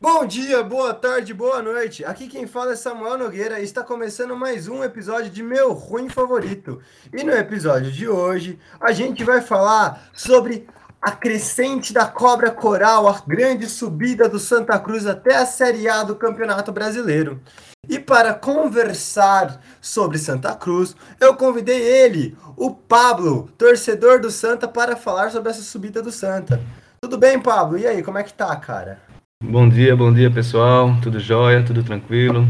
Bom 0.00 0.24
dia, 0.24 0.62
boa 0.62 0.94
tarde, 0.94 1.34
boa 1.34 1.60
noite. 1.60 2.04
Aqui 2.04 2.28
quem 2.28 2.46
fala 2.46 2.70
é 2.70 2.76
Samuel 2.76 3.18
Nogueira 3.18 3.58
e 3.58 3.64
está 3.64 3.82
começando 3.82 4.36
mais 4.36 4.68
um 4.68 4.84
episódio 4.84 5.28
de 5.28 5.42
Meu 5.42 5.72
Ruim 5.72 6.08
Favorito. 6.08 6.80
E 7.12 7.24
no 7.24 7.32
episódio 7.32 7.90
de 7.90 8.08
hoje, 8.08 8.60
a 8.80 8.92
gente 8.92 9.24
vai 9.24 9.40
falar 9.40 10.08
sobre 10.12 10.68
a 11.02 11.10
crescente 11.10 11.92
da 11.92 12.06
Cobra 12.06 12.52
Coral, 12.52 13.08
a 13.08 13.20
grande 13.26 13.66
subida 13.66 14.28
do 14.28 14.38
Santa 14.38 14.78
Cruz 14.78 15.04
até 15.04 15.34
a 15.34 15.44
Série 15.44 15.88
A 15.88 16.04
do 16.04 16.14
Campeonato 16.14 16.70
Brasileiro. 16.70 17.42
E 17.88 17.98
para 17.98 18.34
conversar 18.34 19.60
sobre 19.80 20.16
Santa 20.16 20.54
Cruz, 20.54 20.94
eu 21.20 21.34
convidei 21.34 21.82
ele, 21.82 22.38
o 22.56 22.70
Pablo, 22.70 23.50
torcedor 23.58 24.20
do 24.20 24.30
Santa, 24.30 24.68
para 24.68 24.94
falar 24.94 25.32
sobre 25.32 25.50
essa 25.50 25.62
subida 25.62 26.00
do 26.00 26.12
Santa. 26.12 26.62
Tudo 27.00 27.18
bem, 27.18 27.40
Pablo? 27.40 27.76
E 27.76 27.84
aí, 27.84 28.00
como 28.00 28.18
é 28.18 28.22
que 28.22 28.32
tá, 28.32 28.54
cara? 28.54 29.07
Bom 29.40 29.68
dia, 29.68 29.96
bom 29.96 30.12
dia 30.12 30.28
pessoal, 30.28 31.00
tudo 31.00 31.20
jóia, 31.20 31.64
tudo 31.64 31.84
tranquilo? 31.84 32.44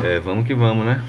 É, 0.00 0.20
vamos 0.20 0.46
que 0.46 0.54
vamos, 0.54 0.86
né? 0.86 1.04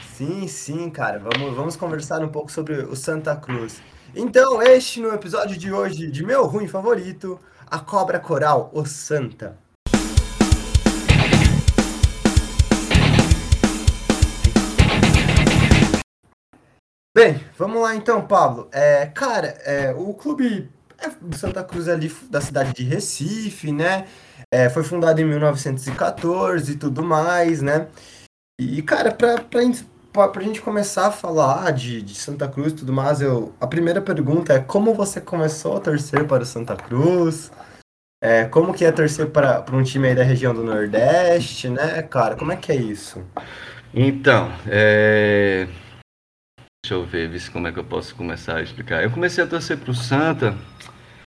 Sim, 0.00 0.48
sim, 0.48 0.88
cara, 0.88 1.18
vamos, 1.18 1.54
vamos 1.54 1.76
conversar 1.76 2.24
um 2.24 2.28
pouco 2.30 2.50
sobre 2.50 2.76
o 2.76 2.96
Santa 2.96 3.36
Cruz. 3.36 3.82
Então, 4.16 4.62
este 4.62 4.98
no 4.98 5.12
episódio 5.12 5.58
de 5.58 5.70
hoje 5.70 6.10
de 6.10 6.24
meu 6.24 6.46
ruim 6.46 6.66
favorito, 6.66 7.38
a 7.66 7.78
cobra 7.78 8.18
coral, 8.18 8.70
o 8.72 8.86
Santa. 8.86 9.58
Bem, 17.14 17.38
vamos 17.58 17.82
lá 17.82 17.94
então, 17.94 18.26
Pablo. 18.26 18.68
É, 18.72 19.04
cara, 19.06 19.48
é, 19.64 19.92
o 19.94 20.14
clube 20.14 20.72
Santa 21.32 21.62
Cruz 21.64 21.88
ali 21.88 22.14
da 22.30 22.40
cidade 22.40 22.72
de 22.72 22.84
Recife, 22.84 23.72
né? 23.72 24.06
É, 24.52 24.68
foi 24.68 24.82
fundado 24.82 25.20
em 25.20 25.24
1914 25.24 26.72
e 26.72 26.76
tudo 26.76 27.02
mais, 27.02 27.60
né? 27.60 27.88
E, 28.60 28.80
cara, 28.82 29.10
pra, 29.10 29.38
pra, 29.40 30.28
pra, 30.28 30.42
gente 30.42 30.62
começar 30.62 31.08
a 31.08 31.12
falar 31.12 31.72
de, 31.72 32.00
de 32.00 32.14
Santa 32.14 32.46
Cruz 32.48 32.72
e 32.72 32.76
tudo 32.76 32.92
mais, 32.92 33.20
eu, 33.20 33.52
a 33.60 33.66
primeira 33.66 34.00
pergunta 34.00 34.52
é 34.52 34.60
como 34.60 34.94
você 34.94 35.20
começou 35.20 35.76
a 35.76 35.80
torcer 35.80 36.24
para 36.26 36.44
o 36.44 36.46
Santa 36.46 36.76
Cruz? 36.76 37.50
É, 38.22 38.44
como 38.44 38.72
que 38.72 38.84
é 38.84 38.92
torcer 38.92 39.28
para 39.30 39.64
um 39.72 39.82
time 39.82 40.08
aí 40.08 40.14
da 40.14 40.22
região 40.22 40.54
do 40.54 40.62
Nordeste, 40.62 41.68
né, 41.68 42.00
cara? 42.02 42.36
Como 42.36 42.52
é 42.52 42.56
que 42.56 42.70
é 42.70 42.76
isso? 42.76 43.22
Então, 43.92 44.50
é... 44.66 45.66
deixa 46.84 46.94
eu 46.94 47.04
ver, 47.04 47.28
ver 47.28 47.50
como 47.50 47.66
é 47.66 47.72
que 47.72 47.78
eu 47.78 47.84
posso 47.84 48.14
começar 48.14 48.56
a 48.56 48.62
explicar. 48.62 49.02
Eu 49.02 49.10
comecei 49.10 49.42
a 49.42 49.46
torcer 49.46 49.76
para 49.78 49.90
o 49.90 49.94
Santa 49.94 50.56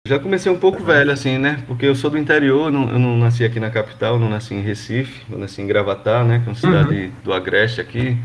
já 0.06 0.20
comecei 0.20 0.52
um 0.52 0.60
pouco 0.60 0.84
velho, 0.84 1.12
assim, 1.12 1.38
né? 1.38 1.64
Porque 1.66 1.86
eu 1.86 1.96
sou 1.96 2.10
do 2.10 2.18
interior, 2.18 2.70
não, 2.70 2.90
eu 2.90 3.00
não 3.00 3.18
nasci 3.18 3.46
aqui 3.46 3.58
na 3.58 3.70
capital, 3.70 4.20
não 4.20 4.30
nasci 4.30 4.54
em 4.54 4.60
Recife, 4.60 5.22
eu 5.32 5.38
nasci 5.38 5.62
em 5.62 5.66
Gravatá, 5.66 6.26
né? 6.26 6.40
Que 6.40 6.50
é 6.50 6.52
uma 6.52 6.56
cidade 6.56 6.94
uhum. 6.94 7.12
do 7.24 7.32
Agreste 7.32 7.80
aqui, 7.80 8.18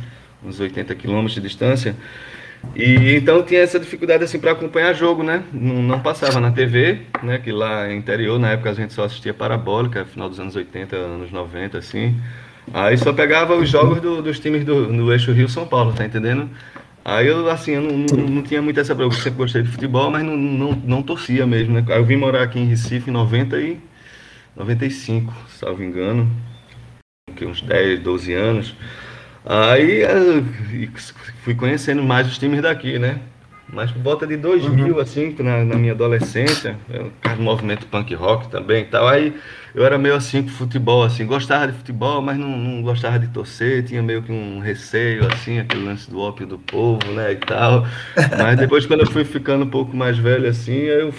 uns 0.44 0.58
80 0.58 0.92
quilômetros 0.96 1.34
de 1.34 1.40
distância. 1.40 1.94
E 2.74 3.14
então 3.14 3.44
tinha 3.44 3.60
essa 3.60 3.78
dificuldade 3.78 4.24
assim 4.24 4.40
para 4.40 4.50
acompanhar 4.50 4.92
jogo, 4.92 5.22
né? 5.22 5.44
Não, 5.52 5.80
não, 5.80 6.00
passava 6.00 6.40
na 6.40 6.50
TV, 6.50 7.02
né? 7.22 7.38
Que 7.38 7.52
lá 7.52 7.92
interior, 7.92 8.40
na 8.40 8.50
época 8.50 8.70
a 8.70 8.74
gente 8.74 8.92
só 8.92 9.04
assistia 9.04 9.32
parabólica, 9.32 10.04
final 10.04 10.28
dos 10.28 10.40
anos 10.40 10.56
80, 10.56 10.96
anos 10.96 11.30
90, 11.30 11.78
assim. 11.78 12.20
Aí 12.74 12.98
só 12.98 13.12
pegava 13.12 13.54
os 13.54 13.70
jogos 13.70 14.00
do, 14.00 14.20
dos 14.20 14.40
times 14.40 14.64
do, 14.64 14.88
do 14.88 15.12
eixo 15.12 15.30
Rio 15.30 15.48
São 15.48 15.64
Paulo, 15.64 15.92
tá 15.92 16.04
entendendo? 16.04 16.50
Aí 17.08 17.26
eu, 17.26 17.48
assim, 17.48 17.70
eu 17.70 17.80
não, 17.80 17.96
não, 17.96 18.28
não 18.28 18.42
tinha 18.42 18.60
muito 18.60 18.78
essa 18.78 18.94
preocupação, 18.94 19.24
sempre 19.24 19.38
gostei 19.38 19.62
de 19.62 19.70
futebol, 19.70 20.10
mas 20.10 20.22
não, 20.22 20.36
não, 20.36 20.72
não 20.72 21.02
torcia 21.02 21.46
mesmo, 21.46 21.72
né? 21.72 21.82
Aí 21.88 21.96
eu 21.96 22.04
vim 22.04 22.16
morar 22.16 22.42
aqui 22.42 22.58
em 22.58 22.66
Recife 22.66 23.08
em 23.08 23.12
90 23.14 23.58
e 23.58 23.80
95, 24.54 25.32
salvo 25.48 25.82
engano, 25.82 26.30
que 27.34 27.46
uns 27.46 27.62
10, 27.62 28.00
12 28.00 28.34
anos. 28.34 28.76
Aí 29.42 30.02
fui 31.42 31.54
conhecendo 31.54 32.02
mais 32.02 32.26
os 32.28 32.36
times 32.36 32.60
daqui, 32.60 32.98
né? 32.98 33.18
Mas 33.70 33.90
por 33.90 34.02
volta 34.02 34.26
de 34.26 34.36
2000, 34.36 34.94
uhum. 34.94 35.00
assim, 35.00 35.36
na, 35.40 35.62
na, 35.64 35.76
minha 35.76 35.92
adolescência, 35.92 36.76
eu 36.88 37.12
movimento 37.38 37.86
punk 37.86 38.14
rock 38.14 38.48
também 38.48 38.82
e 38.82 38.86
tal. 38.86 39.06
Aí 39.06 39.34
eu 39.74 39.84
era 39.84 39.98
meio 39.98 40.14
assim 40.14 40.42
com 40.42 40.48
futebol, 40.48 41.04
assim, 41.04 41.26
gostava 41.26 41.66
de 41.68 41.74
futebol, 41.74 42.22
mas 42.22 42.38
não, 42.38 42.48
não, 42.48 42.82
gostava 42.82 43.18
de 43.18 43.28
torcer, 43.28 43.84
tinha 43.84 44.02
meio 44.02 44.22
que 44.22 44.32
um 44.32 44.58
receio, 44.58 45.26
assim, 45.32 45.58
aquele 45.58 45.84
lance 45.84 46.10
do 46.10 46.18
ópio 46.18 46.46
do 46.46 46.58
povo, 46.58 47.12
né, 47.12 47.32
e 47.32 47.36
tal. 47.36 47.86
Mas 48.38 48.58
depois, 48.58 48.86
quando 48.86 49.00
eu 49.00 49.06
fui 49.06 49.24
ficando 49.24 49.64
um 49.64 49.70
pouco 49.70 49.94
mais 49.94 50.16
velho, 50.16 50.48
assim, 50.48 50.72
eu 50.72 51.12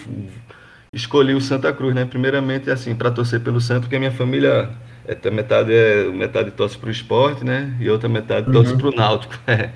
escolhi 0.91 1.35
o 1.35 1.41
Santa 1.41 1.71
Cruz, 1.71 1.93
né? 1.93 2.05
Primeiramente, 2.05 2.69
assim, 2.71 2.95
para 2.95 3.11
torcer 3.11 3.39
pelo 3.41 3.61
Santo, 3.61 3.81
porque 3.81 3.95
a 3.95 3.99
minha 3.99 4.11
família 4.11 4.69
é, 5.07 5.31
metade, 5.31 5.73
é, 5.73 6.03
metade 6.05 6.51
torce 6.51 6.77
para 6.77 6.89
o 6.89 6.91
esporte, 6.91 7.43
né? 7.43 7.75
E 7.79 7.89
outra 7.89 8.09
metade 8.09 8.51
torce 8.51 8.73
uhum. 8.73 8.77
para 8.77 8.87
o 8.87 8.91
Náutico. 8.91 9.33
É. 9.47 9.69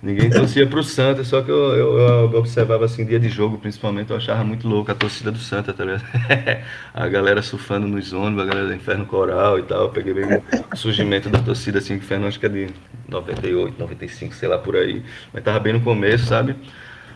Ninguém 0.00 0.30
torcia 0.30 0.64
pro 0.64 0.82
Santa, 0.82 1.24
só 1.24 1.42
que 1.42 1.50
eu, 1.50 1.74
eu, 1.74 1.98
eu, 1.98 2.38
observava 2.38 2.84
assim, 2.84 3.04
dia 3.04 3.18
de 3.18 3.28
jogo, 3.28 3.58
principalmente, 3.58 4.10
eu 4.10 4.16
achava 4.16 4.44
muito 4.44 4.68
louco 4.68 4.92
a 4.92 4.94
torcida 4.94 5.32
do 5.32 5.38
Santa, 5.38 5.72
tá 5.72 5.84
ligado? 5.84 6.04
a 6.94 7.08
galera 7.08 7.42
surfando 7.42 7.88
nos 7.88 8.12
ônibus, 8.12 8.44
a 8.44 8.46
galera 8.46 8.68
do 8.68 8.74
Inferno 8.74 9.06
Coral 9.06 9.58
e 9.58 9.62
tal. 9.64 9.82
Eu 9.82 9.88
peguei 9.88 10.14
bem 10.14 10.40
o 10.72 10.76
surgimento 10.76 11.28
da 11.28 11.40
torcida, 11.40 11.78
assim, 11.78 11.98
que 11.98 12.14
acho 12.14 12.38
que 12.38 12.46
é 12.46 12.48
de 12.48 12.68
98, 13.08 13.74
95, 13.76 14.34
sei 14.34 14.48
lá 14.48 14.58
por 14.58 14.76
aí. 14.76 15.02
Mas 15.32 15.42
tava 15.42 15.58
bem 15.58 15.72
no 15.72 15.80
começo, 15.80 16.26
sabe? 16.26 16.54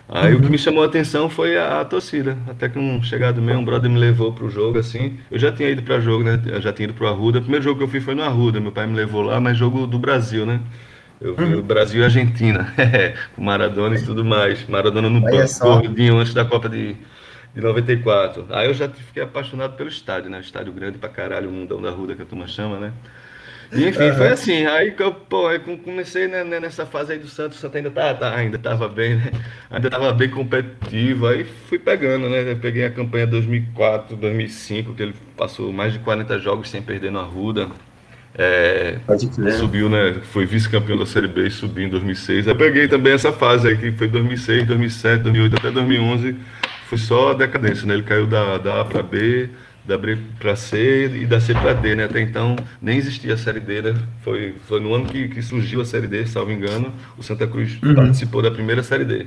Aí 0.09 0.35
uhum. 0.35 0.41
o 0.41 0.43
que 0.43 0.51
me 0.51 0.59
chamou 0.59 0.83
a 0.83 0.87
atenção 0.87 1.31
foi 1.31 1.57
a, 1.57 1.81
a, 1.81 1.85
torcida. 1.85 2.37
Até 2.49 2.69
que 2.69 2.79
um 2.79 3.01
chegado 3.03 3.41
meu, 3.41 3.59
um 3.59 3.65
brother 3.65 3.89
me 3.89 3.99
levou 3.99 4.33
pro 4.33 4.51
jogo, 4.51 4.79
assim. 4.79 5.19
Eu 5.31 5.39
já 5.39 5.53
tinha 5.53 5.71
ido 5.71 5.83
para 5.83 6.01
jogo, 6.01 6.25
né? 6.25 6.41
Eu 6.47 6.61
já 6.61 6.73
tinha 6.73 6.85
ido 6.85 6.95
pro 6.95 7.07
Arruda. 7.07 7.39
O 7.39 7.43
primeiro 7.43 7.65
jogo 7.65 7.79
que 7.79 7.85
eu 7.85 7.89
fui 7.89 8.01
foi 8.01 8.15
no 8.15 8.23
Arruda. 8.23 8.61
Meu 8.61 8.73
pai 8.73 8.87
me 8.87 8.95
levou 8.95 9.23
lá, 9.23 9.41
mas 9.41 9.57
jogo 9.57 9.87
do 9.87 9.99
Brasil, 9.99 10.45
né? 10.45 10.61
Eu 11.23 11.37
vi 11.37 11.45
uhum. 11.45 11.61
o 11.61 11.63
Brasil 11.63 12.01
e 12.01 12.05
Argentina, 12.05 12.75
com 13.35 13.43
Maradona 13.43 13.97
e 13.97 14.05
tudo 14.05 14.25
mais. 14.25 14.67
Maradona 14.67 15.09
no 15.09 15.21
banco, 15.21 15.59
gordinho, 15.61 16.19
antes 16.19 16.35
da 16.35 16.45
Copa 16.45 16.69
de, 16.69 16.97
de 17.55 17.61
94. 17.61 18.47
Aí 18.51 18.67
eu 18.67 18.75
já 18.75 18.89
fiquei 18.89 19.23
apaixonado 19.23 19.77
pelo 19.77 19.89
estádio, 19.89 20.29
né? 20.29 20.41
Estádio 20.41 20.73
grande 20.73 20.99
pra 20.99 21.09
caralho, 21.09 21.49
o 21.49 21.53
mundão 21.53 21.81
da 21.81 21.91
Ruda 21.91 22.17
que 22.17 22.23
a 22.23 22.27
turma 22.27 22.49
chama, 22.49 22.81
né? 22.81 22.93
E, 23.73 23.89
enfim, 23.89 24.11
uhum. 24.11 24.17
foi 24.17 24.29
assim. 24.29 24.67
Aí 24.67 24.95
eu, 24.99 25.15
pô, 25.15 25.51
eu 25.51 25.61
comecei 25.79 26.27
né, 26.27 26.43
né, 26.43 26.59
nessa 26.59 26.85
fase 26.85 27.13
aí 27.13 27.19
do 27.19 27.29
Santos, 27.29 27.57
o 27.57 27.61
Santos 27.61 27.77
ainda 27.77 27.91
tá, 27.91 28.13
tá, 28.15 28.35
ainda 28.35 28.59
tava 28.59 28.89
bem, 28.89 29.15
né? 29.15 29.31
Ainda 29.71 29.89
tava 29.89 30.13
bem 30.13 30.29
competitivo. 30.29 31.29
Aí 31.29 31.45
fui 31.45 31.79
pegando, 31.79 32.29
né? 32.29 32.51
Eu 32.51 32.57
peguei 32.57 32.85
a 32.85 32.91
campanha 32.91 33.29
2004, 33.29 34.17
2005, 34.17 34.93
que 34.95 35.03
ele 35.03 35.15
passou 35.37 35.73
mais 35.73 35.93
de 35.93 36.01
40 36.01 36.39
jogos 36.41 36.69
sem 36.69 36.83
perder 36.83 37.13
no 37.13 37.21
Arruda. 37.21 37.69
É, 38.35 38.99
subiu, 39.59 39.91
né? 39.91 40.17
Foi 40.33 40.47
vice-campeão 40.47 40.97
da 40.97 41.05
Série 41.05 41.29
B 41.29 41.49
e 41.49 41.51
subiu 41.51 41.87
em 41.87 41.91
2006. 41.91 42.47
Eu 42.47 42.57
peguei 42.57 42.89
também 42.89 43.13
essa 43.13 43.31
fase 43.31 43.69
aí, 43.69 43.77
que 43.77 43.93
foi 43.93 44.09
2006, 44.09 44.67
2007, 44.67 45.23
2008 45.23 45.57
até 45.57 45.71
2011. 45.71 46.37
Foi 46.87 46.99
só 46.99 47.31
a 47.33 47.35
decadência, 47.35 47.87
né? 47.87 47.95
Ele 47.95 48.03
caiu 48.03 48.27
da, 48.27 48.57
da 48.57 48.81
A 48.81 48.85
para 48.85 49.03
B, 49.03 49.51
da 49.85 49.99
B 49.99 50.17
para 50.39 50.57
C 50.57 51.11
e 51.15 51.27
da 51.27 51.41
C 51.41 51.53
para 51.53 51.75
D, 51.75 51.95
né? 51.95 52.05
Até 52.05 52.21
então 52.21 52.57
nem 52.81 52.97
existia 52.97 53.35
a 53.35 53.37
Série 53.37 53.61
D, 53.61 53.83
né? 53.83 53.95
Foi, 54.23 54.55
foi 54.67 54.81
no 54.81 54.95
ano 54.95 55.07
que, 55.07 55.29
que 55.29 55.43
surgiu 55.43 55.83
a 55.83 55.85
Série 55.85 56.07
D, 56.07 56.27
salvo 56.27 56.53
engano. 56.53 56.93
O 57.19 57.23
Santa 57.23 57.47
Cruz 57.47 57.79
uhum. 57.83 57.95
participou 57.95 58.41
da 58.41 58.51
primeira 58.51 58.83
Série 58.83 59.05
D. 59.05 59.27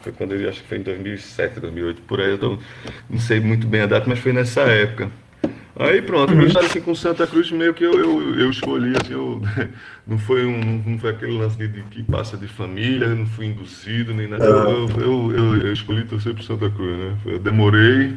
Foi 0.00 0.12
quando 0.12 0.34
eu 0.34 0.48
acho 0.48 0.62
que 0.62 0.68
foi 0.68 0.78
em 0.78 0.82
2007, 0.82 1.60
2008, 1.60 2.02
por 2.02 2.20
aí. 2.20 2.30
Eu 2.30 2.38
tô, 2.38 2.58
não 3.08 3.18
sei 3.18 3.38
muito 3.38 3.66
bem 3.66 3.82
a 3.82 3.86
data, 3.86 4.08
mas 4.08 4.18
foi 4.18 4.32
nessa 4.32 4.62
época. 4.62 5.10
Aí 5.80 6.02
pronto, 6.02 6.34
uhum. 6.34 6.42
história 6.42 6.68
assim 6.68 6.82
com 6.82 6.94
Santa 6.94 7.26
Cruz 7.26 7.50
meio 7.50 7.72
que 7.72 7.82
eu, 7.82 7.94
eu, 7.94 8.38
eu 8.38 8.50
escolhi, 8.50 8.92
assim, 9.00 9.14
eu, 9.14 9.40
não, 10.06 10.18
foi 10.18 10.44
um, 10.44 10.82
não 10.84 10.98
foi 10.98 11.08
aquele 11.08 11.32
lance 11.32 11.56
de, 11.56 11.68
de, 11.68 11.82
que 11.84 12.02
passa 12.02 12.36
de 12.36 12.46
família, 12.46 13.08
não 13.08 13.24
fui 13.24 13.46
induzido 13.46 14.12
nem 14.12 14.28
nada. 14.28 14.44
Eu, 14.44 14.86
eu, 15.00 15.32
eu, 15.32 15.56
eu 15.56 15.72
escolhi 15.72 16.04
torcer 16.04 16.34
pro 16.34 16.42
Santa 16.42 16.68
Cruz, 16.68 16.98
né? 16.98 17.16
Eu 17.24 17.38
demorei, 17.38 18.14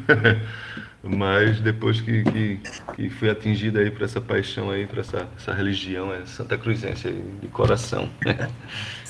mas 1.02 1.62
depois 1.62 2.02
que, 2.02 2.24
que, 2.24 2.60
que 2.96 3.10
fui 3.10 3.30
atingido 3.30 3.80
aí 3.80 3.90
por 3.90 4.02
essa 4.02 4.20
paixão 4.20 4.70
aí, 4.70 4.86
por 4.86 5.00
essa, 5.00 5.30
essa 5.38 5.54
religião, 5.54 6.14
é 6.14 6.26
Santa 6.26 6.58
Cruzense 6.58 7.08
aí, 7.08 7.24
de 7.42 7.48
coração. 7.48 8.10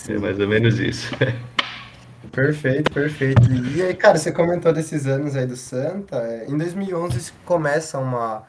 É 0.07 0.17
mais 0.19 0.39
ou 0.39 0.47
menos 0.47 0.79
isso. 0.79 1.09
Perfeito, 2.31 2.91
perfeito. 2.91 3.41
E 3.75 3.81
aí, 3.81 3.93
cara, 3.93 4.17
você 4.17 4.31
comentou 4.31 4.73
desses 4.73 5.05
anos 5.05 5.35
aí 5.35 5.45
do 5.45 5.55
Santa. 5.55 6.17
É, 6.17 6.45
em 6.47 6.57
2011 6.57 7.31
começa 7.45 7.99
uma, 7.99 8.43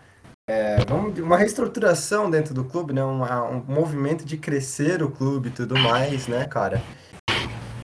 é, 0.47 0.85
vamos, 0.87 1.19
uma 1.19 1.37
reestruturação 1.37 2.31
dentro 2.31 2.53
do 2.53 2.65
clube, 2.65 2.93
né? 2.93 3.03
Um 3.05 3.65
movimento 3.67 4.25
de 4.25 4.37
crescer 4.37 5.03
o 5.03 5.11
clube 5.11 5.49
e 5.49 5.53
tudo 5.53 5.79
mais, 5.79 6.29
né, 6.29 6.45
cara? 6.45 6.83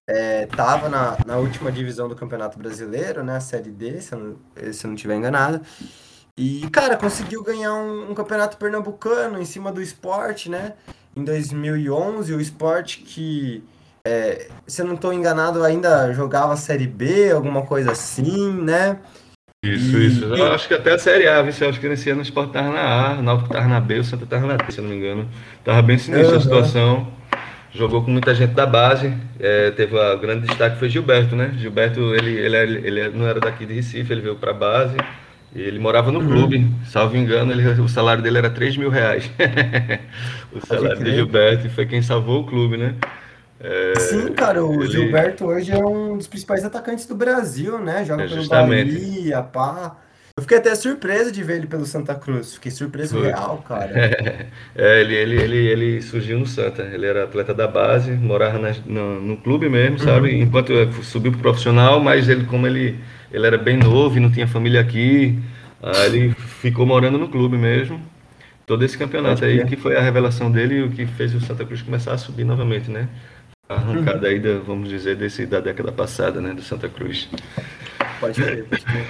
É, 0.06 0.46
tava 0.46 0.88
na, 0.88 1.16
na 1.24 1.36
última 1.38 1.70
divisão 1.70 2.08
do 2.08 2.16
Campeonato 2.16 2.58
Brasileiro, 2.58 3.22
né? 3.24 3.36
A 3.36 3.40
Série 3.40 3.70
D, 3.70 4.00
se 4.00 4.12
eu 4.12 4.18
não, 4.18 4.72
se 4.72 4.84
eu 4.84 4.88
não 4.88 4.96
tiver 4.96 5.16
enganado. 5.16 5.60
E, 6.36 6.68
cara, 6.70 6.96
conseguiu 6.96 7.42
ganhar 7.42 7.74
um, 7.74 8.10
um 8.10 8.14
campeonato 8.14 8.56
pernambucano 8.56 9.40
em 9.40 9.44
cima 9.44 9.72
do 9.72 9.80
esporte, 9.80 10.50
né? 10.50 10.74
Em 11.16 11.24
2011, 11.24 12.34
o 12.34 12.40
esporte 12.40 13.00
que 13.00 13.64
é, 14.04 14.48
se 14.66 14.82
eu 14.82 14.86
não 14.86 14.94
estou 14.94 15.12
enganado, 15.12 15.62
ainda 15.62 16.12
jogava 16.12 16.56
Série 16.56 16.86
B, 16.86 17.30
alguma 17.30 17.66
coisa 17.66 17.92
assim, 17.92 18.52
né? 18.52 18.98
Isso, 19.62 19.98
isso. 19.98 20.24
Eu 20.24 20.54
acho 20.54 20.66
que 20.66 20.72
até 20.72 20.94
a 20.94 20.98
Série 20.98 21.28
A, 21.28 21.42
viu? 21.42 21.52
Eu 21.60 21.68
acho 21.68 21.78
que 21.78 21.86
nesse 21.86 22.08
ano 22.08 22.20
o 22.20 22.22
Sport 22.22 22.50
tava 22.50 22.72
na 22.72 22.80
A, 22.80 23.18
o 23.18 23.22
Náutico 23.22 23.52
tava 23.52 23.68
na 23.68 23.78
B, 23.78 23.98
o 23.98 24.04
Santa 24.04 24.24
tava 24.24 24.46
na 24.46 24.56
D, 24.56 24.72
se 24.72 24.78
eu 24.78 24.84
não 24.84 24.90
me 24.90 24.96
engano. 24.96 25.28
Tava 25.62 25.82
bem 25.82 25.98
sinistra 25.98 26.30
uhum. 26.30 26.38
a 26.38 26.40
situação. 26.40 27.12
Jogou 27.70 28.02
com 28.02 28.10
muita 28.10 28.34
gente 28.34 28.54
da 28.54 28.64
base. 28.64 29.12
É, 29.38 29.70
teve 29.72 29.98
a 30.00 30.14
grande 30.16 30.46
destaque 30.46 30.78
foi 30.78 30.88
Gilberto, 30.88 31.36
né? 31.36 31.52
Gilberto, 31.58 32.00
ele, 32.14 32.30
ele, 32.38 32.56
ele 32.56 33.08
não 33.10 33.28
era 33.28 33.38
daqui 33.38 33.66
de 33.66 33.74
Recife, 33.74 34.10
ele 34.10 34.22
veio 34.22 34.36
para 34.36 34.52
a 34.52 34.54
base. 34.54 34.96
E 35.54 35.60
ele 35.60 35.78
morava 35.78 36.10
no 36.10 36.20
uhum. 36.20 36.26
clube, 36.26 36.66
salvo 36.86 37.14
engano, 37.14 37.52
ele, 37.52 37.68
o 37.82 37.88
salário 37.88 38.22
dele 38.22 38.38
era 38.38 38.48
3 38.48 38.78
mil 38.78 38.88
reais. 38.88 39.30
o 40.54 40.66
salário 40.66 41.04
de 41.04 41.14
Gilberto 41.14 41.68
foi 41.68 41.84
quem 41.84 42.00
salvou 42.00 42.40
o 42.40 42.46
clube, 42.46 42.78
né? 42.78 42.94
É, 43.60 43.98
Sim, 43.98 44.32
cara, 44.32 44.64
o 44.64 44.82
ele... 44.82 44.90
Gilberto 44.90 45.44
hoje 45.44 45.70
é 45.70 45.78
um 45.78 46.16
dos 46.16 46.26
principais 46.26 46.64
atacantes 46.64 47.04
do 47.04 47.14
Brasil, 47.14 47.78
né? 47.78 48.04
Joga 48.04 48.24
é, 48.24 48.28
pelo 48.28 48.48
Bahia, 48.48 49.42
pá. 49.42 49.96
Eu 50.36 50.42
fiquei 50.42 50.56
até 50.56 50.74
surpreso 50.74 51.30
de 51.30 51.42
ver 51.42 51.58
ele 51.58 51.66
pelo 51.66 51.84
Santa 51.84 52.14
Cruz. 52.14 52.54
Fiquei 52.54 52.70
surpreso 52.70 53.18
Foi. 53.18 53.26
real, 53.26 53.62
cara. 53.68 53.90
É, 54.74 55.00
ele, 55.02 55.14
ele, 55.14 55.42
ele, 55.42 55.56
ele 55.56 56.02
surgiu 56.02 56.38
no 56.38 56.46
Santa. 56.46 56.82
Ele 56.82 57.04
era 57.04 57.24
atleta 57.24 57.52
da 57.52 57.68
base, 57.68 58.12
morava 58.12 58.58
na, 58.58 58.72
no, 58.86 59.20
no, 59.20 59.36
clube 59.36 59.68
mesmo, 59.68 59.98
uhum. 59.98 60.04
sabe? 60.04 60.34
Enquanto 60.40 60.72
subiu 61.02 61.32
pro 61.32 61.40
profissional, 61.42 62.00
mas 62.00 62.28
ele, 62.28 62.44
como 62.46 62.66
ele, 62.66 62.98
ele 63.30 63.46
era 63.46 63.58
bem 63.58 63.76
novo 63.76 64.16
e 64.16 64.20
não 64.20 64.30
tinha 64.30 64.46
família 64.46 64.80
aqui, 64.80 65.38
ele 66.06 66.30
ficou 66.30 66.86
morando 66.86 67.18
no 67.18 67.28
clube 67.28 67.58
mesmo. 67.58 68.00
Todo 68.64 68.84
esse 68.84 68.96
campeonato 68.96 69.44
aí 69.44 69.64
que 69.66 69.76
foi 69.76 69.96
a 69.96 70.00
revelação 70.00 70.50
dele 70.50 70.76
e 70.76 70.82
o 70.84 70.90
que 70.90 71.04
fez 71.04 71.34
o 71.34 71.40
Santa 71.40 71.64
Cruz 71.64 71.82
começar 71.82 72.14
a 72.14 72.18
subir 72.18 72.44
novamente, 72.44 72.90
né? 72.90 73.08
Arrancada 73.74 74.28
aí, 74.28 74.38
da, 74.38 74.58
vamos 74.58 74.88
dizer, 74.88 75.16
desse, 75.16 75.46
da 75.46 75.60
década 75.60 75.92
passada, 75.92 76.40
né, 76.40 76.52
do 76.52 76.62
Santa 76.62 76.88
Cruz. 76.88 77.28
Pode 78.18 78.42
crer, 78.42 78.64
pode 78.68 78.84
crer. 78.84 79.06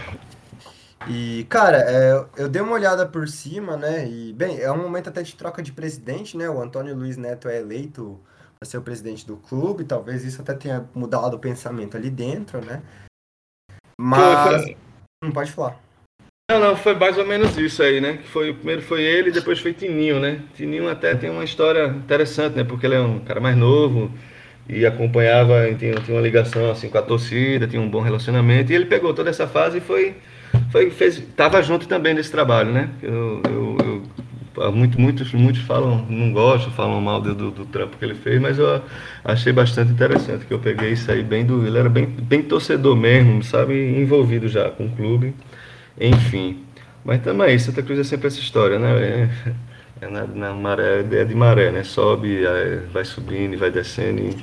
E, 1.09 1.47
cara, 1.49 1.79
é, 1.79 2.27
eu 2.37 2.49
dei 2.49 2.61
uma 2.61 2.75
olhada 2.75 3.07
por 3.07 3.27
cima, 3.27 3.77
né? 3.77 4.07
E, 4.07 4.33
bem, 4.35 4.61
é 4.61 4.71
um 4.71 4.83
momento 4.83 5.09
até 5.09 5.23
de 5.23 5.35
troca 5.35 5.63
de 5.63 5.73
presidente, 5.73 6.37
né? 6.37 6.49
O 6.49 6.61
Antônio 6.61 6.95
Luiz 6.95 7.17
Neto 7.17 7.49
é 7.49 7.59
eleito 7.59 8.21
para 8.59 8.69
ser 8.69 8.77
o 8.77 8.83
presidente 8.83 9.27
do 9.27 9.37
clube. 9.37 9.85
Talvez 9.85 10.25
isso 10.25 10.43
até 10.43 10.53
tenha 10.53 10.87
mudado 10.95 11.35
o 11.35 11.39
pensamento 11.39 11.97
ali 11.97 12.11
dentro, 12.11 12.63
né? 12.63 12.83
Mas. 13.99 14.63
Foi, 14.63 14.77
Não 15.25 15.33
pode 15.33 15.53
falar. 15.53 15.81
Não, 16.51 16.59
não, 16.59 16.77
foi 16.77 16.95
mais 16.95 17.17
ou 17.17 17.25
menos 17.25 17.57
isso 17.57 17.83
aí, 17.83 18.01
né? 18.01 18.19
Que 18.19 18.29
foi, 18.29 18.53
primeiro 18.53 18.83
foi 18.83 19.03
ele, 19.03 19.31
depois 19.31 19.61
foi 19.61 19.73
Tininho, 19.73 20.19
né? 20.19 20.43
Tininho 20.55 20.89
até 20.89 21.15
tem 21.15 21.31
uma 21.31 21.45
história 21.45 21.87
interessante, 21.87 22.57
né? 22.57 22.65
Porque 22.65 22.87
ele 22.87 22.97
é 22.97 23.01
um 23.01 23.21
cara 23.21 23.41
mais 23.41 23.57
novo, 23.57 24.11
e 24.73 24.87
acompanhava, 24.87 25.73
tinha, 25.79 25.95
tinha 25.95 26.17
uma 26.17 26.23
ligação 26.23 26.71
assim 26.71 26.89
com 26.89 26.99
a 26.99 27.03
torcida, 27.03 27.67
tinha 27.67 27.83
um 27.83 27.89
bom 27.89 28.01
relacionamento, 28.01 28.73
e 28.73 28.75
ele 28.75 28.87
pegou 28.87 29.13
toda 29.13 29.29
essa 29.29 29.47
fase 29.47 29.79
e 29.79 29.81
foi, 29.81 30.15
foi 30.71 30.91
fez, 30.91 31.19
estava 31.19 31.61
junto 31.63 31.89
também 31.89 32.15
nesse 32.15 32.31
trabalho, 32.31 32.73
né? 32.73 32.89
Eu, 33.03 33.43
eu, 33.49 33.77
eu, 34.57 34.73
muito, 34.73 35.01
muitos, 35.01 35.33
muitos 35.33 35.63
falam, 35.63 36.07
não 36.09 36.33
gostam, 36.33 36.71
falam 36.73 37.01
mal 37.01 37.21
do, 37.21 37.35
do, 37.35 37.51
do, 37.51 37.65
trampo 37.65 37.97
que 37.97 38.05
ele 38.05 38.15
fez, 38.15 38.41
mas 38.41 38.59
eu 38.59 38.83
achei 39.25 39.53
bastante 39.53 39.91
interessante, 39.91 40.45
que 40.45 40.53
eu 40.53 40.59
peguei 40.59 40.91
isso 40.93 41.11
aí 41.11 41.23
bem 41.23 41.45
do, 41.45 41.67
ele 41.67 41.79
era 41.79 41.89
bem, 41.89 42.07
bem 42.07 42.43
torcedor 42.43 42.95
mesmo, 42.95 43.43
sabe, 43.43 43.75
envolvido 43.75 44.49
já 44.49 44.71
com 44.71 44.87
o 44.87 44.91
clube, 44.91 45.35
enfim. 46.01 46.59
Mas 47.05 47.23
também, 47.23 47.59
Santa 47.59 47.83
Cruz 47.83 47.99
é 47.99 48.05
sempre 48.05 48.27
essa 48.27 48.39
história, 48.39 48.79
né? 48.79 48.91
É, 49.03 49.29
é 50.01 50.09
na, 50.09 50.27
na, 50.27 50.55
maré, 50.55 51.01
é 51.01 51.25
de 51.25 51.35
maré, 51.35 51.71
né? 51.71 51.85
Sobe, 51.85 52.43
vai 52.93 53.05
subindo 53.05 53.53
e 53.53 53.57
vai 53.57 53.71
descendo. 53.71 54.23
E, 54.23 54.37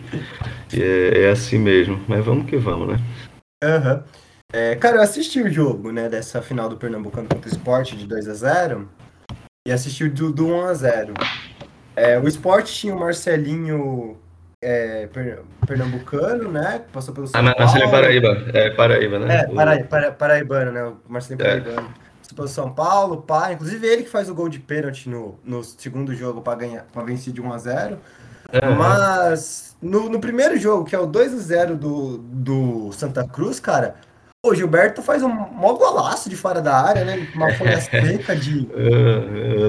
e 0.74 0.82
é, 0.82 1.24
é, 1.24 1.30
assim 1.32 1.58
mesmo. 1.58 2.00
Mas 2.08 2.24
vamos 2.24 2.46
que 2.46 2.58
vamos, 2.58 2.90
né? 2.90 3.00
Uhum. 3.64 4.04
É, 4.54 4.76
cara, 4.76 4.98
eu 4.98 5.02
assisti 5.02 5.42
o 5.42 5.52
jogo, 5.52 5.92
né? 5.92 6.08
Dessa 6.10 6.42
final 6.42 6.70
do 6.70 6.78
Pernambucano 6.78 7.28
contra 7.28 7.50
o 7.50 7.54
Sport 7.54 7.94
de 7.96 8.06
2 8.06 8.30
a 8.30 8.34
0 8.34 8.90
E 9.68 9.72
assisti 9.72 10.08
do, 10.08 10.32
do 10.32 10.48
1 10.48 10.62
a 10.66 10.74
0 10.76 11.14
é, 11.96 12.20
O 12.20 12.28
Sport 12.28 12.68
tinha 12.68 12.96
o 12.96 13.00
Marcelinho 13.00 14.16
é, 14.64 15.10
pernambucano, 15.66 16.52
né? 16.52 16.84
Passou 16.94 17.16
pelo 17.16 17.26
São 17.26 17.42
ah, 17.42 17.44
Paulo. 17.44 17.60
Marcelinho 17.60 17.92
Paraíba. 17.92 18.46
É, 18.54 18.70
Paraíba, 18.70 19.20
né? 19.20 19.36
É, 19.38 19.48
Paraíba, 19.48 19.88
para, 19.88 20.12
Paraibano, 20.12 20.72
né? 20.72 20.84
O 20.84 20.98
Marcelinho 21.12 21.44
é. 21.44 21.60
Paraibano 21.60 22.07
pelo 22.36 22.48
São 22.48 22.72
Paulo, 22.72 23.22
pá. 23.22 23.52
Inclusive 23.52 23.88
ele 23.88 24.04
que 24.04 24.10
faz 24.10 24.30
o 24.30 24.36
gol 24.36 24.50
de 24.50 24.60
pênalti 24.60 25.10
no, 25.10 25.40
no 25.44 25.64
segundo 25.64 26.14
jogo 26.16 26.42
para 26.42 26.60
ganhar, 26.60 26.86
para 26.92 27.04
vencer 27.04 27.34
de 27.34 27.42
1 27.42 27.54
a 27.54 27.58
0. 27.58 27.98
Uhum. 28.54 28.76
Mas 28.76 29.76
no, 29.82 30.10
no, 30.10 30.20
primeiro 30.20 30.58
jogo, 30.58 30.86
que 30.86 30.96
é 30.96 31.00
o 31.00 31.06
2 31.06 31.34
a 31.34 31.38
0 31.38 31.76
do, 31.76 32.18
do 32.18 32.92
Santa 32.94 33.28
Cruz, 33.28 33.60
cara, 33.60 33.96
o 34.46 34.56
Gilberto 34.56 35.02
faz 35.02 35.22
um 35.22 35.30
mó 35.30 35.74
golaço 35.74 36.30
de 36.30 36.36
fora 36.36 36.62
da 36.62 36.76
área, 36.76 37.04
né? 37.04 37.28
Uma 37.36 37.54
folha 37.54 37.80
seca 37.82 38.36
de. 38.36 38.68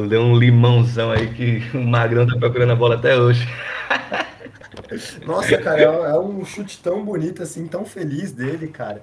Deu 0.08 0.22
um 0.22 0.37
limãozão 0.37 1.10
aí 1.10 1.32
que 1.32 1.76
o 1.76 1.82
Magrão 1.82 2.26
tá 2.26 2.37
procurando 2.38 2.72
a 2.72 2.76
bola 2.76 2.94
até 2.94 3.16
hoje. 3.16 3.46
Nossa, 5.26 5.58
cara, 5.58 5.81
é, 5.81 5.84
é 5.84 6.19
um 6.19 6.44
chute 6.44 6.81
tão 6.82 7.05
bonito, 7.05 7.43
assim, 7.43 7.66
tão 7.66 7.84
feliz 7.84 8.32
dele, 8.32 8.69
cara. 8.69 9.02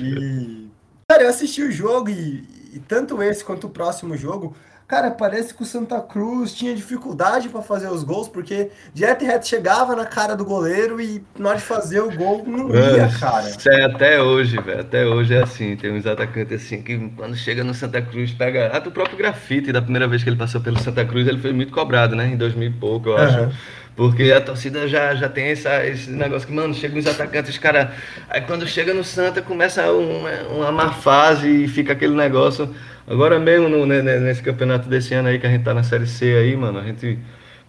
E. 0.00 0.68
Cara, 1.08 1.24
eu 1.24 1.28
assisti 1.28 1.62
o 1.62 1.70
jogo 1.70 2.10
e, 2.10 2.44
e 2.72 2.78
tanto 2.78 3.22
esse 3.22 3.44
quanto 3.44 3.66
o 3.66 3.70
próximo 3.70 4.16
jogo, 4.16 4.56
cara, 4.88 5.10
parece 5.10 5.54
que 5.54 5.62
o 5.62 5.66
Santa 5.66 6.00
Cruz 6.00 6.52
tinha 6.52 6.74
dificuldade 6.74 7.48
para 7.48 7.62
fazer 7.62 7.88
os 7.88 8.02
gols, 8.02 8.28
porque 8.28 8.70
direto 8.92 9.24
e 9.24 9.26
reto 9.26 9.46
chegava 9.46 9.96
na 9.96 10.04
cara 10.04 10.36
do 10.36 10.44
goleiro 10.44 11.00
e 11.00 11.24
na 11.38 11.50
hora 11.50 11.58
de 11.58 11.64
fazer 11.64 12.00
o 12.00 12.10
gol 12.14 12.44
não 12.46 12.68
ia, 12.68 13.08
cara. 13.18 13.50
É, 13.66 13.84
até 13.84 14.22
hoje, 14.22 14.58
velho, 14.60 14.80
até 14.80 15.06
hoje 15.06 15.34
é 15.34 15.42
assim, 15.42 15.76
tem 15.76 15.92
uns 15.92 16.06
atacantes 16.06 16.62
assim 16.62 16.82
que 16.82 17.10
quando 17.16 17.34
chega 17.36 17.64
no 17.64 17.72
Santa 17.72 18.02
Cruz 18.02 18.32
pega, 18.32 18.66
até 18.66 18.88
o 18.88 18.92
próprio 18.92 19.16
grafite, 19.16 19.72
da 19.72 19.80
primeira 19.80 20.06
vez 20.06 20.22
que 20.22 20.28
ele 20.28 20.36
passou 20.36 20.60
pelo 20.60 20.78
Santa 20.78 21.04
Cruz, 21.04 21.26
ele 21.26 21.38
foi 21.38 21.52
muito 21.52 21.72
cobrado, 21.72 22.14
né, 22.14 22.26
em 22.26 22.36
2000 22.36 22.68
e 22.68 22.72
pouco, 22.72 23.08
eu 23.10 23.16
acho. 23.16 23.40
Uhum. 23.40 23.52
Porque 23.94 24.32
a 24.32 24.40
torcida 24.40 24.88
já, 24.88 25.14
já 25.14 25.28
tem 25.28 25.46
essa, 25.48 25.86
esse 25.86 26.10
negócio 26.10 26.48
que, 26.48 26.54
mano, 26.54 26.72
chega 26.72 26.98
os 26.98 27.06
atacantes, 27.06 27.50
os 27.50 27.58
caras. 27.58 27.88
Aí 28.28 28.40
quando 28.40 28.66
chega 28.66 28.94
no 28.94 29.04
Santa 29.04 29.42
começa 29.42 29.90
uma, 29.92 30.30
uma 30.50 30.72
má 30.72 30.92
fase 30.92 31.64
e 31.64 31.68
fica 31.68 31.92
aquele 31.92 32.14
negócio. 32.14 32.74
Agora 33.06 33.38
mesmo 33.38 33.68
no, 33.68 33.84
nesse 33.84 34.42
campeonato 34.42 34.88
desse 34.88 35.12
ano 35.12 35.28
aí 35.28 35.38
que 35.38 35.46
a 35.46 35.50
gente 35.50 35.64
tá 35.64 35.74
na 35.74 35.82
Série 35.82 36.06
C 36.06 36.34
aí, 36.36 36.56
mano, 36.56 36.78
a 36.78 36.84
gente 36.84 37.18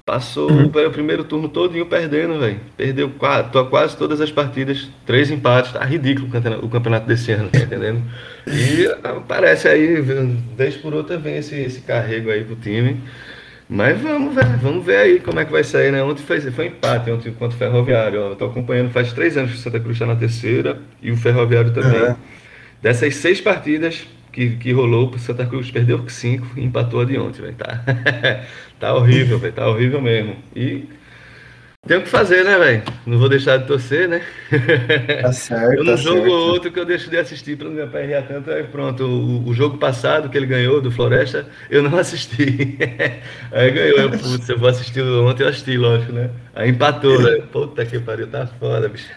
passou 0.05 0.51
uhum. 0.51 0.65
o 0.65 0.91
primeiro 0.91 1.23
turno 1.23 1.49
todinho 1.49 1.85
perdendo, 1.85 2.39
velho. 2.39 2.59
Perdeu 2.77 3.09
quase, 3.09 3.49
quase 3.69 3.97
todas 3.97 4.21
as 4.21 4.31
partidas, 4.31 4.89
três 5.05 5.31
empates, 5.31 5.71
tá 5.71 5.83
ridículo 5.83 6.29
o 6.61 6.69
campeonato 6.69 7.07
desse 7.07 7.31
ano, 7.31 7.49
tá 7.49 7.59
entendendo? 7.59 8.01
E 8.47 8.87
parece 9.27 9.67
aí, 9.67 10.01
vez 10.55 10.75
por 10.75 10.93
outra 10.93 11.17
vem 11.17 11.37
esse, 11.37 11.55
esse 11.55 11.81
carrego 11.81 12.29
aí 12.29 12.43
pro 12.43 12.55
time. 12.55 13.01
Mas 13.73 13.99
vamos 13.99 14.35
ver, 14.35 14.45
vamos 14.61 14.85
ver 14.85 14.97
aí 14.97 15.19
como 15.19 15.39
é 15.39 15.45
que 15.45 15.51
vai 15.51 15.63
sair, 15.63 15.91
né? 15.91 16.03
Ontem 16.03 16.21
foi, 16.21 16.39
foi 16.39 16.67
empate, 16.67 17.09
ontem 17.09 17.33
contra 17.33 17.55
o 17.55 17.57
Ferroviário. 17.57 18.19
Eu 18.19 18.35
tô 18.35 18.45
acompanhando 18.45 18.91
faz 18.91 19.11
três 19.13 19.35
anos 19.35 19.49
que 19.49 19.57
o 19.57 19.59
Santa 19.59 19.79
Cruz 19.79 19.95
está 19.95 20.05
na 20.05 20.15
terceira 20.15 20.79
e 21.01 21.11
o 21.11 21.17
Ferroviário 21.17 21.73
também. 21.73 22.09
Uhum. 22.09 22.15
Dessas 22.83 23.15
seis 23.15 23.41
partidas 23.41 24.07
que, 24.31 24.57
que 24.57 24.71
rolou, 24.71 25.09
o 25.09 25.17
Santa 25.17 25.43
Cruz 25.47 25.71
perdeu 25.71 26.07
cinco 26.07 26.45
e 26.55 26.63
empatou 26.63 27.01
a 27.01 27.05
de 27.05 27.17
ontem, 27.17 27.41
velho. 27.41 27.55
Tá, 27.55 27.83
tá 28.79 28.93
horrível, 28.93 29.39
velho. 29.39 29.53
Tá 29.53 29.67
horrível 29.67 29.99
mesmo. 29.99 30.35
E 30.55 30.83
tem 31.85 31.97
o 31.97 32.01
que 32.01 32.07
fazer, 32.07 32.45
né, 32.45 32.57
velho? 32.57 32.83
Não 33.05 33.19
vou 33.19 33.27
deixar 33.27 33.57
de 33.57 33.67
torcer, 33.67 34.07
né? 34.07 34.21
Tá 35.21 35.33
certo. 35.33 35.73
eu 35.75 35.83
não 35.83 35.95
tá 35.95 36.01
jogo 36.01 36.21
certo. 36.21 36.31
outro 36.31 36.71
que 36.71 36.79
eu 36.79 36.85
deixo 36.85 37.09
de 37.09 37.17
assistir 37.17 37.57
para 37.57 37.67
não 37.67 37.75
me 37.75 37.81
aperrear 37.81 38.25
tanto. 38.25 38.49
Aí 38.51 38.63
pronto, 38.63 39.03
o, 39.03 39.45
o, 39.49 39.53
jogo 39.53 39.77
passado 39.77 40.29
que 40.29 40.37
ele 40.37 40.45
ganhou 40.45 40.79
do 40.79 40.89
Floresta, 40.89 41.45
eu 41.69 41.83
não 41.83 41.95
assisti. 41.99 42.77
aí 43.51 43.71
ganhou, 43.71 43.99
eu, 43.99 44.09
putz, 44.11 44.47
eu 44.47 44.57
vou 44.57 44.69
assistir 44.69 45.01
ontem, 45.01 45.43
eu 45.43 45.49
assisti, 45.49 45.77
lógico, 45.77 46.13
né? 46.13 46.29
Aí 46.55 46.69
empatou, 46.69 47.21
né? 47.21 47.43
Puta 47.51 47.85
que 47.85 47.99
pariu, 47.99 48.27
tá 48.27 48.47
foda, 48.47 48.87
bicho. 48.87 49.09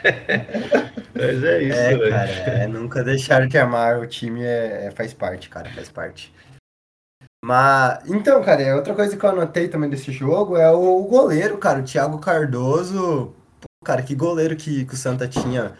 Mas 1.14 1.44
é 1.44 1.62
isso, 1.62 1.78
é, 1.78 1.96
velho. 1.96 2.10
Cara, 2.10 2.30
é, 2.30 2.66
nunca 2.66 3.04
deixar 3.04 3.46
de 3.46 3.56
amar 3.58 4.00
o 4.00 4.08
time 4.08 4.42
é, 4.42 4.86
é, 4.86 4.90
faz 4.90 5.14
parte, 5.14 5.48
cara, 5.48 5.70
faz 5.70 5.88
parte. 5.88 6.32
Mas, 7.46 8.00
então, 8.08 8.42
cara, 8.42 8.74
outra 8.74 8.92
coisa 8.92 9.16
que 9.16 9.24
eu 9.24 9.30
anotei 9.30 9.68
também 9.68 9.88
desse 9.88 10.10
jogo 10.10 10.56
é 10.56 10.68
o, 10.68 11.04
goleiro, 11.04 11.56
cara, 11.58 11.78
o 11.78 11.84
Thiago 11.84 12.18
Cardoso. 12.18 13.32
Pô, 13.60 13.84
cara, 13.84 14.02
que 14.02 14.16
goleiro 14.16 14.56
que, 14.56 14.84
que 14.84 14.94
o 14.94 14.96
Santa 14.96 15.28
tinha. 15.28 15.74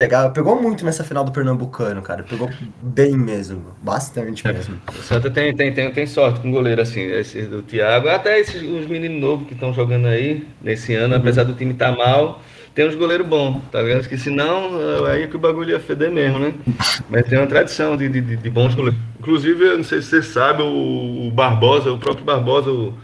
Pegava, 0.00 0.30
pegou 0.30 0.58
muito 0.62 0.82
nessa 0.82 1.04
final 1.04 1.22
do 1.22 1.30
Pernambucano, 1.30 2.00
cara. 2.00 2.22
Pegou 2.22 2.48
bem 2.80 3.18
mesmo. 3.18 3.76
Bastante 3.82 4.48
é, 4.48 4.52
mesmo. 4.54 4.80
O 4.88 5.02
Santa 5.02 5.30
tem, 5.30 5.54
tem, 5.54 5.74
tem, 5.74 5.92
tem 5.92 6.06
sorte 6.06 6.40
com 6.40 6.50
goleiro 6.50 6.80
assim, 6.80 7.02
esse 7.02 7.42
do 7.42 7.60
Thiago. 7.60 8.08
Até 8.08 8.40
esses, 8.40 8.62
os 8.62 8.86
meninos 8.86 9.20
novos 9.20 9.46
que 9.46 9.52
estão 9.52 9.74
jogando 9.74 10.06
aí 10.06 10.48
nesse 10.62 10.94
ano, 10.94 11.12
uhum. 11.12 11.20
apesar 11.20 11.44
do 11.44 11.52
time 11.52 11.74
estar 11.74 11.90
tá 11.90 11.98
mal 11.98 12.40
tem 12.74 12.88
uns 12.88 12.94
goleiros 12.94 13.26
bons, 13.26 13.60
tá 13.70 13.82
ligado? 13.82 14.08
Que 14.08 14.16
senão, 14.16 14.70
aí 15.06 15.22
é 15.22 15.26
que 15.26 15.36
o 15.36 15.40
bagulho 15.40 15.70
ia 15.70 15.80
feder 15.80 16.10
mesmo, 16.10 16.38
né? 16.38 16.54
Mas 17.08 17.26
tem 17.26 17.38
uma 17.38 17.46
tradição 17.46 17.96
de, 17.96 18.08
de, 18.08 18.36
de 18.36 18.50
bons 18.50 18.74
goleiros. 18.74 19.00
Inclusive, 19.18 19.64
eu 19.64 19.76
não 19.76 19.84
sei 19.84 20.00
se 20.00 20.08
você 20.08 20.22
sabe, 20.22 20.62
o, 20.62 21.26
o 21.26 21.30
Barbosa, 21.30 21.92
o 21.92 21.98
próprio 21.98 22.24
Barbosa, 22.24 22.70
o, 22.70 22.94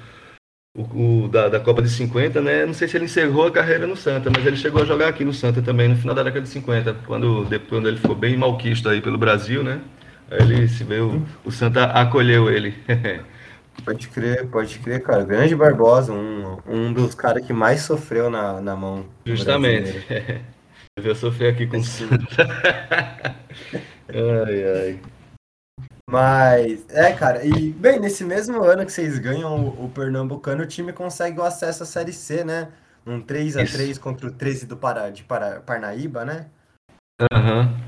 o, 0.77 1.25
o 1.25 1.29
da, 1.29 1.49
da, 1.49 1.61
Copa 1.61 1.83
de 1.83 1.91
50, 1.91 2.41
né? 2.41 2.65
Não 2.65 2.75
sei 2.75 2.87
se 2.87 2.97
ele 2.97 3.07
encerrou 3.07 3.47
a 3.47 3.51
carreira 3.51 3.87
no 3.87 3.97
Santa, 3.97 4.31
mas 4.35 4.47
ele 4.47 4.57
chegou 4.57 4.83
a 4.83 4.87
jogar 4.87 5.09
aqui 5.09 5.25
no 5.25 5.33
Santa 5.33 5.61
também, 5.61 5.89
no 5.89 5.97
final 5.97 6.15
da 6.15 6.23
década 6.23 6.43
de 6.43 6.49
50, 6.49 6.95
quando, 7.07 7.45
depois, 7.45 7.69
quando 7.69 7.89
ele 7.89 7.99
ficou 7.99 8.15
bem 8.15 8.37
malquisto 8.37 8.89
aí 8.89 9.01
pelo 9.01 9.19
Brasil, 9.19 9.63
né? 9.63 9.81
Aí 10.31 10.41
ele 10.41 10.69
se 10.69 10.85
veio, 10.85 11.25
o 11.45 11.51
Santa 11.51 11.85
acolheu 11.87 12.51
ele. 12.51 12.75
Pode 13.85 14.09
crer, 14.09 14.49
pode 14.49 14.79
crer, 14.79 15.03
cara. 15.03 15.25
Grande 15.25 15.55
Barbosa, 15.55 16.13
um, 16.13 16.59
um 16.67 16.93
dos 16.93 17.15
caras 17.15 17.47
que 17.47 17.53
mais 17.53 17.83
sofreu 17.83 18.29
na, 18.29 18.61
na 18.61 18.75
mão. 18.75 19.07
Justamente. 19.25 20.05
Eu 20.97 21.15
sofri 21.15 21.47
aqui 21.47 21.67
com 21.67 21.79
o 21.79 21.85
Santa. 21.85 22.17
ai, 24.09 24.65
ai. 24.65 25.01
Mas, 26.09 26.87
é, 26.89 27.13
cara, 27.13 27.45
e 27.45 27.71
bem, 27.73 28.01
nesse 28.01 28.25
mesmo 28.25 28.63
ano 28.63 28.87
que 28.87 28.93
vocês 28.93 29.19
ganham 29.19 29.67
o, 29.67 29.85
o 29.85 29.89
Pernambucano, 29.91 30.63
o 30.63 30.67
time 30.67 30.93
consegue 30.93 31.39
o 31.39 31.43
acesso 31.43 31.83
à 31.83 31.87
Série 31.87 32.13
C, 32.13 32.45
né? 32.45 32.69
Um 33.05 33.21
3x3 33.21 33.99
contra 33.99 34.27
o 34.27 34.33
13 34.33 34.67
do 34.67 34.77
Pará, 34.77 35.11
de 35.11 35.23
Pará, 35.23 35.61
Parnaíba, 35.61 36.25
né? 36.25 36.47
Aham. 37.33 37.61
Uhum. 37.61 37.86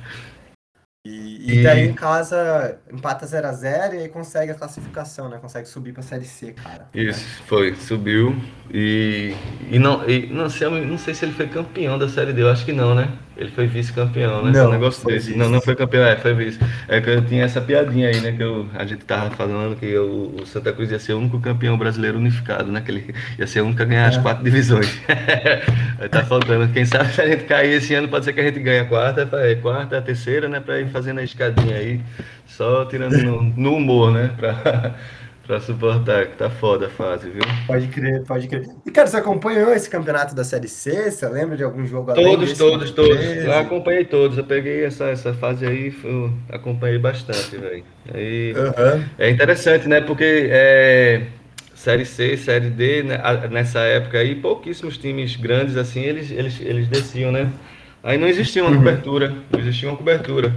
E, 1.48 1.60
e, 1.60 1.62
daí 1.62 1.88
em 1.88 1.94
casa 1.94 2.78
empata 2.92 3.26
0x0 3.26 3.94
e 3.94 3.98
aí 4.00 4.08
consegue 4.08 4.52
a 4.52 4.54
classificação, 4.54 5.30
né? 5.30 5.38
Consegue 5.40 5.66
subir 5.66 5.94
pra 5.94 6.02
Série 6.02 6.26
C, 6.26 6.52
cara. 6.52 6.86
Isso, 6.94 7.24
foi, 7.46 7.74
subiu. 7.74 8.36
E, 8.70 9.34
e, 9.70 9.78
não, 9.78 10.06
e 10.06 10.26
não, 10.26 10.50
sei, 10.50 10.68
não 10.68 10.98
sei 10.98 11.14
se 11.14 11.24
ele 11.24 11.32
foi 11.32 11.48
campeão 11.48 11.98
da 11.98 12.06
Série 12.06 12.34
D, 12.34 12.42
eu 12.42 12.50
acho 12.50 12.66
que 12.66 12.72
não, 12.72 12.94
né? 12.94 13.16
Ele 13.38 13.50
foi 13.52 13.68
vice-campeão, 13.68 14.44
né? 14.44 14.50
Não, 14.50 14.68
negócio 14.68 15.06
desse. 15.06 15.36
Não, 15.36 15.48
não 15.48 15.60
foi 15.60 15.76
campeão, 15.76 16.04
é, 16.04 16.16
foi 16.16 16.34
vice. 16.34 16.58
É 16.88 17.00
que 17.00 17.08
eu 17.08 17.24
tinha 17.24 17.44
essa 17.44 17.60
piadinha 17.60 18.08
aí, 18.08 18.20
né? 18.20 18.32
Que 18.32 18.42
eu, 18.42 18.66
a 18.74 18.84
gente 18.84 19.04
tava 19.04 19.30
falando 19.30 19.76
que 19.76 19.86
eu, 19.86 20.34
o 20.36 20.44
Santa 20.44 20.72
Cruz 20.72 20.90
ia 20.90 20.98
ser 20.98 21.12
o 21.12 21.18
único 21.18 21.38
campeão 21.38 21.78
brasileiro 21.78 22.18
unificado, 22.18 22.72
né? 22.72 22.80
Que 22.80 22.90
ele 22.90 23.14
ia 23.38 23.46
ser 23.46 23.60
o 23.60 23.66
único 23.66 23.80
a 23.80 23.84
ganhar 23.84 24.06
é. 24.06 24.08
as 24.08 24.16
quatro 24.16 24.42
divisões. 24.42 25.00
tá 26.10 26.24
faltando. 26.24 26.66
Quem 26.72 26.84
sabe 26.84 27.12
se 27.12 27.22
a 27.22 27.28
gente 27.28 27.44
cair 27.44 27.74
esse 27.74 27.94
ano, 27.94 28.08
pode 28.08 28.24
ser 28.24 28.32
que 28.32 28.40
a 28.40 28.44
gente 28.44 28.58
ganhe 28.58 28.80
a 28.80 28.84
quarta, 28.86 29.28
é, 29.34 29.54
quarta, 29.54 29.98
a 29.98 30.02
terceira, 30.02 30.48
né? 30.48 30.58
Pra 30.58 30.80
ir 30.80 30.88
fazendo 30.88 31.20
a 31.20 31.22
escadinha 31.22 31.76
aí. 31.76 32.00
Só 32.44 32.86
tirando 32.86 33.16
no, 33.18 33.40
no 33.40 33.74
humor, 33.76 34.10
né? 34.10 34.32
Pra, 34.36 34.96
Pra 35.48 35.60
suportar, 35.60 36.26
que 36.26 36.36
tá 36.36 36.50
foda 36.50 36.88
a 36.88 36.90
fase, 36.90 37.30
viu? 37.30 37.40
Pode 37.66 37.88
crer, 37.88 38.22
pode 38.24 38.46
crer. 38.48 38.68
E, 38.84 38.90
cara, 38.90 39.06
você 39.06 39.16
acompanhou 39.16 39.72
esse 39.72 39.88
campeonato 39.88 40.34
da 40.34 40.44
Série 40.44 40.68
C? 40.68 41.10
Você 41.10 41.26
lembra 41.26 41.56
de 41.56 41.64
algum 41.64 41.86
jogo 41.86 42.12
Todos, 42.12 42.52
todos, 42.52 42.90
todos. 42.90 43.18
Eu 43.18 43.54
acompanhei 43.54 44.04
todos. 44.04 44.36
Eu 44.36 44.44
peguei 44.44 44.84
essa, 44.84 45.06
essa 45.06 45.32
fase 45.32 45.64
aí, 45.64 45.96
eu 46.04 46.30
acompanhei 46.52 46.98
bastante, 46.98 47.56
velho. 47.56 47.82
Aí, 48.12 48.52
uhum. 48.52 49.04
É 49.18 49.30
interessante, 49.30 49.88
né? 49.88 50.02
Porque 50.02 50.50
é, 50.50 51.22
Série 51.74 52.04
C, 52.04 52.36
Série 52.36 52.68
D, 52.68 53.04
né? 53.04 53.18
nessa 53.50 53.78
época 53.78 54.18
aí, 54.18 54.34
pouquíssimos 54.34 54.98
times 54.98 55.34
grandes 55.36 55.78
assim, 55.78 56.02
eles, 56.02 56.30
eles, 56.30 56.60
eles 56.60 56.88
desciam, 56.88 57.32
né? 57.32 57.50
Aí 58.02 58.18
não 58.18 58.28
existia 58.28 58.62
uma 58.62 58.70
uhum. 58.70 58.76
cobertura, 58.76 59.34
não 59.50 59.60
existia 59.60 59.88
uma 59.88 59.96
cobertura. 59.96 60.52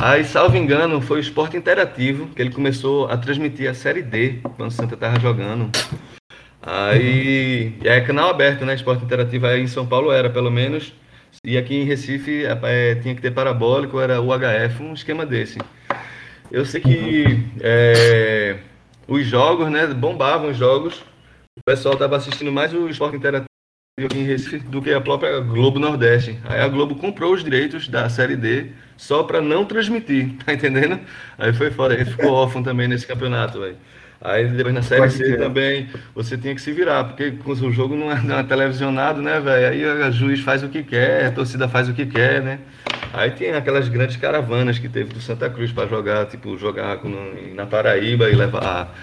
Aí, 0.00 0.24
salvo 0.24 0.56
engano, 0.56 1.00
foi 1.00 1.18
o 1.18 1.20
Esporte 1.20 1.56
Interativo 1.56 2.28
que 2.28 2.42
ele 2.42 2.50
começou 2.50 3.08
a 3.08 3.16
transmitir 3.16 3.68
a 3.68 3.74
Série 3.74 4.02
D 4.02 4.40
quando 4.56 4.70
o 4.70 4.72
Santa 4.72 4.94
estava 4.94 5.18
jogando. 5.18 5.70
Aí, 6.62 7.74
uhum. 7.80 7.86
é 7.90 8.00
canal 8.00 8.28
aberto, 8.28 8.64
né? 8.64 8.74
Esporte 8.74 9.04
Interativo 9.04 9.46
aí 9.46 9.62
em 9.62 9.66
São 9.66 9.86
Paulo 9.86 10.12
era, 10.12 10.28
pelo 10.28 10.50
menos. 10.50 10.92
E 11.44 11.56
aqui 11.56 11.76
em 11.76 11.84
Recife 11.84 12.44
é, 12.44 12.94
tinha 12.96 13.14
que 13.14 13.22
ter 13.22 13.30
parabólico, 13.30 13.98
era 13.98 14.20
UHF, 14.20 14.82
um 14.82 14.92
esquema 14.92 15.24
desse. 15.24 15.58
Eu 16.50 16.64
sei 16.64 16.80
que 16.80 17.44
é, 17.60 18.58
os 19.08 19.26
jogos, 19.26 19.70
né? 19.70 19.86
Bombavam 19.86 20.50
os 20.50 20.56
jogos. 20.56 21.02
O 21.58 21.62
pessoal 21.64 21.94
estava 21.94 22.16
assistindo 22.16 22.52
mais 22.52 22.72
o 22.74 22.88
Esporte 22.88 23.16
Interativo 23.16 23.46
aqui 23.98 24.18
em 24.18 24.24
Recife 24.24 24.58
do 24.58 24.82
que 24.82 24.92
a 24.92 25.00
própria 25.00 25.40
Globo 25.40 25.78
Nordeste. 25.78 26.38
Aí 26.44 26.60
a 26.60 26.68
Globo 26.68 26.96
comprou 26.96 27.32
os 27.32 27.42
direitos 27.42 27.88
da 27.88 28.08
Série 28.10 28.36
D 28.36 28.72
só 28.96 29.22
para 29.22 29.40
não 29.40 29.64
transmitir, 29.64 30.30
tá 30.44 30.52
entendendo? 30.52 30.98
Aí 31.38 31.52
foi 31.52 31.70
foda, 31.70 31.94
a 31.94 31.98
gente 31.98 32.10
ficou 32.10 32.32
órfão 32.32 32.62
também 32.62 32.88
nesse 32.88 33.06
campeonato, 33.06 33.60
velho. 33.60 33.76
Aí 34.20 34.48
depois 34.48 34.74
na 34.74 34.82
Série 34.82 35.10
C 35.10 35.36
também 35.36 35.88
você 36.14 36.38
tinha 36.38 36.54
que 36.54 36.60
se 36.60 36.72
virar, 36.72 37.04
porque 37.04 37.34
o 37.44 37.70
jogo 37.70 37.94
não 37.94 38.10
é, 38.10 38.20
não 38.22 38.38
é 38.38 38.42
televisionado, 38.42 39.20
né, 39.20 39.38
velho? 39.40 39.68
Aí 39.68 40.08
o 40.08 40.12
juiz 40.12 40.40
faz 40.40 40.62
o 40.62 40.68
que 40.68 40.82
quer, 40.82 41.26
a 41.26 41.30
torcida 41.30 41.68
faz 41.68 41.88
o 41.88 41.92
que 41.92 42.06
quer, 42.06 42.42
né? 42.42 42.58
Aí 43.12 43.30
tem 43.30 43.52
aquelas 43.52 43.88
grandes 43.88 44.16
caravanas 44.16 44.78
que 44.78 44.88
teve 44.88 45.12
do 45.12 45.20
Santa 45.20 45.50
Cruz 45.50 45.70
para 45.70 45.86
jogar, 45.86 46.26
tipo, 46.26 46.56
jogar 46.56 46.98
na 47.54 47.66
Paraíba 47.66 48.30
e 48.30 48.34
levar 48.34 48.94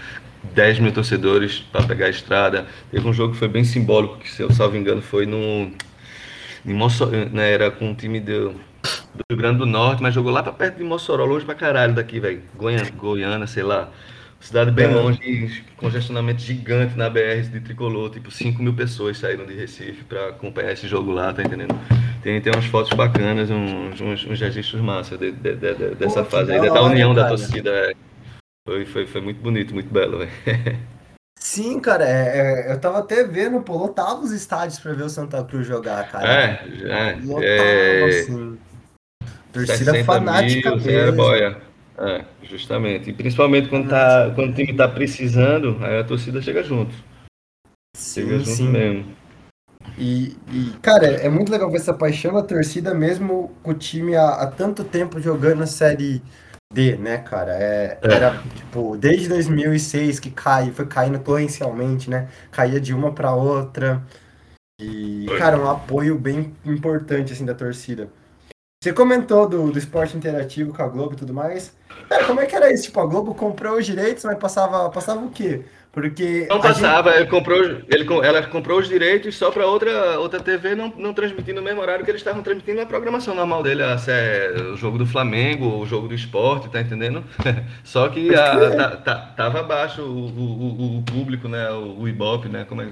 10 0.53 0.79
mil 0.79 0.91
torcedores 0.91 1.59
para 1.71 1.83
pegar 1.83 2.07
a 2.07 2.09
estrada. 2.09 2.65
Teve 2.91 3.07
um 3.07 3.13
jogo 3.13 3.33
que 3.33 3.39
foi 3.39 3.47
bem 3.47 3.63
simbólico, 3.63 4.17
que 4.17 4.29
se 4.29 4.41
eu 4.41 4.51
salvo 4.51 4.75
engano 4.75 5.01
foi 5.01 5.25
no. 5.25 5.71
Em 6.65 6.73
Mossoró, 6.73 7.11
né, 7.11 7.51
era 7.51 7.69
com 7.69 7.89
um 7.89 7.93
time 7.93 8.21
do, 8.21 8.55
do 9.15 9.23
Rio 9.29 9.37
Grande 9.37 9.59
do 9.59 9.65
Norte, 9.65 10.01
mas 10.01 10.13
jogou 10.13 10.31
lá 10.31 10.41
para 10.41 10.53
perto 10.53 10.77
de 10.77 10.83
Mossoró, 10.83 11.25
longe 11.25 11.45
pra 11.45 11.55
caralho 11.55 11.93
daqui, 11.93 12.19
velho. 12.19 12.41
Goiânia, 12.55 12.91
Goiânia, 12.91 13.47
sei 13.47 13.63
lá. 13.63 13.89
Cidade 14.39 14.71
bem 14.71 14.87
é. 14.87 14.89
longe, 14.89 15.63
congestionamento 15.77 16.41
gigante 16.41 16.97
na 16.97 17.09
BR 17.09 17.47
de 17.49 17.61
tricolor, 17.61 18.09
tipo 18.09 18.29
5 18.29 18.61
mil 18.61 18.73
pessoas 18.73 19.17
saíram 19.17 19.45
de 19.45 19.53
Recife 19.53 20.03
para 20.03 20.29
acompanhar 20.29 20.73
esse 20.73 20.85
jogo 20.85 21.11
lá, 21.11 21.31
tá 21.31 21.41
entendendo? 21.41 21.73
Tem, 22.21 22.41
tem 22.41 22.51
umas 22.53 22.65
fotos 22.65 22.91
bacanas, 22.91 23.49
uns, 23.49 24.01
uns, 24.01 24.25
uns 24.25 24.39
registros 24.41 24.81
massa 24.81 25.17
de, 25.17 25.31
de, 25.31 25.55
de, 25.55 25.95
dessa 25.95 26.23
Pô, 26.23 26.29
fase 26.29 26.51
aí, 26.51 26.69
da 26.69 26.83
união 26.83 27.13
da 27.13 27.29
torcida. 27.29 27.69
É. 27.69 27.93
Foi, 28.67 28.85
foi, 28.85 29.07
foi 29.07 29.21
muito 29.21 29.41
bonito, 29.41 29.73
muito 29.73 29.89
belo, 29.89 30.19
velho. 30.19 30.31
Sim, 31.39 31.79
cara, 31.79 32.05
é, 32.05 32.69
é, 32.69 32.71
eu 32.73 32.79
tava 32.79 32.99
até 32.99 33.23
vendo, 33.25 33.61
pô, 33.61 33.77
lotava 33.77 34.21
os 34.21 34.31
estádios 34.31 34.79
pra 34.79 34.93
ver 34.93 35.03
o 35.03 35.09
Santa 35.09 35.43
Cruz 35.43 35.67
jogar, 35.67 36.09
cara. 36.09 36.25
É, 36.25 36.65
é. 36.83 37.17
Lotava, 37.21 37.45
é... 37.45 38.03
assim. 38.05 38.57
Torcida 39.53 40.03
fanática 40.03 40.75
mil, 40.75 40.83
mesmo. 40.83 41.15
Boia. 41.15 41.57
É, 41.97 42.25
justamente. 42.43 43.11
E 43.11 43.13
principalmente 43.13 43.69
quando, 43.69 43.87
tá, 43.87 44.31
quando 44.33 44.49
o 44.49 44.53
time 44.53 44.73
tá 44.73 44.87
precisando, 44.87 45.77
aí 45.81 45.99
a 45.99 46.03
torcida 46.03 46.41
chega 46.41 46.63
junto. 46.63 46.93
Sim, 47.95 48.21
chega 48.21 48.39
junto 48.39 48.49
sim. 48.49 48.67
mesmo. 48.67 49.05
E, 49.97 50.35
e, 50.51 50.73
cara, 50.81 51.05
é 51.05 51.29
muito 51.29 51.51
legal 51.51 51.69
ver 51.69 51.77
essa 51.77 51.93
paixão 51.93 52.33
da 52.33 52.41
torcida, 52.41 52.95
mesmo 52.95 53.55
com 53.61 53.71
o 53.71 53.75
time 53.75 54.15
há, 54.15 54.29
há 54.29 54.47
tanto 54.47 54.83
tempo 54.83 55.19
jogando 55.19 55.61
a 55.61 55.67
Série 55.67 56.23
D, 56.73 56.97
né, 56.97 57.19
cara? 57.19 57.51
É, 57.53 57.99
é. 58.01 58.11
Era, 58.11 58.41
tipo, 58.55 58.97
desde 58.97 59.29
2006 59.29 60.19
que 60.19 60.31
cai, 60.31 60.71
foi 60.71 60.87
caindo 60.87 61.19
torrencialmente, 61.19 62.09
né? 62.09 62.27
Caía 62.49 62.81
de 62.81 62.91
uma 62.91 63.11
para 63.11 63.35
outra. 63.35 64.01
E, 64.81 65.27
cara, 65.37 65.59
um 65.59 65.69
apoio 65.69 66.17
bem 66.17 66.55
importante, 66.65 67.33
assim, 67.33 67.45
da 67.45 67.53
torcida. 67.53 68.09
Você 68.83 68.91
comentou 68.91 69.47
do, 69.47 69.71
do 69.71 69.79
esporte 69.79 70.17
interativo 70.17 70.73
com 70.73 70.83
a 70.83 70.87
Globo 70.89 71.13
e 71.13 71.15
tudo 71.15 71.33
mais. 71.33 71.73
Cara, 72.09 72.25
como 72.25 72.41
é 72.41 72.45
que 72.45 72.53
era 72.53 72.69
isso? 72.69 72.83
Tipo, 72.83 72.99
a 72.99 73.05
Globo 73.05 73.33
comprou 73.33 73.77
os 73.77 73.85
direitos, 73.85 74.25
mas 74.25 74.37
passava, 74.37 74.89
passava 74.89 75.21
o 75.21 75.31
quê? 75.31 75.61
Porque. 75.89 76.47
Não 76.49 76.59
passava, 76.59 77.11
gente... 77.11 77.21
ele 77.21 77.29
comprou, 77.29 77.63
ele, 77.63 78.05
ela 78.25 78.41
comprou 78.47 78.79
os 78.79 78.89
direitos 78.89 79.37
só 79.37 79.51
para 79.51 79.65
outra, 79.65 80.19
outra 80.19 80.41
TV 80.41 80.75
não, 80.75 80.91
não 80.97 81.13
transmitir 81.13 81.55
no 81.55 81.61
mesmo 81.61 81.79
horário 81.79 82.03
que 82.03 82.11
eles 82.11 82.19
estavam 82.19 82.43
transmitindo 82.43 82.81
a 82.81 82.85
programação 82.85 83.33
normal 83.33 83.63
dele, 83.63 83.83
a, 83.83 83.95
é, 84.05 84.53
o 84.73 84.75
jogo 84.75 84.97
do 84.97 85.05
Flamengo, 85.05 85.79
o 85.79 85.85
jogo 85.85 86.09
do 86.09 86.13
esporte, 86.13 86.67
tá 86.67 86.81
entendendo? 86.81 87.23
só 87.85 88.09
que 88.09 88.35
a, 88.35 88.75
tá, 88.75 88.97
tá, 88.97 89.15
tava 89.37 89.61
abaixo 89.61 90.01
o, 90.01 90.27
o, 90.27 90.97
o, 90.97 91.03
público, 91.03 91.47
né? 91.47 91.71
O, 91.71 92.01
o 92.01 92.09
Ibope, 92.09 92.49
né? 92.49 92.65
Como 92.67 92.81
é 92.81 92.87
que 92.87 92.91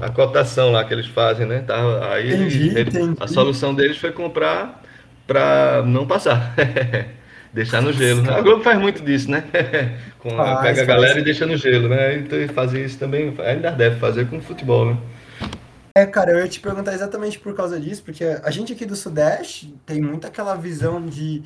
a 0.00 0.10
cotação 0.10 0.70
lá 0.70 0.84
que 0.84 0.92
eles 0.92 1.06
fazem, 1.06 1.46
né? 1.46 1.62
Tava, 1.66 2.12
aí 2.12 2.32
entendi, 2.32 2.68
ele, 2.68 2.80
entendi. 2.82 3.16
a 3.18 3.26
solução 3.26 3.74
deles 3.74 3.96
foi 3.96 4.12
comprar 4.12 4.82
para 5.26 5.82
não 5.86 6.06
passar. 6.06 6.54
Deixar 7.52 7.80
no 7.80 7.92
gelo. 7.92 8.22
Né? 8.22 8.34
A 8.34 8.42
Globo 8.42 8.62
faz 8.62 8.78
muito 8.78 9.02
disso, 9.02 9.30
né? 9.30 9.42
com, 10.18 10.28
pega 10.62 10.82
a 10.82 10.84
galera 10.84 11.18
e 11.18 11.24
deixa 11.24 11.46
no 11.46 11.56
gelo, 11.56 11.88
né? 11.88 12.18
Então 12.18 12.38
fazer 12.48 12.84
isso 12.84 12.98
também, 12.98 13.34
ainda 13.38 13.70
deve 13.70 13.98
fazer 13.98 14.28
com 14.28 14.36
o 14.36 14.42
futebol, 14.42 14.84
né? 14.84 14.98
É, 15.94 16.04
cara, 16.04 16.32
eu 16.32 16.40
ia 16.40 16.48
te 16.48 16.60
perguntar 16.60 16.92
exatamente 16.92 17.38
por 17.38 17.54
causa 17.54 17.80
disso, 17.80 18.02
porque 18.02 18.22
a 18.22 18.50
gente 18.50 18.74
aqui 18.74 18.84
do 18.84 18.94
Sudeste 18.94 19.74
tem 19.86 20.02
muito 20.02 20.26
aquela 20.26 20.54
visão 20.54 21.00
de, 21.06 21.42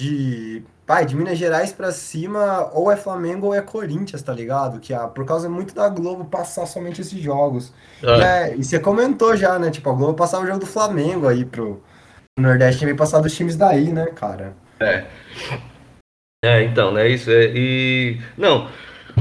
de 0.00 0.62
pai, 0.86 1.06
de 1.06 1.16
Minas 1.16 1.38
Gerais 1.38 1.72
para 1.72 1.92
cima, 1.92 2.70
ou 2.72 2.90
é 2.90 2.96
Flamengo 2.96 3.46
ou 3.46 3.54
é 3.54 3.62
Corinthians, 3.62 4.22
tá 4.22 4.32
ligado? 4.32 4.80
Que 4.80 4.92
a, 4.92 5.06
por 5.06 5.24
causa 5.24 5.48
muito 5.48 5.74
da 5.74 5.88
Globo 5.88 6.24
passar 6.24 6.66
somente 6.66 7.00
esses 7.00 7.20
jogos. 7.20 7.72
Ah. 8.02 8.24
É, 8.24 8.56
e 8.56 8.64
você 8.64 8.78
comentou 8.78 9.36
já, 9.36 9.58
né? 9.58 9.70
Tipo, 9.70 9.90
a 9.90 9.94
Globo 9.94 10.14
passava 10.14 10.44
o 10.44 10.46
jogo 10.46 10.60
do 10.60 10.66
Flamengo 10.66 11.28
aí 11.28 11.44
pro, 11.44 11.82
pro 12.34 12.46
Nordeste, 12.46 12.84
e 12.84 12.94
passar 12.94 13.20
dos 13.20 13.34
times 13.34 13.56
daí, 13.56 13.92
né, 13.92 14.06
cara? 14.06 14.54
É. 14.80 15.06
É, 16.44 16.62
então, 16.62 16.92
né? 16.92 17.08
Isso 17.08 17.30
é. 17.30 17.52
E. 17.54 18.20
Não. 18.36 18.68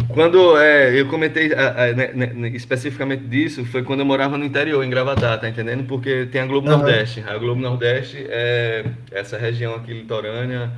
Quando 0.09 0.57
é, 0.57 1.00
eu 1.00 1.07
comentei 1.07 1.53
a, 1.53 1.85
a, 1.85 1.93
né, 1.93 2.07
né, 2.13 2.50
especificamente 2.50 3.23
disso, 3.25 3.63
foi 3.65 3.83
quando 3.83 4.00
eu 4.00 4.05
morava 4.05 4.38
no 4.38 4.45
interior, 4.45 4.83
em 4.83 4.89
Gravatá, 4.89 5.38
tá 5.38 5.47
entendendo? 5.47 5.85
Porque 5.85 6.27
tem 6.31 6.41
a 6.41 6.45
Globo 6.45 6.69
uhum. 6.69 6.77
Nordeste. 6.77 7.23
A 7.27 7.38
Globo 7.38 7.62
Nordeste 7.62 8.25
é 8.29 8.85
essa 9.12 9.38
região 9.38 9.75
aqui 9.75 9.93
litorânea, 9.93 10.71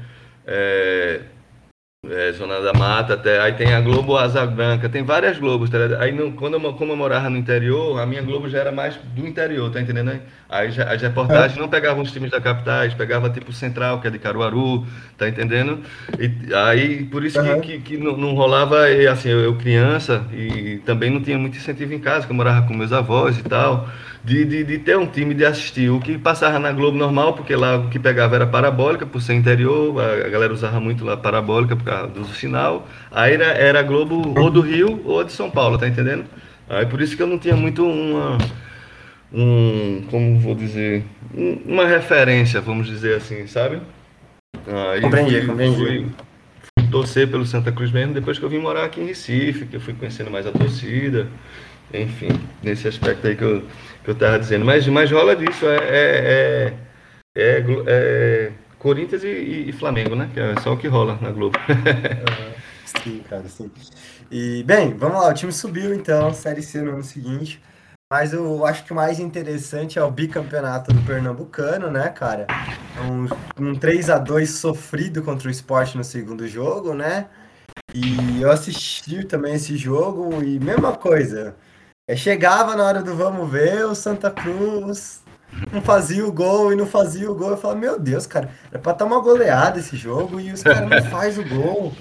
é, 0.46 1.22
é, 2.10 2.32
Zona 2.32 2.62
da 2.62 2.74
Mata, 2.74 3.14
até, 3.14 3.40
aí 3.40 3.54
tem 3.54 3.74
a 3.74 3.82
Globo 3.82 4.18
Asa 4.18 4.46
Branca, 4.46 4.88
tem 4.90 5.04
várias 5.04 5.38
Globos, 5.38 5.70
tá 5.70 5.78
Aí 6.00 6.12
no, 6.12 6.32
quando 6.34 6.56
eu, 6.56 6.74
como 6.74 6.92
eu 6.92 6.98
morava 6.98 7.30
no 7.30 7.38
interior, 7.38 8.00
a 8.00 8.06
minha 8.06 8.22
Globo 8.22 8.50
já 8.50 8.60
era 8.60 8.72
mais 8.72 8.96
do 8.96 9.26
interior, 9.26 9.72
tá 9.72 9.82
entendendo? 9.82 10.20
Aí 10.50 10.72
já, 10.72 10.92
as 10.92 11.02
reportagens 11.02 11.60
não 11.60 11.68
pegavam 11.68 12.04
os 12.04 12.12
times 12.12 12.32
da 12.32 12.40
capitais, 12.40 12.94
pegava 12.94 13.30
tipo 13.30 13.52
Central, 13.52 14.00
que 14.00 14.08
é 14.08 14.12
de 14.12 14.20
Caruaru, 14.20 14.86
tá 15.18 15.28
entendendo? 15.28 15.80
E, 16.20 16.54
aí 16.54 17.04
por 17.06 17.24
isso 17.24 17.40
uhum. 17.40 17.62
que, 17.62 17.80
que, 17.80 17.96
que 17.96 17.98
não, 17.98 18.16
não, 18.16 18.34
rolava, 18.34 18.90
e, 18.90 19.08
assim, 19.08 19.30
eu, 19.30 19.40
eu 19.40 19.56
criança, 19.56 20.26
e 20.32 20.82
também 20.86 21.10
não 21.10 21.22
tinha 21.22 21.38
muito 21.38 21.58
incentivo 21.58 21.94
em 21.94 22.00
casa, 22.00 22.26
que 22.26 22.32
eu 22.32 22.36
morava 22.36 22.68
com 22.68 22.74
meus 22.74 22.94
avós 22.94 23.38
e 23.38 23.44
tal 23.44 23.90
de, 24.26 24.44
de, 24.44 24.64
de, 24.64 24.80
ter 24.80 24.98
um 24.98 25.06
time 25.06 25.36
de 25.36 25.46
assistir. 25.46 25.90
O 25.92 26.00
que 26.00 26.18
passava 26.18 26.58
na 26.58 26.72
Globo 26.72 26.98
normal, 26.98 27.34
porque 27.34 27.56
lá 27.56 27.78
o 27.78 27.90
que 27.90 28.00
pegava 28.00 28.36
era 28.36 28.48
parabólica, 28.48 29.06
por 29.06 29.22
ser 29.22 29.36
interior, 29.36 30.02
a, 30.02 30.28
galera 30.28 30.52
usava 30.52 30.80
muito 30.80 31.06
lá 31.06 31.16
parabólica 31.16 31.76
por 31.76 31.86
causa 31.86 32.08
do 32.08 32.26
sinal. 32.26 32.88
Aí 33.12 33.36
era, 33.36 33.46
era 33.46 33.84
Globo 33.84 34.34
ou 34.38 34.50
do 34.50 34.62
Rio 34.62 35.00
ou 35.06 35.24
de 35.24 35.32
São 35.32 35.52
Paulo, 35.52 35.78
tá 35.78 35.88
entendendo? 35.88 36.26
Aí 36.68 36.88
por 36.88 37.00
isso 37.02 37.16
que 37.16 37.22
eu 37.22 37.28
não 37.28 37.38
tinha 37.38 37.56
muito 37.56 37.86
uma. 37.86 38.38
Um, 39.32 40.04
como 40.10 40.40
vou 40.40 40.56
dizer, 40.56 41.04
uma 41.66 41.86
referência, 41.86 42.62
vamos 42.62 42.88
dizer 42.88 43.18
assim, 43.18 43.46
sabe? 43.48 43.82
Aí 44.92 45.02
compreendi, 45.02 45.40
fui, 45.40 45.48
compreendi. 45.48 45.76
Fui, 45.76 46.06
fui 46.80 46.90
torcer 46.90 47.28
pelo 47.28 47.46
Santa 47.46 47.72
Cruz 47.72 47.92
mesmo 47.92 48.14
depois 48.14 48.40
que 48.40 48.46
eu 48.46 48.50
vim 48.50 48.60
morar 48.60 48.86
aqui 48.86 49.02
em 49.02 49.06
Recife, 49.06 49.66
que 49.66 49.76
eu 49.76 49.82
fui 49.82 49.94
conhecendo 49.94 50.32
mais 50.32 50.48
a 50.48 50.52
torcida. 50.52 51.28
Enfim, 51.94 52.30
nesse 52.64 52.88
aspecto 52.88 53.28
aí 53.28 53.36
que 53.36 53.44
eu, 53.44 53.64
que 54.06 54.12
eu 54.12 54.16
tava 54.16 54.40
dizendo. 54.40 54.64
Mas, 54.64 54.88
mas 54.88 55.12
rola 55.12 55.36
disso, 55.36 55.66
é, 55.66 55.78
é, 55.78 56.74
é, 57.36 57.58
é, 57.58 57.66
é 57.88 58.52
Corinthians 58.80 59.24
e, 59.24 59.66
e, 59.68 59.72
Flamengo, 59.74 60.16
né? 60.16 60.30
Que 60.32 60.40
é 60.40 60.56
só 60.62 60.74
o 60.74 60.78
que 60.78 60.88
rola 60.88 61.18
na 61.20 61.32
Globo. 61.32 61.58
sim, 63.04 63.24
cara, 63.28 63.48
sim. 63.50 63.70
E, 64.32 64.64
bem, 64.64 64.96
vamos 64.96 65.22
lá, 65.22 65.30
o 65.30 65.34
time 65.34 65.52
subiu 65.52 65.94
então, 65.94 66.34
Série 66.34 66.62
C 66.62 66.82
no 66.82 66.92
ano 66.92 67.04
seguinte. 67.04 67.62
Mas 68.12 68.34
eu 68.34 68.64
acho 68.64 68.86
que 68.86 68.94
o 68.94 68.96
mais 68.96 69.20
interessante 69.20 69.98
é 69.98 70.04
o 70.04 70.12
bicampeonato 70.12 70.94
do 70.94 71.02
Pernambucano, 71.02 71.90
né, 71.90 72.10
cara? 72.10 72.46
Um, 73.04 73.70
um 73.70 73.76
3 73.76 74.12
a 74.12 74.20
2 74.20 74.48
sofrido 74.52 75.24
contra 75.24 75.48
o 75.48 75.52
esporte 75.52 75.98
no 75.98 76.04
segundo 76.04 76.48
jogo, 76.48 76.94
né? 76.94 77.28
E 77.96 78.42
eu 78.42 78.52
assisti 78.52 79.24
também 79.24 79.56
esse 79.56 79.76
jogo 79.76 80.44
e 80.44 80.60
mesma 80.60 80.96
coisa. 80.96 81.56
É, 82.08 82.16
chegava 82.16 82.76
na 82.76 82.84
hora 82.84 83.02
do 83.02 83.16
vamos 83.16 83.50
ver, 83.50 83.84
o 83.86 83.96
Santa 83.96 84.30
Cruz 84.30 85.24
não 85.72 85.82
fazia 85.82 86.24
o 86.26 86.32
gol 86.32 86.72
e 86.72 86.76
não 86.76 86.86
fazia 86.86 87.32
o 87.32 87.34
gol. 87.34 87.50
Eu 87.50 87.58
falava, 87.58 87.80
meu 87.80 88.00
Deus, 88.00 88.28
cara, 88.28 88.52
é 88.72 88.78
pra 88.78 88.92
estar 88.92 89.06
uma 89.06 89.20
goleada 89.20 89.80
esse 89.80 89.96
jogo 89.96 90.40
e 90.40 90.52
os 90.52 90.62
caras 90.62 90.88
não 90.88 91.10
fazem 91.10 91.44
o 91.44 91.50
gol. 91.50 91.94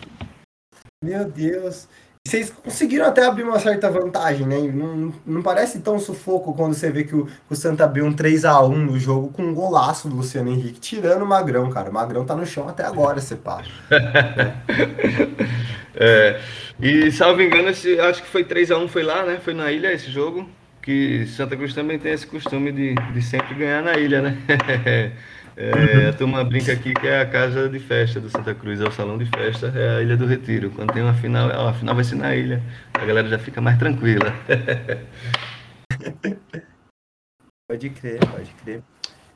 Meu 1.02 1.24
Deus. 1.24 1.88
Vocês 2.26 2.50
conseguiram 2.50 3.06
até 3.06 3.26
abrir 3.26 3.44
uma 3.44 3.58
certa 3.58 3.90
vantagem, 3.90 4.46
né? 4.46 4.58
Não, 4.58 5.12
não 5.26 5.42
parece 5.42 5.80
tão 5.80 5.98
sufoco 5.98 6.54
quando 6.54 6.74
você 6.74 6.90
vê 6.90 7.04
que 7.04 7.14
o, 7.14 7.28
o 7.50 7.54
Santa 7.54 7.84
abriu 7.84 8.06
um 8.06 8.14
3x1 8.14 8.74
no 8.74 8.98
jogo 8.98 9.28
com 9.30 9.42
um 9.42 9.54
golaço 9.54 10.08
do 10.08 10.16
Luciano 10.16 10.50
Henrique, 10.50 10.80
tirando 10.80 11.22
o 11.22 11.26
Magrão, 11.26 11.68
cara. 11.68 11.90
O 11.90 11.92
Magrão 11.92 12.24
tá 12.24 12.34
no 12.34 12.46
chão 12.46 12.66
até 12.66 12.82
agora, 12.82 13.20
você 13.20 13.36
passa. 13.36 13.68
é. 15.96 16.40
E, 16.80 17.10
salvo 17.12 17.42
engano, 17.42 17.68
esse, 17.68 17.98
acho 18.00 18.22
que 18.22 18.28
foi 18.28 18.44
3x1, 18.44 18.88
foi 18.88 19.02
lá, 19.02 19.24
né? 19.24 19.38
Foi 19.42 19.54
na 19.54 19.70
ilha 19.70 19.92
esse 19.92 20.10
jogo. 20.10 20.48
Que 20.82 21.26
Santa 21.26 21.56
Cruz 21.56 21.72
também 21.72 21.98
tem 21.98 22.12
esse 22.12 22.26
costume 22.26 22.70
de, 22.70 22.94
de 22.94 23.22
sempre 23.22 23.54
ganhar 23.54 23.82
na 23.82 23.96
ilha, 23.96 24.20
né? 24.20 24.36
É, 25.56 26.08
a 26.08 26.12
turma 26.12 26.42
brinca 26.42 26.72
aqui 26.72 26.92
que 26.92 27.06
é 27.06 27.20
a 27.20 27.26
casa 27.26 27.68
de 27.68 27.78
festa 27.78 28.20
do 28.20 28.28
Santa 28.28 28.52
Cruz, 28.54 28.80
é 28.80 28.88
o 28.88 28.90
salão 28.90 29.16
de 29.16 29.24
festa, 29.26 29.68
é 29.68 29.98
a 29.98 30.02
Ilha 30.02 30.16
do 30.16 30.26
Retiro. 30.26 30.68
Quando 30.70 30.92
tem 30.92 31.00
uma 31.00 31.14
final, 31.14 31.68
a 31.68 31.72
final 31.72 31.94
vai 31.94 32.02
ser 32.02 32.16
na 32.16 32.34
ilha, 32.34 32.60
a 32.92 33.04
galera 33.04 33.28
já 33.28 33.38
fica 33.38 33.60
mais 33.60 33.78
tranquila. 33.78 34.34
pode 37.70 37.90
crer, 37.90 38.18
pode 38.18 38.50
crer. 38.64 38.82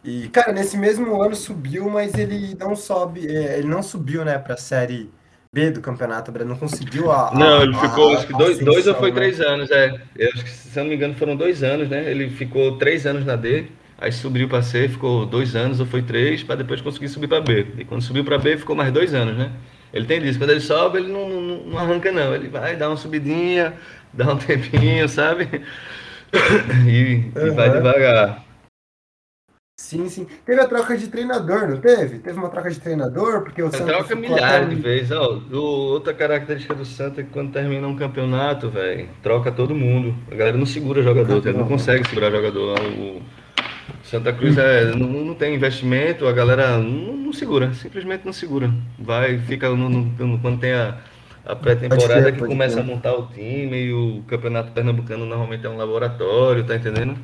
E, 0.03 0.29
cara, 0.31 0.53
nesse 0.53 0.77
mesmo 0.77 1.23
ano 1.23 1.37
subiu, 1.37 1.89
mas 1.89 2.15
ele 2.15 2.57
não 2.57 2.75
sobe, 2.75 3.29
é, 3.29 3.59
ele 3.59 3.69
não 3.69 3.83
subiu, 3.83 4.25
né, 4.25 4.39
pra 4.39 4.57
série 4.57 5.13
B 5.53 5.71
do 5.71 5.81
Campeonato 5.81 6.31
Brasileiro, 6.31 6.61
não 6.61 6.69
conseguiu 6.69 7.11
a. 7.11 7.33
Não, 7.35 7.63
ele 7.63 7.75
ficou, 7.75 8.13
a, 8.13 8.19
acho 8.19 8.27
que 8.27 8.33
dois, 8.35 8.59
dois 8.59 8.87
ou 8.87 8.95
foi 8.95 9.11
né? 9.11 9.17
três 9.17 9.41
anos, 9.41 9.71
é. 9.71 9.99
Eu 10.17 10.29
acho 10.35 10.45
que, 10.45 10.51
se 10.51 10.79
eu 10.79 10.85
não 10.85 10.91
me 10.91 10.97
engano, 10.97 11.15
foram 11.15 11.35
dois 11.35 11.63
anos, 11.63 11.89
né? 11.89 12.11
Ele 12.11 12.29
ficou 12.29 12.77
três 12.77 13.07
anos 13.07 13.25
na 13.25 13.35
D, 13.35 13.67
aí 13.97 14.13
subiu 14.13 14.49
para 14.49 14.63
C, 14.63 14.89
ficou 14.89 15.25
dois 15.25 15.57
anos 15.57 15.81
ou 15.81 15.87
foi 15.87 16.03
três, 16.03 16.43
para 16.43 16.57
depois 16.57 16.81
conseguir 16.81 17.09
subir 17.09 17.29
para 17.29 17.41
B. 17.41 17.67
E 17.79 17.85
quando 17.85 18.03
subiu 18.03 18.25
para 18.25 18.39
B, 18.39 18.59
ficou 18.59 18.77
mais 18.77 18.93
dois 18.93 19.15
anos, 19.15 19.37
né? 19.37 19.51
Ele 19.93 20.05
tem 20.05 20.21
disso, 20.21 20.39
quando 20.39 20.51
ele 20.51 20.61
sobe, 20.61 20.99
ele 20.99 21.09
não, 21.11 21.29
não, 21.29 21.57
não 21.65 21.79
arranca, 21.79 22.13
não. 22.13 22.35
Ele 22.35 22.49
vai 22.49 22.77
dar 22.77 22.89
uma 22.89 22.97
subidinha, 22.97 23.73
dá 24.13 24.33
um 24.33 24.37
tempinho, 24.39 25.09
sabe? 25.09 25.49
e, 26.87 27.31
uhum. 27.35 27.47
e 27.47 27.51
vai 27.51 27.71
devagar. 27.71 28.48
Sim, 29.79 30.09
sim. 30.09 30.27
Teve 30.45 30.61
a 30.61 30.67
troca 30.67 30.99
de 30.99 31.07
treinador, 31.07 31.69
não 31.69 31.79
teve? 31.79 32.19
Teve 32.19 32.37
uma 32.37 32.49
troca 32.51 32.69
de 32.69 32.81
treinador, 32.81 33.43
porque 33.43 33.63
o 33.63 33.71
Santos. 33.71 33.87
Troca 33.87 34.17
milhares 34.17 34.69
de 34.69 34.75
vezes. 34.75 35.13
Ó, 35.13 35.41
outra 35.53 36.13
característica 36.13 36.75
do 36.75 36.85
Santos 36.85 37.21
é 37.21 37.23
que 37.23 37.31
quando 37.31 37.53
termina 37.53 37.87
um 37.87 37.97
campeonato, 37.97 38.69
velho, 38.69 39.09
troca 39.23 39.53
todo 39.53 39.77
mundo. 39.77 40.15
A 40.31 40.35
galera 40.35 40.59
não 40.59 40.67
segura 40.67 41.01
jogador, 41.01 41.43
não, 41.45 41.53
não 41.61 41.69
consegue 41.69 42.07
segurar 42.09 42.31
jogador. 42.31 42.77
O 42.81 43.23
Santa 44.03 44.33
Cruz 44.33 44.59
é, 44.59 44.87
não, 44.97 45.07
não 45.07 45.35
tem 45.35 45.55
investimento, 45.55 46.27
a 46.27 46.33
galera 46.33 46.77
não, 46.79 47.17
não, 47.17 47.33
segura, 47.33 47.73
simplesmente 47.73 48.27
não 48.27 48.33
segura. 48.33 48.71
Vai, 48.99 49.39
fica 49.39 49.71
no, 49.71 49.89
no, 49.89 50.39
quando 50.41 50.59
tem 50.59 50.73
a, 50.73 50.99
a 51.47 51.55
pré-temporada 51.55 52.33
que 52.33 52.41
começa 52.41 52.81
a 52.81 52.83
montar 52.83 53.15
o 53.15 53.29
time 53.29 53.85
e 53.85 53.93
o 53.93 54.25
campeonato 54.27 54.73
pernambucano 54.73 55.25
normalmente 55.25 55.65
é 55.65 55.71
um 55.71 55.77
laboratório, 55.77 56.65
tá 56.65 56.75
entendendo? 56.75 57.17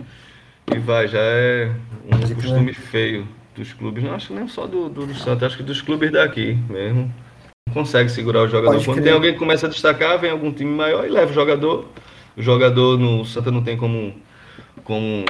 E 0.72 0.79
vai, 0.79 1.09
já 1.09 1.20
é 1.20 1.70
um 2.07 2.35
costume 2.35 2.72
feio 2.72 3.27
dos 3.55 3.72
clubes, 3.72 4.03
não 4.03 4.14
acho 4.14 4.35
nem 4.35 4.48
só 4.48 4.66
do, 4.66 4.88
do, 4.88 5.07
do 5.07 5.14
Santos, 5.14 5.44
acho 5.44 5.57
que 5.57 5.62
dos 5.62 5.81
clubes 5.81 6.11
daqui 6.11 6.59
mesmo. 6.68 7.12
Não 7.68 7.74
consegue 7.74 8.11
segurar 8.11 8.42
o 8.42 8.48
jogador. 8.48 8.74
Pode 8.74 8.85
Quando 8.85 8.96
crer. 8.96 9.05
tem 9.05 9.12
alguém 9.12 9.33
que 9.33 9.38
começa 9.38 9.66
a 9.66 9.70
destacar, 9.70 10.18
vem 10.18 10.31
algum 10.31 10.53
time 10.53 10.70
maior 10.70 11.07
e 11.07 11.11
leva 11.11 11.31
o 11.31 11.35
jogador. 11.35 11.88
O 12.37 12.42
jogador 12.42 12.98
no 12.98 13.24
Santa 13.24 13.50
não 13.50 13.62
tem 13.62 13.77
como, 13.77 14.14
como, 14.83 15.24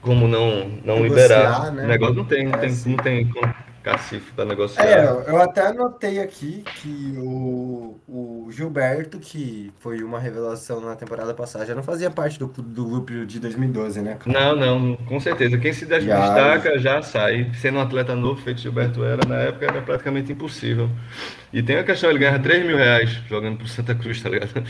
como 0.00 0.28
não, 0.28 0.70
não 0.84 1.02
liberar. 1.02 1.72
Né? 1.72 1.84
O 1.84 1.88
negócio 1.88 2.14
não 2.14 2.24
tem, 2.24 2.44
não, 2.44 2.54
é, 2.54 2.58
tem, 2.58 2.74
não 2.86 2.96
tem 2.96 3.28
como 3.28 3.54
cacife 3.84 4.32
para 4.32 4.46
negociar. 4.46 4.84
É, 4.84 5.04
eu 5.04 5.40
até 5.40 5.66
anotei 5.66 6.18
aqui 6.18 6.64
que 6.76 7.14
o, 7.18 8.00
o 8.08 8.48
Gilberto, 8.50 9.18
que 9.18 9.70
foi 9.78 10.02
uma 10.02 10.18
revelação 10.18 10.80
na 10.80 10.96
temporada 10.96 11.34
passada, 11.34 11.66
já 11.66 11.74
não 11.74 11.82
fazia 11.82 12.10
parte 12.10 12.38
do, 12.38 12.46
do 12.46 12.84
grupo 12.86 13.26
de 13.26 13.38
2012, 13.38 14.00
né? 14.00 14.18
Não, 14.24 14.56
não, 14.56 14.96
com 14.96 15.20
certeza. 15.20 15.58
Quem 15.58 15.72
se 15.72 15.84
destaca 15.84 16.78
já 16.78 17.02
sai. 17.02 17.52
Sendo 17.60 17.78
um 17.78 17.82
atleta 17.82 18.16
novo, 18.16 18.40
feito 18.40 18.62
Gilberto 18.62 19.04
era, 19.04 19.26
na 19.28 19.36
época 19.36 19.66
era 19.66 19.82
praticamente 19.82 20.32
impossível. 20.32 20.88
E 21.52 21.62
tem 21.62 21.76
a 21.76 21.84
questão, 21.84 22.08
ele 22.08 22.18
ganha 22.18 22.38
3 22.38 22.64
mil 22.66 22.76
reais 22.76 23.10
jogando 23.28 23.58
pro 23.58 23.68
Santa 23.68 23.94
Cruz, 23.94 24.22
tá 24.22 24.30
ligado? 24.30 24.64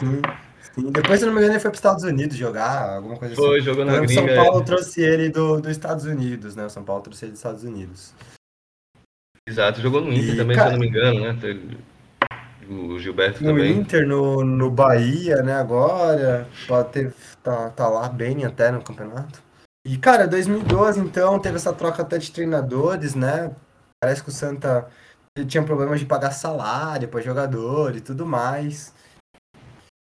Sim. 0.00 0.20
Sim, 0.76 0.90
depois, 0.92 1.18
se 1.18 1.24
não 1.24 1.32
me 1.32 1.38
engano, 1.38 1.54
ele 1.54 1.60
foi 1.60 1.70
para 1.70 1.76
os 1.76 1.78
Estados 1.78 2.04
Unidos 2.04 2.36
jogar, 2.36 2.96
alguma 2.96 3.16
coisa 3.16 3.34
foi, 3.34 3.44
assim. 3.44 3.52
Foi, 3.52 3.60
jogou 3.62 3.84
na 3.86 3.98
gringa. 3.98 4.12
São 4.12 4.44
Paulo 4.44 4.60
é. 4.60 4.64
trouxe 4.64 5.02
ele 5.02 5.30
do, 5.30 5.58
dos 5.58 5.70
Estados 5.70 6.04
Unidos, 6.04 6.54
né? 6.54 6.66
O 6.66 6.70
São 6.70 6.84
Paulo 6.84 7.02
trouxe 7.02 7.24
ele 7.24 7.32
dos 7.32 7.40
Estados 7.40 7.64
Unidos. 7.64 8.12
Exato, 9.48 9.80
jogou 9.80 10.02
no 10.02 10.12
Inter 10.12 10.34
e, 10.34 10.36
também, 10.36 10.56
cara, 10.56 10.70
se 10.70 10.74
eu 10.74 10.78
não 10.78 10.84
me 10.84 10.88
engano, 10.88 11.20
né? 11.20 11.78
O 12.68 12.98
Gilberto 12.98 13.42
no 13.42 13.50
também. 13.50 13.74
No 13.74 13.80
Inter, 13.80 14.06
no, 14.06 14.44
no 14.44 14.70
Bahia, 14.70 15.36
né, 15.36 15.54
agora. 15.54 16.46
Pode 16.66 16.90
ter, 16.90 17.14
tá, 17.42 17.70
tá 17.70 17.88
lá 17.88 18.08
bem 18.08 18.44
até 18.44 18.70
no 18.70 18.82
campeonato. 18.82 19.40
E, 19.86 19.96
cara, 19.96 20.26
2012, 20.26 20.98
então, 21.00 21.38
teve 21.38 21.56
essa 21.56 21.72
troca 21.72 22.02
até 22.02 22.18
de 22.18 22.30
treinadores, 22.30 23.14
né? 23.14 23.54
Parece 24.02 24.22
que 24.22 24.28
o 24.28 24.32
Santa 24.32 24.88
tinha 25.46 25.62
problemas 25.62 26.00
de 26.00 26.06
pagar 26.06 26.32
salário 26.32 27.08
para 27.08 27.20
jogador 27.20 27.94
e 27.94 28.00
tudo 28.00 28.26
mais. 28.26 28.92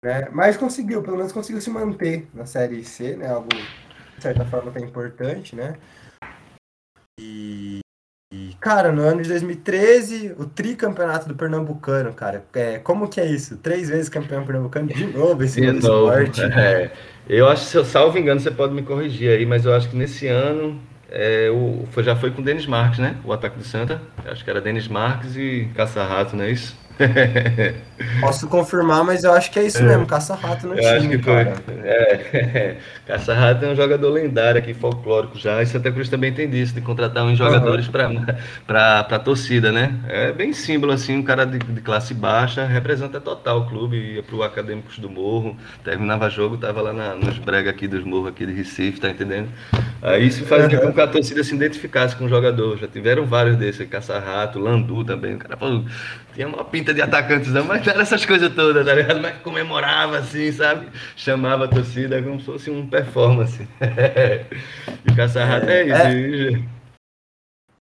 Né? 0.05 0.29
Mas 0.33 0.57
conseguiu, 0.57 1.03
pelo 1.03 1.17
menos 1.17 1.33
conseguiu 1.33 1.61
se 1.61 1.71
manter 1.71 2.27
na 2.33 2.47
Série 2.47 2.83
C, 2.85 3.17
né? 3.17 3.29
Algo, 3.29 3.49
de 3.49 4.23
certa 4.23 4.45
forma, 4.47 4.71
até 4.71 4.81
importante, 4.81 5.55
né? 5.55 5.77
E, 7.21 7.81
e, 8.33 8.55
cara, 8.59 8.91
no 8.93 9.03
ano 9.03 9.21
de 9.21 9.29
2013, 9.29 10.37
o 10.39 10.47
tricampeonato 10.47 11.29
do 11.29 11.35
Pernambucano, 11.35 12.15
cara. 12.15 12.45
É, 12.55 12.79
como 12.79 13.09
que 13.09 13.21
é 13.21 13.27
isso? 13.27 13.59
Três 13.59 13.91
vezes 13.91 14.09
campeão 14.09 14.47
pernambucano 14.47 14.89
de 14.89 15.07
novo 15.07 15.45
esse 15.45 15.61
de 15.61 15.67
novo. 15.73 16.23
esporte. 16.23 16.41
É. 16.43 16.91
Eu 17.29 17.47
acho, 17.49 17.65
se 17.65 17.77
eu 17.77 17.85
salvo 17.85 18.17
engano, 18.19 18.41
você 18.41 18.51
pode 18.51 18.73
me 18.73 18.83
corrigir 18.83 19.31
aí, 19.31 19.45
mas 19.45 19.67
eu 19.67 19.75
acho 19.75 19.91
que 19.91 19.97
nesse 19.97 20.27
ano 20.27 20.81
é, 21.11 21.51
o, 21.51 21.87
foi, 21.91 22.03
já 22.03 22.17
foi 22.17 22.31
com 22.31 22.41
o 22.41 22.45
Denis 22.45 22.67
Marques, 22.67 23.01
né? 23.01 23.17
O 23.23 23.33
ataque 23.33 23.59
do 23.59 23.65
Santa. 23.65 24.01
Acho 24.25 24.43
que 24.43 24.49
era 24.49 24.61
Denis 24.61 24.89
Marques 24.89 25.37
e 25.37 25.69
Caça-Rato, 25.75 26.37
não 26.37 26.45
é 26.45 26.53
isso? 26.53 26.75
Posso 28.21 28.49
confirmar, 28.49 29.05
mas 29.05 29.25
eu 29.25 29.33
acho 29.33 29.51
que 29.51 29.59
é 29.59 29.65
isso 29.65 29.79
é. 29.79 29.83
mesmo, 29.83 30.07
caça-rato 30.07 30.67
no 30.67 30.75
eu 30.75 30.81
time, 30.81 30.97
acho 30.97 31.09
que. 31.09 31.19
Foi. 31.19 31.35
É. 31.85 32.77
Caça-rato 33.07 33.65
é 33.65 33.69
um 33.69 33.77
jogador 33.77 34.11
lendário 34.11 34.59
aqui, 34.59 34.73
folclórico 34.73 35.39
já, 35.39 35.63
e 35.63 35.67
Santa 35.67 35.91
Cruz 35.91 36.09
também 36.09 36.33
tem 36.33 36.49
disso, 36.49 36.75
de 36.75 36.81
contratar 36.81 37.25
uns 37.25 37.37
jogadores 37.37 37.87
uhum. 37.87 38.25
para 38.67 39.01
a 39.01 39.19
torcida, 39.19 39.73
né? 39.73 39.95
É 40.09 40.33
bem 40.33 40.53
símbolo, 40.53 40.93
assim, 40.93 41.17
um 41.17 41.23
cara 41.23 41.45
de, 41.45 41.59
de 41.59 41.81
classe 41.81 42.15
baixa, 42.15 42.65
representa 42.65 43.21
total 43.21 43.61
o 43.61 43.69
clube, 43.69 43.97
ia 43.97 44.23
para 44.23 44.37
o 44.37 44.43
Acadêmicos 44.43 44.99
do 44.99 45.11
Morro, 45.11 45.57
terminava 45.85 46.31
jogo, 46.31 46.57
tava 46.57 46.81
lá 46.81 46.93
na, 46.93 47.15
nos 47.15 47.39
brega 47.39 47.71
aqui 47.71 47.89
dos 47.89 48.05
morros 48.05 48.29
aqui 48.29 48.47
de 48.47 48.53
Recife, 48.53 49.01
tá 49.01 49.11
entendendo? 49.11 49.49
Aí 50.03 50.27
isso 50.27 50.45
fazia 50.45 50.79
uhum. 50.79 50.87
com 50.87 50.93
que 50.95 51.01
a 51.01 51.07
torcida 51.07 51.43
se 51.45 51.55
identificasse 51.55 52.17
com 52.17 52.25
o 52.25 52.29
jogador, 52.29 52.79
já 52.79 52.87
tiveram 52.87 53.27
vários 53.27 53.57
desses, 53.57 53.89
caça-rato, 53.89 54.59
Landu 54.59 55.05
também, 55.05 55.35
o 55.35 55.39
cara 55.39 55.57
falou, 55.57 55.85
tinha 56.35 56.49
uma 56.49 56.65
pinta 56.65 56.95
de 56.95 57.03
atacantes, 57.03 57.53
não, 57.53 57.65
mas 57.65 57.87
era 57.87 58.03
essas 58.03 58.25
coisas 58.25 58.53
todas, 58.55 58.85
tá 58.85 58.95
ligado? 58.95 59.21
Mas 59.21 59.37
comemorava 59.39 60.19
assim, 60.19 60.51
sabe? 60.53 60.89
Chamava 61.17 61.65
a 61.65 61.69
torcida 61.69 62.23
como 62.23 62.39
se 62.39 62.47
fosse 62.47 62.71
um 62.71 62.87
performance. 62.87 63.67
e 65.07 65.15
caça-rato 65.15 65.69
é, 65.69 65.89
é, 65.89 66.13
isso. 66.15 66.57
É... 66.57 66.81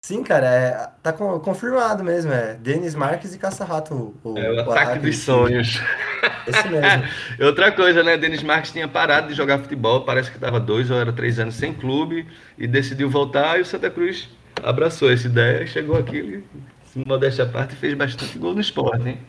Sim, 0.06 0.22
cara, 0.22 0.48
é, 0.48 0.88
tá 1.02 1.12
confirmado 1.12 2.04
mesmo, 2.04 2.32
é 2.32 2.54
Denis 2.54 2.94
Marques 2.94 3.34
e 3.34 3.40
Caça-Rato. 3.40 4.16
O, 4.24 4.38
é 4.38 4.52
o, 4.52 4.56
o 4.56 4.60
ataque, 4.60 4.80
ataque 4.80 5.00
dos 5.00 5.18
sonhos. 5.18 5.82
Esse 6.46 6.68
mesmo. 6.68 7.04
Outra 7.44 7.72
coisa, 7.72 8.04
né? 8.04 8.16
Denis 8.16 8.44
Marques 8.44 8.72
tinha 8.72 8.88
parado 8.88 9.30
de 9.30 9.34
jogar 9.34 9.58
futebol, 9.58 10.02
parece 10.02 10.30
que 10.30 10.38
estava 10.38 10.60
dois 10.60 10.92
ou 10.92 11.00
era 11.00 11.12
três 11.12 11.40
anos 11.40 11.56
sem 11.56 11.74
clube 11.74 12.28
e 12.56 12.68
decidiu 12.68 13.10
voltar 13.10 13.58
e 13.58 13.62
o 13.62 13.66
Santa 13.66 13.90
Cruz 13.90 14.30
abraçou 14.62 15.12
essa 15.12 15.26
ideia 15.26 15.64
e 15.64 15.68
chegou 15.68 15.98
aqui 15.98 16.44
modéstia 17.06 17.44
à 17.44 17.48
parte, 17.48 17.76
fez 17.76 17.94
bastante 17.94 18.38
gol 18.38 18.54
no 18.54 18.62
esporte, 18.62 19.10
hein? 19.10 19.20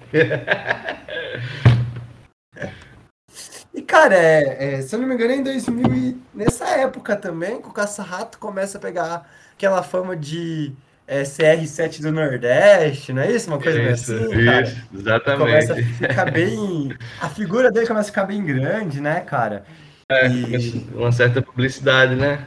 E, 3.75 3.83
cara, 3.83 4.15
é, 4.15 4.77
é, 4.77 4.83
se 4.83 4.95
eu 4.95 5.01
não 5.01 5.07
me 5.07 5.15
engano, 5.15 5.33
é 5.33 5.37
em 5.37 5.43
2000 5.43 5.95
e 5.95 6.17
nessa 6.35 6.67
época 6.67 7.15
também, 7.15 7.61
que 7.61 7.69
o 7.69 7.73
Caça-Rato 7.73 8.39
começa 8.39 8.79
a 8.79 8.81
pegar 8.81 9.31
aquela 9.53 9.83
fama 9.83 10.17
de 10.17 10.73
é, 11.07 11.23
CR7 11.25 12.01
do 12.01 12.11
Nordeste, 12.11 13.13
não 13.13 13.21
é 13.21 13.31
isso? 13.31 13.49
Uma 13.51 13.61
coisa 13.61 13.79
isso, 13.83 14.15
assim, 14.15 14.63
isso, 14.63 14.89
exatamente. 14.95 15.39
Começa 15.39 15.73
a 15.75 15.77
ficar 15.77 16.31
bem... 16.31 16.97
A 17.21 17.29
figura 17.29 17.71
dele 17.71 17.87
começa 17.87 18.09
a 18.09 18.13
ficar 18.13 18.25
bem 18.25 18.43
grande, 18.43 18.99
né, 18.99 19.21
cara? 19.21 19.65
É, 20.11 20.27
e... 20.27 20.87
uma 20.95 21.13
certa 21.13 21.43
publicidade, 21.43 22.15
né? 22.15 22.39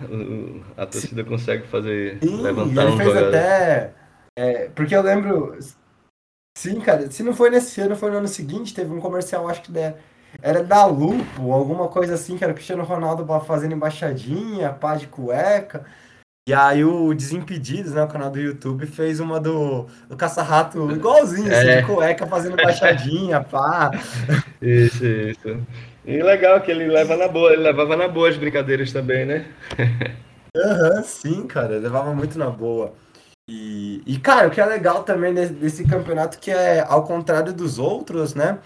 A 0.76 0.86
torcida 0.88 1.24
Sim. 1.24 1.30
consegue 1.30 1.68
fazer, 1.68 2.18
Sim, 2.24 2.42
levantar 2.42 2.84
ele 2.84 2.92
um 2.92 2.98
fez 2.98 3.10
jogador. 3.10 3.28
até 3.28 3.92
é, 4.40 4.70
porque 4.70 4.96
eu 4.96 5.02
lembro. 5.02 5.58
Sim, 6.58 6.80
cara, 6.80 7.12
se 7.12 7.22
não 7.24 7.34
foi 7.34 7.50
nesse 7.50 7.80
ano, 7.82 7.96
foi 7.96 8.10
no 8.10 8.18
ano 8.18 8.28
seguinte, 8.28 8.74
teve 8.74 8.94
um 8.94 9.00
comercial, 9.00 9.50
acho 9.50 9.62
que 9.62 9.72
era 10.42 10.64
da 10.64 10.86
Lupo, 10.86 11.52
alguma 11.52 11.90
coisa 11.90 12.14
assim, 12.14 12.38
que 12.38 12.44
era 12.44 12.54
o 12.54 12.56
Cristiano 12.56 12.84
Ronaldo 12.84 13.28
fazendo 13.42 13.74
embaixadinha, 13.74 14.72
pá 14.72 14.96
de 14.96 15.08
cueca. 15.08 15.86
E 16.48 16.54
aí 16.54 16.86
o 16.86 17.14
Desimpedidos, 17.14 17.94
né, 17.94 18.02
o 18.02 18.08
canal 18.08 18.32
do 18.32 18.40
YouTube, 18.40 18.86
fez 18.88 19.20
uma 19.20 19.40
do, 19.42 19.88
do 20.08 20.16
Caça-Rato 20.16 20.90
igualzinho, 20.90 21.52
assim, 21.52 21.68
é. 21.68 21.82
de 21.82 21.86
cueca, 21.86 22.26
fazendo 22.26 22.54
embaixadinha, 22.60 23.44
pá. 23.44 23.92
Isso, 24.62 25.06
isso. 25.06 25.68
E 26.06 26.24
legal 26.24 26.62
que 26.62 26.72
ele 26.72 26.88
leva 26.88 27.18
na 27.18 27.28
boa, 27.28 27.52
ele 27.52 27.62
levava 27.62 27.96
na 27.98 28.08
boa 28.08 28.30
as 28.30 28.38
brincadeiras 28.38 28.92
também, 28.94 29.26
né? 29.26 29.46
Aham, 30.56 30.96
uhum, 30.96 31.04
sim, 31.04 31.46
cara, 31.46 31.78
levava 31.78 32.14
muito 32.16 32.40
na 32.40 32.50
boa. 32.50 32.94
E, 33.52 34.04
e, 34.06 34.20
cara, 34.20 34.48
o 34.48 34.52
que 34.52 34.62
é 34.62 34.66
legal 34.66 35.04
também 35.04 35.34
desse 35.34 35.84
campeonato 35.84 36.38
que 36.38 36.52
é, 36.52 36.86
ao 36.88 37.04
contrário 37.04 37.52
dos 37.52 37.80
outros, 37.80 38.36
né? 38.36 38.60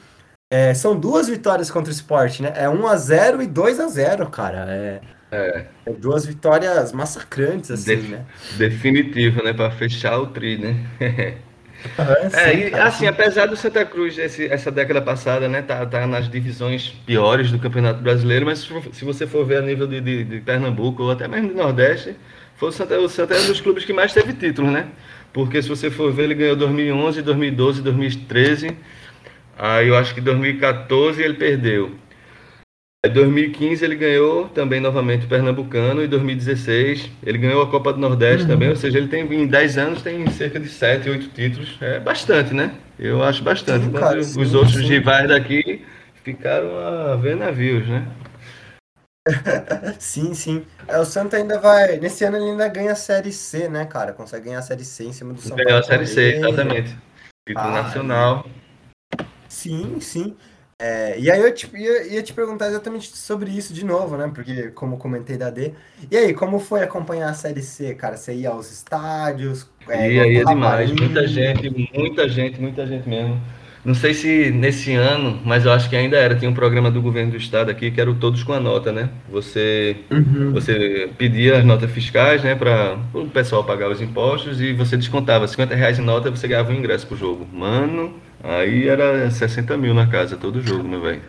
É, 0.52 0.74
são 0.74 1.00
duas 1.00 1.30
vitórias 1.30 1.72
contra 1.72 1.90
o 1.90 1.96
esporte, 1.96 2.44
né? 2.44 2.52
É 2.54 2.68
1x0 2.68 3.44
e 3.44 3.48
2x0, 3.48 4.30
cara. 4.30 4.66
É, 4.68 5.00
é. 5.32 5.66
é, 5.86 5.94
duas 5.94 6.26
vitórias 6.26 6.92
massacrantes, 6.92 7.72
assim, 7.72 7.96
Def, 7.96 8.10
né? 8.10 8.26
Definitivo, 8.58 9.42
né? 9.42 9.54
Para 9.54 9.72
fechar 9.72 10.20
o 10.20 10.28
tri, 10.28 10.58
né? 10.58 10.76
é, 11.00 12.30
sim, 12.30 12.38
é, 12.38 12.70
e 12.70 12.76
assim, 12.76 13.00
sim. 13.00 13.08
apesar 13.08 13.46
do 13.46 13.56
Santa 13.56 13.86
Cruz 13.86 14.18
esse, 14.18 14.48
essa 14.48 14.70
década 14.70 15.02
passada, 15.02 15.48
né, 15.48 15.62
tá, 15.62 15.86
tá 15.86 16.06
nas 16.06 16.30
divisões 16.30 16.90
piores 17.06 17.52
do 17.52 17.58
Campeonato 17.58 18.02
Brasileiro, 18.02 18.46
mas 18.46 18.70
se 18.92 19.06
você 19.06 19.26
for 19.26 19.46
ver 19.46 19.60
a 19.60 19.62
nível 19.62 19.88
de, 19.88 20.02
de, 20.02 20.24
de 20.26 20.42
Pernambuco 20.42 21.04
ou 21.04 21.12
até 21.12 21.26
mesmo 21.26 21.50
do 21.50 21.56
Nordeste, 21.56 22.18
foi 22.56 22.70
o 22.70 22.72
Santa, 22.72 23.00
o 23.00 23.10
Santa 23.10 23.36
é 23.36 23.40
um 23.40 23.48
dos 23.48 23.62
clubes 23.62 23.86
que 23.86 23.94
mais 23.94 24.14
teve 24.14 24.34
títulos, 24.34 24.72
né? 24.72 24.88
Porque 25.32 25.62
se 25.62 25.68
você 25.68 25.90
for 25.90 26.12
ver, 26.12 26.26
ele 26.26 26.36
ganhou 26.36 26.56
2011, 26.56 27.22
2012, 27.22 27.82
2013. 27.82 28.78
Aí 29.58 29.88
eu 29.88 29.96
acho 29.96 30.14
que 30.14 30.22
2014 30.22 31.22
ele 31.22 31.34
perdeu. 31.34 31.92
Em 33.06 33.10
2015 33.10 33.84
ele 33.84 33.96
ganhou 33.96 34.48
também 34.48 34.80
novamente 34.80 35.26
o 35.26 35.28
Pernambucano 35.28 36.02
e 36.02 36.08
2016 36.08 37.10
ele 37.26 37.38
ganhou 37.38 37.62
a 37.62 37.68
Copa 37.68 37.92
do 37.92 38.00
Nordeste 38.00 38.44
uhum. 38.44 38.48
também, 38.48 38.70
ou 38.70 38.78
seja, 38.78 38.98
ele 38.98 39.10
tem 39.10 39.26
em 39.26 39.46
10 39.46 39.78
anos 39.78 40.02
tem 40.02 40.26
cerca 40.30 40.58
de 40.58 40.70
7, 40.70 41.10
8 41.10 41.28
títulos. 41.30 41.78
É 41.82 42.00
bastante, 42.00 42.54
né? 42.54 42.72
Eu 42.98 43.22
acho 43.22 43.44
bastante. 43.44 43.86
Sim, 43.86 43.92
cara, 43.92 44.20
os 44.20 44.28
sim, 44.28 44.56
outros 44.56 44.76
sim. 44.76 44.88
rivais 44.88 45.28
daqui 45.28 45.82
ficaram 46.24 46.78
a 46.78 47.18
ver 47.18 47.36
navios, 47.36 47.86
né? 47.88 48.08
Sim, 50.00 50.34
sim. 50.34 50.66
É, 50.88 51.00
o 51.00 51.06
Santa 51.06 51.38
ainda 51.38 51.60
vai. 51.60 51.98
Nesse 51.98 52.26
ano 52.26 52.38
ele 52.38 52.52
ainda 52.52 52.68
ganha 52.68 52.92
a 52.92 52.96
Série 52.96 53.32
C, 53.32 53.70
né, 53.70 53.86
cara? 53.86 54.12
Consegue 54.12 54.46
ganhar 54.46 54.60
a 54.60 54.64
Série 54.64 54.84
C 54.84 55.06
em 55.06 55.14
cima 55.14 55.34
do 55.34 55.42
São 55.42 55.56
Ganhou 55.56 55.80
a 55.80 55.84
Série 55.84 56.06
C, 56.06 56.36
exatamente. 56.36 56.98
Título 57.48 57.68
ah, 57.68 57.84
nacional. 57.84 58.46
Sim, 59.48 60.00
sim. 60.02 60.36
É, 60.80 61.18
e 61.18 61.32
aí 61.32 61.40
eu 61.40 61.54
te, 61.54 61.70
ia, 61.78 62.08
ia, 62.08 62.22
te 62.22 62.34
perguntar 62.34 62.68
exatamente 62.68 63.16
sobre 63.16 63.50
isso 63.52 63.74
de 63.74 63.86
novo, 63.86 64.18
né? 64.18 64.30
Porque, 64.34 64.70
como 64.72 64.98
comentei 64.98 65.38
da 65.38 65.50
D. 65.50 65.74
E 66.12 66.18
aí, 66.18 66.34
como 66.34 66.60
foi 66.60 66.82
acompanhar 66.82 67.30
a 67.30 67.34
Série 67.34 67.62
C, 67.62 67.96
cara? 67.96 68.18
Você 68.18 68.34
ia 68.34 68.50
aos 68.50 68.70
estádios? 68.72 69.70
É, 69.88 70.12
ia, 70.12 70.28
ia 70.28 70.44
demais. 70.44 70.92
Muita 70.92 71.26
gente, 71.26 71.70
muita 71.70 72.28
gente, 72.28 72.60
muita 72.60 72.86
gente 72.86 73.08
mesmo. 73.08 73.40
Não 73.86 73.94
sei 73.94 74.14
se 74.14 74.50
nesse 74.50 74.94
ano, 74.94 75.42
mas 75.44 75.66
eu 75.66 75.72
acho 75.72 75.90
que 75.90 75.96
ainda 75.96 76.16
era. 76.16 76.36
Tinha 76.36 76.50
um 76.50 76.54
programa 76.54 76.90
do 76.90 77.02
governo 77.02 77.32
do 77.32 77.38
estado 77.38 77.70
aqui 77.70 77.92
que 77.92 78.00
era 78.00 78.10
o 78.10 78.16
Todos 78.16 78.42
com 78.42 78.54
a 78.54 78.60
Nota, 78.60 78.94
né? 78.94 79.10
Você, 79.30 79.98
uhum. 80.10 80.52
você 80.54 81.10
pedia 81.18 81.58
as 81.58 81.66
notas 81.66 81.92
fiscais, 81.92 82.42
né, 82.44 82.56
para 82.56 82.98
o 83.14 83.28
pessoal 83.28 83.64
pagar 83.64 83.90
os 83.90 84.02
impostos 84.02 84.62
e 84.62 84.72
você 84.72 84.96
descontava 84.96 85.48
50 85.48 85.76
reais 85.76 86.00
em 86.00 86.02
nota 86.02 86.32
você 86.32 86.48
ganhava 86.48 86.72
um 86.72 86.76
ingresso 86.76 87.06
pro 87.06 87.18
jogo. 87.18 87.46
Mano, 87.52 88.14
aí 88.42 88.88
era 88.88 89.30
60 89.30 89.76
mil 89.76 89.94
na 89.94 90.08
casa, 90.08 90.38
todo 90.38 90.62
jogo, 90.62 90.88
meu 90.88 91.02
velho. 91.02 91.22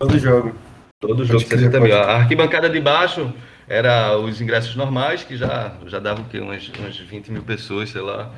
Todo 0.00 0.18
jogo. 0.18 0.54
Todo 1.00 1.24
jogo, 1.24 1.40
60 1.40 1.78
mil. 1.80 1.96
A 1.96 2.16
arquibancada 2.16 2.68
de 2.68 2.80
baixo 2.80 3.32
era 3.68 4.18
os 4.18 4.40
ingressos 4.40 4.74
normais, 4.74 5.22
que 5.22 5.36
já, 5.36 5.74
já 5.86 6.00
davam 6.00 6.24
o 6.24 6.28
quê? 6.28 6.40
Umas, 6.40 6.68
umas 6.76 6.98
20 6.98 7.30
mil 7.30 7.42
pessoas, 7.42 7.90
sei 7.90 8.00
lá. 8.00 8.32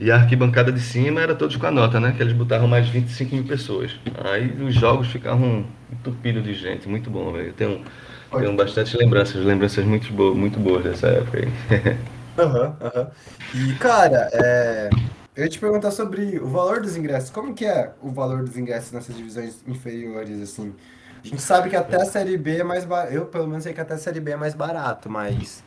E 0.00 0.10
a 0.10 0.16
arquibancada 0.16 0.72
de 0.72 0.80
cima 0.80 1.20
era 1.20 1.34
todos 1.34 1.56
com 1.56 1.66
a 1.66 1.70
nota, 1.70 2.00
né? 2.00 2.14
Que 2.16 2.22
eles 2.22 2.32
botavam 2.32 2.66
mais 2.66 2.88
25 2.88 3.34
mil 3.34 3.44
pessoas. 3.44 3.94
Aí 4.24 4.50
os 4.62 4.74
jogos 4.74 5.08
ficavam 5.08 5.66
entupidos 5.92 6.42
de 6.42 6.54
gente, 6.54 6.88
muito 6.88 7.10
bom, 7.10 7.30
velho. 7.32 7.48
Eu 7.48 7.52
tenho, 7.52 7.84
tenho 8.32 8.56
bastante 8.56 8.96
lembranças, 8.96 9.44
lembranças 9.44 9.84
muito, 9.84 10.10
boas, 10.10 10.34
muito 10.34 10.58
boas 10.58 10.84
dessa 10.84 11.06
época 11.08 11.40
aí. 11.40 11.98
Aham, 12.38 12.76
uhum, 12.80 12.86
aham. 12.86 13.10
Uhum. 13.54 13.70
E, 13.70 13.74
cara, 13.74 14.30
é... 14.32 14.88
eu 15.36 15.44
ia 15.44 15.50
te 15.50 15.58
perguntar 15.58 15.90
sobre 15.90 16.38
o 16.38 16.46
valor 16.46 16.80
dos 16.80 16.96
ingressos. 16.96 17.28
Como 17.28 17.52
que 17.52 17.66
é 17.66 17.92
o 18.00 18.10
valor 18.10 18.42
dos 18.42 18.56
ingressos 18.56 18.92
nessas 18.92 19.14
divisões 19.14 19.62
inferiores, 19.66 20.40
assim? 20.40 20.72
A 21.22 21.28
gente 21.28 21.42
sabe 21.42 21.68
que 21.68 21.76
até 21.76 21.96
a 21.96 22.06
Série 22.06 22.38
B 22.38 22.58
é 22.58 22.64
mais 22.64 22.86
barato. 22.86 23.12
Eu, 23.12 23.26
pelo 23.26 23.46
menos, 23.46 23.64
sei 23.64 23.74
que 23.74 23.80
até 23.80 23.92
a 23.92 23.98
Série 23.98 24.20
B 24.20 24.30
é 24.30 24.36
mais 24.36 24.54
barato, 24.54 25.10
mas 25.10 25.62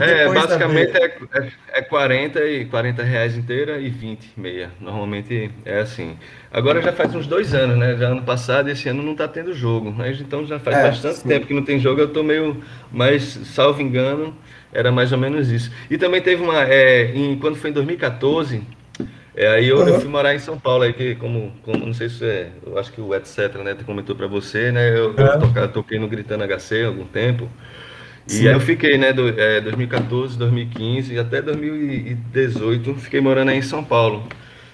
é, 0.00 0.32
basicamente 0.32 0.96
é, 0.96 1.16
é, 1.32 1.52
é 1.74 1.82
40 1.82 2.44
e 2.44 2.64
40 2.66 3.02
reais 3.02 3.36
inteira 3.36 3.78
e 3.78 3.88
20 3.88 4.32
meia. 4.36 4.70
Normalmente 4.80 5.50
é 5.64 5.80
assim. 5.80 6.16
Agora 6.52 6.82
já 6.82 6.92
faz 6.92 7.14
uns 7.14 7.26
dois 7.26 7.54
anos, 7.54 7.76
né? 7.76 7.96
Já 7.96 8.08
ano 8.08 8.22
passado, 8.22 8.68
esse 8.68 8.88
ano 8.88 9.02
não 9.02 9.12
está 9.12 9.28
tendo 9.28 9.54
jogo. 9.54 9.92
Mas 9.92 10.20
então 10.20 10.44
já 10.44 10.58
faz 10.58 10.76
é, 10.76 10.82
bastante 10.82 11.18
sim. 11.18 11.28
tempo 11.28 11.46
que 11.46 11.54
não 11.54 11.64
tem 11.64 11.78
jogo. 11.78 12.00
Eu 12.00 12.06
estou 12.06 12.24
meio, 12.24 12.62
mas 12.90 13.22
salvo 13.44 13.80
engano, 13.80 14.36
era 14.72 14.90
mais 14.90 15.12
ou 15.12 15.18
menos 15.18 15.50
isso. 15.50 15.70
E 15.88 15.96
também 15.96 16.20
teve 16.20 16.42
uma, 16.42 16.64
é, 16.64 17.12
em, 17.14 17.38
quando 17.38 17.56
foi 17.56 17.70
em 17.70 17.72
2014, 17.72 18.62
é, 19.36 19.48
aí 19.48 19.68
eu, 19.68 19.78
uhum. 19.78 19.88
eu, 19.88 20.00
fui 20.00 20.08
morar 20.08 20.34
em 20.34 20.38
São 20.38 20.58
Paulo, 20.58 20.84
aí 20.84 20.92
que 20.92 21.16
como, 21.16 21.52
como 21.62 21.84
não 21.84 21.92
sei 21.92 22.08
se 22.08 22.24
é, 22.24 22.50
eu 22.64 22.78
acho 22.78 22.92
que 22.92 23.00
o 23.00 23.14
etc, 23.14 23.54
né, 23.64 23.76
comentou 23.84 24.14
para 24.14 24.28
você, 24.28 24.70
né? 24.70 24.96
Eu, 24.96 25.10
uhum. 25.10 25.14
eu 25.18 25.38
toquei, 25.40 25.68
toquei 25.68 25.98
no 25.98 26.08
Gritando 26.08 26.44
HC 26.44 26.82
há 26.82 26.86
algum 26.86 27.04
tempo. 27.04 27.48
E 28.30 28.48
aí 28.48 28.54
eu 28.54 28.60
fiquei, 28.60 28.96
né, 28.96 29.12
do, 29.12 29.28
é, 29.28 29.60
2014, 29.60 30.38
2015 30.38 31.18
até 31.18 31.42
2018, 31.42 32.94
fiquei 32.94 33.20
morando 33.20 33.50
aí 33.50 33.58
em 33.58 33.62
São 33.62 33.84
Paulo. 33.84 34.26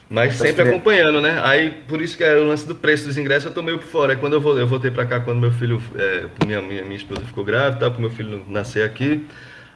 Mas 0.08 0.34
sempre 0.34 0.62
acompanhando, 0.62 1.20
né? 1.20 1.40
Aí, 1.44 1.70
por 1.86 2.02
isso 2.02 2.16
que 2.16 2.24
é 2.24 2.34
o 2.34 2.44
lance 2.44 2.66
do 2.66 2.74
preço 2.74 3.06
dos 3.06 3.16
ingressos, 3.16 3.46
eu 3.46 3.54
tô 3.54 3.62
meio 3.62 3.78
por 3.78 3.86
fora. 3.86 4.12
Aí 4.12 4.18
quando 4.18 4.32
eu, 4.32 4.40
vou, 4.40 4.58
eu 4.58 4.66
voltei 4.66 4.90
pra 4.90 5.06
cá, 5.06 5.20
quando 5.20 5.38
meu 5.38 5.52
filho, 5.52 5.80
é, 5.94 6.24
minha, 6.44 6.60
minha, 6.60 6.82
minha 6.82 6.96
esposa 6.96 7.20
ficou 7.20 7.44
grávida, 7.44 7.78
tá, 7.78 7.90
pro 7.90 8.00
meu 8.00 8.10
filho 8.10 8.44
nascer 8.48 8.84
aqui. 8.84 9.24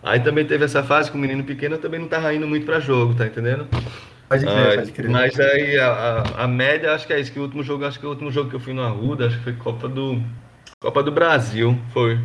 Aí 0.03 0.19
também 0.21 0.45
teve 0.45 0.65
essa 0.65 0.83
fase 0.83 1.11
com 1.11 1.17
o 1.17 1.21
menino 1.21 1.45
pequeno, 1.45 1.77
eu 1.77 1.79
também 1.79 2.01
não 2.01 2.09
tava 2.09 2.35
indo 2.35 2.49
muito 2.49 2.67
pra 2.67 2.81
jogo, 2.81 3.15
tá 3.15 3.27
entendendo? 3.27 3.67
Pode 4.29 4.45
crer, 4.45 4.73
ah, 4.73 4.75
pode 4.75 4.93
crer. 4.93 5.11
Mas 5.11 5.39
aí 5.39 5.79
a, 5.79 5.89
a, 5.89 6.45
a, 6.45 6.49
média, 6.49 6.93
acho 6.93 7.07
que 7.07 7.13
é 7.13 7.21
isso, 7.21 7.33
que 7.33 7.39
o 7.39 7.43
último 7.43 7.63
jogo, 7.63 7.85
acho 7.85 8.01
que 8.01 8.07
o 8.07 8.09
último 8.09 8.31
jogo 8.33 8.51
que 8.51 8.57
eu 8.57 8.61
fui 8.61 8.75
no 8.75 8.83
Arruda, 8.83 9.27
acho 9.27 9.39
que 9.39 9.45
foi 9.45 9.53
Copa 9.53 9.89
do. 9.89 10.21
Copa 10.81 11.03
do 11.03 11.13
Brasil, 11.13 11.79
foi. 11.93 12.19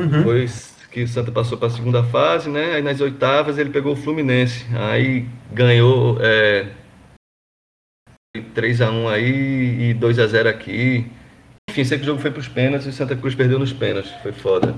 Uhum. 0.00 0.22
Foi 0.22 0.46
que 0.90 1.02
o 1.02 1.08
Santa 1.08 1.32
passou 1.32 1.56
para 1.56 1.68
a 1.68 1.70
segunda 1.70 2.04
fase, 2.04 2.50
né? 2.50 2.74
Aí 2.74 2.82
nas 2.82 3.00
oitavas 3.00 3.58
ele 3.58 3.70
pegou 3.70 3.94
o 3.94 3.96
Fluminense. 3.96 4.66
Aí 4.76 5.26
ganhou 5.50 6.18
é, 6.20 6.70
3x1 8.36 9.08
aí 9.08 9.90
e 9.90 9.94
2x0 9.94 10.46
aqui. 10.46 11.06
Enfim, 11.70 11.84
sei 11.84 11.98
que 11.98 12.04
o 12.04 12.06
jogo 12.06 12.20
foi 12.20 12.30
para 12.30 12.40
os 12.40 12.48
pênaltis 12.48 12.86
e 12.86 12.90
o 12.90 12.92
Santa 12.92 13.16
Cruz 13.16 13.34
perdeu 13.34 13.58
nos 13.58 13.72
pênaltis. 13.72 14.12
Foi 14.22 14.32
foda. 14.32 14.74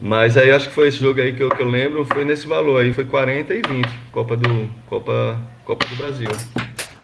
Mas 0.00 0.36
aí 0.38 0.50
acho 0.50 0.68
que 0.68 0.74
foi 0.74 0.88
esse 0.88 0.98
jogo 0.98 1.20
aí 1.20 1.34
que 1.34 1.42
eu, 1.42 1.50
que 1.50 1.62
eu 1.62 1.68
lembro, 1.68 2.06
foi 2.06 2.24
nesse 2.24 2.46
valor 2.46 2.80
aí, 2.80 2.92
foi 2.94 3.04
40 3.04 3.54
e 3.54 3.60
20, 3.60 3.86
Copa 4.10 4.34
do, 4.34 4.70
Copa, 4.86 5.38
Copa 5.64 5.84
do 5.86 5.96
Brasil. 5.96 6.28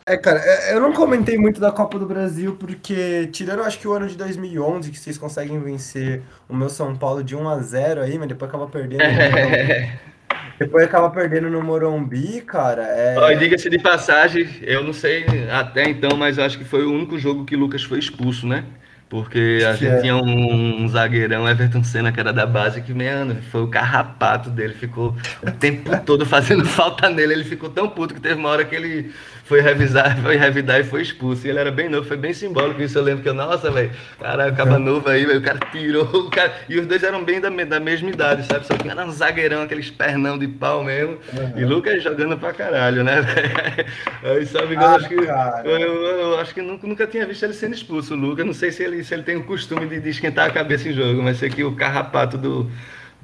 É, 0.09 0.17
cara, 0.17 0.41
é, 0.41 0.73
eu 0.73 0.81
não 0.81 0.93
comentei 0.93 1.37
muito 1.37 1.61
da 1.61 1.73
Copa 1.73 1.99
do 1.99 2.07
Brasil, 2.07 2.55
porque, 2.55 3.29
tirando 3.33 3.63
acho 3.63 3.77
que 3.77 3.89
o 3.89 3.93
ano 3.93 4.07
de 4.07 4.17
2011, 4.17 4.93
que 4.93 4.99
vocês 5.01 5.19
conseguem 5.19 5.59
vencer 5.59 6.23
o 6.49 6.55
meu 6.55 6.69
São 6.69 6.95
Paulo 6.95 7.25
de 7.25 7.35
1 7.35 7.49
a 7.49 7.59
0 7.59 8.03
aí, 8.03 8.17
mas 8.17 8.29
depois 8.29 8.49
acaba 8.49 8.69
perdendo. 8.69 9.03
Depois 10.59 10.85
acaba 10.85 11.11
perdendo 11.11 11.51
no 11.51 11.63
Morumbi, 11.63 12.41
cara. 12.41 12.83
É... 12.83 13.35
Diga-se 13.35 13.69
de 13.69 13.79
passagem, 13.79 14.49
eu 14.63 14.83
não 14.83 14.95
sei 14.95 15.27
até 15.51 15.87
então, 15.87 16.17
mas 16.17 16.39
eu 16.39 16.45
acho 16.45 16.57
que 16.57 16.65
foi 16.65 16.83
o 16.83 16.91
único 16.91 17.19
jogo 17.19 17.45
que 17.45 17.55
o 17.55 17.59
Lucas 17.59 17.83
foi 17.83 17.99
expulso, 17.99 18.47
né? 18.47 18.65
Porque 19.09 19.63
a 19.65 19.73
gente 19.75 19.87
é. 19.87 20.01
tinha 20.01 20.17
um, 20.17 20.83
um, 20.83 20.89
zagueirão, 20.89 21.49
Everton 21.49 21.85
Senna, 21.85 22.11
que 22.11 22.19
era 22.19 22.33
da 22.33 22.45
base, 22.45 22.83
que, 22.83 22.93
mano, 22.93 23.41
foi 23.53 23.63
o 23.63 23.69
carrapato 23.69 24.51
dele. 24.51 24.75
Ficou 24.75 25.15
o 25.43 25.51
tempo 25.53 25.91
todo 26.05 26.27
fazendo 26.27 26.65
falta 26.65 27.09
nele. 27.09 27.35
Ele 27.35 27.45
ficou 27.45 27.71
tão 27.71 27.89
puto 27.89 28.15
que 28.15 28.21
teve 28.21 28.35
uma 28.35 28.49
hora 28.49 28.65
que 28.65 28.75
ele 28.75 29.13
foi 29.47 29.61
revisar, 29.61 30.19
foi 30.21 30.37
revidar 30.37 30.81
e 30.81 30.85
foi 30.85 31.03
expulso. 31.03 31.47
E 31.47 31.51
ele 31.51 31.59
era 31.59 31.71
bem 31.71 31.89
novo, 31.89 32.07
foi 32.07 32.17
bem 32.17 32.33
simbólico 32.33 32.83
isso. 32.83 32.99
Eu 32.99 33.03
lembro 33.03 33.23
que 33.23 33.29
eu, 33.29 33.35
nossa, 33.35 33.71
velho, 33.71 33.91
cara, 34.21 34.47
acaba 34.47 34.79
novo 34.79 35.09
aí, 35.09 35.25
o 35.25 35.41
cara 35.41 35.59
tirou, 35.71 36.05
o 36.05 36.31
cara. 36.31 36.53
E 36.69 36.79
os 36.79 36.87
dois 36.87 37.03
eram 37.03 37.25
bem 37.25 37.41
da, 37.41 37.49
da 37.49 37.81
mesma 37.81 38.11
idade, 38.11 38.45
sabe? 38.47 38.67
Só 38.67 38.75
que 38.75 38.89
era 38.89 39.05
um 39.05 39.11
zagueirão, 39.11 39.63
aqueles 39.63 39.89
pernão 39.89 40.37
de 40.37 40.49
pau 40.49 40.83
mesmo. 40.83 41.19
Uhum. 41.33 41.53
E 41.57 41.65
Lucas 41.65 42.03
jogando 42.03 42.37
pra 42.37 42.53
caralho, 42.53 43.05
né, 43.05 43.23
velho? 43.23 43.87
Aí, 44.37 44.47
sabe, 44.47 44.77
ah, 44.77 44.97
acho 44.97 45.09
que. 45.09 45.15
Eu, 45.15 45.79
eu, 45.79 46.03
eu, 46.05 46.41
acho 46.41 46.53
que 46.53 46.61
nunca, 46.61 46.87
nunca 46.87 47.07
tinha 47.07 47.25
visto 47.25 47.45
ele 47.45 47.55
sendo 47.55 47.75
expulso, 47.75 48.15
o 48.15 48.17
Lucas. 48.17 48.45
Não 48.45 48.53
sei 48.53 48.73
se 48.73 48.83
ele, 48.83 48.96
se 49.05 49.15
ele 49.15 49.23
tem 49.23 49.37
o 49.37 49.45
costume 49.45 49.87
de, 49.87 50.01
de 50.01 50.09
esquentar 50.11 50.49
a 50.49 50.53
cabeça 50.53 50.89
em 50.89 50.93
jogo, 50.93 51.23
mas 51.23 51.39
sei 51.39 51.51
que 51.51 51.65
o 51.65 51.75
carrapato 51.75 52.37
do 52.37 52.71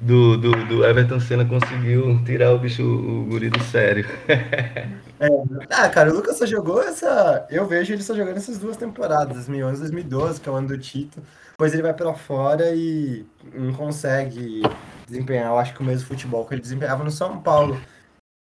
do, 0.03 0.37
do, 0.37 0.51
do, 0.65 0.85
Everton 0.85 1.19
Senna 1.19 1.45
conseguiu 1.45 2.21
tirar 2.25 2.51
o 2.51 2.59
bicho, 2.59 2.83
o 2.83 3.25
guri 3.25 3.49
do 3.49 3.61
sério. 3.63 4.05
é. 4.27 5.27
Ah, 5.69 5.87
cara, 5.89 6.11
o 6.11 6.15
Lucas 6.15 6.37
só 6.37 6.45
jogou 6.45 6.81
essa. 6.81 7.47
Eu 7.49 7.65
vejo 7.65 7.93
ele 7.93 8.03
só 8.03 8.13
jogando 8.13 8.37
essas 8.37 8.59
duas 8.59 8.75
temporadas, 8.75 9.33
2011 9.33 9.77
e 9.77 9.79
2012, 9.81 10.41
que 10.41 10.49
é 10.49 10.51
o 10.51 10.55
ano 10.55 10.67
do 10.67 10.77
Tito. 10.77 11.21
Depois 11.51 11.73
ele 11.73 11.83
vai 11.83 11.93
pela 11.93 12.13
fora 12.15 12.73
e 12.75 13.25
não 13.53 13.73
consegue 13.73 14.61
desempenhar, 15.07 15.47
eu 15.47 15.57
acho 15.57 15.73
que 15.73 15.81
o 15.81 15.85
mesmo 15.85 16.07
futebol 16.07 16.45
que 16.45 16.53
ele 16.53 16.61
desempenhava 16.61 17.03
no 17.03 17.11
São 17.11 17.39
Paulo. 17.39 17.79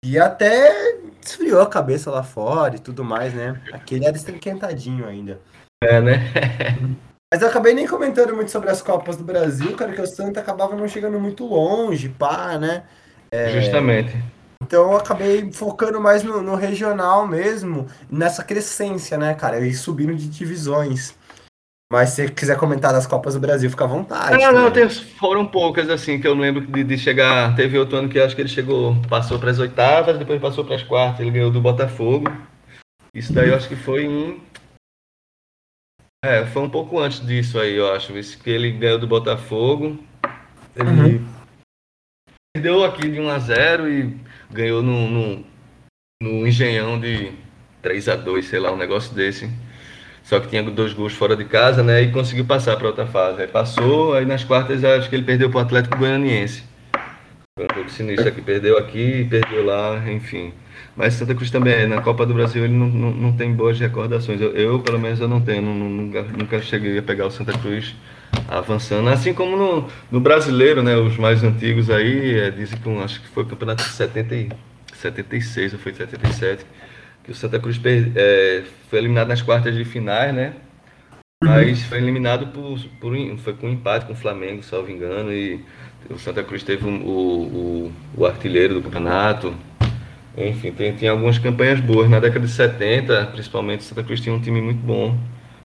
E 0.05 0.19
até 0.19 0.99
esfriou 1.25 1.61
a 1.61 1.69
cabeça 1.69 2.11
lá 2.11 2.23
fora 2.23 2.77
e 2.77 2.79
tudo 2.79 3.05
mais, 3.05 3.35
né? 3.35 3.61
Aquele 3.73 4.07
era 4.07 4.17
esquentadinho 4.17 5.07
ainda. 5.07 5.41
É, 5.83 6.01
né? 6.01 6.21
Mas 7.33 7.43
eu 7.43 7.49
acabei 7.49 7.75
nem 7.75 7.87
comentando 7.87 8.35
muito 8.35 8.51
sobre 8.51 8.71
as 8.71 8.81
Copas 8.81 9.17
do 9.17 9.25
Brasil, 9.25 9.75
cara, 9.77 9.93
que 9.93 10.01
o 10.01 10.07
Santa 10.07 10.41
acabava 10.41 10.77
não 10.77 10.87
chegando 10.87 11.19
muito 11.19 11.45
longe, 11.45 12.09
pá, 12.09 12.57
né? 12.57 12.85
É... 13.33 13.61
Justamente. 13.61 14.17
Então 14.63 14.93
eu 14.93 14.97
acabei 14.97 15.53
focando 15.53 16.01
mais 16.01 16.23
no, 16.23 16.41
no, 16.41 16.55
regional 16.55 17.27
mesmo, 17.27 17.87
nessa 18.11 18.45
crescência, 18.45 19.19
né, 19.19 19.35
cara? 19.35 19.61
E 19.61 19.75
subindo 19.75 20.15
de 20.15 20.29
divisões. 20.29 21.15
Mas 21.93 22.11
se 22.11 22.29
quiser 22.29 22.57
comentar 22.57 22.93
das 22.93 23.07
Copas 23.07 23.35
do 23.35 23.41
Brasil, 23.41 23.71
fica 23.71 23.85
à 23.85 23.89
vontade. 23.89 24.39
Não, 24.39 24.53
não, 24.53 24.71
tem, 24.71 24.89
foram 24.89 25.47
poucas, 25.47 25.89
assim, 25.89 26.21
que 26.21 26.27
eu 26.27 26.35
lembro 26.35 26.67
de, 26.67 26.83
de, 26.83 26.99
chegar. 26.99 27.55
Teve 27.55 27.79
outro 27.79 27.99
ano 27.99 28.09
que 28.09 28.19
acho 28.19 28.35
que 28.35 28.43
ele 28.43 28.49
chegou, 28.49 28.97
passou 29.09 29.39
para 29.39 29.51
as 29.51 29.59
oitavas, 29.59 30.19
depois 30.19 30.41
passou 30.41 30.65
para 30.65 30.77
as 30.77 30.83
quartas, 30.83 31.21
ele 31.21 31.31
ganhou 31.31 31.51
do 31.51 31.61
Botafogo. 31.61 32.33
Isso 33.15 33.33
daí 33.33 33.51
eu 33.51 33.57
acho 33.57 33.69
que 33.69 33.77
foi 33.77 34.05
em 34.05 34.41
é, 36.27 36.45
foi 36.47 36.63
um 36.63 36.69
pouco 36.69 36.99
antes 36.99 37.25
disso 37.25 37.59
aí, 37.59 37.75
eu 37.75 37.93
acho. 37.93 38.17
Isso 38.19 38.39
que 38.43 38.51
ele 38.51 38.73
ganhou 38.73 38.99
do 38.99 39.07
Botafogo. 39.07 39.99
Ele 40.75 40.89
uhum. 40.89 41.27
perdeu 42.53 42.85
aqui 42.85 43.09
de 43.09 43.21
1 43.21 43.29
a 43.29 43.39
0 43.39 43.89
e 43.89 44.17
ganhou 44.51 44.83
no, 44.83 45.09
no, 45.09 45.45
no 46.23 46.47
Engenhão 46.47 47.01
de 47.01 47.33
3 47.81 48.09
a 48.09 48.17
2 48.17 48.45
sei 48.45 48.59
lá, 48.59 48.73
um 48.73 48.77
negócio 48.77 49.15
desse. 49.15 49.49
Só 50.25 50.41
que 50.41 50.49
tinha 50.49 50.63
dois 50.65 50.93
gols 50.93 51.13
fora 51.13 51.37
de 51.37 51.45
casa, 51.45 51.85
né? 51.85 52.03
E 52.03 52.11
conseguiu 52.11 52.45
passar 52.45 52.77
para 52.77 52.89
outra 52.89 53.07
fase. 53.07 53.43
Aí 53.43 53.47
passou, 53.47 54.15
aí 54.15 54.27
nas 54.27 54.43
quartas 54.43 54.83
acho 54.83 55.09
que 55.09 55.15
ele 55.15 55.23
perdeu 55.23 55.49
para 55.49 55.59
o 55.59 55.63
Atlético 55.63 55.97
Goianiense. 55.97 56.65
Foi 57.57 57.65
um 57.65 57.69
pouco 57.69 57.89
sinistro 57.89 58.29
aqui, 58.29 58.43
perdeu 58.43 58.77
aqui, 58.77 59.25
perdeu 59.31 59.65
lá, 59.65 60.03
enfim. 60.11 60.53
Mas 60.97 61.15
Santa 61.15 61.35
Cruz 61.35 61.51
também, 61.51 61.87
na 61.87 62.01
Copa 62.01 62.25
do 62.25 62.33
Brasil, 62.33 62.65
ele 62.65 62.75
não, 62.75 62.87
não, 62.87 63.11
não 63.11 63.33
tem 63.33 63.53
boas 63.53 63.79
recordações. 63.79 64.41
Eu, 64.41 64.53
eu, 64.53 64.81
pelo 64.81 64.99
menos, 64.99 65.21
eu 65.21 65.29
não 65.29 65.41
tenho. 65.41 65.63
Não, 65.63 65.75
nunca, 65.75 66.23
nunca 66.23 66.61
cheguei 66.63 66.99
a 66.99 67.03
pegar 67.03 67.27
o 67.27 67.31
Santa 67.31 67.53
Cruz 67.59 67.95
avançando. 68.49 69.09
Assim 69.09 69.35
como 69.35 69.57
no, 69.57 69.89
no 70.11 70.21
brasileiro, 70.21 70.83
né? 70.83 70.97
Os 70.97 71.17
mais 71.17 71.43
antigos 71.43 71.91
aí, 71.91 72.39
é, 72.39 72.51
dizem 72.51 72.79
que 72.79 72.89
um, 72.89 73.03
acho 73.03 73.21
que 73.21 73.29
foi 73.29 73.43
o 73.43 73.47
campeonato 73.47 73.83
de 73.83 73.91
70, 73.91 74.57
76 74.95 75.75
ou 75.75 75.79
foi 75.79 75.93
77, 75.93 76.65
que 77.25 77.31
o 77.31 77.35
Santa 77.35 77.59
Cruz 77.59 77.81
é, 77.85 78.63
foi 78.89 78.99
eliminado 78.99 79.29
nas 79.29 79.43
quartas 79.43 79.75
de 79.75 79.85
finais, 79.85 80.35
né? 80.35 80.55
Mas 81.45 81.83
foi 81.83 81.99
eliminado 81.99 82.47
por, 82.47 82.79
por 82.99 83.15
foi 83.39 83.53
com 83.53 83.67
um 83.67 83.73
empate 83.73 84.07
com 84.07 84.15
o 84.15 84.17
Flamengo, 84.17 84.63
salvo 84.63 84.91
engano, 84.91 85.31
e 85.33 85.63
o 86.09 86.19
Santa 86.19 86.43
Cruz 86.43 86.63
teve 86.63 86.87
um, 86.87 87.05
o, 87.05 87.43
o, 87.87 87.93
o 88.17 88.27
artilheiro 88.27 88.75
do 88.75 88.83
campeonato, 88.83 89.55
enfim, 90.37 90.73
tem, 90.73 90.95
tem 90.95 91.09
algumas 91.09 91.39
campanhas 91.39 91.81
boas. 91.81 92.11
Na 92.11 92.21
década 92.21 92.47
de 92.47 92.53
70, 92.53 93.27
principalmente, 93.33 93.85
Santa 93.85 94.03
Cruz 94.03 94.21
tinha 94.21 94.35
um 94.35 94.41
time 94.41 94.61
muito 94.61 94.81
bom. 94.81 95.17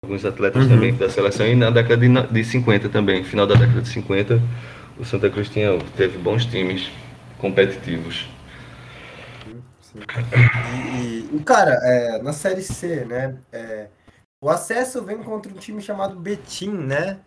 Alguns 0.05 0.25
atletas 0.25 0.65
uhum. 0.65 0.69
também 0.69 0.95
da 0.95 1.09
seleção. 1.09 1.47
E 1.47 1.55
na 1.55 1.71
década 1.71 1.97
de, 1.97 2.33
de 2.33 2.45
50 2.45 2.89
também, 2.89 3.25
final 3.25 3.47
da 3.47 3.55
década 3.55 3.83
de 3.83 3.89
50, 3.89 4.41
o 4.99 5.05
Santa 5.05 5.31
Cruz 5.31 5.49
tinha, 5.49 5.79
teve 5.97 6.19
bons 6.19 6.45
times 6.47 6.91
competitivos. 7.39 8.29
E, 11.01 11.29
e 11.33 11.43
cara, 11.45 11.73
é, 11.83 12.23
na 12.23 12.33
Série 12.33 12.63
C, 12.63 13.05
né? 13.05 13.37
É, 13.53 13.89
o 14.41 14.49
acesso 14.51 15.05
vem 15.05 15.19
contra 15.19 15.53
um 15.53 15.57
time 15.57 15.81
chamado 15.81 16.19
Betim, 16.19 16.71
né? 16.71 17.19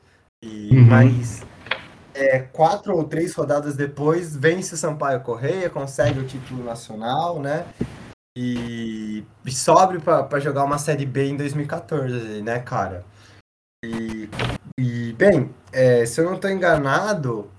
E, 0.42 0.70
uhum. 0.72 0.86
Mas 0.86 1.46
é, 2.14 2.40
quatro 2.40 2.96
ou 2.96 3.04
três 3.04 3.34
rodadas 3.34 3.76
depois, 3.76 4.36
vence 4.36 4.74
o 4.74 4.78
Sampaio 4.78 5.22
Correia, 5.22 5.70
consegue 5.70 6.20
o 6.20 6.26
título 6.26 6.64
nacional, 6.64 7.40
né? 7.40 7.66
E, 8.38 9.26
e 9.46 9.52
sobe 9.52 10.00
para 10.00 10.40
jogar 10.40 10.64
uma 10.64 10.78
Série 10.78 11.06
B 11.06 11.30
em 11.30 11.38
2014, 11.38 12.42
né, 12.42 12.60
cara? 12.60 13.04
E, 13.84 14.30
e 14.80 15.14
bem, 15.14 15.54
é, 15.74 16.06
se 16.06 16.22
eu 16.22 16.26
não 16.26 16.36
estou 16.36 16.50
enganado, 16.50 17.50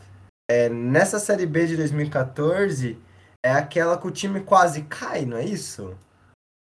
é, 0.51 0.69
nessa 0.69 1.19
Série 1.19 1.47
B 1.47 1.67
de 1.67 1.77
2014 1.77 2.99
é 3.45 3.53
aquela 3.53 3.99
que 3.99 4.07
o 4.07 4.11
time 4.11 4.41
quase 4.41 4.83
cai, 4.83 5.25
não 5.25 5.37
é 5.37 5.45
isso? 5.45 5.97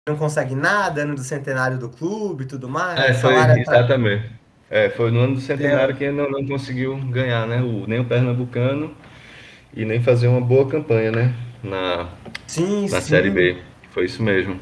Não 0.08 0.16
consegue 0.16 0.54
nada, 0.54 1.02
ano 1.02 1.14
do 1.14 1.22
centenário 1.22 1.78
do 1.78 1.88
clube 1.88 2.44
e 2.44 2.46
tudo 2.46 2.68
mais. 2.68 2.98
É, 2.98 3.14
foi, 3.14 3.34
tá 3.34 3.58
exatamente. 3.58 4.28
Tá... 4.28 4.37
É, 4.70 4.90
foi 4.90 5.10
no 5.10 5.20
ano 5.20 5.34
do 5.34 5.40
centenário 5.40 5.94
é. 5.94 5.96
que 5.96 6.10
não, 6.10 6.30
não 6.30 6.46
conseguiu 6.46 6.96
ganhar, 6.96 7.46
né? 7.46 7.62
O, 7.62 7.86
nem 7.86 8.00
o 8.00 8.04
Pernambucano 8.04 8.94
e 9.74 9.84
nem 9.84 10.02
fazer 10.02 10.28
uma 10.28 10.40
boa 10.40 10.68
campanha, 10.68 11.10
né? 11.10 11.34
Na, 11.62 12.08
sim, 12.46 12.82
na 12.82 13.00
sim. 13.00 13.08
Série 13.08 13.30
B. 13.30 13.56
Foi 13.90 14.04
isso 14.04 14.22
mesmo. 14.22 14.58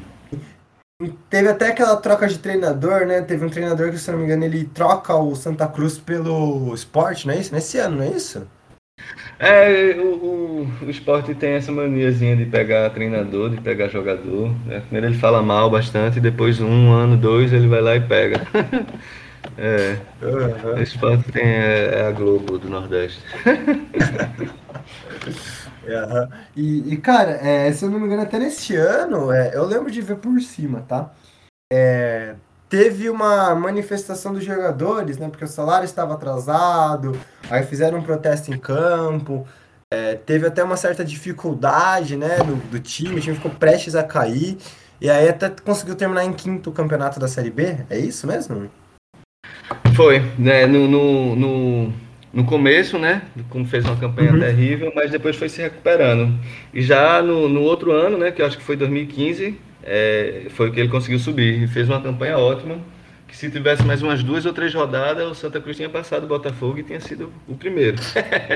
Teve 1.29 1.49
até 1.49 1.67
aquela 1.67 1.95
troca 1.97 2.27
de 2.27 2.39
treinador, 2.39 3.05
né? 3.05 3.21
Teve 3.21 3.45
um 3.45 3.49
treinador 3.49 3.91
que, 3.91 3.99
se 3.99 4.09
não 4.11 4.17
me 4.17 4.25
engano, 4.25 4.45
ele 4.45 4.65
troca 4.65 5.15
o 5.15 5.35
Santa 5.35 5.67
Cruz 5.67 5.97
pelo 5.99 6.73
esporte, 6.73 7.27
não 7.27 7.33
é 7.33 7.39
isso? 7.39 7.53
Nesse 7.53 7.77
ano, 7.77 7.97
não 7.97 8.03
é 8.03 8.09
isso? 8.09 8.47
É, 9.37 9.95
o, 9.99 10.15
o, 10.15 10.85
o 10.85 10.89
esporte 10.89 11.35
tem 11.35 11.51
essa 11.51 11.71
maniazinha 11.71 12.35
de 12.35 12.45
pegar 12.45 12.89
treinador, 12.89 13.51
de 13.51 13.61
pegar 13.61 13.89
jogador. 13.89 14.49
Né? 14.65 14.79
Primeiro 14.79 15.07
ele 15.07 15.17
fala 15.17 15.43
mal 15.43 15.69
bastante, 15.69 16.19
depois 16.19 16.59
um 16.59 16.91
ano, 16.91 17.15
dois, 17.15 17.53
ele 17.53 17.67
vai 17.67 17.81
lá 17.81 17.95
e 17.95 18.01
pega. 18.01 18.41
É. 19.57 19.97
Uhum. 20.21 20.77
Esse 20.79 20.97
ponto 20.97 21.31
tem 21.31 21.43
é, 21.43 21.99
é, 21.99 22.07
a 22.07 22.11
Globo 22.11 22.59
do 22.59 22.69
Nordeste. 22.69 23.21
uhum. 25.83 26.29
e, 26.55 26.93
e, 26.93 26.97
cara, 26.97 27.31
é, 27.31 27.71
se 27.71 27.83
eu 27.83 27.89
não 27.89 27.99
me 27.99 28.05
engano, 28.05 28.21
até 28.21 28.37
nesse 28.37 28.75
ano, 28.75 29.31
é, 29.31 29.55
eu 29.55 29.65
lembro 29.65 29.89
de 29.89 30.01
ver 30.01 30.17
por 30.17 30.39
cima, 30.41 30.81
tá? 30.87 31.11
É, 31.73 32.35
teve 32.69 33.09
uma 33.09 33.55
manifestação 33.55 34.31
dos 34.31 34.43
jogadores, 34.43 35.17
né? 35.17 35.27
Porque 35.27 35.45
o 35.45 35.47
salário 35.47 35.85
estava 35.85 36.13
atrasado, 36.13 37.19
aí 37.49 37.63
fizeram 37.63 37.97
um 37.97 38.03
protesto 38.03 38.53
em 38.53 38.59
campo. 38.59 39.47
É, 39.91 40.15
teve 40.15 40.45
até 40.45 40.63
uma 40.63 40.77
certa 40.77 41.03
dificuldade 41.03 42.17
né, 42.17 42.37
do, 42.39 42.57
do 42.57 42.79
time, 42.79 43.15
o 43.15 43.21
time 43.21 43.35
ficou 43.35 43.51
prestes 43.51 43.95
a 43.95 44.03
cair. 44.03 44.57
E 44.99 45.09
aí 45.09 45.29
até 45.29 45.49
conseguiu 45.49 45.95
terminar 45.95 46.25
em 46.25 46.33
quinto 46.33 46.71
campeonato 46.71 47.19
da 47.19 47.27
Série 47.27 47.51
B, 47.51 47.77
é 47.89 47.97
isso 47.97 48.27
mesmo? 48.27 48.69
Foi, 49.95 50.21
né? 50.37 50.65
No, 50.65 50.87
no, 50.87 51.35
no, 51.35 51.93
no 52.33 52.43
começo, 52.45 52.97
né? 52.97 53.23
Como 53.49 53.65
fez 53.65 53.85
uma 53.85 53.95
campanha 53.95 54.31
Uhum. 54.33 54.39
terrível, 54.39 54.91
mas 54.95 55.11
depois 55.11 55.35
foi 55.35 55.49
se 55.49 55.61
recuperando. 55.61 56.33
E 56.73 56.81
já 56.81 57.21
no, 57.21 57.49
no 57.49 57.61
outro 57.61 57.91
ano, 57.91 58.17
né? 58.17 58.31
Que 58.31 58.41
eu 58.41 58.45
acho 58.45 58.57
que 58.57 58.63
foi 58.63 58.75
2015, 58.75 59.55
é, 59.83 60.43
foi 60.49 60.71
que 60.71 60.79
ele 60.79 60.89
conseguiu 60.89 61.19
subir. 61.19 61.63
E 61.63 61.67
fez 61.67 61.89
uma 61.89 62.01
campanha 62.01 62.37
ótima. 62.37 62.77
Que 63.27 63.35
se 63.35 63.49
tivesse 63.51 63.83
mais 63.83 64.01
umas 64.01 64.23
duas 64.23 64.45
ou 64.45 64.53
três 64.53 64.73
rodadas, 64.73 65.27
o 65.29 65.35
Santa 65.35 65.59
Cruz 65.59 65.75
tinha 65.75 65.89
passado 65.89 66.23
o 66.23 66.27
Botafogo 66.27 66.79
e 66.79 66.83
tinha 66.83 66.99
sido 67.01 67.31
o 67.47 67.55
primeiro. 67.55 67.97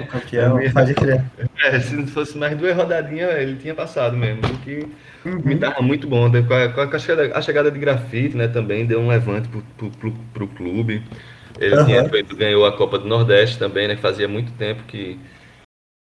O 0.02 0.08
campeão, 0.08 0.58
pode 0.74 0.94
crer. 0.94 1.24
É, 1.64 1.80
se 1.80 1.96
não 1.96 2.08
fosse 2.08 2.38
mais 2.38 2.58
duas 2.58 2.76
rodadinhas, 2.76 3.36
ele 3.36 3.58
tinha 3.58 3.76
passado 3.76 4.16
mesmo. 4.16 4.42
O 4.46 4.58
que 4.60 4.88
Uhum. 5.24 5.40
me 5.46 5.56
tava 5.56 5.82
muito 5.82 6.08
bom. 6.08 6.28
né? 6.30 6.42
Com 6.42 6.54
a, 6.54 6.88
com 6.88 6.96
a 6.96 7.00
chegada, 7.00 7.38
a 7.38 7.42
chegada 7.42 7.70
de 7.70 7.78
grafite, 7.78 8.36
né, 8.36 8.48
também 8.48 8.86
deu 8.86 9.00
um 9.00 9.08
levante 9.08 9.48
pro, 9.50 9.62
pro, 9.78 9.90
pro, 9.92 10.12
pro 10.34 10.48
clube. 10.48 11.04
Ele 11.60 11.76
Aham. 11.76 11.86
tinha 11.86 12.10
feito, 12.10 12.36
ganhou 12.36 12.66
a 12.66 12.76
Copa 12.76 12.98
do 12.98 13.08
Nordeste 13.08 13.60
também, 13.60 13.88
né? 13.88 13.96
Fazia 13.98 14.28
muito 14.28 14.52
tempo 14.54 14.82
que 14.88 15.20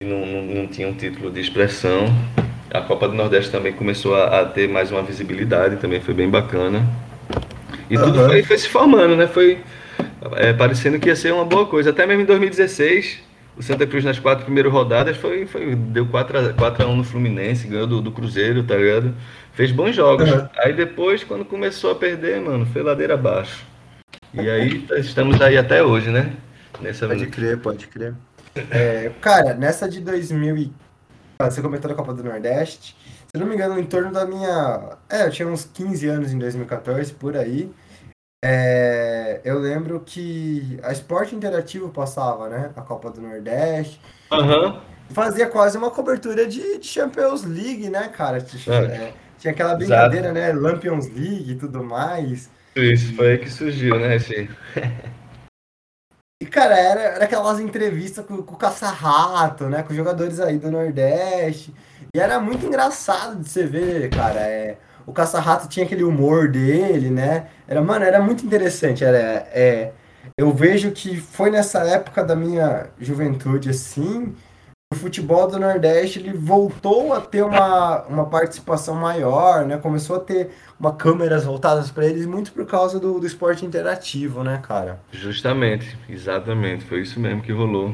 não, 0.03 0.25
não, 0.25 0.41
não 0.43 0.67
tinha 0.67 0.87
um 0.87 0.93
título 0.93 1.31
de 1.31 1.39
expressão. 1.39 2.05
A 2.71 2.81
Copa 2.81 3.07
do 3.07 3.15
Nordeste 3.15 3.51
também 3.51 3.73
começou 3.73 4.13
a, 4.15 4.41
a 4.41 4.45
ter 4.45 4.67
mais 4.67 4.91
uma 4.91 5.01
visibilidade, 5.01 5.77
também 5.77 5.99
foi 5.99 6.13
bem 6.13 6.29
bacana. 6.29 6.85
E 7.89 7.97
tudo 7.97 8.19
Aham. 8.19 8.29
foi, 8.29 8.43
foi 8.43 8.57
se 8.57 8.69
formando, 8.69 9.15
né? 9.15 9.27
Foi 9.27 9.59
é, 10.35 10.53
parecendo 10.53 10.99
que 10.99 11.07
ia 11.07 11.15
ser 11.15 11.33
uma 11.33 11.45
boa 11.45 11.65
coisa. 11.65 11.89
Até 11.89 12.05
mesmo 12.05 12.23
em 12.23 12.25
2016, 12.25 13.19
o 13.57 13.63
Santa 13.63 13.87
Cruz 13.87 14.03
nas 14.03 14.19
quatro 14.19 14.45
primeiras 14.45 14.71
rodadas 14.71 15.17
foi, 15.17 15.45
foi, 15.45 15.75
deu 15.75 16.05
4 16.05 16.39
a, 16.39 16.53
4 16.53 16.85
a 16.85 16.87
1 16.87 16.95
no 16.95 17.03
Fluminense, 17.03 17.67
ganhou 17.67 17.87
do, 17.87 18.01
do 18.01 18.11
Cruzeiro, 18.11 18.63
tá 18.63 18.75
ligado? 18.75 19.13
Fez 19.53 19.71
bons 19.71 19.95
jogos. 19.95 20.29
Aham. 20.29 20.49
Aí 20.57 20.73
depois, 20.73 21.23
quando 21.23 21.43
começou 21.43 21.91
a 21.91 21.95
perder, 21.95 22.39
mano, 22.39 22.65
foi 22.65 22.83
ladeira 22.83 23.15
abaixo. 23.15 23.65
E 24.33 24.49
aí 24.49 24.85
estamos 24.97 25.41
aí 25.41 25.57
até 25.57 25.83
hoje, 25.83 26.09
né? 26.09 26.33
Nessa 26.81 27.07
Pode 27.07 27.27
crer, 27.27 27.57
pode 27.57 27.87
crer. 27.87 28.13
É, 28.69 29.11
cara, 29.21 29.53
nessa 29.53 29.89
de 29.89 29.99
2000 30.01 30.57
e... 30.57 30.71
ah, 30.71 30.86
Você 31.39 31.61
comentou 31.61 31.89
da 31.89 31.95
Copa 31.95 32.13
do 32.13 32.23
Nordeste. 32.23 32.95
Se 33.27 33.37
não 33.37 33.45
me 33.45 33.55
engano, 33.55 33.79
em 33.79 33.85
torno 33.85 34.11
da 34.11 34.25
minha... 34.25 34.97
É, 35.09 35.25
eu 35.25 35.31
tinha 35.31 35.47
uns 35.47 35.65
15 35.65 36.07
anos 36.07 36.31
em 36.33 36.39
2014, 36.39 37.13
por 37.13 37.37
aí. 37.37 37.71
É, 38.43 39.41
eu 39.43 39.59
lembro 39.59 39.99
que 39.99 40.79
a 40.83 40.91
Esporte 40.91 41.35
Interativo 41.35 41.89
passava, 41.89 42.49
né? 42.49 42.71
A 42.75 42.81
Copa 42.81 43.11
do 43.11 43.21
Nordeste. 43.21 44.01
Aham. 44.31 44.81
Fazia 45.09 45.47
quase 45.47 45.77
uma 45.77 45.89
cobertura 45.91 46.45
de, 46.47 46.79
de 46.79 46.85
Champions 46.85 47.43
League, 47.43 47.89
né, 47.89 48.09
cara? 48.09 48.37
É. 48.37 48.71
É, 48.71 49.13
tinha 49.37 49.51
aquela 49.51 49.75
brincadeira, 49.75 50.31
né? 50.31 50.51
Lampions 50.51 51.07
League 51.07 51.51
e 51.51 51.55
tudo 51.55 51.83
mais. 51.83 52.49
Isso, 52.75 53.15
foi 53.15 53.31
aí 53.31 53.37
que 53.37 53.49
surgiu, 53.49 53.99
né? 53.99 54.15
Esse... 54.15 54.49
Cara, 56.57 56.75
era, 56.75 57.01
era 57.01 57.25
aquelas 57.25 57.59
entrevistas 57.59 58.25
com, 58.25 58.41
com 58.41 58.55
o 58.55 58.57
Caça-Rato, 58.57 59.65
né? 59.65 59.83
Com 59.83 59.93
jogadores 59.93 60.39
aí 60.39 60.57
do 60.57 60.71
Nordeste. 60.71 61.71
E 62.11 62.19
era 62.19 62.39
muito 62.39 62.65
engraçado 62.65 63.43
de 63.43 63.47
você 63.47 63.63
ver, 63.67 64.09
cara. 64.09 64.39
É, 64.39 64.79
o 65.05 65.13
Caça-Rato 65.13 65.67
tinha 65.67 65.85
aquele 65.85 66.03
humor 66.03 66.47
dele, 66.49 67.11
né? 67.11 67.47
Era, 67.67 67.79
mano, 67.83 68.03
era 68.03 68.19
muito 68.19 68.43
interessante. 68.43 69.03
Era, 69.03 69.19
é, 69.53 69.91
eu 70.35 70.51
vejo 70.51 70.89
que 70.91 71.15
foi 71.17 71.51
nessa 71.51 71.81
época 71.81 72.23
da 72.23 72.35
minha 72.35 72.87
juventude, 72.99 73.69
assim, 73.69 74.35
o 74.91 74.95
futebol 74.95 75.47
do 75.47 75.59
Nordeste 75.59 76.19
ele 76.19 76.31
voltou 76.31 77.13
a 77.13 77.19
ter 77.19 77.43
uma, 77.43 78.03
uma 78.03 78.25
participação 78.25 78.95
maior, 78.95 79.65
né? 79.65 79.77
Começou 79.77 80.15
a 80.15 80.19
ter 80.19 80.49
uma 80.79 80.93
câmeras 80.93 81.43
voltadas 81.43 81.91
para 81.91 82.05
eles 82.05 82.25
muito 82.25 82.53
por 82.53 82.65
causa 82.65 82.97
do, 82.97 83.19
do 83.19 83.27
esporte 83.27 83.65
interativo, 83.65 84.43
né, 84.43 84.61
cara? 84.65 84.99
Justamente, 85.11 85.97
exatamente, 86.09 86.85
foi 86.85 87.01
isso 87.01 87.19
mesmo 87.19 87.41
que 87.41 87.51
rolou. 87.51 87.93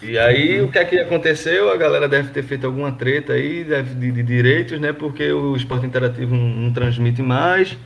E 0.00 0.18
aí, 0.18 0.60
o 0.60 0.70
que 0.70 0.78
é 0.78 0.84
que 0.84 0.98
aconteceu? 0.98 1.72
A 1.72 1.76
galera 1.76 2.06
deve 2.08 2.30
ter 2.30 2.42
feito 2.44 2.66
alguma 2.66 2.92
treta 2.92 3.32
aí, 3.32 3.64
de, 3.64 4.12
de 4.12 4.22
direitos, 4.22 4.78
né? 4.78 4.92
Porque 4.92 5.32
o 5.32 5.56
esporte 5.56 5.86
interativo 5.86 6.36
não, 6.36 6.48
não 6.48 6.72
transmite 6.72 7.22
mais. 7.22 7.76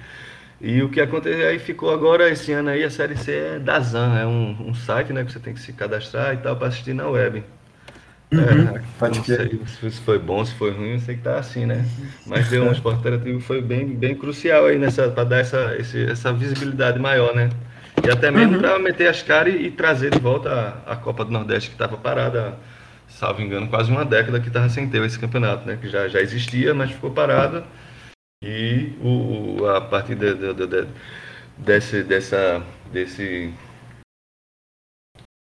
E 0.61 0.83
o 0.83 0.89
que 0.89 1.01
aconteceu 1.01 1.49
aí 1.49 1.59
ficou 1.59 1.93
agora 1.93 2.29
esse 2.29 2.53
ano 2.53 2.71
aí, 2.71 2.85
a 2.85 2.91
série 2.91 3.17
C 3.17 3.33
é 3.33 3.59
da 3.59 3.81
Zan, 3.81 4.19
é 4.19 4.27
um, 4.27 4.69
um 4.69 4.75
site, 4.75 5.13
né? 5.13 5.25
Que 5.25 5.33
você 5.33 5.39
tem 5.39 5.55
que 5.55 5.61
se 5.61 5.73
cadastrar 5.73 6.35
e 6.35 6.39
tal 6.39 6.57
para 6.57 6.69
assistir 6.69 6.93
na 6.93 7.09
web. 7.09 7.43
Uhum, 8.33 8.69
É, 8.69 8.83
pode 8.99 9.17
não 9.19 9.25
sei 9.25 9.91
se 9.91 10.01
foi 10.01 10.19
bom, 10.19 10.45
se 10.45 10.55
foi 10.55 10.71
ruim, 10.71 10.93
eu 10.93 11.01
sei 11.01 11.17
que 11.17 11.23
tá 11.23 11.39
assim, 11.39 11.67
né? 11.67 11.85
Mas 12.27 12.49
deu 12.49 12.65
um 12.65 12.73
esporte 12.73 13.01
interativo 13.01 13.41
foi 13.41 13.61
bem, 13.61 13.87
bem 13.95 14.15
crucial 14.15 14.67
aí 14.67 14.79
nessa 14.79 15.11
para 15.11 15.25
dar 15.25 15.39
essa, 15.39 15.77
esse- 15.79 16.07
essa 16.11 16.33
visibilidade 16.33 16.99
maior, 16.99 17.35
né? 17.35 17.51
E 18.07 18.11
até 18.11 18.31
mesmo 18.31 18.55
Uhum. 18.55 18.61
para 18.61 18.79
meter 18.79 19.09
as 19.09 19.23
caras 19.23 19.55
e, 19.55 19.59
e 19.67 19.71
trazer 19.71 20.11
de 20.11 20.19
volta 20.19 20.83
a, 20.87 20.93
a 20.93 20.97
Copa 20.97 21.25
do 21.25 21.31
Nordeste 21.31 21.69
que 21.69 21.75
estava 21.75 21.97
parada, 21.97 22.59
salvo 23.09 23.43
engano, 23.43 23.69
quase 23.69 23.91
uma 23.91 24.05
década 24.05 24.41
que 24.41 24.49
estava 24.49 24.69
sem 24.71 24.89
ter 24.89 25.03
esse 25.05 25.19
campeonato, 25.19 25.67
né? 25.67 25.77
Que 25.81 25.89
já, 25.89 26.09
já 26.09 26.21
existia, 26.21 26.73
mas 26.73 26.91
ficou 26.91 27.11
parado. 27.11 27.63
E 28.45 28.93
o, 29.03 29.67
a 29.69 29.81
partir 29.81 30.15
de, 30.17 30.35
de- 30.35 30.55
de- 30.55 30.67
de- 30.67 30.89
desse, 31.59 32.03
dessa, 32.03 32.63
desse, 32.93 33.53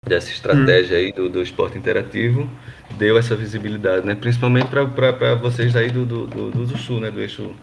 dessa 0.07 0.31
estratégia 0.31 0.99
aí 0.99 1.13
do, 1.13 1.29
do 1.29 1.43
esporte 1.43 1.79
interativo, 1.79 2.49
deu 2.97 3.19
essa 3.19 3.37
visibilidade, 3.37 4.07
né? 4.07 4.15
Principalmente 4.15 4.69
para 4.69 5.35
vocês 5.35 5.75
aí 5.77 5.91
do, 5.91 6.05
do, 6.05 6.27
do, 6.27 6.51
do 6.51 6.79
sul, 6.79 7.01
né? 7.01 7.11
Do 7.11 7.21
eixo 7.21 7.55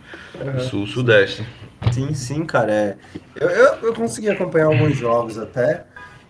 sul-sudeste. 0.69 1.45
Sim, 1.91 2.13
sim, 2.13 2.45
cara. 2.45 2.71
É. 2.71 2.97
Eu, 3.35 3.49
eu, 3.49 3.73
eu 3.83 3.93
consegui 3.93 4.29
acompanhar 4.29 4.65
alguns 4.65 4.97
jogos 4.97 5.37
até. 5.37 5.85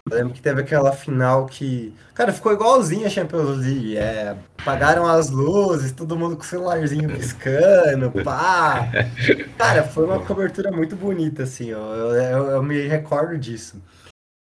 Eu 0.09 0.17
lembro 0.17 0.33
que 0.33 0.41
teve 0.41 0.61
aquela 0.61 0.93
final 0.93 1.45
que. 1.45 1.93
Cara, 2.13 2.31
ficou 2.31 2.53
igualzinho 2.53 3.05
a 3.05 3.09
Champions 3.09 3.57
League. 3.57 3.97
É, 3.97 4.35
apagaram 4.57 5.05
as 5.05 5.29
luzes, 5.29 5.91
todo 5.91 6.17
mundo 6.17 6.37
com 6.37 6.43
o 6.43 6.45
celularzinho 6.45 7.09
piscando, 7.09 8.11
pá. 8.23 8.89
Cara, 9.57 9.83
foi 9.83 10.05
uma 10.05 10.19
cobertura 10.19 10.71
muito 10.71 10.95
bonita, 10.95 11.43
assim. 11.43 11.73
ó. 11.73 11.93
Eu, 11.93 12.15
eu, 12.15 12.45
eu 12.51 12.63
me 12.63 12.87
recordo 12.87 13.37
disso, 13.37 13.81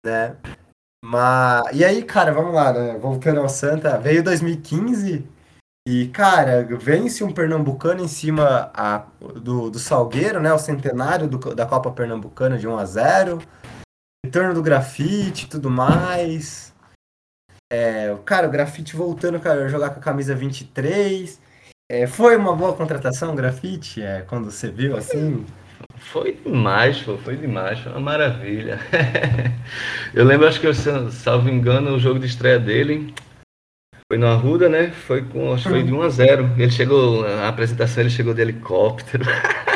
né? 0.04 0.36
Mas. 1.04 1.66
E 1.76 1.84
aí, 1.84 2.02
cara, 2.02 2.32
vamos 2.32 2.54
lá, 2.54 2.72
né? 2.72 2.96
Voltando 2.98 3.40
ao 3.40 3.48
Santa, 3.48 3.98
veio 3.98 4.22
2015. 4.24 5.28
E, 5.86 6.08
cara, 6.08 6.64
vence 6.78 7.22
um 7.22 7.30
pernambucano 7.30 8.02
em 8.02 8.08
cima 8.08 8.70
a- 8.72 9.04
do, 9.20 9.68
do 9.70 9.78
Salgueiro, 9.78 10.40
né? 10.40 10.50
O 10.50 10.58
centenário 10.58 11.28
do- 11.28 11.54
da 11.54 11.66
Copa 11.66 11.90
Pernambucana 11.90 12.56
de 12.56 12.66
1 12.66 12.78
a 12.78 12.86
0 12.86 13.38
Retorno 14.24 14.54
do 14.54 14.62
grafite 14.62 15.44
e 15.44 15.48
tudo 15.48 15.68
mais. 15.68 16.72
É, 17.70 18.16
cara, 18.24 18.48
o 18.48 18.50
grafite 18.50 18.96
voltando 18.96 19.36
a 19.46 19.68
jogar 19.68 19.90
com 19.90 20.00
a 20.00 20.02
camisa 20.02 20.34
23. 20.34 21.38
É, 21.92 22.06
foi 22.06 22.34
uma 22.34 22.56
boa 22.56 22.74
contratação, 22.74 23.34
grafite, 23.34 24.00
é, 24.02 24.22
quando 24.22 24.50
você 24.50 24.70
viu 24.70 24.96
assim? 24.96 25.44
Foi 25.96 26.32
demais, 26.44 27.00
pô, 27.02 27.16
foi 27.18 27.36
demais, 27.36 27.78
foi 27.80 27.92
uma 27.92 28.00
maravilha. 28.00 28.78
eu 30.14 30.24
lembro, 30.24 30.46
acho 30.46 30.60
que, 30.60 30.66
eu, 30.66 30.74
salvo 30.74 31.48
engano, 31.48 31.94
o 31.94 31.98
jogo 31.98 32.18
de 32.18 32.26
estreia 32.26 32.58
dele 32.58 33.12
foi 34.06 34.18
no 34.18 34.26
Arruda, 34.26 34.68
né? 34.68 34.90
Foi 34.90 35.22
com, 35.22 35.52
acho 35.52 35.64
que 35.64 35.70
foi 35.70 35.82
de 35.82 35.92
1 35.92 36.02
a 36.02 36.08
0. 36.08 36.50
Ele 36.58 36.70
chegou, 36.70 37.22
na 37.22 37.48
apresentação 37.48 38.02
ele 38.02 38.10
chegou 38.10 38.34
de 38.34 38.42
helicóptero. 38.42 39.24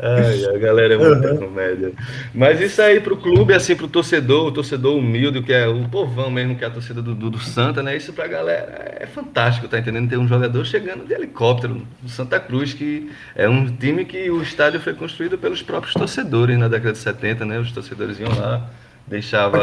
Ai, 0.00 0.44
a 0.54 0.58
galera 0.58 0.94
é 0.94 0.96
muita 0.98 1.32
Uhum. 1.32 1.38
comédia. 1.38 1.92
Mas 2.34 2.60
isso 2.60 2.80
aí 2.82 3.00
pro 3.00 3.16
clube, 3.16 3.54
assim, 3.54 3.74
pro 3.76 3.88
torcedor, 3.88 4.46
o 4.46 4.52
torcedor 4.52 4.96
humilde, 4.96 5.42
que 5.42 5.52
é 5.52 5.66
o 5.68 5.88
povão 5.88 6.30
mesmo, 6.30 6.56
que 6.56 6.64
é 6.64 6.66
a 6.66 6.70
torcida 6.70 7.00
do, 7.02 7.14
do, 7.14 7.30
do 7.30 7.38
Santa, 7.38 7.82
né? 7.82 7.96
Isso 7.96 8.12
pra 8.12 8.26
galera 8.26 8.96
é 9.00 9.06
fantástico, 9.06 9.68
tá 9.68 9.78
entendendo? 9.78 10.08
Ter 10.10 10.16
um 10.18 10.28
jogador 10.28 10.64
chegando 10.64 11.06
de 11.06 11.12
helicóptero 11.14 11.82
do 12.00 12.08
Santa 12.08 12.38
Cruz, 12.40 12.72
que 12.74 13.10
é 13.34 13.48
um 13.48 13.66
time 13.66 14.04
que 14.04 14.30
o 14.30 14.42
estádio 14.42 14.80
foi 14.80 14.94
construído 14.94 15.38
pelos 15.38 15.62
próprios 15.62 15.94
torcedores 15.94 16.58
na 16.58 16.68
década 16.68 16.92
de 16.92 16.98
70, 16.98 17.44
né? 17.44 17.58
Os 17.58 17.72
torcedores 17.72 18.18
iam 18.18 18.36
lá, 18.36 18.68
deixava, 19.06 19.60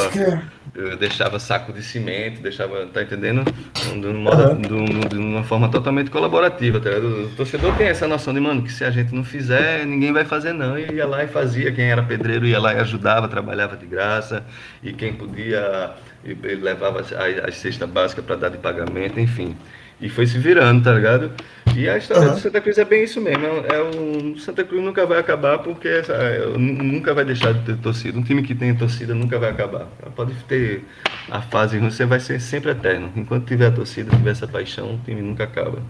deixava 0.99 1.39
saco 1.39 1.73
de 1.73 1.81
cimento, 1.81 2.41
deixava, 2.41 2.85
tá 2.87 3.01
entendendo? 3.01 3.43
De, 3.43 4.07
um 4.07 4.27
Aham. 4.27 4.55
de 4.61 4.73
um- 4.73 4.85
de 4.99 5.17
uma 5.17 5.43
forma 5.43 5.69
totalmente 5.69 6.11
colaborativa, 6.11 6.79
tá 6.79 6.89
ligado? 6.89 7.25
O 7.25 7.29
torcedor 7.35 7.75
tem 7.75 7.87
essa 7.87 8.07
noção 8.07 8.33
de, 8.33 8.39
mano, 8.39 8.61
que 8.61 8.71
se 8.71 8.83
a 8.83 8.91
gente 8.91 9.13
não 9.13 9.23
fizer, 9.23 9.85
ninguém 9.85 10.13
vai 10.13 10.25
fazer 10.25 10.53
não. 10.53 10.77
E 10.77 10.91
ia 10.93 11.07
lá 11.07 11.23
e 11.23 11.27
fazia, 11.27 11.71
quem 11.71 11.85
era 11.89 12.03
pedreiro 12.03 12.45
ia 12.45 12.59
lá 12.59 12.73
e 12.73 12.77
ajudava, 12.79 13.27
trabalhava 13.27 13.75
de 13.75 13.85
graça, 13.85 14.45
e 14.83 14.93
quem 14.93 15.13
podia, 15.13 15.91
e- 16.23 16.33
levava 16.55 17.01
as, 17.01 17.11
as 17.13 17.55
cestas 17.55 17.89
básicas 17.89 18.23
para 18.25 18.35
dar 18.35 18.49
de 18.49 18.57
pagamento, 18.57 19.19
enfim. 19.19 19.55
E 20.01 20.07
foi 20.09 20.25
se 20.25 20.37
virando, 20.37 20.83
tá 20.83 20.93
ligado? 20.93 21.31
E 21.75 21.87
a 21.89 21.97
história 21.97 22.23
Aham. 22.23 22.33
do 22.35 22.39
Santa 22.39 22.61
Cruz 22.61 22.77
é 22.77 22.85
bem 22.85 23.03
isso 23.03 23.19
mesmo. 23.21 23.45
É, 23.45 23.75
é 23.75 23.83
um, 23.83 24.37
Santa 24.37 24.63
Cruz 24.63 24.83
nunca 24.83 25.05
vai 25.05 25.19
acabar 25.19 25.59
porque 25.59 25.87
essa- 25.87 26.13
é, 26.13 26.45
nu- 26.57 26.83
nunca 26.83 27.13
vai 27.13 27.25
deixar 27.25 27.53
de 27.53 27.63
ter 27.65 27.77
torcida. 27.77 28.17
Um 28.17 28.23
time 28.23 28.41
que 28.41 28.55
tem 28.55 28.73
torcida 28.75 29.13
nunca 29.13 29.37
vai 29.37 29.49
acabar. 29.49 29.87
Pode 30.15 30.33
ter 30.45 30.85
a 31.29 31.41
fase 31.41 31.77
ruim, 31.77 31.91
você 31.91 32.05
vai 32.05 32.19
ser 32.19 32.39
sempre 32.39 32.71
eterno. 32.71 33.11
Enquanto 33.15 33.45
tiver 33.45 33.67
a 33.67 33.71
torcida, 33.71 34.09
tiver 34.15 34.31
essa 34.31 34.47
paixão, 34.47 34.95
o 34.95 34.97
time 34.99 35.21
nunca 35.21 35.43
acaba. 35.43 35.81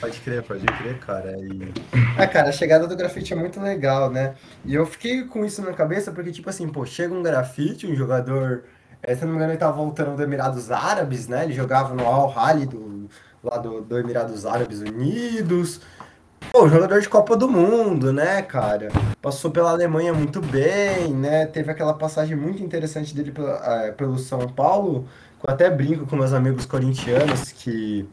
Pode 0.00 0.18
crer, 0.20 0.42
pode 0.42 0.64
crer, 0.64 0.98
cara. 0.98 1.32
E... 1.38 1.72
Ah, 2.16 2.26
cara, 2.26 2.50
a 2.50 2.52
chegada 2.52 2.86
do 2.86 2.96
grafite 2.96 3.32
é 3.32 3.36
muito 3.36 3.60
legal, 3.60 4.10
né? 4.10 4.34
E 4.64 4.74
eu 4.74 4.86
fiquei 4.86 5.24
com 5.24 5.44
isso 5.44 5.60
na 5.62 5.72
cabeça 5.72 6.12
porque, 6.12 6.30
tipo 6.30 6.48
assim, 6.48 6.68
pô, 6.68 6.86
chega 6.86 7.12
um 7.14 7.22
grafite, 7.22 7.86
um 7.86 7.96
jogador. 7.96 8.64
É, 9.02 9.14
se 9.14 9.22
não 9.24 9.30
me 9.30 9.36
engano, 9.36 9.52
ele 9.52 9.58
tava 9.58 9.72
voltando 9.76 10.16
do 10.16 10.22
Emirados 10.22 10.70
Árabes, 10.70 11.28
né? 11.28 11.44
Ele 11.44 11.52
jogava 11.52 11.94
no 11.94 12.04
Al 12.06 12.32
Hali 12.36 12.66
do, 12.66 13.08
lá 13.50 13.58
do, 13.58 13.80
do 13.80 13.98
Emirados 13.98 14.44
Árabes 14.44 14.80
Unidos. 14.80 15.80
Pô, 16.52 16.68
jogador 16.68 17.00
de 17.00 17.08
Copa 17.08 17.36
do 17.36 17.48
Mundo, 17.48 18.12
né, 18.12 18.42
cara? 18.42 18.88
Passou 19.20 19.50
pela 19.50 19.70
Alemanha 19.70 20.12
muito 20.12 20.40
bem, 20.40 21.12
né? 21.12 21.46
Teve 21.46 21.70
aquela 21.70 21.94
passagem 21.94 22.36
muito 22.36 22.62
interessante 22.62 23.14
dele 23.14 23.30
pelo, 23.30 23.48
uh, 23.48 23.92
pelo 23.96 24.18
São 24.18 24.48
Paulo. 24.48 25.08
Eu 25.42 25.52
até 25.52 25.70
brinco 25.70 26.06
com 26.06 26.16
meus 26.16 26.32
amigos 26.32 26.66
corintianos 26.66 27.52
que 27.52 28.08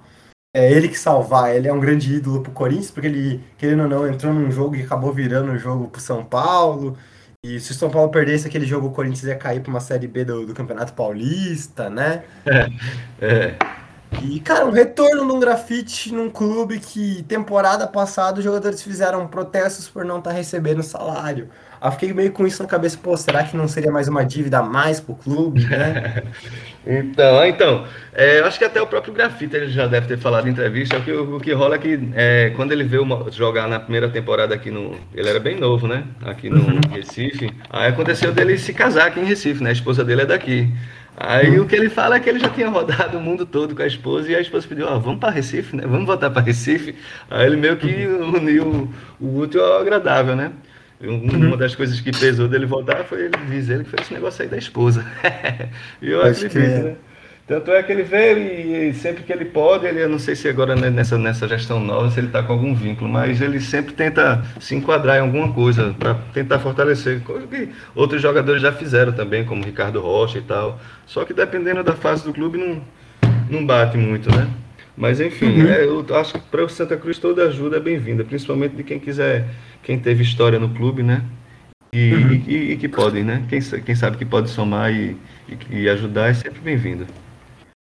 é 0.55 0.71
ele 0.71 0.87
que 0.87 0.97
salvar. 0.97 1.55
Ele 1.55 1.67
é 1.67 1.73
um 1.73 1.79
grande 1.79 2.13
ídolo 2.13 2.41
pro 2.41 2.51
Corinthians, 2.51 2.91
porque 2.91 3.07
ele, 3.07 3.43
querendo 3.57 3.83
ou 3.83 3.89
não, 3.89 4.07
entrou 4.07 4.33
num 4.33 4.51
jogo 4.51 4.75
e 4.75 4.83
acabou 4.83 5.13
virando 5.13 5.51
o 5.51 5.55
um 5.55 5.57
jogo 5.57 5.87
pro 5.87 6.01
São 6.01 6.23
Paulo. 6.23 6.97
E 7.45 7.59
se 7.59 7.71
o 7.71 7.75
São 7.75 7.89
Paulo 7.89 8.09
perdesse 8.09 8.47
aquele 8.47 8.65
jogo, 8.65 8.87
o 8.87 8.91
Corinthians 8.91 9.23
ia 9.23 9.35
cair 9.35 9.61
pra 9.61 9.69
uma 9.69 9.81
Série 9.81 10.07
B 10.07 10.23
do, 10.23 10.45
do 10.45 10.53
Campeonato 10.53 10.93
Paulista, 10.93 11.89
né? 11.89 12.23
É, 12.45 12.69
é. 13.21 13.55
E, 14.21 14.39
cara, 14.39 14.65
um 14.65 14.71
retorno 14.71 15.25
num 15.25 15.39
grafite 15.39 16.13
num 16.13 16.29
clube 16.29 16.79
que 16.79 17.23
temporada 17.23 17.87
passada 17.87 18.39
os 18.39 18.43
jogadores 18.43 18.81
fizeram 18.81 19.27
protestos 19.27 19.87
por 19.87 20.05
não 20.05 20.19
estar 20.19 20.31
tá 20.31 20.35
recebendo 20.35 20.83
salário. 20.83 21.49
Aí 21.83 21.91
fiquei 21.91 22.13
meio 22.13 22.31
com 22.31 22.47
isso 22.47 22.63
na 22.63 22.69
cabeça, 22.69 22.97
pô, 22.97 23.17
será 23.17 23.43
que 23.43 23.57
não 23.57 23.67
seria 23.67 23.91
mais 23.91 24.07
uma 24.07 24.23
dívida 24.23 24.59
a 24.59 24.63
mais 24.63 25.01
pro 25.01 25.15
clube, 25.15 25.65
né? 25.65 26.23
então, 26.87 27.45
então 27.45 27.85
é, 28.13 28.39
eu 28.39 28.45
acho 28.45 28.57
que 28.57 28.63
até 28.63 28.81
o 28.81 28.87
próprio 28.87 29.13
grafite 29.13 29.53
ele 29.53 29.67
já 29.67 29.85
deve 29.85 30.07
ter 30.07 30.17
falado 30.17 30.47
em 30.47 30.51
entrevista. 30.51 30.97
O 30.97 31.03
que, 31.03 31.11
o 31.11 31.39
que 31.41 31.51
rola 31.51 31.75
é 31.75 31.77
que 31.77 31.99
é, 32.15 32.53
quando 32.55 32.71
ele 32.71 32.85
veio 32.85 33.05
jogar 33.31 33.67
na 33.67 33.81
primeira 33.81 34.07
temporada 34.07 34.55
aqui 34.55 34.71
no. 34.71 34.95
Ele 35.13 35.27
era 35.27 35.41
bem 35.41 35.59
novo, 35.59 35.85
né? 35.85 36.05
Aqui 36.21 36.49
no 36.49 36.61
uhum. 36.61 36.79
Recife. 36.89 37.51
Aí 37.69 37.89
aconteceu 37.89 38.31
dele 38.31 38.57
se 38.57 38.73
casar 38.73 39.07
aqui 39.07 39.19
em 39.19 39.25
Recife, 39.25 39.61
né? 39.61 39.71
A 39.71 39.73
esposa 39.73 40.05
dele 40.05 40.21
é 40.21 40.25
daqui. 40.25 40.71
Aí 41.15 41.59
o 41.59 41.65
que 41.65 41.75
ele 41.75 41.89
fala 41.89 42.15
é 42.15 42.19
que 42.19 42.27
ele 42.27 42.39
já 42.39 42.49
tinha 42.49 42.67
rodado 42.69 43.17
o 43.17 43.21
mundo 43.21 43.45
todo 43.45 43.75
com 43.75 43.81
a 43.81 43.87
esposa 43.87 44.31
e 44.31 44.35
a 44.35 44.41
esposa 44.41 44.67
pediu, 44.67 44.87
ó, 44.87 44.95
oh, 44.95 44.99
vamos 44.99 45.19
para 45.19 45.29
Recife, 45.29 45.75
né? 45.75 45.83
Vamos 45.85 46.05
voltar 46.05 46.31
para 46.31 46.41
Recife. 46.41 46.95
Aí 47.29 47.45
ele 47.45 47.55
meio 47.55 47.77
que 47.77 48.07
uniu 48.07 48.91
o 49.19 49.39
útil 49.39 49.63
ao 49.63 49.79
agradável, 49.79 50.35
né? 50.35 50.51
Uma 51.01 51.57
das 51.57 51.75
coisas 51.75 51.99
que 51.99 52.11
pesou 52.11 52.47
dele 52.47 52.65
voltar 52.65 53.03
foi 53.03 53.25
ele 53.25 53.37
dizer 53.49 53.83
que 53.83 53.89
fez 53.89 54.03
esse 54.03 54.13
negócio 54.13 54.41
aí 54.41 54.49
da 54.49 54.57
esposa. 54.57 55.05
e 56.01 56.09
eu 56.09 56.21
Acho 56.21 56.45
acredito, 56.45 56.77
que... 56.77 56.83
né? 56.83 56.95
Tanto 57.45 57.71
é 57.71 57.83
que 57.83 57.91
ele 57.91 58.03
veio 58.03 58.37
e 58.89 58.93
sempre 58.93 59.21
que 59.23 59.33
ele 59.33 59.43
pode, 59.43 59.85
ele, 59.85 60.01
eu 60.01 60.07
não 60.07 60.17
sei 60.17 60.33
se 60.33 60.47
agora 60.47 60.77
nessa, 60.77 61.17
nessa 61.17 61.45
gestão 61.45 61.77
nova, 61.77 62.09
se 62.09 62.17
ele 62.17 62.27
está 62.27 62.41
com 62.41 62.53
algum 62.53 62.73
vínculo, 62.73 63.09
mas 63.09 63.41
ele 63.41 63.59
sempre 63.59 63.93
tenta 63.93 64.41
se 64.61 64.73
enquadrar 64.73 65.17
em 65.17 65.21
alguma 65.21 65.51
coisa 65.51 65.93
para 65.99 66.13
tentar 66.33 66.59
fortalecer, 66.59 67.21
coisa 67.21 67.45
que 67.45 67.67
outros 67.93 68.21
jogadores 68.21 68.61
já 68.61 68.71
fizeram 68.71 69.11
também, 69.11 69.43
como 69.43 69.61
Ricardo 69.61 69.99
Rocha 69.99 70.37
e 70.37 70.41
tal. 70.41 70.79
Só 71.05 71.25
que 71.25 71.33
dependendo 71.33 71.83
da 71.83 71.91
fase 71.91 72.23
do 72.23 72.33
clube 72.33 72.57
não, 72.57 72.81
não 73.49 73.65
bate 73.65 73.97
muito, 73.97 74.33
né? 74.33 74.49
Mas 74.95 75.19
enfim, 75.19 75.63
uhum. 75.63 75.67
é, 75.67 75.83
eu 75.83 76.05
acho 76.15 76.33
que 76.33 76.39
para 76.39 76.63
o 76.63 76.69
Santa 76.69 76.95
Cruz 76.95 77.19
toda 77.19 77.43
ajuda 77.43 77.75
é 77.75 77.79
bem-vinda, 77.81 78.23
principalmente 78.23 78.75
de 78.77 78.83
quem 78.83 78.99
quiser, 78.99 79.49
quem 79.81 79.99
teve 79.99 80.23
história 80.23 80.57
no 80.59 80.69
clube, 80.69 81.03
né? 81.03 81.21
E, 81.91 82.13
uhum. 82.13 82.43
e, 82.47 82.71
e 82.71 82.77
que 82.77 82.87
podem, 82.87 83.23
né? 83.23 83.43
Quem, 83.49 83.59
quem 83.59 83.95
sabe 83.95 84.15
que 84.15 84.23
pode 84.23 84.49
somar 84.49 84.93
e, 84.93 85.17
e 85.69 85.89
ajudar 85.89 86.29
é 86.29 86.33
sempre 86.33 86.61
bem-vindo. 86.61 87.05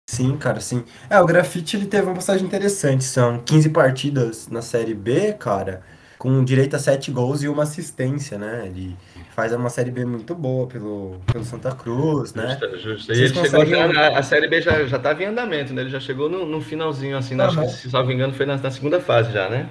Sim, 0.08 0.38
cara, 0.38 0.58
sim. 0.58 0.86
É, 1.10 1.20
o 1.20 1.26
Grafite 1.26 1.76
ele 1.76 1.84
teve 1.84 2.06
uma 2.06 2.14
passagem 2.14 2.46
interessante. 2.46 3.04
São 3.04 3.40
15 3.40 3.68
partidas 3.68 4.48
na 4.48 4.62
Série 4.62 4.94
B, 4.94 5.34
cara, 5.34 5.82
com 6.16 6.42
direito 6.42 6.74
a 6.74 6.78
7 6.78 7.10
gols 7.10 7.42
e 7.42 7.48
uma 7.48 7.64
assistência, 7.64 8.38
né? 8.38 8.62
Ele 8.64 8.96
faz 9.36 9.52
uma 9.52 9.68
Série 9.68 9.90
B 9.90 10.06
muito 10.06 10.34
boa 10.34 10.66
pelo, 10.66 11.20
pelo 11.30 11.44
Santa 11.44 11.72
Cruz, 11.72 12.32
né? 12.32 12.58
Justo, 12.58 12.78
justo. 12.78 13.12
E 13.12 13.18
ele 13.18 13.34
conseguem... 13.34 13.66
chegou 13.66 13.94
já, 13.94 14.18
a 14.18 14.22
Série 14.22 14.48
B 14.48 14.62
já, 14.62 14.86
já 14.86 14.98
tava 14.98 15.22
em 15.22 15.26
andamento, 15.26 15.74
né? 15.74 15.82
Ele 15.82 15.90
já 15.90 16.00
chegou 16.00 16.30
no, 16.30 16.46
no 16.46 16.62
finalzinho, 16.62 17.14
assim, 17.14 17.34
uhum. 17.34 17.42
acho 17.42 17.60
que, 17.60 17.68
se 17.68 17.92
não 17.92 18.06
me 18.06 18.14
engano, 18.14 18.32
foi 18.32 18.46
na, 18.46 18.56
na, 18.56 18.70
segunda 18.70 18.98
fase 19.02 19.30
já, 19.30 19.50
né? 19.50 19.68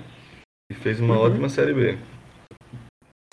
E 0.71 0.75
fez 0.75 0.99
uma 0.99 1.15
uhum. 1.15 1.21
ótima 1.23 1.49
Série 1.49 1.73
B. 1.73 1.97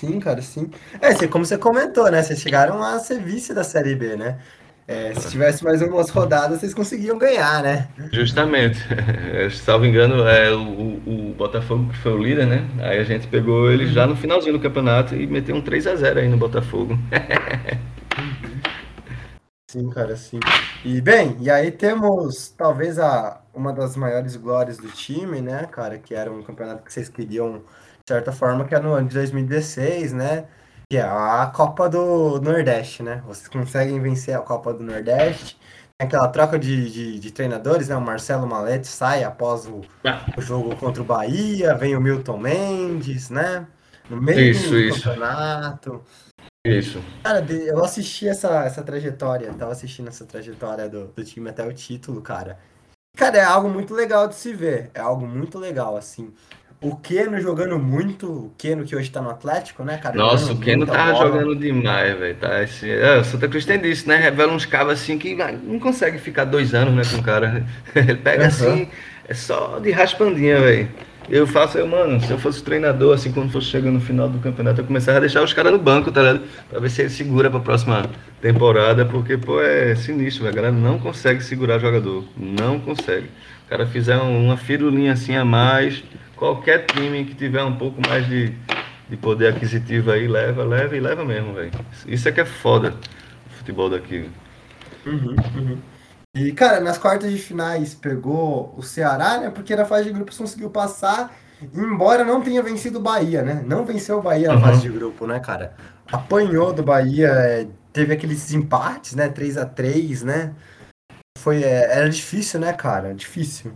Sim, 0.00 0.18
cara, 0.20 0.40
sim. 0.40 0.70
É, 1.02 1.26
como 1.28 1.44
você 1.44 1.58
comentou, 1.58 2.10
né? 2.10 2.22
Vocês 2.22 2.40
chegaram 2.40 2.82
a 2.82 2.98
ser 2.98 3.20
vice 3.20 3.52
da 3.52 3.62
Série 3.62 3.94
B, 3.94 4.16
né? 4.16 4.38
É, 4.86 5.14
se 5.14 5.30
tivesse 5.30 5.64
mais 5.64 5.80
umas 5.80 6.10
rodadas, 6.10 6.60
vocês 6.60 6.74
conseguiam 6.74 7.16
ganhar, 7.16 7.62
né? 7.62 7.88
Justamente. 8.12 8.78
Salvo 9.50 9.86
engano, 9.86 10.28
é, 10.28 10.54
o, 10.54 11.00
o, 11.06 11.34
Botafogo 11.34 11.90
que 11.90 11.96
foi 11.98 12.12
o 12.12 12.22
líder, 12.22 12.46
né? 12.46 12.68
Aí 12.80 12.98
a 12.98 13.04
gente 13.04 13.26
pegou 13.26 13.70
ele 13.70 13.86
já 13.86 14.06
no 14.06 14.14
finalzinho 14.14 14.52
do 14.52 14.60
campeonato 14.60 15.14
e 15.14 15.26
meteu 15.26 15.56
um 15.56 15.62
3 15.62 15.86
a 15.86 15.96
0 15.96 16.20
aí 16.20 16.28
no 16.28 16.36
Botafogo. 16.36 16.98
sim, 19.70 19.88
cara, 19.88 20.16
sim. 20.16 20.38
E 20.84 21.00
bem, 21.00 21.38
e 21.40 21.50
aí 21.50 21.70
temos 21.70 22.50
talvez 22.50 22.98
a, 22.98 23.40
uma 23.54 23.72
das 23.72 23.96
maiores 23.96 24.36
glórias 24.36 24.76
do 24.76 24.88
time, 24.88 25.40
né, 25.40 25.66
cara? 25.66 25.98
Que 25.98 26.14
era 26.14 26.30
um 26.30 26.42
campeonato 26.42 26.82
que 26.82 26.92
vocês 26.92 27.08
queriam, 27.08 27.62
de 28.04 28.06
certa 28.06 28.32
forma, 28.32 28.66
que 28.66 28.74
era 28.74 28.84
no 28.84 28.92
ano 28.92 29.08
de 29.08 29.14
2016, 29.14 30.12
né? 30.12 30.44
Que 30.90 30.96
é 30.96 31.02
a 31.02 31.50
Copa 31.54 31.88
do 31.88 32.40
Nordeste, 32.40 33.02
né? 33.02 33.22
Vocês 33.26 33.48
conseguem 33.48 34.00
vencer 34.00 34.36
a 34.36 34.40
Copa 34.40 34.72
do 34.72 34.82
Nordeste. 34.82 35.58
Tem 35.98 36.08
aquela 36.08 36.28
troca 36.28 36.58
de, 36.58 36.90
de, 36.90 37.18
de 37.20 37.30
treinadores, 37.30 37.88
né? 37.88 37.96
O 37.96 38.00
Marcelo 38.00 38.46
Malete 38.46 38.86
sai 38.86 39.22
após 39.24 39.66
o, 39.66 39.82
ah. 40.04 40.24
o, 40.36 40.40
jogo 40.40 40.74
contra 40.76 41.02
o 41.02 41.04
Bahia, 41.04 41.74
vem 41.74 41.96
o 41.96 42.00
Milton 42.00 42.38
Mendes, 42.38 43.30
né? 43.30 43.66
No 44.10 44.20
meio 44.20 44.40
isso, 44.40 44.70
do 44.70 44.78
isso. 44.78 45.04
campeonato. 45.04 46.02
Isso. 46.66 47.02
Cara, 47.22 47.44
eu 47.52 47.84
assisti 47.84 48.26
essa, 48.26 48.64
essa 48.64 48.82
trajetória, 48.82 49.52
tava 49.54 49.72
assistindo 49.72 50.08
essa 50.08 50.24
trajetória 50.24 50.88
do, 50.88 51.08
do 51.08 51.24
time 51.24 51.50
até 51.50 51.64
o 51.64 51.72
título, 51.72 52.20
cara. 52.20 52.58
Cara, 53.16 53.38
é 53.38 53.44
algo 53.44 53.68
muito 53.68 53.94
legal 53.94 54.26
de 54.26 54.34
se 54.34 54.52
ver. 54.52 54.90
É 54.92 55.00
algo 55.00 55.26
muito 55.26 55.58
legal, 55.58 55.96
assim. 55.96 56.34
O 56.84 56.96
Keno 56.96 57.40
jogando 57.40 57.78
muito, 57.78 58.26
o 58.26 58.52
Keno 58.58 58.84
que 58.84 58.94
hoje 58.94 59.10
tá 59.10 59.22
no 59.22 59.30
Atlético, 59.30 59.82
né, 59.82 59.96
cara? 59.96 60.14
Nossa, 60.14 60.52
o 60.52 60.58
Keno 60.58 60.84
tava 60.84 61.12
bola. 61.12 61.26
jogando 61.26 61.56
demais, 61.56 62.18
velho. 62.18 62.34
Tá, 62.34 62.62
esse, 62.62 62.90
é, 62.90 63.20
o 63.20 63.24
Santa 63.24 63.48
Cruz 63.48 63.64
tem 63.64 63.78
disso, 63.78 64.06
né? 64.06 64.16
Revela 64.18 64.52
uns 64.52 64.66
cabos 64.66 64.92
assim 64.92 65.16
que 65.16 65.34
não 65.34 65.78
consegue 65.78 66.18
ficar 66.18 66.44
dois 66.44 66.74
anos, 66.74 66.94
né, 66.94 67.02
com 67.10 67.22
o 67.22 67.24
cara. 67.24 67.64
Ele 67.96 68.16
pega 68.16 68.42
uhum. 68.42 68.48
assim, 68.48 68.88
é 69.26 69.32
só 69.32 69.78
de 69.78 69.90
raspandinha, 69.92 70.60
velho. 70.60 70.90
Eu 71.26 71.46
faço, 71.46 71.78
eu, 71.78 71.86
mano, 71.86 72.20
se 72.20 72.30
eu 72.30 72.36
fosse 72.38 72.62
treinador, 72.62 73.14
assim, 73.14 73.32
quando 73.32 73.50
fosse 73.50 73.68
chegando 73.68 73.94
no 73.94 74.00
final 74.02 74.28
do 74.28 74.38
campeonato, 74.38 74.82
eu 74.82 74.84
começava 74.84 75.16
a 75.16 75.20
deixar 75.20 75.42
os 75.42 75.54
caras 75.54 75.72
no 75.72 75.78
banco, 75.78 76.12
tá 76.12 76.20
ligado? 76.20 76.42
Pra 76.68 76.80
ver 76.80 76.90
se 76.90 77.00
ele 77.00 77.08
segura 77.08 77.48
pra 77.48 77.60
próxima 77.60 78.04
temporada, 78.42 79.06
porque, 79.06 79.38
pô, 79.38 79.58
é 79.58 79.94
sinistro, 79.94 80.44
velho. 80.44 80.52
A 80.52 80.56
galera 80.56 80.74
não 80.74 80.98
consegue 80.98 81.42
segurar 81.42 81.78
jogador. 81.78 82.24
Não 82.36 82.78
consegue. 82.78 83.28
O 83.66 83.70
cara 83.70 83.86
fizer 83.86 84.18
uma 84.18 84.58
firulinha 84.58 85.14
assim 85.14 85.34
a 85.34 85.46
mais, 85.46 86.04
qualquer 86.36 86.86
time 86.86 87.24
que 87.24 87.34
tiver 87.34 87.62
um 87.62 87.76
pouco 87.76 88.00
mais 88.06 88.26
de, 88.26 88.54
de 89.08 89.16
poder 89.16 89.54
aquisitivo 89.54 90.10
aí, 90.10 90.26
leva, 90.26 90.64
leva 90.64 90.96
e 90.96 91.00
leva 91.00 91.24
mesmo, 91.24 91.54
velho. 91.54 91.72
Isso 92.06 92.28
é 92.28 92.32
que 92.32 92.40
é 92.40 92.44
foda 92.44 92.94
o 93.46 93.50
futebol 93.50 93.90
daqui. 93.90 94.30
Uhum, 95.06 95.36
uhum. 95.56 95.78
E, 96.34 96.50
cara, 96.52 96.80
nas 96.80 96.98
quartas 96.98 97.30
de 97.30 97.38
finais 97.38 97.94
pegou 97.94 98.74
o 98.76 98.82
Ceará, 98.82 99.38
né? 99.38 99.50
Porque 99.50 99.76
na 99.76 99.84
fase 99.84 100.04
de 100.04 100.12
grupos 100.12 100.36
conseguiu 100.36 100.68
passar, 100.68 101.32
embora 101.72 102.24
não 102.24 102.42
tenha 102.42 102.62
vencido 102.62 102.98
o 102.98 103.02
Bahia, 103.02 103.42
né? 103.42 103.62
Não 103.64 103.84
venceu 103.84 104.18
o 104.18 104.22
Bahia 104.22 104.48
na 104.48 104.54
uhum. 104.54 104.60
fase 104.60 104.82
de 104.82 104.88
grupo, 104.88 105.26
né, 105.26 105.38
cara? 105.38 105.74
Apanhou 106.10 106.72
do 106.72 106.82
Bahia, 106.82 107.28
é, 107.28 107.66
teve 107.92 108.12
aqueles 108.12 108.52
empates, 108.52 109.14
né? 109.14 109.28
3 109.28 109.58
a 109.58 109.64
3 109.64 110.24
né? 110.24 110.52
Foi, 111.38 111.62
é, 111.62 111.98
era 111.98 112.08
difícil, 112.08 112.58
né, 112.58 112.72
cara? 112.72 113.14
Difícil. 113.14 113.72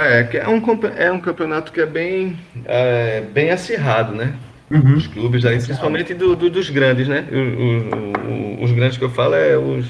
É, 0.00 0.24
que 0.24 0.38
é 0.38 0.48
um, 0.48 0.62
é 0.96 1.12
um 1.12 1.20
campeonato 1.20 1.72
que 1.72 1.80
é 1.80 1.86
bem, 1.86 2.38
é, 2.64 3.20
bem 3.20 3.50
acirrado, 3.50 4.14
né? 4.14 4.34
Uhum. 4.70 4.96
Os 4.96 5.06
clubes 5.06 5.44
aí, 5.44 5.60
principalmente 5.60 6.14
do, 6.14 6.34
do, 6.34 6.48
dos 6.48 6.70
grandes, 6.70 7.06
né? 7.06 7.26
Os, 7.30 8.62
os, 8.62 8.70
os, 8.70 8.72
grandes 8.72 8.96
que 8.96 9.04
eu 9.04 9.10
falo 9.10 9.34
é 9.34 9.58
os, 9.58 9.84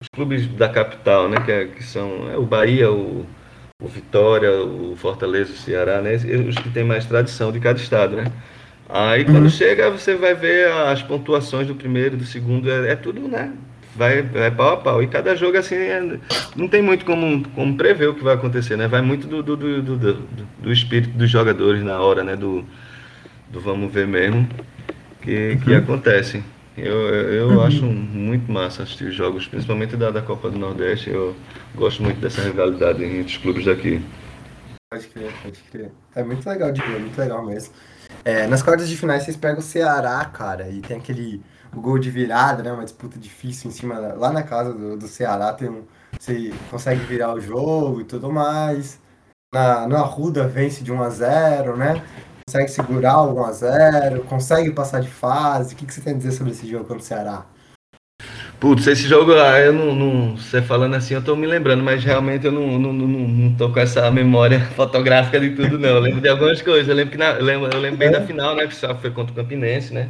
os 0.00 0.08
clubes 0.14 0.46
da 0.46 0.68
capital, 0.68 1.28
né? 1.28 1.40
Que, 1.44 1.52
é, 1.52 1.66
que 1.66 1.82
são 1.82 2.30
é, 2.32 2.38
o 2.38 2.46
Bahia, 2.46 2.90
o, 2.90 3.26
o 3.82 3.88
Vitória, 3.88 4.50
o 4.62 4.96
Fortaleza, 4.96 5.52
o 5.52 5.56
Ceará, 5.56 6.00
né? 6.00 6.14
Os 6.14 6.56
que 6.56 6.70
têm 6.70 6.84
mais 6.84 7.04
tradição 7.04 7.52
de 7.52 7.60
cada 7.60 7.78
estado, 7.78 8.16
né? 8.16 8.32
Aí 8.88 9.24
quando 9.24 9.42
uhum. 9.42 9.50
chega, 9.50 9.90
você 9.90 10.14
vai 10.14 10.34
ver 10.34 10.70
as 10.70 11.02
pontuações 11.02 11.66
do 11.66 11.74
primeiro, 11.74 12.16
do 12.16 12.24
segundo, 12.24 12.70
é, 12.70 12.92
é 12.92 12.96
tudo, 12.96 13.20
né? 13.28 13.52
Vai, 13.96 14.22
vai 14.22 14.50
pau 14.50 14.74
a 14.74 14.76
pau. 14.76 15.02
E 15.02 15.06
cada 15.06 15.34
jogo, 15.34 15.56
assim, 15.58 15.74
é, 15.74 16.18
não 16.54 16.68
tem 16.68 16.82
muito 16.82 17.04
como, 17.04 17.48
como 17.50 17.76
prever 17.76 18.08
o 18.08 18.14
que 18.14 18.22
vai 18.22 18.34
acontecer, 18.34 18.76
né? 18.76 18.86
Vai 18.86 19.02
muito 19.02 19.26
do, 19.26 19.42
do, 19.42 19.56
do, 19.56 19.82
do, 19.82 20.14
do 20.62 20.72
espírito 20.72 21.16
dos 21.16 21.30
jogadores 21.30 21.82
na 21.82 22.00
hora, 22.00 22.22
né? 22.22 22.36
Do, 22.36 22.64
do 23.50 23.60
vamos 23.60 23.92
ver 23.92 24.06
mesmo 24.06 24.48
que, 25.26 25.58
que 25.64 25.72
uhum. 25.72 25.78
acontece. 25.78 26.42
Eu, 26.78 27.08
eu 27.08 27.48
uhum. 27.48 27.62
acho 27.62 27.84
muito 27.84 28.50
massa 28.52 28.82
assistir 28.82 29.10
jogos, 29.10 29.48
principalmente 29.48 29.96
da, 29.96 30.10
da 30.10 30.22
Copa 30.22 30.48
do 30.48 30.58
Nordeste. 30.58 31.10
Eu 31.10 31.34
gosto 31.74 32.02
muito 32.02 32.20
dessa 32.20 32.42
rivalidade 32.42 33.02
entre 33.02 33.32
os 33.32 33.36
clubes 33.38 33.64
daqui. 33.64 34.00
Pode 34.90 35.08
crer, 35.08 35.32
pode 35.42 35.58
crer. 35.72 35.90
É 36.14 36.22
muito 36.22 36.48
legal 36.48 36.70
de 36.70 36.80
ver, 36.80 37.00
muito 37.00 37.18
legal 37.18 37.44
mesmo. 37.44 37.74
É, 38.24 38.46
nas 38.46 38.62
quartas 38.62 38.88
de 38.88 38.96
finais 38.96 39.24
vocês 39.24 39.36
pegam 39.36 39.58
o 39.58 39.62
Ceará, 39.62 40.24
cara, 40.26 40.68
e 40.68 40.80
tem 40.80 40.98
aquele 40.98 41.40
o 41.74 41.80
gol 41.80 41.98
de 41.98 42.10
virada, 42.10 42.62
né? 42.62 42.72
Uma 42.72 42.84
disputa 42.84 43.18
difícil 43.18 43.70
em 43.70 43.72
cima. 43.72 43.98
Lá 44.14 44.32
na 44.32 44.42
casa 44.42 44.72
do, 44.72 44.96
do 44.96 45.08
Ceará 45.08 45.52
tem 45.52 45.68
um. 45.68 45.84
Você 46.18 46.52
consegue 46.70 47.00
virar 47.04 47.34
o 47.34 47.40
jogo 47.40 48.00
e 48.00 48.04
tudo 48.04 48.32
mais. 48.32 48.98
Na, 49.54 49.86
no 49.86 49.96
Arruda 49.96 50.46
vence 50.46 50.82
de 50.82 50.92
1 50.92 51.02
a 51.02 51.10
0 51.10 51.76
né? 51.76 52.02
Consegue 52.48 52.70
segurar 52.70 53.22
o 53.22 53.36
1 53.36 53.44
a 53.44 53.52
0 53.52 54.24
consegue 54.24 54.70
passar 54.72 55.00
de 55.00 55.08
fase. 55.08 55.74
O 55.74 55.76
que, 55.76 55.86
que 55.86 55.94
você 55.94 56.00
tem 56.00 56.14
a 56.14 56.16
dizer 56.16 56.32
sobre 56.32 56.52
esse 56.52 56.68
jogo 56.68 56.84
contra 56.84 57.02
o 57.02 57.06
Ceará? 57.06 57.46
Putz, 58.58 58.86
esse 58.86 59.06
jogo, 59.06 59.34
ah, 59.34 59.60
eu 59.60 59.72
não, 59.72 59.94
não, 59.94 60.36
Você 60.36 60.62
falando 60.62 60.94
assim, 60.94 61.12
eu 61.12 61.22
tô 61.22 61.36
me 61.36 61.46
lembrando, 61.46 61.84
mas 61.84 62.02
realmente 62.02 62.46
eu 62.46 62.52
não, 62.52 62.78
não, 62.78 62.92
não, 62.92 63.06
não 63.06 63.54
tô 63.54 63.70
com 63.70 63.78
essa 63.78 64.10
memória 64.10 64.60
fotográfica 64.74 65.38
de 65.38 65.50
tudo, 65.50 65.78
não. 65.78 65.90
Eu 65.90 66.00
lembro 66.00 66.20
de 66.22 66.28
algumas 66.28 66.62
coisas. 66.62 66.88
Eu 66.88 66.94
lembro, 66.94 67.12
que 67.12 67.18
na, 67.18 67.32
eu 67.32 67.44
lembro, 67.44 67.70
eu 67.70 67.80
lembro 67.80 67.98
bem 67.98 68.10
da 68.10 68.22
final, 68.22 68.56
né? 68.56 68.66
Que 68.66 68.74
foi 68.74 69.10
contra 69.10 69.32
o 69.32 69.36
Campinense, 69.36 69.92
né? 69.92 70.08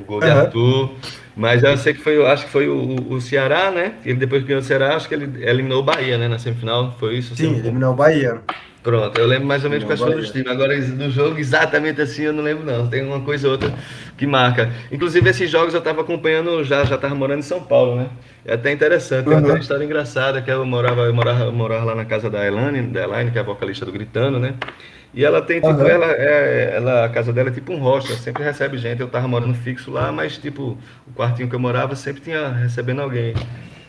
O 0.00 0.04
gol 0.04 0.20
de 0.20 0.26
uhum. 0.26 0.38
Arthur. 0.38 0.90
Mas 1.36 1.62
eu 1.62 1.76
sei 1.76 1.94
que 1.94 2.00
foi, 2.00 2.24
acho 2.26 2.44
que 2.46 2.50
foi 2.50 2.68
o, 2.68 3.12
o 3.12 3.20
Ceará, 3.20 3.70
né? 3.70 3.94
Ele 4.04 4.18
depois 4.18 4.42
que 4.42 4.48
ganhou 4.48 4.60
o 4.60 4.64
Ceará, 4.64 4.94
acho 4.94 5.08
que 5.08 5.14
ele 5.14 5.44
eliminou 5.44 5.80
o 5.80 5.82
Bahia, 5.82 6.16
né? 6.16 6.28
Na 6.28 6.38
semifinal, 6.38 6.94
foi 6.98 7.16
isso? 7.16 7.34
Sim, 7.34 7.58
eliminou 7.58 7.92
o 7.92 7.96
Bahia. 7.96 8.40
Pronto, 8.84 9.18
eu 9.18 9.26
lembro 9.26 9.46
mais 9.46 9.64
ou 9.64 9.70
menos 9.70 9.84
quais 9.84 9.98
foram 9.98 10.18
os 10.18 10.30
times. 10.30 10.46
Agora, 10.46 10.78
do 10.78 11.10
jogo, 11.10 11.38
exatamente 11.38 12.02
assim, 12.02 12.24
eu 12.24 12.34
não 12.34 12.42
lembro, 12.42 12.66
não. 12.66 12.86
Tem 12.86 13.02
uma 13.02 13.20
coisa 13.20 13.46
ou 13.48 13.52
outra 13.52 13.72
que 14.16 14.26
marca. 14.26 14.70
Inclusive, 14.92 15.28
esses 15.30 15.50
jogos 15.50 15.72
eu 15.72 15.78
estava 15.78 16.02
acompanhando, 16.02 16.62
já 16.62 16.84
já 16.84 16.96
estava 16.96 17.14
morando 17.14 17.38
em 17.38 17.42
São 17.42 17.62
Paulo, 17.62 17.96
né? 17.96 18.08
É 18.44 18.52
até 18.52 18.70
interessante, 18.70 19.26
uhum. 19.26 19.40
tem 19.40 19.50
uma 19.52 19.58
história 19.58 19.82
engraçada, 19.82 20.42
que 20.42 20.50
eu 20.50 20.66
morava, 20.66 21.02
eu 21.02 21.14
morava, 21.14 21.44
eu 21.44 21.52
morava 21.52 21.84
lá 21.86 21.94
na 21.94 22.04
casa 22.04 22.28
da 22.28 22.46
Elaine, 22.46 22.82
da 22.88 23.04
Elaine, 23.04 23.30
que 23.30 23.38
é 23.38 23.40
a 23.40 23.44
vocalista 23.44 23.86
do 23.86 23.92
Gritando, 23.92 24.38
né? 24.38 24.52
E 25.14 25.24
ela 25.24 25.40
tem, 25.40 25.60
tipo, 25.60 25.72
uhum. 25.72 25.86
ela, 25.86 26.10
é, 26.10 26.72
ela, 26.74 27.04
a 27.04 27.08
casa 27.08 27.32
dela 27.32 27.48
é 27.48 27.52
tipo 27.52 27.72
um 27.72 27.78
hostel, 27.78 28.16
sempre 28.16 28.42
recebe 28.42 28.76
gente. 28.76 29.00
Eu 29.00 29.08
tava 29.08 29.28
morando 29.28 29.54
fixo 29.54 29.90
lá, 29.90 30.10
mas, 30.10 30.36
tipo, 30.36 30.76
o 31.06 31.12
quartinho 31.14 31.48
que 31.48 31.54
eu 31.54 31.60
morava 31.60 31.94
sempre 31.94 32.20
tinha 32.20 32.48
recebendo 32.48 33.00
alguém. 33.00 33.32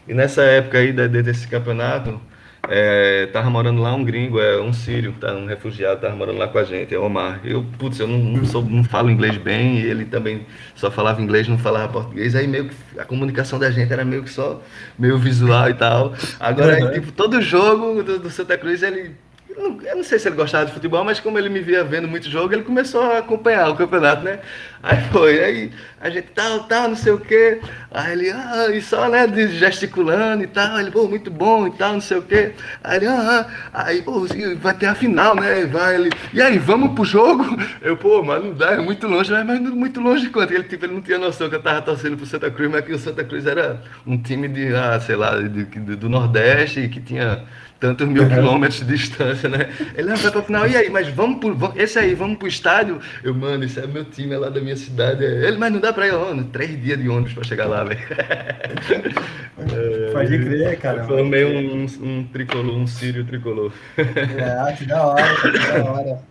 E 0.08 0.14
nessa 0.14 0.44
época 0.44 0.78
aí 0.78 0.94
desse 0.94 1.48
campeonato, 1.48 2.22
é, 2.70 3.28
tava 3.28 3.50
morando 3.50 3.82
lá 3.82 3.94
um 3.94 4.04
gringo, 4.04 4.40
é 4.40 4.60
um 4.62 4.74
sírio, 4.74 5.14
tá, 5.20 5.34
um 5.34 5.46
refugiado, 5.46 6.02
tava 6.02 6.16
morando 6.16 6.38
lá 6.38 6.48
com 6.48 6.58
a 6.58 6.64
gente, 6.64 6.94
é 6.94 7.00
Omar. 7.00 7.42
Eu, 7.44 7.66
putz, 7.78 8.00
eu 8.00 8.08
não, 8.08 8.18
não, 8.18 8.46
sou, 8.46 8.64
não 8.64 8.84
falo 8.84 9.10
inglês 9.10 9.38
bem, 9.38 9.80
e 9.80 9.86
ele 9.86 10.06
também 10.06 10.46
só 10.76 10.92
falava 10.92 11.22
inglês, 11.22 11.48
não 11.48 11.58
falava 11.58 11.92
português, 11.92 12.36
aí 12.36 12.48
meio 12.48 12.70
que 12.70 13.00
a 13.00 13.06
comunicação 13.06 13.60
da 13.60 13.72
gente 13.72 13.92
era 13.92 14.06
meio 14.06 14.24
que 14.24 14.30
só 14.30 14.62
meio 14.98 15.18
visual 15.18 15.70
e 15.70 15.74
tal. 15.74 16.14
Agora, 16.40 16.86
uhum. 16.86 16.92
tipo, 16.92 17.12
todo 17.12 17.42
jogo 17.42 18.04
do, 18.04 18.20
do 18.20 18.30
Santa 18.30 18.58
Cruz, 18.58 18.84
ele 18.84 19.16
eu 19.58 19.95
não 19.95 20.03
sei 20.03 20.20
se 20.20 20.28
ele 20.28 20.36
gostava 20.36 20.66
de 20.66 20.74
futebol, 20.74 21.03
mas 21.03 21.20
como 21.20 21.38
ele 21.39 21.49
me 21.49 21.62
via 21.62 21.84
vendo 21.84 22.08
muito 22.08 22.30
jogo, 22.30 22.53
ele 22.53 22.64
começou 22.64 23.01
a 23.01 23.20
acompanhar 23.20 23.70
o 23.70 23.76
campeonato, 23.76 24.24
né? 24.24 24.39
Aí 24.84 24.97
foi, 25.12 25.43
aí 25.43 25.72
a 26.06 26.10
gente 26.12 26.28
tal, 26.36 26.66
tal, 26.66 26.89
não 26.89 26.95
sei 26.95 27.14
o 27.14 27.20
quê. 27.20 27.60
Aí 27.89 28.12
ele, 28.12 28.30
ah, 28.30 28.68
e 28.72 28.80
só, 28.80 29.10
né, 29.10 29.28
gesticulando 29.47 30.43
e 30.43 30.47
tal. 30.47 30.80
Ele, 30.80 30.91
pô, 30.91 31.08
muito 31.08 31.32
bom 31.32 31.66
e 31.66 31.72
tal, 31.72 31.93
não 31.93 32.01
sei 32.01 32.18
o 32.18 32.22
quê. 32.22 32.51
Aí 32.84 32.97
ele, 32.97 33.08
ah, 33.08 33.47
aí, 33.74 34.03
pô, 34.03 34.24
vai 34.58 34.76
ter 34.76 34.86
a 34.86 34.93
final, 34.93 35.36
né? 35.36 35.66
Vai, 35.66 35.95
ele, 35.95 36.12
e 36.32 36.39
aí, 36.39 36.60
vamos 36.60 36.93
pro 36.93 37.03
jogo? 37.03 37.43
Eu, 37.82 37.97
pô, 37.97 38.22
mas 38.22 38.43
não 38.43 38.53
dá, 38.53 38.74
é 38.74 38.78
muito 38.78 39.08
longe, 39.08 39.32
mas 39.32 39.60
muito 39.60 39.99
longe 39.99 40.22
de 40.26 40.30
quanto? 40.30 40.53
Ele, 40.53 40.64
tipo, 40.64 40.86
ele 40.86 40.93
não 40.93 41.01
tinha 41.01 41.18
noção 41.18 41.49
que 41.49 41.56
eu 41.56 41.62
tava 41.62 41.82
torcendo 41.82 42.18
pro 42.18 42.26
Santa 42.26 42.51
Cruz, 42.51 42.70
mas 42.70 42.86
que 42.86 42.93
o 42.93 42.99
Santa 42.99 43.24
Cruz 43.24 43.47
era 43.47 43.82
um 44.06 44.18
time 44.18 44.47
de, 44.47 44.76
ah, 44.76 44.99
sei 44.99 45.16
lá, 45.16 45.36
de, 45.41 45.66
de, 45.66 45.95
do 45.95 46.08
Nordeste 46.08 46.82
e 46.82 46.89
que 46.89 47.01
tinha 47.01 47.43
tantos 47.80 48.08
mil 48.08 48.28
quilômetros 48.28 48.80
de 48.80 48.86
distância, 48.86 49.49
né? 49.49 49.70
Ele 49.95 50.10
não 50.10 50.16
vai 50.16 50.32
pra 50.32 50.41
final, 50.41 50.68
e 50.68 50.76
aí, 50.76 50.89
mas 50.89 51.08
vamos 51.10 51.39
pro. 51.39 51.74
Esse 51.76 51.99
aí, 51.99 52.16
vamos 52.16 52.38
pro 52.38 52.47
estádio? 52.47 52.99
Eu, 53.24 53.34
mano, 53.34 53.64
isso 53.64 53.80
é 53.80 53.88
meu 53.88 54.06
time, 54.06 54.34
é 54.34 54.38
lá 54.38 54.49
da 54.49 54.62
minha 54.62 54.76
cidade. 54.76 55.24
Ele, 55.24 55.58
mas 55.58 55.72
não 55.72 55.80
dá 55.80 55.91
pra 55.96 56.08
ir, 56.08 56.12
mano, 56.12 56.43
três 56.46 56.82
dias 56.82 57.00
de 57.00 57.10
ônibus 57.10 57.34
pra 57.34 57.43
chegar 57.43 57.66
lá, 57.66 57.84
velho. 57.84 58.00
Pode 60.14 60.38
crer, 60.38 60.80
cara. 60.80 61.02
Eu 61.02 61.08
formei 61.08 61.46
um, 61.46 61.86
um, 62.04 62.24
tricolor, 62.26 62.76
um 62.76 62.86
sírio 62.86 63.26
tricolor. 63.26 63.72
É, 63.98 64.74
que 64.74 64.86
da 64.86 65.08
hora, 65.08 65.24
que 65.41 65.52
da 65.52 65.91
hora. 65.91 66.22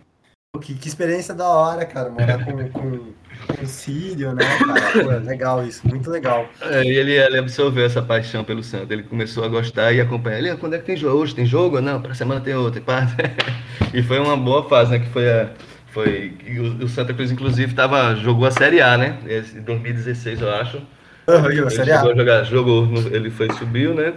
Que, 0.61 0.73
que 0.73 0.87
experiência 0.87 1.33
da 1.33 1.49
hora, 1.49 1.85
cara, 1.85 2.09
morar 2.09 2.45
com, 2.45 2.69
com 2.69 3.13
um 3.61 3.65
sírio, 3.65 4.33
né, 4.33 4.43
cara? 4.57 5.03
Pô, 5.03 5.11
é 5.11 5.19
legal 5.19 5.65
isso, 5.65 5.87
muito 5.87 6.09
legal. 6.09 6.47
É, 6.61 6.83
e 6.83 6.95
ele, 6.95 7.13
ele 7.13 7.37
absorveu 7.37 7.85
essa 7.85 8.01
paixão 8.01 8.43
pelo 8.43 8.63
Santos. 8.63 8.91
Ele 8.91 9.03
começou 9.03 9.43
a 9.43 9.47
gostar 9.47 9.91
e 9.91 9.99
acompanhar. 9.99 10.37
Ele, 10.37 10.49
ah, 10.49 10.57
quando 10.57 10.75
é 10.75 10.77
que 10.77 10.85
tem 10.85 10.95
jogo? 10.95 11.17
Hoje 11.17 11.35
tem 11.35 11.45
jogo? 11.45 11.81
Não, 11.81 12.01
para 12.01 12.13
semana 12.13 12.41
tem 12.41 12.55
outro. 12.55 12.83
E 13.93 14.03
foi 14.03 14.19
uma 14.19 14.35
boa 14.35 14.67
fase, 14.67 14.91
né? 14.91 14.99
Que 14.99 15.09
foi 15.09 15.29
a. 15.29 15.49
Foi, 15.95 16.33
o, 16.59 16.83
o 16.83 16.89
Santa 16.89 17.13
Cruz, 17.13 17.31
inclusive, 17.31 17.73
tava, 17.73 18.17
jogou 18.17 18.45
a 18.45 18.51
Série 18.51 18.81
A, 18.81 18.97
né? 18.97 19.17
Em 19.55 19.61
2016, 19.61 20.41
eu 20.41 20.53
acho. 20.53 20.77
Uhum, 21.25 21.49
ele 21.49 21.69
Série 21.69 21.93
A. 21.93 22.01
Jogar, 22.03 22.43
jogou, 22.43 22.85
ele 23.13 23.29
foi, 23.29 23.49
subiu, 23.53 23.93
né? 23.93 24.13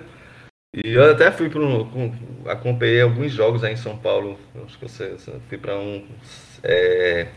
E 0.75 0.95
eu 0.95 1.09
até 1.09 1.31
fui 1.31 1.49
para 1.49 1.61
um. 1.61 2.13
Acompanhei 2.49 3.01
alguns 3.01 3.31
jogos 3.31 3.63
aí 3.63 3.75
em 3.75 3.77
São 3.77 3.97
Paulo. 3.97 4.37
Acho 4.67 4.77
que 4.77 4.87
eu 4.87 5.41
fui 5.49 5.57
para 5.57 5.79
um. 5.79 6.05
É, 6.65 7.29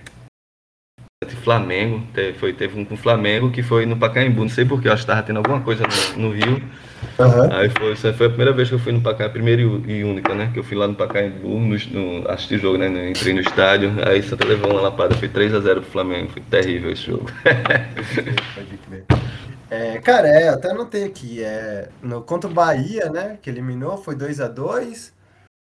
Flamengo, 1.44 2.04
teve, 2.12 2.40
foi, 2.40 2.52
teve 2.52 2.80
um 2.80 2.84
com 2.84 2.96
o 2.96 2.98
Flamengo 2.98 3.52
que 3.52 3.62
foi 3.62 3.86
no 3.86 3.96
Pacaembu, 3.96 4.42
não 4.42 4.50
sei 4.50 4.66
porquê, 4.66 4.90
acho 4.90 5.06
que 5.06 5.12
estava 5.12 5.22
tendo 5.22 5.38
alguma 5.38 5.62
coisa 5.62 5.84
no, 6.18 6.24
no 6.24 6.34
Rio. 6.34 6.64
Uhum. 7.20 7.54
Aí 7.54 7.70
foi, 7.70 7.96
foi 7.96 8.26
a 8.26 8.30
primeira 8.30 8.54
vez 8.54 8.70
que 8.70 8.76
eu 8.76 8.80
fui 8.80 8.92
no 8.92 9.02
Pacaembu, 9.02 9.30
a 9.30 9.34
primeira 9.34 9.62
e 9.62 10.04
única, 10.04 10.34
né? 10.34 10.50
Que 10.54 10.60
eu 10.60 10.64
fui 10.64 10.78
lá 10.78 10.88
no 10.88 10.96
Pacaembu, 10.96 11.48
no, 11.48 11.78
no, 11.78 12.30
assisti 12.30 12.56
o 12.56 12.60
jogo, 12.60 12.78
né? 12.78 13.10
Entrei 13.10 13.34
no 13.34 13.42
estádio, 13.42 13.92
aí 14.08 14.22
Santa 14.24 14.46
levou 14.46 14.72
uma 14.72 14.82
lapada, 14.82 15.16
foi 15.16 15.30
3x0 15.30 15.74
pro 15.76 15.84
Flamengo, 15.84 16.32
foi 16.32 16.42
terrível 16.42 16.92
esse 16.92 17.04
jogo. 17.04 17.26
Pode 18.56 18.78
crer. 18.88 19.06
É, 19.70 20.00
cara, 20.00 20.28
é, 20.28 20.50
até 20.50 20.72
anotei 20.72 21.06
aqui, 21.06 21.42
é, 21.44 21.90
no, 22.02 22.22
contra 22.22 22.50
o 22.50 22.54
Bahia, 22.54 23.10
né, 23.10 23.38
que 23.42 23.50
eliminou, 23.50 23.98
foi 23.98 24.16
2 24.16 24.42
a 24.42 24.48
2 24.48 25.14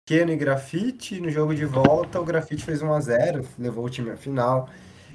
Keno 0.10 0.32
e 0.32 0.36
Grafite, 0.36 1.22
no 1.22 1.30
jogo 1.30 1.54
de 1.54 1.66
volta 1.66 2.20
o 2.20 2.26
Grafite 2.26 2.66
fez 2.66 2.82
1 2.82 2.92
a 2.92 3.00
0 3.00 3.46
levou 3.60 3.86
o 3.86 3.90
time 3.92 4.10
à 4.10 4.18
final. 4.18 4.68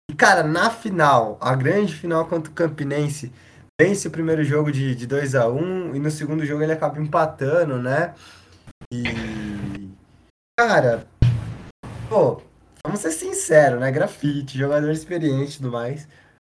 E, 0.09 0.15
cara, 0.15 0.45
na 0.45 0.71
final, 0.71 1.37
a 1.41 1.57
grande 1.57 1.93
final 1.93 2.27
contra 2.27 2.49
o 2.49 2.55
Campinense, 2.55 3.33
vence 3.81 4.07
o 4.09 4.11
primeiro 4.11 4.45
jogo 4.45 4.71
de, 4.71 4.95
de 4.95 5.07
2 5.07 5.35
a 5.35 5.49
1 5.49 5.57
um, 5.57 5.95
e 5.95 5.99
no 5.99 6.11
segundo 6.11 6.45
jogo 6.45 6.63
ele 6.63 6.73
acaba 6.73 7.01
empatando, 7.01 7.79
né? 7.79 8.15
E. 8.93 9.03
Cara, 10.59 11.07
pô, 12.09 12.41
vamos 12.85 13.01
ser 13.01 13.11
sinceros, 13.11 13.81
né? 13.81 13.91
Grafite, 13.91 14.59
jogador 14.59 14.91
experiente 14.91 15.55
e 15.55 15.57
tudo 15.57 15.73
mais. 15.73 16.09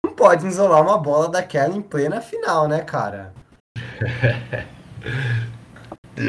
Não 0.04 0.12
pode 0.12 0.46
isolar 0.46 0.82
uma 0.82 0.98
bola 0.98 1.30
daquela 1.30 1.74
em 1.74 1.82
plena 1.82 2.20
final, 2.20 2.68
né, 2.68 2.82
cara? 2.82 3.32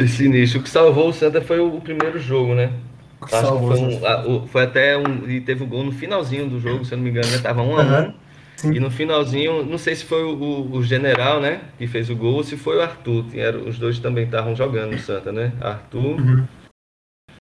Sinistro. 0.07 0.59
O 0.59 0.63
que 0.63 0.69
salvou 0.69 1.09
o 1.09 1.13
Santa 1.13 1.41
foi 1.41 1.59
o 1.59 1.79
primeiro 1.81 2.19
jogo, 2.19 2.53
né? 2.55 2.73
Acho 3.21 3.59
que 3.59 3.65
foi, 3.67 3.79
um, 3.79 4.05
a, 4.05 4.47
foi 4.47 4.63
até 4.63 4.97
um. 4.97 5.27
E 5.29 5.41
teve 5.41 5.63
o 5.63 5.65
um 5.65 5.69
gol 5.69 5.83
no 5.83 5.91
finalzinho 5.91 6.49
do 6.49 6.59
jogo, 6.59 6.85
se 6.85 6.93
eu 6.93 6.97
não 6.97 7.03
me 7.03 7.09
engano, 7.09 7.27
né? 7.29 7.39
Tava 7.39 7.61
um 7.61 7.77
a 7.77 7.81
um. 7.81 8.13
Sim. 8.57 8.73
E 8.73 8.79
no 8.79 8.89
finalzinho, 8.89 9.63
não 9.63 9.77
sei 9.77 9.95
se 9.95 10.03
foi 10.03 10.23
o, 10.23 10.67
o, 10.71 10.83
general, 10.83 11.39
né? 11.39 11.61
Que 11.77 11.85
fez 11.85 12.09
o 12.09 12.15
gol, 12.15 12.33
ou 12.33 12.43
se 12.43 12.57
foi 12.57 12.77
o 12.77 12.81
Arthur. 12.81 13.23
Era, 13.35 13.55
os 13.55 13.77
dois 13.77 13.99
também 13.99 14.25
estavam 14.25 14.55
jogando 14.55 14.93
no 14.93 14.99
Santa, 14.99 15.31
né? 15.31 15.53
Arthur 15.61 16.19
uhum. 16.19 16.43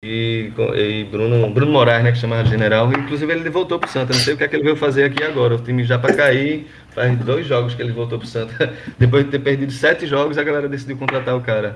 e, 0.05 0.51
e, 0.75 1.03
Bruno, 1.05 1.49
Bruno 1.49 1.71
Moraes, 1.71 2.03
né? 2.03 2.11
Que 2.11 2.19
chamava 2.19 2.45
general. 2.45 2.93
Inclusive 2.93 3.33
ele 3.33 3.49
voltou 3.49 3.79
pro 3.79 3.89
Santa. 3.89 4.13
Não 4.13 4.19
sei 4.19 4.35
o 4.35 4.37
que 4.37 4.43
é 4.43 4.47
que 4.47 4.55
ele 4.55 4.63
veio 4.63 4.75
fazer 4.75 5.05
aqui 5.05 5.23
agora. 5.23 5.55
O 5.55 5.59
time 5.59 5.83
já 5.83 5.97
para 5.97 6.13
cair. 6.13 6.67
Faz 6.91 7.17
dois 7.17 7.47
jogos 7.47 7.73
que 7.73 7.81
ele 7.81 7.93
voltou 7.93 8.19
pro 8.19 8.27
Santa. 8.27 8.71
Depois 8.99 9.25
de 9.25 9.31
ter 9.31 9.39
perdido 9.39 9.71
sete 9.71 10.05
jogos, 10.05 10.37
a 10.37 10.43
galera 10.43 10.69
decidiu 10.69 10.97
contratar 10.97 11.35
o 11.35 11.41
cara. 11.41 11.75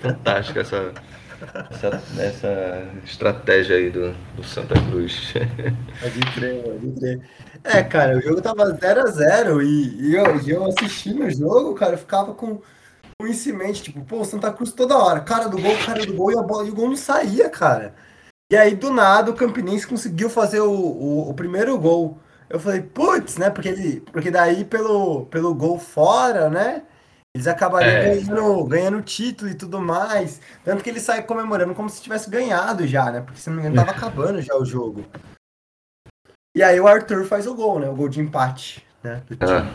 Fantástica 0.00 0.60
essa 0.60 0.94
essa, 1.70 2.02
essa 2.18 2.84
estratégia 3.04 3.76
aí 3.76 3.90
do, 3.90 4.12
do 4.36 4.44
Santa 4.44 4.74
Cruz. 4.74 5.32
Pode 6.00 6.20
crer, 6.34 6.62
pode 6.62 6.92
crer. 6.92 7.20
É, 7.64 7.82
cara, 7.82 8.16
o 8.16 8.22
jogo 8.22 8.40
tava 8.40 8.72
0x0 8.72 9.62
e, 9.62 10.10
e, 10.10 10.14
eu, 10.14 10.40
e 10.40 10.50
eu 10.50 10.66
assistindo 10.66 11.24
o 11.24 11.30
jogo, 11.30 11.74
cara, 11.74 11.94
eu 11.94 11.98
ficava 11.98 12.34
com, 12.34 12.60
isso 13.28 13.50
em 13.50 13.52
mente, 13.52 13.82
tipo, 13.82 14.00
pô, 14.04 14.24
Santa 14.24 14.52
Cruz 14.52 14.72
toda 14.72 14.96
hora, 14.96 15.20
cara 15.20 15.48
do 15.48 15.60
gol, 15.60 15.76
cara 15.84 16.04
do 16.06 16.14
gol, 16.14 16.32
e, 16.32 16.38
a 16.38 16.42
bola, 16.42 16.66
e 16.66 16.70
o 16.70 16.74
gol 16.74 16.88
não 16.88 16.96
saía, 16.96 17.48
cara. 17.50 17.94
E 18.50 18.56
aí, 18.56 18.74
do 18.74 18.90
nada, 18.90 19.30
o 19.30 19.34
Campinense 19.34 19.86
conseguiu 19.86 20.28
fazer 20.28 20.60
o, 20.60 20.72
o, 20.72 21.30
o 21.30 21.34
primeiro 21.34 21.78
gol. 21.78 22.18
Eu 22.48 22.58
falei, 22.58 22.80
putz, 22.82 23.36
né? 23.36 23.48
Porque, 23.48 23.68
ele, 23.68 24.00
porque 24.12 24.30
daí, 24.30 24.64
pelo, 24.64 25.26
pelo 25.26 25.54
gol 25.54 25.78
fora, 25.78 26.50
né? 26.50 26.82
Eles 27.34 27.46
acabariam 27.46 27.90
é. 27.90 28.16
ganhando, 28.16 28.64
ganhando 28.64 29.02
título 29.02 29.50
e 29.50 29.54
tudo 29.54 29.80
mais. 29.80 30.40
Tanto 30.64 30.82
que 30.82 30.90
ele 30.90 31.00
sai 31.00 31.22
comemorando 31.22 31.74
como 31.74 31.88
se 31.88 32.02
tivesse 32.02 32.28
ganhado 32.28 32.86
já, 32.86 33.10
né? 33.10 33.20
Porque 33.20 33.40
se 33.40 33.48
não 33.48 33.56
me 33.56 33.62
engano, 33.62 33.76
tava 33.76 33.92
acabando 33.96 34.42
já 34.42 34.56
o 34.56 34.64
jogo. 34.64 35.04
E 36.56 36.62
aí 36.62 36.80
o 36.80 36.88
Arthur 36.88 37.24
faz 37.24 37.46
o 37.46 37.54
gol, 37.54 37.78
né? 37.78 37.88
O 37.88 37.94
gol 37.94 38.08
de 38.08 38.20
empate, 38.20 38.84
né? 39.02 39.22
Do 39.28 39.36
time. 39.36 39.70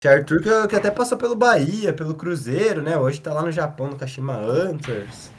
Esse 0.00 0.14
Arthur 0.14 0.40
que, 0.40 0.68
que, 0.68 0.76
até 0.76 0.92
passou 0.92 1.18
pelo 1.18 1.34
Bahia, 1.34 1.92
pelo 1.92 2.14
Cruzeiro, 2.14 2.80
né? 2.80 2.96
Hoje 2.96 3.20
tá 3.20 3.34
lá 3.34 3.42
no 3.42 3.50
Japão, 3.50 3.88
no 3.88 3.98
Kashima 3.98 4.36
Antlers. 4.36 5.32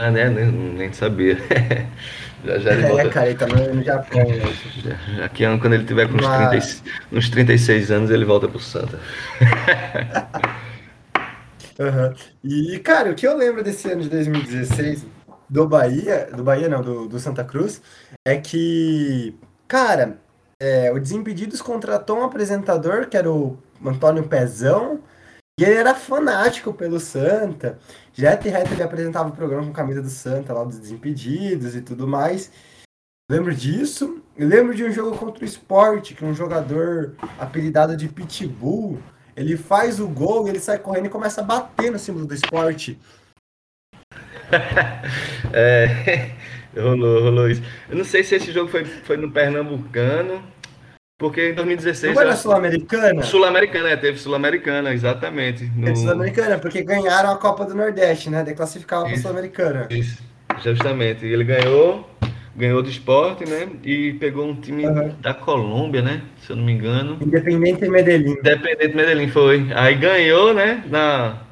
Ah, 0.00 0.10
né? 0.10 0.30
Nem, 0.30 0.50
nem 0.50 0.92
sabia. 0.94 1.36
já, 2.42 2.58
já 2.58 2.72
ele 2.72 2.84
é, 2.84 2.88
volta... 2.88 3.08
cara, 3.10 3.26
ele 3.26 3.38
tá 3.38 3.46
no, 3.46 3.82
Japão. 3.82 4.24
Né? 4.24 5.22
Aqui, 5.22 5.44
quando 5.58 5.74
ele 5.74 5.84
tiver 5.84 6.08
com 6.08 6.14
uns, 6.14 6.22
Mas... 6.22 6.80
30, 6.80 6.98
uns 7.12 7.28
36 7.28 7.90
anos, 7.90 8.10
ele 8.10 8.24
volta 8.24 8.48
pro 8.48 8.58
Santa. 8.58 8.98
uhum. 11.78 12.14
E, 12.42 12.78
cara, 12.78 13.10
o 13.10 13.14
que 13.14 13.28
eu 13.28 13.36
lembro 13.36 13.62
desse 13.62 13.90
ano 13.90 14.00
de 14.00 14.08
2016 14.08 15.04
do 15.50 15.68
Bahia, 15.68 16.30
do 16.34 16.42
Bahia 16.42 16.70
não, 16.70 16.80
do, 16.80 17.06
do 17.06 17.20
Santa 17.20 17.44
Cruz, 17.44 17.82
é 18.24 18.38
que, 18.38 19.38
cara, 19.68 20.16
é, 20.58 20.90
o 20.90 20.98
Desimpedidos 20.98 21.60
contratou 21.60 22.20
um 22.20 22.24
apresentador 22.24 23.06
que 23.06 23.18
era 23.18 23.30
o 23.30 23.58
Antônio 23.84 24.22
Pezão, 24.22 25.00
e 25.60 25.64
ele 25.64 25.74
era 25.74 25.94
fanático 25.94 26.72
pelo 26.72 26.98
Santa. 26.98 27.78
Direto 28.14 28.48
e 28.48 28.50
reto 28.50 28.72
ele 28.72 28.82
apresentava 28.82 29.28
o 29.28 29.32
programa 29.32 29.66
com 29.66 29.74
camisa 29.74 30.00
do 30.00 30.08
Santa, 30.08 30.54
lá 30.54 30.64
dos 30.64 30.78
Desimpedidos 30.78 31.76
e 31.76 31.82
tudo 31.82 32.08
mais. 32.08 32.50
Lembro 33.30 33.54
disso. 33.54 34.22
Eu 34.38 34.48
lembro 34.48 34.74
de 34.74 34.82
um 34.84 34.90
jogo 34.90 35.18
contra 35.18 35.44
o 35.44 35.46
Sport, 35.46 36.14
que 36.14 36.24
um 36.24 36.32
jogador 36.32 37.14
apelidado 37.38 37.94
de 37.94 38.08
Pitbull, 38.08 39.02
ele 39.36 39.54
faz 39.54 40.00
o 40.00 40.08
gol 40.08 40.48
ele 40.48 40.58
sai 40.58 40.78
correndo 40.78 41.06
e 41.06 41.10
começa 41.10 41.42
a 41.42 41.44
bater 41.44 41.92
no 41.92 41.98
símbolo 41.98 42.24
do 42.24 42.32
Sport. 42.32 42.94
é, 45.52 46.32
rolou, 46.74 47.24
rolou 47.24 47.50
isso. 47.50 47.62
Eu 47.90 47.96
não 47.96 48.04
sei 48.06 48.24
se 48.24 48.34
esse 48.34 48.50
jogo 48.50 48.70
foi, 48.70 48.86
foi 48.86 49.18
no 49.18 49.30
Pernambucano, 49.30 50.42
porque 51.20 51.50
em 51.50 51.54
2016. 51.54 52.14
Não 52.14 52.22
foi 52.22 52.30
na 52.30 52.36
Sul-Americana? 52.36 53.22
Sul-Americana, 53.22 53.90
é, 53.90 53.96
teve 53.96 54.18
Sul-Americana, 54.18 54.94
exatamente. 54.94 55.64
No... 55.76 55.84
Teve 55.84 55.96
Sul-Americana, 55.98 56.58
porque 56.58 56.82
ganharam 56.82 57.30
a 57.30 57.36
Copa 57.36 57.66
do 57.66 57.74
Nordeste, 57.74 58.30
né? 58.30 58.42
Declassificavam 58.42 59.08
para 59.10 59.18
Sul-Americana. 59.18 59.86
Isso, 59.90 60.22
justamente. 60.64 61.26
E 61.26 61.30
ele 61.30 61.44
ganhou, 61.44 62.08
ganhou 62.56 62.82
do 62.82 62.88
esporte, 62.88 63.44
né? 63.44 63.68
E 63.84 64.14
pegou 64.14 64.48
um 64.48 64.58
time 64.58 64.86
uhum. 64.86 65.14
da 65.20 65.34
Colômbia, 65.34 66.00
né? 66.00 66.22
Se 66.40 66.52
eu 66.52 66.56
não 66.56 66.64
me 66.64 66.72
engano. 66.72 67.18
Independente 67.20 67.86
Medellín. 67.86 68.32
Independente 68.38 68.96
Medellín, 68.96 69.28
foi. 69.28 69.70
Aí 69.74 69.96
ganhou, 69.96 70.54
né? 70.54 70.82
Na 70.88 71.42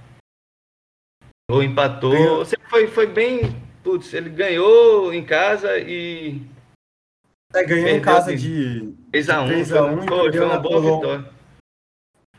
ou 1.50 1.62
empatou. 1.62 2.12
Ganhou. 2.12 2.46
Foi, 2.70 2.86
foi 2.86 3.06
bem. 3.06 3.54
Putz, 3.84 4.14
ele 4.14 4.30
ganhou 4.30 5.12
em 5.12 5.22
casa 5.22 5.76
e. 5.78 6.40
É, 7.54 7.64
ganhou 7.64 7.88
em 7.88 8.00
casa 8.00 8.36
de 8.36 8.94
3x1. 9.12 9.48
3x1 9.48 10.08
foi, 10.08 10.32
foi 10.32 10.44
uma 10.44 10.58
boa 10.58 10.80
vitória. 10.80 11.24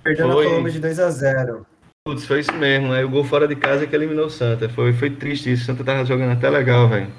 Perdeu 0.04 0.32
foi... 0.32 0.44
na 0.44 0.50
Colômbia 0.50 0.72
de 0.72 0.82
2x0. 0.82 1.66
Putz, 2.08 2.26
foi 2.26 2.40
isso 2.40 2.54
mesmo. 2.54 2.92
Aí 2.94 3.04
o 3.04 3.10
gol 3.10 3.24
fora 3.24 3.48
de 3.48 3.56
casa 3.56 3.88
que 3.88 3.96
eliminou 3.96 4.28
o 4.28 4.30
Santa. 4.30 4.70
Foi, 4.70 4.94
foi 4.94 5.10
triste 5.10 5.52
isso. 5.52 5.64
O 5.64 5.66
Santa 5.66 5.84
tava 5.84 6.06
jogando 6.06 6.34
até 6.34 6.50
legal, 6.50 6.88
velho. 6.88 7.12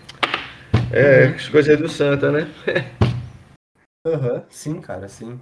É, 0.92 1.26
uhum. 1.26 1.34
as 1.34 1.48
coisas 1.48 1.78
do 1.78 1.88
Santa, 1.88 2.32
né? 2.32 2.50
Aham, 4.06 4.34
uhum. 4.34 4.42
sim, 4.48 4.80
cara, 4.80 5.08
sim. 5.08 5.38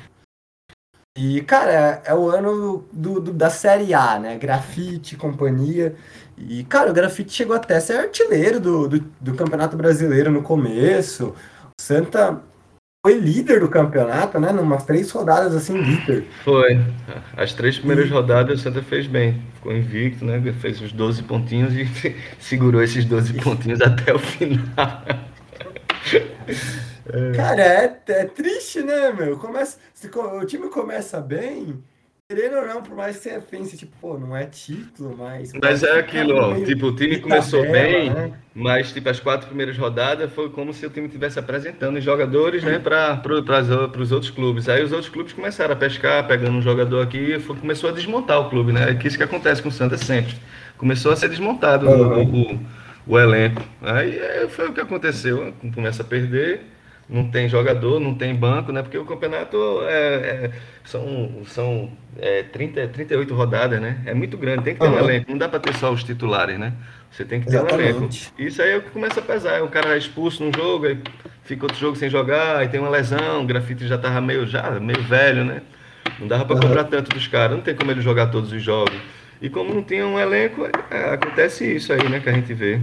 E, 1.16 1.40
cara, 1.42 2.02
é 2.04 2.14
o 2.14 2.28
ano 2.28 2.88
do, 2.92 3.20
do, 3.20 3.32
da 3.32 3.50
Série 3.50 3.92
A, 3.92 4.18
né? 4.18 4.36
Grafite, 4.36 5.16
companhia. 5.16 5.96
E, 6.36 6.64
cara, 6.64 6.90
o 6.90 6.94
Grafite 6.94 7.32
chegou 7.32 7.56
até 7.56 7.76
a 7.76 7.80
ser 7.80 7.98
artilheiro 7.98 8.60
do, 8.60 8.88
do, 8.88 9.00
do 9.20 9.34
Campeonato 9.34 9.76
Brasileiro 9.76 10.30
no 10.30 10.42
começo. 10.42 11.34
O 11.78 11.82
Santa 11.82 12.42
foi 13.06 13.18
líder 13.18 13.60
do 13.60 13.68
campeonato, 13.68 14.40
né? 14.40 14.52
Numas 14.52 14.84
três 14.84 15.10
rodadas 15.10 15.54
assim, 15.54 15.80
líder. 15.80 16.26
Foi. 16.44 16.78
As 17.36 17.54
três 17.54 17.78
primeiras 17.78 18.08
e... 18.08 18.12
rodadas 18.12 18.60
o 18.60 18.62
Santa 18.62 18.82
fez 18.82 19.06
bem. 19.06 19.40
Ficou 19.54 19.72
invicto, 19.72 20.24
né? 20.24 20.40
Fez 20.60 20.80
os 20.80 20.92
12 20.92 21.22
pontinhos 21.22 21.72
e 21.74 21.86
segurou 22.40 22.82
esses 22.82 23.04
12 23.04 23.34
pontinhos 23.34 23.80
até 23.80 24.12
o 24.12 24.18
final. 24.18 25.04
Cara, 27.36 27.62
é, 27.62 28.00
é 28.08 28.24
triste, 28.24 28.82
né, 28.82 29.12
meu? 29.12 29.38
Começa, 29.38 29.78
o 30.40 30.44
time 30.44 30.68
começa 30.68 31.20
bem, 31.20 31.82
querendo 32.30 32.58
ou 32.58 32.66
não, 32.66 32.82
por 32.82 32.94
mais 32.94 33.16
que 33.16 33.22
você 33.22 33.40
pense, 33.40 33.74
tipo, 33.74 33.96
pô, 34.02 34.18
não 34.18 34.36
é 34.36 34.44
título, 34.44 35.16
mas. 35.16 35.50
Mas 35.62 35.82
é 35.82 35.98
aquilo, 35.98 36.36
ó. 36.36 36.62
Tipo, 36.62 36.88
o 36.88 36.94
time 36.94 37.18
começou 37.20 37.62
tabela, 37.64 37.88
bem, 37.88 38.10
né? 38.10 38.32
mas, 38.54 38.92
tipo, 38.92 39.08
as 39.08 39.18
quatro 39.18 39.46
primeiras 39.46 39.78
rodadas 39.78 40.30
foi 40.34 40.50
como 40.50 40.74
se 40.74 40.84
o 40.84 40.90
time 40.90 41.06
estivesse 41.06 41.38
apresentando 41.38 41.96
os 41.96 42.04
jogadores, 42.04 42.62
né, 42.62 42.78
para 42.78 43.22
os 43.98 44.12
outros 44.12 44.30
clubes. 44.30 44.68
Aí 44.68 44.84
os 44.84 44.92
outros 44.92 45.08
clubes 45.08 45.32
começaram 45.32 45.72
a 45.72 45.76
pescar, 45.76 46.26
pegando 46.26 46.58
um 46.58 46.60
jogador 46.60 47.02
aqui, 47.02 47.34
e 47.34 47.40
começou 47.40 47.88
a 47.88 47.94
desmontar 47.94 48.38
o 48.38 48.50
clube, 48.50 48.72
né? 48.72 48.90
É 48.90 49.06
isso 49.06 49.16
que 49.16 49.24
acontece 49.24 49.62
com 49.62 49.70
o 49.70 49.72
Santa 49.72 49.96
sempre. 49.96 50.34
Começou 50.76 51.10
a 51.12 51.16
ser 51.16 51.30
desmontado 51.30 51.88
uhum. 51.88 52.24
o, 52.24 52.52
o, 52.52 52.60
o 53.14 53.18
elenco. 53.18 53.62
Aí 53.80 54.18
é, 54.18 54.46
foi 54.50 54.68
o 54.68 54.74
que 54.74 54.82
aconteceu. 54.82 55.54
Começa 55.74 56.02
a 56.02 56.04
perder 56.04 56.60
não 57.08 57.30
tem 57.30 57.48
jogador, 57.48 57.98
não 57.98 58.14
tem 58.14 58.34
banco, 58.34 58.70
né? 58.70 58.82
Porque 58.82 58.98
o 58.98 59.04
campeonato 59.04 59.56
é, 59.84 60.14
é, 60.14 60.50
são, 60.84 61.42
são 61.46 61.90
é, 62.18 62.42
30, 62.42 62.88
38 62.88 63.34
rodadas, 63.34 63.80
né? 63.80 64.02
É 64.04 64.12
muito 64.12 64.36
grande, 64.36 64.64
tem 64.64 64.74
que 64.74 64.80
ter 64.80 64.86
uhum. 64.86 64.94
um 64.94 64.98
elenco, 64.98 65.30
não 65.30 65.38
dá 65.38 65.48
para 65.48 65.58
ter 65.58 65.74
só 65.74 65.90
os 65.90 66.04
titulares, 66.04 66.58
né? 66.58 66.74
Você 67.10 67.24
tem 67.24 67.40
que 67.40 67.46
ter 67.46 67.56
Exatamente. 67.56 67.92
um 67.94 67.96
elenco. 67.96 68.14
Isso 68.38 68.60
aí 68.60 68.72
é 68.72 68.76
o 68.76 68.82
que 68.82 68.90
começa 68.90 69.20
a 69.20 69.22
pesar. 69.22 69.62
O 69.62 69.68
cara 69.68 69.94
é 69.94 69.98
expulso 69.98 70.44
num 70.44 70.52
jogo, 70.52 70.86
aí 70.86 70.98
fica 71.44 71.64
outro 71.64 71.78
jogo 71.78 71.96
sem 71.96 72.10
jogar, 72.10 72.56
aí 72.56 72.68
tem 72.68 72.78
uma 72.78 72.90
lesão, 72.90 73.42
o 73.42 73.46
grafite 73.46 73.86
já 73.86 73.96
tava 73.96 74.20
meio, 74.20 74.46
já, 74.46 74.78
meio 74.78 75.02
velho, 75.02 75.44
né? 75.44 75.62
Não 76.18 76.28
dava 76.28 76.44
para 76.44 76.56
uhum. 76.56 76.62
cobrar 76.62 76.84
tanto 76.84 77.10
dos 77.10 77.26
caras, 77.26 77.56
não 77.56 77.62
tem 77.62 77.74
como 77.74 77.90
ele 77.90 78.02
jogar 78.02 78.26
todos 78.26 78.52
os 78.52 78.62
jogos. 78.62 78.96
E 79.40 79.48
como 79.48 79.72
não 79.72 79.82
tinha 79.82 80.06
um 80.06 80.18
elenco, 80.18 80.68
é, 80.90 81.14
acontece 81.14 81.64
isso 81.64 81.92
aí, 81.92 82.08
né, 82.08 82.20
que 82.20 82.28
a 82.28 82.32
gente 82.32 82.52
vê. 82.52 82.80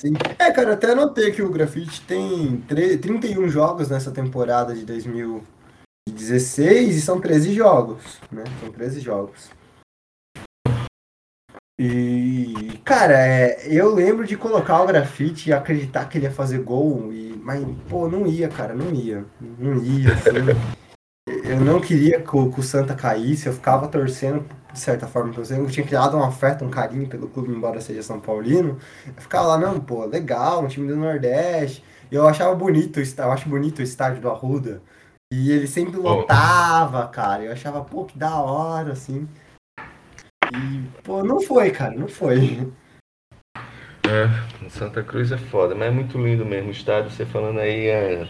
Sim. 0.00 0.12
É, 0.38 0.52
cara, 0.52 0.74
até 0.74 0.94
notei 0.94 1.32
que 1.32 1.40
o 1.40 1.50
Grafite 1.50 2.02
tem 2.02 2.60
31 2.62 3.48
jogos 3.48 3.88
nessa 3.88 4.10
temporada 4.10 4.74
de 4.74 4.84
2016 4.84 6.96
e 6.96 7.00
são 7.00 7.18
13 7.18 7.54
jogos, 7.54 8.20
né? 8.30 8.44
São 8.60 8.70
13 8.70 9.00
jogos. 9.00 9.50
E, 11.78 12.80
cara, 12.84 13.18
é, 13.18 13.66
eu 13.66 13.94
lembro 13.94 14.26
de 14.26 14.36
colocar 14.36 14.82
o 14.82 14.86
grafite 14.86 15.50
e 15.50 15.52
acreditar 15.52 16.06
que 16.06 16.16
ele 16.16 16.24
ia 16.24 16.30
fazer 16.30 16.62
gol, 16.62 17.12
e, 17.12 17.38
mas, 17.42 17.62
pô, 17.88 18.08
não 18.08 18.26
ia, 18.26 18.48
cara, 18.48 18.74
não 18.74 18.94
ia. 18.94 19.26
Não 19.40 19.82
ia, 19.82 20.12
assim. 20.12 20.30
eu 21.44 21.60
não 21.60 21.80
queria 21.80 22.22
que 22.22 22.36
o, 22.36 22.50
que 22.50 22.60
o 22.60 22.62
Santa 22.62 22.94
caísse, 22.94 23.46
eu 23.46 23.52
ficava 23.52 23.88
torcendo 23.88 24.44
de 24.76 24.82
certa 24.82 25.06
forma, 25.06 25.32
pra 25.32 25.44
você. 25.44 25.58
Eu 25.58 25.66
tinha 25.66 25.86
criado 25.86 26.16
um 26.16 26.22
afeto, 26.22 26.64
um 26.64 26.70
carinho 26.70 27.08
pelo 27.08 27.28
clube, 27.28 27.50
embora 27.50 27.80
seja 27.80 28.02
São 28.02 28.20
Paulino. 28.20 28.78
Eu 29.06 29.22
ficava 29.22 29.48
lá, 29.48 29.58
não, 29.58 29.80
pô, 29.80 30.04
legal, 30.04 30.62
um 30.62 30.68
time 30.68 30.86
do 30.86 30.96
Nordeste. 30.96 31.82
E 32.10 32.14
eu 32.14 32.28
achava 32.28 32.54
bonito, 32.54 33.00
eu 33.00 33.32
acho 33.32 33.48
bonito 33.48 33.80
o 33.80 33.82
estádio 33.82 34.20
do 34.20 34.30
Arruda. 34.30 34.82
E 35.32 35.50
ele 35.50 35.66
sempre 35.66 35.96
lotava, 35.98 37.08
cara. 37.08 37.42
Eu 37.42 37.52
achava, 37.52 37.82
pô, 37.82 38.04
que 38.04 38.16
da 38.18 38.40
hora, 38.40 38.92
assim. 38.92 39.28
E, 40.52 40.82
pô, 41.02 41.24
não 41.24 41.40
foi, 41.40 41.70
cara, 41.70 41.94
não 41.96 42.08
foi. 42.08 42.72
É, 44.08 44.68
Santa 44.68 45.02
Cruz 45.02 45.32
é 45.32 45.36
foda, 45.36 45.74
mas 45.74 45.88
é 45.88 45.90
muito 45.90 46.16
lindo 46.18 46.44
mesmo 46.44 46.68
o 46.68 46.72
estádio. 46.72 47.10
Você 47.10 47.24
falando 47.24 47.58
aí, 47.58 47.86
é, 47.86 48.26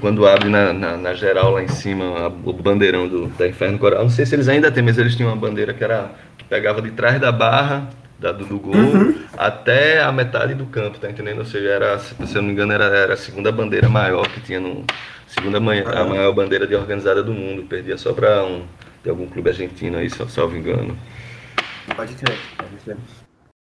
quando 0.00 0.26
abre 0.26 0.48
na, 0.48 0.72
na, 0.72 0.96
na, 0.96 1.14
geral 1.14 1.52
lá 1.52 1.62
em 1.62 1.68
cima 1.68 2.04
a, 2.04 2.26
o 2.28 2.52
bandeirão 2.52 3.08
do, 3.08 3.26
da 3.28 3.48
Inferno 3.48 3.78
Coral. 3.78 4.02
Não 4.02 4.10
sei 4.10 4.24
se 4.26 4.34
eles 4.34 4.48
ainda 4.48 4.70
têm, 4.70 4.82
mas 4.82 4.98
eles 4.98 5.16
tinham 5.16 5.30
uma 5.30 5.36
bandeira 5.36 5.74
que 5.74 5.82
era 5.82 6.10
que 6.38 6.44
pegava 6.44 6.80
de 6.80 6.90
trás 6.92 7.20
da 7.20 7.32
barra 7.32 7.88
da, 8.18 8.32
do, 8.32 8.44
do 8.44 8.58
gol 8.58 8.74
uhum. 8.74 9.14
até 9.36 10.02
a 10.02 10.12
metade 10.12 10.54
do 10.54 10.66
campo, 10.66 10.98
tá 10.98 11.10
entendendo? 11.10 11.38
Ou 11.38 11.44
seja, 11.44 11.68
era, 11.68 11.98
se 11.98 12.14
eu 12.20 12.42
não 12.42 12.48
me 12.48 12.52
engano, 12.52 12.72
era, 12.72 12.84
era 12.84 13.14
a 13.14 13.16
segunda 13.16 13.50
bandeira 13.50 13.88
maior 13.88 14.28
que 14.28 14.40
tinha 14.40 14.60
no. 14.60 14.84
Segunda 15.26 15.60
manhã, 15.60 15.84
a 15.86 16.04
maior 16.04 16.32
bandeira 16.32 16.66
de 16.66 16.74
organizada 16.74 17.22
do 17.22 17.32
mundo. 17.32 17.62
Perdia 17.62 17.96
só 17.96 18.12
para 18.12 18.44
um, 18.44 18.64
de 19.02 19.08
algum 19.10 19.26
clube 19.26 19.48
argentino 19.48 19.96
aí, 19.96 20.10
salvo 20.10 20.56
engano. 20.56 20.98
Pode 21.96 22.14
crer, 22.14 22.36
pode 22.56 22.76
crer. 22.84 22.96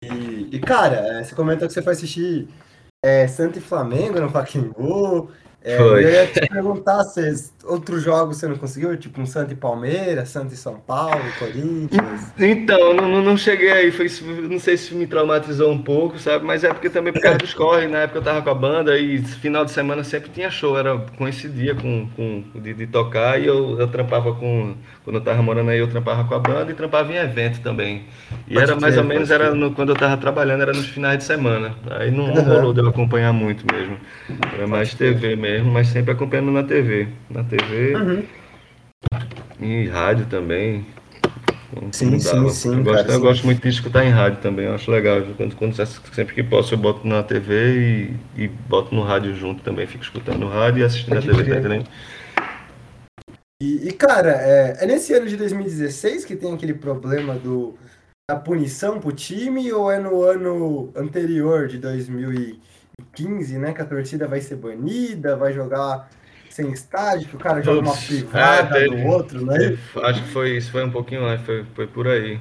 E, 0.01 0.59
cara, 0.59 1.19
é, 1.19 1.23
você 1.23 1.35
comentou 1.35 1.67
que 1.67 1.73
você 1.73 1.81
foi 1.81 1.91
assistir 1.91 2.47
é, 3.03 3.27
e 3.57 3.61
Flamengo 3.61 4.19
no 4.19 4.31
Pacaembu. 4.31 5.29
É, 5.61 5.77
Foi. 5.77 6.05
Eu 6.05 6.09
ia 6.09 6.27
te 6.27 6.47
perguntar 6.47 7.03
se 7.03 7.51
outros 7.65 8.01
jogos 8.01 8.37
você 8.37 8.47
não 8.47 8.55
conseguiu, 8.55 8.95
tipo 8.95 9.19
um 9.19 9.25
Santa 9.25 9.51
e 9.51 9.55
Palmeiras, 9.57 10.29
Santa 10.29 10.53
e 10.53 10.57
São 10.57 10.79
Paulo, 10.79 11.21
Corinthians. 11.37 12.31
Então, 12.39 12.93
não, 12.93 13.21
não 13.21 13.35
cheguei 13.35 13.69
aí, 13.69 13.91
foi, 13.91 14.07
não 14.49 14.57
sei 14.57 14.77
se 14.77 14.95
me 14.95 15.05
traumatizou 15.05 15.69
um 15.71 15.81
pouco, 15.81 16.17
sabe? 16.17 16.45
Mas 16.45 16.63
é 16.63 16.69
porque 16.69 16.89
também 16.89 17.11
por 17.11 17.21
causa 17.21 17.37
dos 17.39 17.53
corre, 17.53 17.87
na 17.87 17.99
época 17.99 18.19
eu 18.19 18.23
tava 18.23 18.41
com 18.41 18.49
a 18.49 18.55
banda 18.55 18.97
e 18.97 19.21
final 19.21 19.65
de 19.65 19.71
semana 19.71 20.03
sempre 20.03 20.29
tinha 20.29 20.49
show, 20.49 20.77
era 20.77 20.97
coincidia 21.17 21.75
com, 21.75 22.07
com 22.15 22.43
de, 22.55 22.73
de 22.73 22.87
tocar 22.87 23.39
e 23.39 23.45
eu, 23.45 23.77
eu 23.77 23.87
trampava 23.89 24.33
com, 24.33 24.75
quando 25.03 25.17
eu 25.17 25.21
tava 25.21 25.41
morando 25.43 25.71
aí, 25.71 25.79
eu 25.79 25.89
trampava 25.89 26.23
com 26.23 26.35
a 26.35 26.39
banda 26.39 26.71
e 26.71 26.73
trampava 26.73 27.11
em 27.11 27.17
evento 27.17 27.59
também. 27.59 28.05
E 28.47 28.53
pode 28.53 28.63
era 28.63 28.79
mais 28.79 28.97
ou 28.97 29.03
menos, 29.03 29.29
era 29.29 29.53
no, 29.53 29.73
quando 29.73 29.89
eu 29.89 29.95
tava 29.95 30.15
trabalhando, 30.15 30.61
era 30.61 30.71
nos 30.71 30.87
finais 30.87 31.17
de 31.17 31.25
semana. 31.25 31.75
Aí 31.91 32.09
não, 32.11 32.33
não 32.33 32.43
rolou 32.43 32.73
de 32.73 32.79
eu 32.79 32.87
acompanhar 32.87 33.33
muito 33.33 33.65
mesmo. 33.71 33.97
Era 34.53 34.65
mais 34.65 34.93
TV 34.93 35.35
mesmo 35.35 35.48
mesmo, 35.49 35.71
mas 35.71 35.87
sempre 35.87 36.11
acompanhando 36.11 36.51
na 36.51 36.63
TV. 36.63 37.07
Na 37.29 37.43
TV. 37.43 37.95
Uhum. 37.95 38.23
em 39.59 39.87
rádio 39.87 40.25
também. 40.27 40.85
Sim, 41.91 42.19
sim, 42.19 42.49
sim. 42.49 42.77
Eu, 42.77 42.83
gosto, 42.83 42.97
cara, 42.97 43.11
eu 43.11 43.15
sim. 43.15 43.21
gosto 43.21 43.45
muito 43.45 43.61
de 43.61 43.69
escutar 43.69 44.03
em 44.03 44.09
rádio 44.09 44.41
também, 44.41 44.65
eu 44.65 44.73
acho 44.73 44.89
legal. 44.89 45.21
Quando, 45.37 45.55
quando, 45.55 45.75
sempre 45.75 46.33
que 46.33 46.43
posso 46.43 46.73
eu 46.73 46.77
boto 46.77 47.07
na 47.07 47.21
TV 47.21 48.15
e, 48.35 48.43
e 48.43 48.47
boto 48.47 48.93
no 48.93 49.03
rádio 49.03 49.35
junto 49.35 49.61
também. 49.61 49.85
Fico 49.85 50.03
escutando 50.03 50.39
no 50.39 50.49
rádio 50.49 50.81
e 50.81 50.83
assistindo 50.83 51.15
Pode 51.15 51.29
a 51.29 51.33
TV, 51.33 51.43
tá 51.51 51.59
entendendo? 51.59 51.87
E, 53.61 53.89
e, 53.89 53.91
cara, 53.91 54.31
é, 54.31 54.77
é, 54.81 54.85
nesse 54.87 55.13
ano 55.13 55.27
de 55.27 55.35
2016 55.35 56.25
que 56.25 56.35
tem 56.35 56.53
aquele 56.53 56.73
problema 56.73 57.35
do, 57.35 57.77
da 58.29 58.35
punição 58.35 58.99
pro 58.99 59.11
time 59.11 59.71
ou 59.71 59.91
é 59.91 59.99
no 59.99 60.23
ano 60.23 60.91
anterior 60.95 61.67
de 61.67 61.77
2015, 61.77 62.59
né? 63.57 63.73
Que 63.73 63.81
a 63.81 63.85
torcida 63.85 64.27
vai 64.27 64.41
ser 64.41 64.55
banida, 64.55 65.35
vai 65.35 65.53
jogar 65.53 66.09
sem 66.49 66.71
estádio, 66.71 67.29
que 67.29 67.35
o 67.35 67.39
cara 67.39 67.61
joga 67.61 67.81
uma 67.81 67.95
privada 67.95 68.79
é, 68.79 68.87
no 68.87 69.07
outro, 69.07 69.45
né? 69.45 69.77
Acho 70.03 70.23
que 70.23 70.29
foi 70.29 70.57
isso, 70.57 70.71
foi 70.71 70.83
um 70.83 70.91
pouquinho 70.91 71.25
antes, 71.25 71.45
foi, 71.45 71.65
foi 71.75 71.87
por 71.87 72.07
aí. 72.07 72.39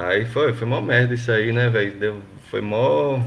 Aí 0.00 0.24
foi, 0.26 0.52
foi 0.52 0.66
mó 0.66 0.80
merda 0.80 1.14
isso 1.14 1.30
aí, 1.30 1.52
né, 1.52 1.68
velho? 1.68 2.22
Foi 2.50 2.60
mó. 2.60 3.20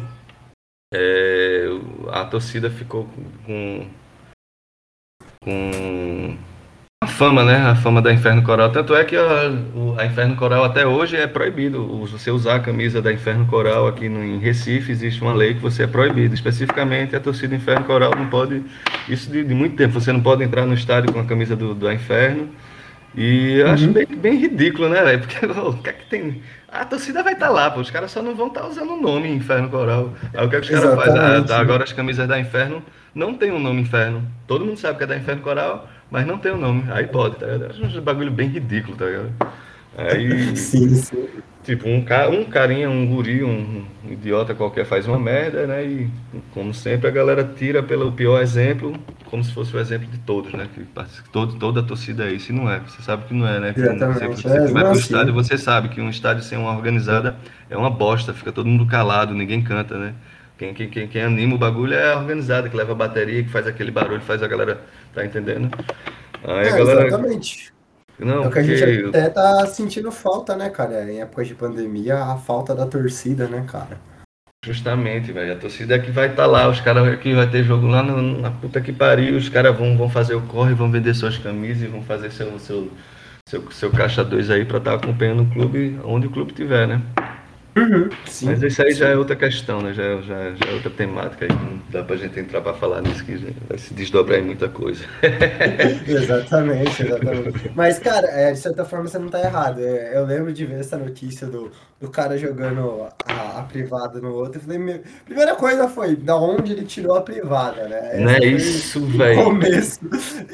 É, 0.94 1.66
a 2.12 2.26
torcida 2.26 2.70
ficou 2.70 3.08
com. 3.46 3.90
com 5.44 6.38
fama, 7.16 7.45
né? 7.45 7.55
A 7.57 7.76
fama 7.76 8.01
da 8.01 8.11
Inferno 8.11 8.43
Coral. 8.43 8.70
Tanto 8.72 8.93
é 8.93 9.03
que 9.05 9.16
a, 9.16 9.51
a 9.97 10.05
Inferno 10.05 10.36
Coral 10.36 10.66
até 10.66 10.86
hoje 10.86 11.16
é 11.16 11.26
proibido. 11.26 12.05
Você 12.07 12.30
usar 12.30 12.55
a 12.55 12.59
camisa 12.59 13.01
da 13.01 13.11
Inferno 13.11 13.45
Coral 13.45 13.88
aqui 13.88 14.09
no, 14.09 14.24
em 14.24 14.38
Recife, 14.38 14.91
existe 14.91 15.22
uma 15.22 15.34
lei 15.34 15.53
que 15.53 15.61
você 15.61 15.84
é 15.84 15.88
proibido. 15.88 16.36
Especificamente 16.36 17.16
a 17.16 17.20
torcida 17.20 17.55
Inferno 17.55 17.86
Coral 17.86 18.13
não 18.16 18.28
pode. 18.28 18.63
Isso 19.07 19.32
de, 19.32 19.43
de 19.43 19.53
muito 19.53 19.78
tempo. 19.78 19.93
Você 19.93 20.11
não 20.11 20.20
pode 20.20 20.43
entrar 20.43 20.66
no 20.66 20.74
estádio 20.74 21.11
com 21.13 21.20
a 21.20 21.26
camisa 21.26 21.55
do, 21.55 21.74
do 21.74 21.91
Inferno. 21.91 22.49
E 23.16 23.59
eu 23.59 23.70
acho 23.70 23.86
uhum. 23.86 23.93
bem, 23.93 24.07
bem 24.07 24.36
ridículo, 24.38 24.89
né, 24.89 25.01
velho? 25.01 25.20
Porque 25.20 25.45
o 25.47 25.74
que 25.74 25.89
é 25.89 25.93
que 25.93 26.05
tem. 26.07 26.41
A 26.68 26.84
torcida 26.84 27.24
vai 27.24 27.32
estar 27.32 27.47
tá 27.47 27.51
lá, 27.51 27.72
pô. 27.72 27.80
Os 27.80 27.89
caras 27.89 28.11
só 28.11 28.22
não 28.22 28.36
vão 28.36 28.47
estar 28.47 28.61
tá 28.61 28.68
usando 28.68 28.91
o 28.91 29.01
nome 29.01 29.30
Inferno 29.32 29.70
Coral. 29.70 30.13
Aí 30.34 30.45
o 30.45 30.49
que, 30.49 30.57
é 30.57 30.59
que 30.59 30.74
os 30.74 30.82
caras 30.82 30.95
fazem? 30.95 31.22
Ah, 31.22 31.59
agora 31.59 31.86
as 31.86 31.93
camisas 31.93 32.28
da 32.28 32.38
Inferno 32.38 32.84
não 33.13 33.34
tem 33.34 33.51
o 33.51 33.55
um 33.55 33.59
nome 33.59 33.82
Inferno. 33.82 34.22
Todo 34.45 34.66
mundo 34.66 34.78
sabe 34.78 34.97
que 34.97 35.05
é 35.05 35.07
da 35.07 35.16
Inferno 35.16 35.41
Coral 35.41 35.88
mas 36.16 36.26
não 36.26 36.38
tem 36.38 36.53
o 36.53 36.57
nome. 36.57 36.86
Aí 36.91 37.05
pode, 37.07 37.36
tá 37.36 37.45
ligado? 37.45 37.72
Acho 37.72 37.99
um 37.99 38.01
bagulho 38.01 38.32
bem 38.32 38.47
ridículo, 38.47 38.95
tá 38.95 39.05
ligado? 39.05 39.34
Aí. 39.97 40.55
sim, 40.55 40.88
sim. 40.95 41.28
Tipo, 41.61 41.89
um, 41.89 42.01
ca... 42.05 42.30
um 42.30 42.45
carinha, 42.45 42.89
um 42.89 43.05
guri, 43.05 43.43
um, 43.43 43.84
um 44.05 44.11
idiota 44.13 44.55
qualquer 44.55 44.86
faz 44.86 45.09
uma 45.09 45.20
merda, 45.20 45.68
né? 45.68 45.84
E, 45.84 46.09
como 46.53 46.74
sempre, 46.74 47.09
a 47.09 47.11
galera 47.11 47.43
tira 47.43 47.84
pelo 47.84 48.13
pior 48.13 48.41
exemplo, 48.41 48.93
como 49.26 49.43
se 49.43 49.51
fosse 49.51 49.76
o 49.76 49.80
exemplo 49.80 50.07
de 50.07 50.20
todos, 50.20 50.53
né? 50.53 50.70
Que 50.74 50.86
todo, 51.34 51.59
toda 51.59 51.82
a 51.82 51.84
torcida 51.84 52.24
é 52.24 52.32
isso, 52.32 52.53
e 52.53 52.55
não 52.55 52.72
é. 52.72 52.80
Você 52.80 53.01
sabe 53.01 53.26
que 53.26 53.34
não 53.34 53.45
é, 53.45 53.59
né? 53.59 53.74
Exatamente. 53.76 54.41
Você, 54.41 54.47
você 54.47 54.57
é, 54.57 54.68
vai 54.72 54.84
pro 54.86 54.97
estádio, 54.97 55.34
você 55.34 55.57
sabe 55.57 55.89
que 55.89 55.99
um 55.99 56.09
estádio 56.09 56.43
sem 56.43 56.57
uma 56.57 56.72
organizada 56.72 57.36
é 57.70 57.76
uma 57.76 57.89
bosta, 57.89 58.34
fica 58.34 58.53
todo 58.53 58.68
mundo 58.68 58.86
calado, 58.86 59.34
ninguém 59.34 59.61
canta, 59.61 59.97
né? 59.97 60.13
Quem, 60.57 60.74
quem, 60.74 60.89
quem, 60.89 61.07
quem 61.07 61.22
anima 61.22 61.55
o 61.55 61.57
bagulho 61.57 61.93
é 61.93 62.13
a 62.13 62.18
organizada, 62.18 62.70
que 62.70 62.78
leva 62.78 62.93
a 62.93 62.95
bateria, 62.95 63.43
que 63.43 63.49
faz 63.49 63.68
aquele 63.68 63.91
barulho, 63.91 64.22
faz 64.22 64.41
a 64.41 64.47
galera. 64.47 64.80
Tá 65.16 65.26
entendendo? 65.26 65.70
Aí 66.43 66.68
é, 66.68 66.70
a 66.70 66.78
galera... 66.78 67.07
Exatamente. 67.07 67.74
Não, 68.20 68.43
é 68.43 68.47
o 68.47 68.51
que 68.51 68.59
a 68.59 68.63
gente 68.63 69.07
até 69.07 69.30
tá 69.30 69.66
sentindo 69.66 70.11
falta, 70.11 70.55
né, 70.55 70.70
cara? 70.70 71.11
Em 71.11 71.22
épocas 71.22 71.47
de 71.47 71.55
pandemia, 71.55 72.18
a 72.18 72.38
falta 72.38 72.76
da 72.76 72.86
torcida, 72.86 73.47
né, 73.47 73.66
cara? 73.68 73.97
Justamente, 74.63 75.32
velho. 75.32 75.53
A 75.53 75.57
torcida 75.57 75.95
é 75.95 75.99
que 75.99 76.11
vai 76.11 76.28
estar 76.28 76.43
tá 76.43 76.47
lá, 76.47 76.70
os 76.70 76.80
caras 76.82 77.20
que 77.20 77.34
vai 77.34 77.49
ter 77.49 77.63
jogo 77.63 77.88
lá 77.88 78.01
na, 78.01 78.22
na 78.22 78.51
puta 78.51 78.82
que 78.82 78.91
pariu, 78.91 79.38
os 79.38 79.49
caras 79.49 79.78
vão, 79.78 79.97
vão 79.97 80.09
fazer 80.09 80.36
o 80.36 80.41
corre, 80.41 80.74
vão 80.74 80.91
vender 80.91 81.13
suas 81.13 81.38
camisas 81.38 81.84
e 81.84 81.88
vão 81.88 82.01
fazer 82.01 82.32
seu, 82.32 82.57
seu, 82.59 82.91
seu, 83.47 83.72
seu 83.72 83.91
caixa 83.91 84.24
2 84.24 84.49
aí 84.49 84.66
pra 84.66 84.80
estar 84.80 84.91
tá 84.91 84.97
acompanhando 84.97 85.43
o 85.43 85.49
clube 85.49 85.99
onde 86.03 86.28
o 86.28 86.32
clube 86.32 86.53
tiver, 86.53 86.88
né? 86.88 87.01
Uhum, 87.78 88.10
sim, 88.26 88.46
Mas 88.46 88.64
isso 88.64 88.82
aí 88.82 88.94
sim. 88.94 89.00
já 89.00 89.10
é 89.10 89.18
outra 89.18 89.36
questão, 89.36 89.82
né? 89.82 89.94
Já, 89.94 90.04
é, 90.04 90.22
já, 90.22 90.56
já 90.56 90.72
é 90.72 90.74
outra 90.74 90.90
temática 90.90 91.46
não 91.48 91.82
dá 91.90 92.04
pra 92.04 92.16
gente 92.16 92.40
entrar 92.40 92.62
pra 92.62 92.74
falar 92.74 93.02
nisso, 93.02 93.26
que 93.26 93.36
vai 93.68 93.78
se 93.78 93.94
desdobrar 93.94 94.40
em 94.40 94.44
muita 94.44 94.70
coisa. 94.70 95.04
exatamente, 96.08 97.04
exatamente. 97.04 97.72
Mas, 97.76 98.00
cara, 98.00 98.28
é, 98.28 98.54
de 98.54 98.60
certa 98.60 98.86
forma 98.86 99.08
você 99.10 99.20
não 99.20 99.28
tá 99.28 99.42
errado. 99.42 99.82
É, 99.82 100.18
eu 100.18 100.26
lembro 100.26 100.54
de 100.54 100.66
ver 100.66 100.80
essa 100.80 100.98
notícia 100.98 101.48
do, 101.48 101.70
do 102.00 102.10
cara 102.10 102.38
jogando 102.38 103.08
a, 103.28 103.60
a 103.60 103.64
privada 103.64 104.22
no 104.22 104.34
outro. 104.34 104.60
Eu 104.60 104.64
falei, 104.64 104.78
meu, 104.78 105.02
primeira 105.26 105.56
coisa 105.56 105.90
foi 105.90 106.16
da 106.16 106.38
onde 106.38 106.72
ele 106.72 106.86
tirou 106.86 107.16
a 107.16 107.22
privada, 107.22 107.90
né? 107.90 108.12
Essa 108.14 108.22
não 108.22 108.32
é 108.32 108.46
isso, 108.46 109.06
velho. 109.06 109.44
Começo. 109.44 110.00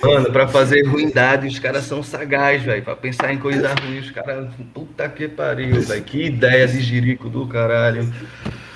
Mano, 0.03 0.31
pra 0.31 0.47
fazer 0.47 0.81
ruindade, 0.87 1.47
os 1.47 1.59
caras 1.59 1.83
são 1.83 2.01
sagaz, 2.01 2.63
velho. 2.63 2.83
Pra 2.83 2.95
pensar 2.95 3.31
em 3.31 3.37
coisa 3.37 3.73
ruim, 3.75 3.99
os 3.99 4.09
caras. 4.09 4.49
Puta 4.73 5.07
que 5.07 5.27
pariu, 5.27 5.81
velho. 5.81 6.03
Que 6.03 6.25
ideia 6.25 6.67
de 6.67 6.81
girir 6.81 7.10
rico 7.11 7.29
do 7.29 7.47
caralho. 7.47 8.03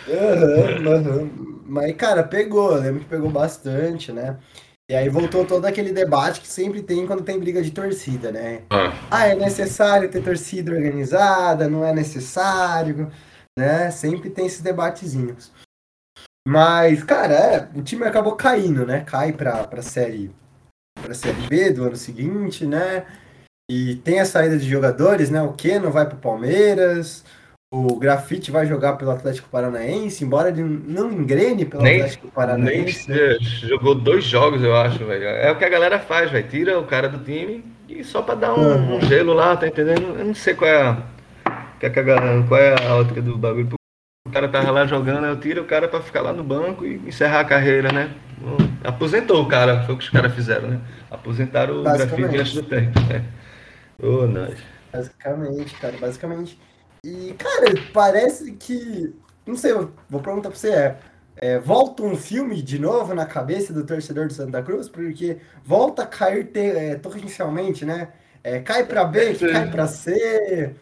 Uhum, 0.08 0.94
uhum. 0.94 1.62
Mas, 1.66 1.96
cara, 1.96 2.24
pegou, 2.24 2.76
eu 2.76 2.82
lembro 2.82 3.00
que 3.00 3.10
pegou 3.10 3.30
bastante, 3.30 4.12
né? 4.12 4.38
E 4.90 4.94
aí 4.94 5.10
voltou 5.10 5.46
todo 5.46 5.66
aquele 5.66 5.92
debate 5.92 6.42
que 6.42 6.48
sempre 6.48 6.84
tem 6.84 7.08
quando 7.08 7.24
tem 7.24 7.40
briga 7.40 7.62
de 7.62 7.72
torcida, 7.72 8.32
né? 8.32 8.62
Ah, 8.70 8.94
ah 9.10 9.28
é 9.28 9.36
necessário 9.36 10.12
ter 10.12 10.22
torcida 10.22 10.72
organizada, 10.72 11.68
não 11.68 11.84
é 11.84 11.92
necessário, 11.92 13.12
né? 13.58 13.90
Sempre 13.90 14.30
tem 14.30 14.46
esses 14.46 14.62
debatezinhos. 14.62 15.52
Mas, 16.48 17.04
cara, 17.04 17.34
é, 17.34 17.70
o 17.76 17.82
time 17.82 18.04
acabou 18.04 18.36
caindo, 18.36 18.86
né? 18.86 19.02
Cai 19.02 19.34
pra, 19.34 19.66
pra 19.66 19.82
série 19.82 20.32
pra 21.02 21.14
série 21.14 21.48
B 21.48 21.72
do 21.72 21.84
ano 21.84 21.96
seguinte, 21.96 22.66
né? 22.66 23.06
E 23.70 23.96
tem 23.98 24.20
a 24.20 24.26
saída 24.26 24.58
de 24.58 24.70
jogadores, 24.70 25.32
né? 25.32 25.42
O 25.42 25.54
Keno 25.54 25.92
vai 25.92 26.08
pro 26.08 26.18
Palmeiras, 26.18 27.26
o 27.76 28.00
Grafite 28.00 28.52
vai 28.52 28.66
jogar 28.66 28.94
pelo 28.94 29.12
Atlético 29.12 29.50
Paranaense, 29.50 30.24
embora 30.24 30.48
ele 30.48 30.64
não 30.64 31.12
engrene 31.12 31.66
pelo 31.66 31.84
nem, 31.84 31.98
Atlético 31.98 32.30
Paranaense. 32.30 33.12
Nem 33.12 33.38
jogou 33.42 33.94
dois 33.94 34.24
jogos, 34.24 34.64
eu 34.64 34.74
acho, 34.74 35.04
velho. 35.04 35.26
É 35.26 35.52
o 35.52 35.58
que 35.58 35.66
a 35.66 35.70
galera 35.70 36.00
faz, 36.00 36.32
velho. 36.32 36.48
Tira 36.48 36.80
o 36.80 36.86
cara 36.86 37.10
do 37.10 37.22
time 37.22 37.66
e 37.90 38.02
só 38.02 38.22
pra 38.22 38.36
dar 38.36 38.54
um, 38.54 38.62
uhum. 38.62 38.96
um 38.96 39.02
gelo 39.02 39.34
lá, 39.34 39.58
tá 39.58 39.68
entendendo? 39.68 40.18
Eu 40.18 40.24
não 40.24 40.34
sei 40.34 40.54
qual 40.54 40.72
é 40.72 40.82
a, 40.82 40.98
qual 42.48 42.62
é 42.62 42.88
a 42.88 42.96
ótica 42.96 43.22
do 43.22 43.38
bagulho. 43.38 43.74
O 44.26 44.32
cara 44.32 44.48
tava 44.48 44.72
lá 44.72 44.86
jogando, 44.86 45.26
eu 45.26 45.38
tiro 45.38 45.62
o 45.62 45.66
cara 45.66 45.90
pra 45.90 46.02
ficar 46.02 46.22
lá 46.22 46.32
no 46.32 46.44
banco 46.44 46.86
e 46.86 46.96
encerrar 47.06 47.42
a 47.42 47.46
carreira, 47.46 47.92
né? 47.92 48.10
Aposentou 48.86 49.44
o 49.44 49.48
cara, 49.48 49.84
foi 49.84 49.96
o 49.96 49.98
que 49.98 50.06
os 50.06 50.10
caras 50.10 50.34
fizeram, 50.34 50.70
né? 50.70 50.80
Aposentaram 51.12 51.82
o 51.82 51.84
grafite 51.84 52.38
antes 52.38 52.54
do 52.54 52.64
tempo, 52.64 53.00
né? 53.02 53.24
Ô, 54.02 54.24
oh, 54.24 54.28
nice. 54.28 54.64
Basicamente, 54.94 55.76
cara, 55.76 55.98
basicamente. 56.00 56.58
E, 57.06 57.36
cara, 57.38 57.72
parece 57.94 58.54
que. 58.54 59.14
Não 59.46 59.56
sei, 59.56 59.72
vou 60.10 60.22
perguntar 60.22 60.50
pra 60.50 60.58
você: 60.58 60.72
é, 60.72 60.98
é, 61.38 61.60
volta 61.60 62.02
um 62.02 62.18
filme 62.18 62.64
de 62.64 62.80
novo 62.80 63.14
na 63.14 63.28
cabeça 63.28 63.72
do 63.72 63.86
torcedor 63.86 64.26
do 64.26 64.34
Santa 64.34 64.64
Cruz? 64.64 64.90
Porque 64.90 65.38
volta 65.64 66.02
a 66.02 66.08
cair 66.08 66.46
te, 66.46 66.60
é, 66.60 66.96
torrencialmente, 66.96 67.86
né? 67.86 68.08
É, 68.44 68.60
cai 68.60 68.86
pra 68.86 69.06
B, 69.06 69.36
cai 69.36 69.70
pra 69.70 69.86
C. 69.86 70.74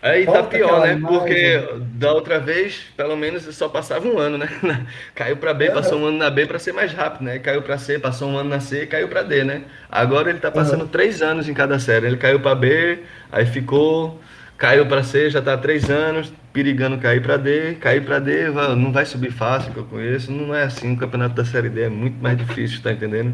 Aí 0.00 0.24
tá 0.24 0.42
pior, 0.44 0.80
né? 0.80 0.94
Imagem. 0.94 1.18
Porque 1.18 1.60
da 1.94 2.12
outra 2.12 2.40
vez, 2.40 2.86
pelo 2.96 3.14
menos, 3.14 3.42
só 3.54 3.68
passava 3.68 4.08
um 4.08 4.18
ano, 4.18 4.38
né? 4.38 4.48
Caiu 5.14 5.36
para 5.36 5.52
B, 5.52 5.68
uhum. 5.68 5.74
passou 5.74 5.98
um 5.98 6.06
ano 6.06 6.16
na 6.16 6.30
B 6.30 6.46
para 6.46 6.58
ser 6.58 6.72
mais 6.72 6.92
rápido, 6.92 7.24
né? 7.24 7.38
Caiu 7.38 7.62
para 7.62 7.76
C, 7.76 7.98
passou 7.98 8.28
um 8.30 8.38
ano 8.38 8.48
na 8.48 8.60
C, 8.60 8.86
caiu 8.86 9.08
para 9.08 9.22
D, 9.22 9.44
né? 9.44 9.62
Agora 9.90 10.30
ele 10.30 10.40
tá 10.40 10.50
passando 10.50 10.82
uhum. 10.82 10.88
três 10.88 11.20
anos 11.20 11.48
em 11.48 11.54
cada 11.54 11.78
série. 11.78 12.06
Ele 12.06 12.16
caiu 12.16 12.40
para 12.40 12.54
B, 12.54 13.00
aí 13.30 13.46
ficou 13.46 14.18
Caiu 14.62 14.86
para 14.86 15.02
C, 15.02 15.28
já 15.28 15.40
está 15.40 15.54
há 15.54 15.58
três 15.58 15.90
anos, 15.90 16.32
perigando 16.52 16.96
cair 16.96 17.20
para 17.20 17.36
D. 17.36 17.74
Cair 17.80 18.04
para 18.04 18.20
D 18.20 18.48
não 18.76 18.92
vai 18.92 19.04
subir 19.04 19.32
fácil, 19.32 19.72
que 19.72 19.78
eu 19.80 19.84
conheço. 19.84 20.30
Não 20.30 20.54
é 20.54 20.62
assim. 20.62 20.92
O 20.92 20.96
campeonato 20.96 21.34
da 21.34 21.44
Série 21.44 21.68
D 21.68 21.82
é 21.82 21.88
muito 21.88 22.22
mais 22.22 22.38
difícil, 22.38 22.80
tá 22.80 22.92
entendendo? 22.92 23.32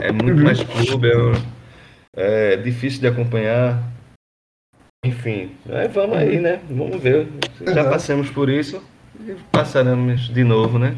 É 0.00 0.10
muito 0.10 0.38
uhum. 0.38 0.44
mais 0.44 0.62
clube, 0.62 1.06
é, 2.16 2.54
é, 2.54 2.56
difícil 2.56 2.98
de 2.98 3.08
acompanhar. 3.08 3.78
Enfim, 5.04 5.54
aí 5.68 5.86
vamos 5.88 6.16
aí, 6.16 6.40
né? 6.40 6.60
Vamos 6.70 6.98
ver. 6.98 7.28
Já 7.60 7.84
uhum. 7.84 7.90
passamos 7.90 8.30
por 8.30 8.48
isso 8.48 8.82
e 9.28 9.36
passaremos 9.52 10.30
de 10.30 10.42
novo, 10.42 10.78
né? 10.78 10.96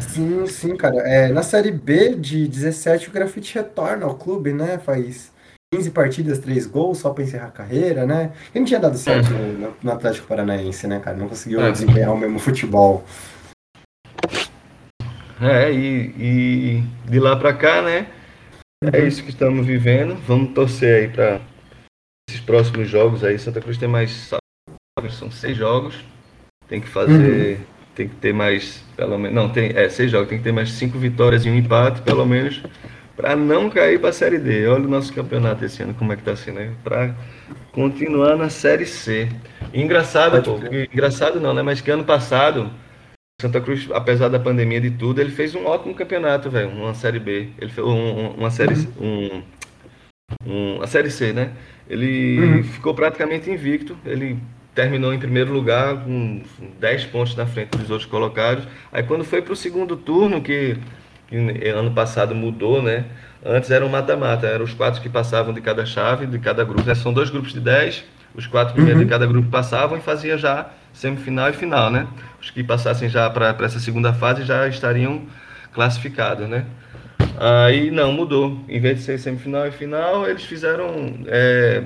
Sim, 0.00 0.46
sim, 0.46 0.76
cara. 0.76 0.96
É, 0.98 1.26
na 1.32 1.42
Série 1.42 1.72
B 1.72 2.14
de 2.14 2.46
17, 2.46 3.08
o 3.08 3.12
Grafite 3.12 3.56
retorna 3.56 4.06
ao 4.06 4.14
clube, 4.14 4.52
né? 4.52 4.78
Faz 4.78 5.32
15 5.70 5.90
partidas, 5.90 6.38
3 6.38 6.66
gols 6.66 6.98
só 6.98 7.10
para 7.10 7.24
encerrar 7.24 7.48
a 7.48 7.50
carreira, 7.50 8.06
né? 8.06 8.32
E 8.54 8.58
não 8.58 8.64
tinha 8.64 8.80
dado 8.80 8.96
certo 8.96 9.30
no, 9.30 9.76
no, 9.82 9.92
Atlético 9.92 10.26
Paranaense, 10.26 10.86
né, 10.86 10.98
cara? 10.98 11.16
Não 11.16 11.28
conseguiu 11.28 11.60
é. 11.60 11.70
desempenhar 11.70 12.12
o 12.12 12.16
mesmo 12.16 12.38
futebol. 12.38 13.04
É, 15.40 15.70
e, 15.70 16.14
e 16.18 16.84
de 17.04 17.20
lá 17.20 17.36
para 17.36 17.52
cá, 17.52 17.82
né? 17.82 18.06
É 18.92 19.06
isso 19.06 19.22
que 19.22 19.28
estamos 19.28 19.66
vivendo. 19.66 20.14
Vamos 20.26 20.54
torcer 20.54 21.02
aí 21.02 21.08
para 21.08 21.40
esses 22.28 22.40
próximos 22.40 22.88
jogos 22.88 23.22
aí. 23.22 23.38
Santa 23.38 23.60
Cruz 23.60 23.76
tem 23.76 23.88
mais. 23.88 24.30
São 25.10 25.30
seis 25.30 25.56
jogos. 25.56 26.02
Tem 26.66 26.80
que 26.80 26.88
fazer. 26.88 27.58
Uhum. 27.58 27.64
Tem 27.94 28.08
que 28.08 28.16
ter 28.16 28.32
mais. 28.32 28.82
Pelo 28.96 29.18
menos. 29.18 29.34
Não, 29.34 29.52
tem. 29.52 29.76
É, 29.76 29.88
seis 29.90 30.10
jogos. 30.10 30.28
Tem 30.30 30.38
que 30.38 30.44
ter 30.44 30.52
mais 30.52 30.70
cinco 30.70 30.98
vitórias 30.98 31.44
e 31.44 31.50
um 31.50 31.54
empate, 31.54 32.00
pelo 32.02 32.24
menos 32.24 32.62
para 33.18 33.34
não 33.34 33.68
cair 33.68 33.98
para 33.98 34.10
a 34.10 34.12
Série 34.12 34.38
D. 34.38 34.68
Olha 34.68 34.84
o 34.84 34.88
nosso 34.88 35.12
campeonato 35.12 35.64
esse 35.64 35.82
ano, 35.82 35.92
como 35.92 36.12
é 36.12 36.16
que 36.16 36.22
está 36.22 36.36
sendo, 36.36 36.60
né? 36.60 36.72
Para 36.84 37.16
continuar 37.72 38.36
na 38.36 38.48
Série 38.48 38.86
C. 38.86 39.28
E 39.72 39.82
engraçado, 39.82 40.40
pô, 40.40 40.60
engraçado 40.92 41.40
não, 41.40 41.52
né? 41.52 41.60
Mas 41.60 41.80
que 41.80 41.90
ano 41.90 42.04
passado, 42.04 42.70
Santa 43.40 43.60
Cruz, 43.60 43.88
apesar 43.92 44.28
da 44.28 44.38
pandemia 44.38 44.80
de 44.80 44.92
tudo, 44.92 45.20
ele 45.20 45.32
fez 45.32 45.52
um 45.56 45.66
ótimo 45.66 45.96
campeonato, 45.96 46.48
velho. 46.48 46.68
Uma 46.68 46.94
Série 46.94 47.18
B. 47.18 47.48
Ele 47.60 47.72
fez 47.72 47.84
um, 47.84 48.28
uma 48.36 48.52
Série. 48.52 48.74
Uhum. 48.96 49.42
Um, 50.46 50.76
um, 50.78 50.82
a 50.82 50.86
Série 50.86 51.10
C, 51.10 51.32
né? 51.32 51.50
Ele 51.90 52.38
uhum. 52.38 52.62
ficou 52.62 52.94
praticamente 52.94 53.50
invicto. 53.50 53.98
Ele 54.06 54.38
terminou 54.76 55.12
em 55.12 55.18
primeiro 55.18 55.52
lugar 55.52 56.04
com 56.04 56.40
10 56.78 57.06
pontos 57.06 57.34
na 57.34 57.46
frente 57.46 57.76
dos 57.76 57.90
outros 57.90 58.08
colocados. 58.08 58.64
Aí 58.92 59.02
quando 59.02 59.24
foi 59.24 59.42
para 59.42 59.52
o 59.52 59.56
segundo 59.56 59.96
turno, 59.96 60.40
que, 60.40 60.76
que, 61.28 61.36
ano 61.68 61.90
passado 61.92 62.34
mudou, 62.34 62.82
né? 62.82 63.04
Antes 63.44 63.70
era 63.70 63.84
um 63.84 63.88
mata-mata, 63.88 64.46
eram 64.46 64.64
os 64.64 64.74
quatro 64.74 65.00
que 65.00 65.08
passavam 65.08 65.54
de 65.54 65.60
cada 65.60 65.86
chave, 65.86 66.26
de 66.26 66.38
cada 66.38 66.64
grupo. 66.64 66.82
Né? 66.86 66.94
São 66.94 67.12
dois 67.12 67.30
grupos 67.30 67.52
de 67.52 67.60
10, 67.60 68.04
os 68.34 68.46
quatro 68.46 68.74
primeiros 68.74 69.00
uhum. 69.00 69.06
de 69.06 69.10
cada 69.10 69.26
grupo 69.26 69.48
passavam 69.48 69.96
e 69.96 70.00
fazia 70.00 70.36
já 70.36 70.70
semifinal 70.92 71.50
e 71.50 71.52
final, 71.52 71.90
né? 71.90 72.06
Os 72.40 72.50
que 72.50 72.64
passassem 72.64 73.08
já 73.08 73.30
para 73.30 73.56
essa 73.60 73.78
segunda 73.78 74.12
fase 74.12 74.42
já 74.42 74.66
estariam 74.66 75.22
classificados, 75.72 76.48
né? 76.48 76.64
Aí 77.38 77.90
não, 77.90 78.12
mudou. 78.12 78.64
Em 78.68 78.80
vez 78.80 78.98
de 78.98 79.04
ser 79.04 79.18
semifinal 79.18 79.66
e 79.68 79.70
final, 79.70 80.28
eles 80.28 80.42
fizeram 80.42 81.20
é, 81.26 81.84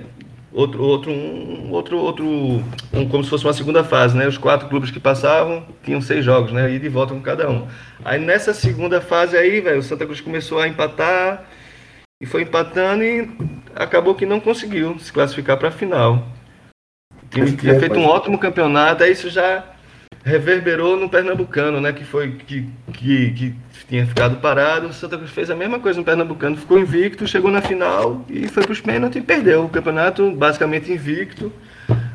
outro, 0.52 0.82
outro, 0.82 1.10
um, 1.10 1.70
outro, 1.70 1.98
outro, 1.98 2.24
um, 2.26 3.08
como 3.08 3.24
se 3.24 3.30
fosse 3.30 3.44
uma 3.44 3.52
segunda 3.52 3.82
fase, 3.82 4.16
né? 4.16 4.26
Os 4.26 4.38
quatro 4.38 4.68
clubes 4.68 4.90
que 4.90 5.00
passavam 5.00 5.64
tinham 5.82 6.00
seis 6.00 6.24
jogos, 6.24 6.52
né? 6.52 6.70
E 6.70 6.78
de 6.78 6.88
volta 6.88 7.14
com 7.14 7.20
cada 7.20 7.48
um. 7.50 7.66
Aí 8.04 8.20
nessa 8.20 8.52
segunda 8.52 9.00
fase 9.00 9.36
aí, 9.36 9.60
velho, 9.60 9.78
o 9.78 9.82
Santa 9.82 10.04
Cruz 10.04 10.20
começou 10.20 10.58
a 10.60 10.68
empatar 10.68 11.44
e 12.20 12.26
foi 12.26 12.42
empatando 12.42 13.02
e 13.02 13.28
acabou 13.74 14.14
que 14.14 14.26
não 14.26 14.40
conseguiu 14.40 14.98
se 14.98 15.12
classificar 15.12 15.56
para 15.56 15.68
a 15.68 15.72
final. 15.72 16.28
O 17.22 17.28
time 17.28 17.52
tinha 17.52 17.78
feito 17.78 17.98
um 17.98 18.06
ótimo 18.06 18.38
campeonato, 18.38 19.02
aí 19.02 19.12
isso 19.12 19.30
já 19.30 19.71
reverberou 20.24 20.96
no 20.96 21.08
Pernambucano, 21.08 21.80
né? 21.80 21.92
Que 21.92 22.04
foi 22.04 22.32
que, 22.32 22.68
que, 22.92 23.30
que 23.32 23.54
tinha 23.88 24.06
ficado 24.06 24.36
parado. 24.36 24.88
O 24.88 24.92
Santa 24.92 25.16
Cruz 25.16 25.30
fez 25.30 25.50
a 25.50 25.56
mesma 25.56 25.78
coisa 25.78 25.98
no 25.98 26.04
Pernambucano, 26.04 26.56
ficou 26.56 26.78
invicto, 26.78 27.26
chegou 27.26 27.50
na 27.50 27.60
final 27.60 28.24
e 28.28 28.48
foi 28.48 28.62
para 28.62 28.72
os 28.72 28.80
pênaltis 28.80 29.20
e 29.20 29.24
perdeu 29.24 29.64
o 29.64 29.68
campeonato 29.68 30.30
basicamente 30.32 30.92
invicto. 30.92 31.52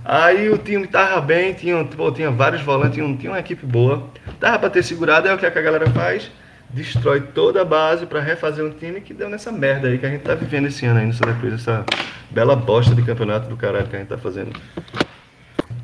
Aí 0.03 0.49
o 0.49 0.58
time 0.58 0.88
tava 0.88 1.20
bem, 1.20 1.53
tinha, 1.53 1.84
pô, 1.84 2.12
tinha 2.12 2.32
vários 2.32 2.62
volantes, 2.62 2.95
tinha, 2.95 3.18
tinha 3.18 3.32
uma 3.32 3.39
equipe 3.39 3.66
boa. 3.66 4.10
Dava 4.39 4.60
para 4.60 4.70
ter 4.70 4.84
segurado, 4.84 5.28
é 5.28 5.34
o 5.34 5.38
que 5.38 5.45
a 5.45 5.49
galera 5.49 5.89
faz. 5.89 6.32
Destrói 6.70 7.22
toda 7.22 7.62
a 7.62 7.66
base 7.66 8.05
para 8.05 8.22
refazer 8.22 8.64
um 8.64 8.72
time 8.72 9.01
que 9.01 9.14
deu 9.14 9.30
nessa 9.30 9.51
merda 9.51 9.88
aí 9.88 9.97
que 9.97 10.05
a 10.05 10.10
gente 10.10 10.22
tá 10.22 10.36
vivendo 10.36 10.68
esse 10.68 10.86
ano 10.86 10.99
aí 10.99 11.05
no 11.05 11.14
Santa 11.14 11.34
Cruz, 11.34 11.53
essa 11.53 11.86
bela 12.30 12.55
bosta 12.55 12.93
de 12.93 13.01
campeonato 13.03 13.49
do 13.49 13.55
caralho 13.55 13.88
que 13.88 13.95
a 13.95 13.99
gente 13.99 14.10
tá 14.10 14.18
fazendo. 14.18 14.51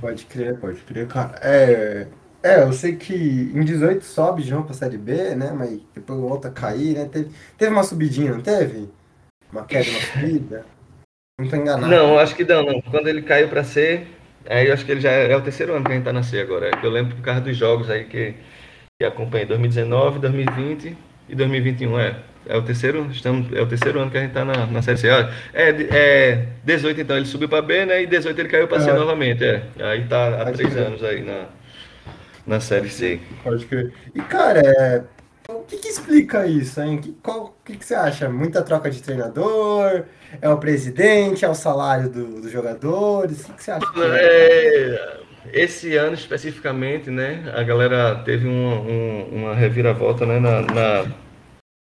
Pode 0.04 0.26
crer, 0.26 0.60
pode 0.60 0.82
crer, 0.82 1.08
cara. 1.08 1.40
É, 1.42 2.08
é, 2.44 2.62
eu 2.62 2.74
sei 2.74 2.98
que 2.98 3.14
em 3.14 3.64
18 3.64 4.04
sobe 4.04 4.44
novo 4.52 4.66
pra 4.66 4.74
Série 4.74 4.98
B, 4.98 5.34
né? 5.34 5.54
Mas 5.58 5.80
depois 5.96 6.20
volta 6.20 6.50
a 6.50 6.52
cair, 6.52 6.94
né? 6.94 7.06
Teve, 7.06 7.32
teve 7.58 7.72
uma 7.72 7.86
subidinha, 7.86 8.34
não 8.34 8.42
teve? 8.42 8.90
Uma 9.50 9.64
queda, 9.64 9.90
uma 9.90 10.00
subida? 10.12 10.66
Não 11.40 11.48
tô 11.48 11.56
enganado. 11.56 11.88
Não, 11.88 12.20
acho 12.20 12.36
que 12.36 12.44
não, 12.44 12.66
não. 12.66 12.82
Quando 12.82 13.08
ele 13.08 13.22
caiu 13.22 13.48
pra 13.48 13.64
C, 13.64 14.06
aí 14.46 14.68
eu 14.68 14.74
acho 14.74 14.86
que 14.86 14.92
ele 14.92 15.00
já 15.00 15.10
é, 15.10 15.32
é, 15.32 15.38
o 15.38 15.42
terceiro 15.42 15.74
ano 15.74 15.86
que 15.86 15.94
a 15.94 15.96
gente 15.96 16.04
tá 16.04 16.12
na 16.12 16.22
C 16.22 16.42
agora. 16.42 16.70
Eu 16.84 16.90
lembro 16.90 17.16
por 17.16 17.24
causa 17.24 17.40
dos 17.40 17.56
jogos 17.56 17.90
aí 17.90 18.04
que, 18.04 18.36
que 19.00 19.06
acompanhei, 19.06 19.48
2019, 19.48 20.20
2020 20.20 20.98
e 21.30 21.34
2021, 21.34 21.98
é. 21.98 22.20
É 22.46 22.58
o 22.58 22.62
terceiro, 22.62 23.08
estamos, 23.12 23.52
é 23.54 23.62
o 23.62 23.66
terceiro 23.66 24.00
ano 24.00 24.12
que 24.12 24.18
a 24.18 24.22
gente 24.22 24.32
está 24.32 24.44
na, 24.44 24.66
na 24.66 24.82
Série 24.82 24.98
C. 24.98 25.08
É, 25.08 25.70
é 25.92 26.48
18 26.64 27.02
então 27.02 27.16
ele 27.16 27.26
subiu 27.26 27.48
para 27.48 27.62
B, 27.62 27.86
né? 27.86 28.04
E 28.04 28.08
18 28.08 28.40
ele 28.40 28.50
caiu 28.50 28.68
para 28.68 28.82
C 28.82 28.92
novamente, 28.92 29.44
é. 29.44 29.64
Aí 29.80 30.04
tá 30.06 30.42
há 30.42 30.52
três 30.52 30.76
anos 30.76 31.04
aí 31.04 31.22
na, 31.22 31.46
na 32.46 32.60
Série 32.60 32.90
C. 32.90 33.20
Pode 33.44 33.66
crer. 33.66 33.94
E 34.14 34.22
cara, 34.22 34.60
é... 34.60 35.04
o 35.50 35.62
que, 35.62 35.78
que 35.78 35.88
explica 35.88 36.46
isso, 36.46 36.82
hein? 36.82 36.98
Que, 36.98 37.14
qual, 37.24 37.46
o 37.46 37.54
que, 37.64 37.78
que 37.78 37.86
você 37.86 37.96
acha? 37.96 38.30
Muita 38.30 38.62
troca 38.62 38.92
de 38.92 39.02
treinador? 39.02 40.04
É 40.42 40.50
o 40.50 40.58
presidente? 40.58 41.46
É 41.46 41.50
o 41.50 41.56
salário 41.56 42.10
do, 42.10 42.42
dos 42.42 42.52
jogadores? 42.52 43.42
O 43.42 43.46
que, 43.46 43.54
que 43.54 43.64
você 43.64 43.72
acha? 43.72 43.86
É? 43.98 45.20
é... 45.20 45.24
Esse 45.52 45.96
ano 45.98 46.14
especificamente, 46.14 47.10
né? 47.10 47.52
A 47.56 47.64
galera 47.64 48.16
teve 48.24 48.48
uma, 48.48 48.76
um, 48.80 49.30
uma 49.32 49.54
reviravolta 49.54 50.26
né, 50.26 50.40
na, 50.40 50.62
na 50.62 51.06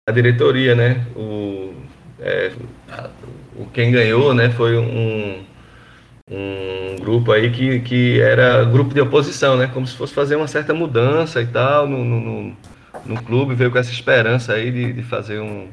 a 0.08 0.12
diretoria, 0.12 0.74
né? 0.74 1.06
O, 1.14 1.74
é, 2.18 2.52
o 3.56 3.66
quem 3.66 3.92
ganhou, 3.92 4.34
né? 4.34 4.50
Foi 4.50 4.76
um, 4.76 5.44
um 6.28 6.96
grupo 7.00 7.30
aí 7.30 7.50
que, 7.50 7.80
que 7.80 8.20
era 8.20 8.64
grupo 8.64 8.92
de 8.92 9.00
oposição, 9.00 9.56
né? 9.56 9.70
Como 9.72 9.86
se 9.86 9.96
fosse 9.96 10.12
fazer 10.12 10.34
uma 10.34 10.48
certa 10.48 10.74
mudança 10.74 11.40
e 11.40 11.46
tal 11.46 11.86
no, 11.88 12.04
no, 12.04 12.56
no 13.06 13.22
clube, 13.22 13.54
veio 13.54 13.70
com 13.70 13.78
essa 13.78 13.92
esperança 13.92 14.54
aí 14.54 14.72
de, 14.72 14.92
de 14.92 15.02
fazer 15.04 15.38
um, 15.38 15.68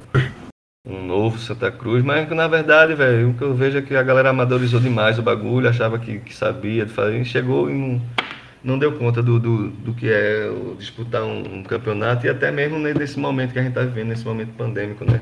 um 0.86 1.04
novo 1.06 1.40
Santa 1.40 1.72
Cruz, 1.72 2.04
mas 2.04 2.30
na 2.30 2.48
verdade, 2.48 2.94
velho, 2.94 3.32
o 3.32 3.34
que 3.34 3.42
eu 3.42 3.56
vejo 3.56 3.80
é 3.80 3.82
que 3.82 3.96
a 3.96 4.04
galera 4.04 4.30
amadorizou 4.30 4.80
demais 4.80 5.18
o 5.18 5.24
bagulho, 5.24 5.68
achava 5.68 5.98
que, 5.98 6.20
que 6.20 6.36
sabia 6.36 6.86
de 6.86 6.94
fazer, 6.94 7.20
e 7.20 7.26
chegou 7.26 7.70
e 7.70 7.74
não 7.74 8.02
não 8.64 8.78
deu 8.78 8.92
conta 8.94 9.24
do, 9.24 9.40
do, 9.40 9.70
do 9.70 9.94
que 9.94 10.10
é 10.10 10.50
disputar 10.78 11.24
um, 11.24 11.60
um, 11.60 11.64
campeonato 11.64 12.26
e 12.26 12.30
até 12.30 12.52
mesmo 12.52 12.78
nesse 12.78 13.18
momento 13.18 13.54
que 13.54 13.60
a 13.60 13.62
gente 13.62 13.72
está 13.72 13.82
vivendo, 13.82 14.10
nesse 14.10 14.26
momento 14.26 14.54
pandêmico, 14.54 15.06
né? 15.06 15.22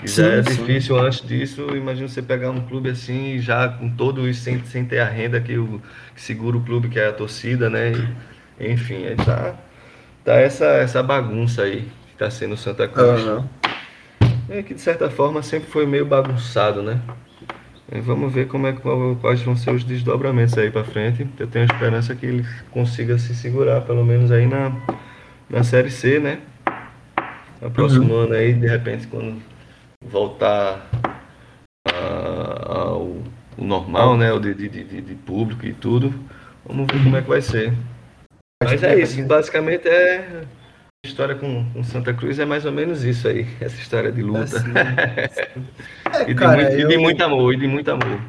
Que 0.00 0.06
já 0.06 0.14
sim, 0.14 0.22
é 0.22 0.42
sim. 0.42 0.50
difícil 0.50 0.98
antes 0.98 1.26
disso, 1.26 1.76
imagina 1.76 2.08
você 2.08 2.22
pegar 2.22 2.50
um 2.50 2.60
clube 2.60 2.90
assim, 2.90 3.38
já 3.38 3.68
com 3.68 3.88
todo 3.88 4.28
isso, 4.28 4.42
sem, 4.42 4.64
sem 4.64 4.84
ter 4.84 5.00
a 5.00 5.08
renda 5.08 5.40
que, 5.40 5.58
o, 5.58 5.80
que 6.14 6.20
segura 6.20 6.56
o 6.56 6.60
clube, 6.62 6.88
que 6.88 6.98
é 6.98 7.08
a 7.08 7.12
torcida, 7.12 7.68
né? 7.68 7.92
E, 8.58 8.72
enfim, 8.72 9.06
aí 9.06 9.16
tá, 9.16 9.54
tá 10.24 10.34
essa, 10.34 10.66
essa 10.66 11.02
bagunça 11.02 11.62
aí 11.62 11.82
que 12.06 12.12
está 12.12 12.30
sendo 12.30 12.56
Santa 12.56 12.86
Cruz. 12.88 13.22
Uhum. 13.22 13.44
É 14.48 14.62
que 14.62 14.74
de 14.74 14.80
certa 14.80 15.08
forma 15.08 15.42
sempre 15.42 15.70
foi 15.70 15.86
meio 15.86 16.04
bagunçado, 16.04 16.82
né? 16.82 17.00
E 17.92 18.00
vamos 18.00 18.32
ver 18.32 18.46
como 18.46 18.68
é, 18.68 18.76
quais 19.20 19.42
vão 19.42 19.56
ser 19.56 19.72
os 19.72 19.82
desdobramentos 19.82 20.56
aí 20.56 20.70
para 20.70 20.84
frente. 20.84 21.26
Eu 21.38 21.48
tenho 21.48 21.64
a 21.68 21.74
esperança 21.74 22.14
que 22.14 22.24
ele 22.24 22.46
consiga 22.70 23.18
se 23.18 23.34
segurar, 23.34 23.80
pelo 23.80 24.04
menos 24.04 24.30
aí 24.30 24.46
na, 24.46 24.72
na 25.48 25.64
Série 25.64 25.90
C, 25.90 26.20
né? 26.20 26.38
No 27.60 27.70
próximo 27.70 28.14
uhum. 28.14 28.20
ano 28.20 28.34
aí, 28.34 28.54
de 28.54 28.68
repente, 28.68 29.08
quando 29.08 29.42
voltar 30.04 30.88
a, 31.84 32.72
ao, 32.72 33.16
normal, 33.58 34.16
né? 34.16 34.32
O 34.32 34.38
de, 34.38 34.54
de, 34.54 34.68
de, 34.68 35.00
de, 35.00 35.14
público 35.16 35.66
e 35.66 35.72
tudo, 35.72 36.14
vamos 36.64 36.86
ver 36.86 37.02
como 37.02 37.16
é 37.16 37.22
que 37.22 37.28
vai 37.28 37.42
ser. 37.42 37.72
Mas 38.62 38.82
é 38.84 39.00
isso, 39.00 39.20
basicamente 39.24 39.88
é 39.88 40.44
história 41.04 41.34
com, 41.34 41.64
com, 41.72 41.82
Santa 41.82 42.12
Cruz 42.12 42.38
é 42.38 42.44
mais 42.44 42.66
ou 42.66 42.72
menos 42.72 43.04
isso 43.04 43.26
aí, 43.26 43.46
essa 43.60 43.76
história 43.76 44.12
de 44.12 44.22
luta. 44.22 44.56
É, 46.12 46.22
e, 46.22 46.26
de 46.26 46.34
cara, 46.34 46.56
muito, 46.56 46.72
eu... 46.72 46.80
e, 46.80 46.88
de 46.88 46.98
muito, 46.98 47.22
amor, 47.22 47.54
e 47.54 47.56
de 47.56 47.68
muito 47.68 47.88
amor. 47.88 48.20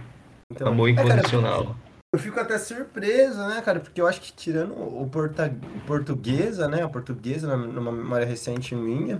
Então, 0.51 0.67
amor 0.67 0.87
incondicional. 0.87 1.61
É, 1.61 1.65
cara, 1.65 1.75
eu 2.13 2.19
fico 2.19 2.39
até 2.39 2.59
surpreso, 2.59 3.39
né, 3.47 3.59
cara? 3.61 3.79
Porque 3.79 3.99
eu 3.99 4.05
acho 4.05 4.21
que 4.21 4.31
tirando 4.31 4.73
o, 4.73 5.09
porta, 5.11 5.51
portuguesa, 5.87 6.67
né? 6.67 6.83
A 6.83 6.87
portuguesa, 6.87 7.57
numa 7.57 7.91
memória 7.91 8.25
recente 8.25 8.75
minha, 8.75 9.17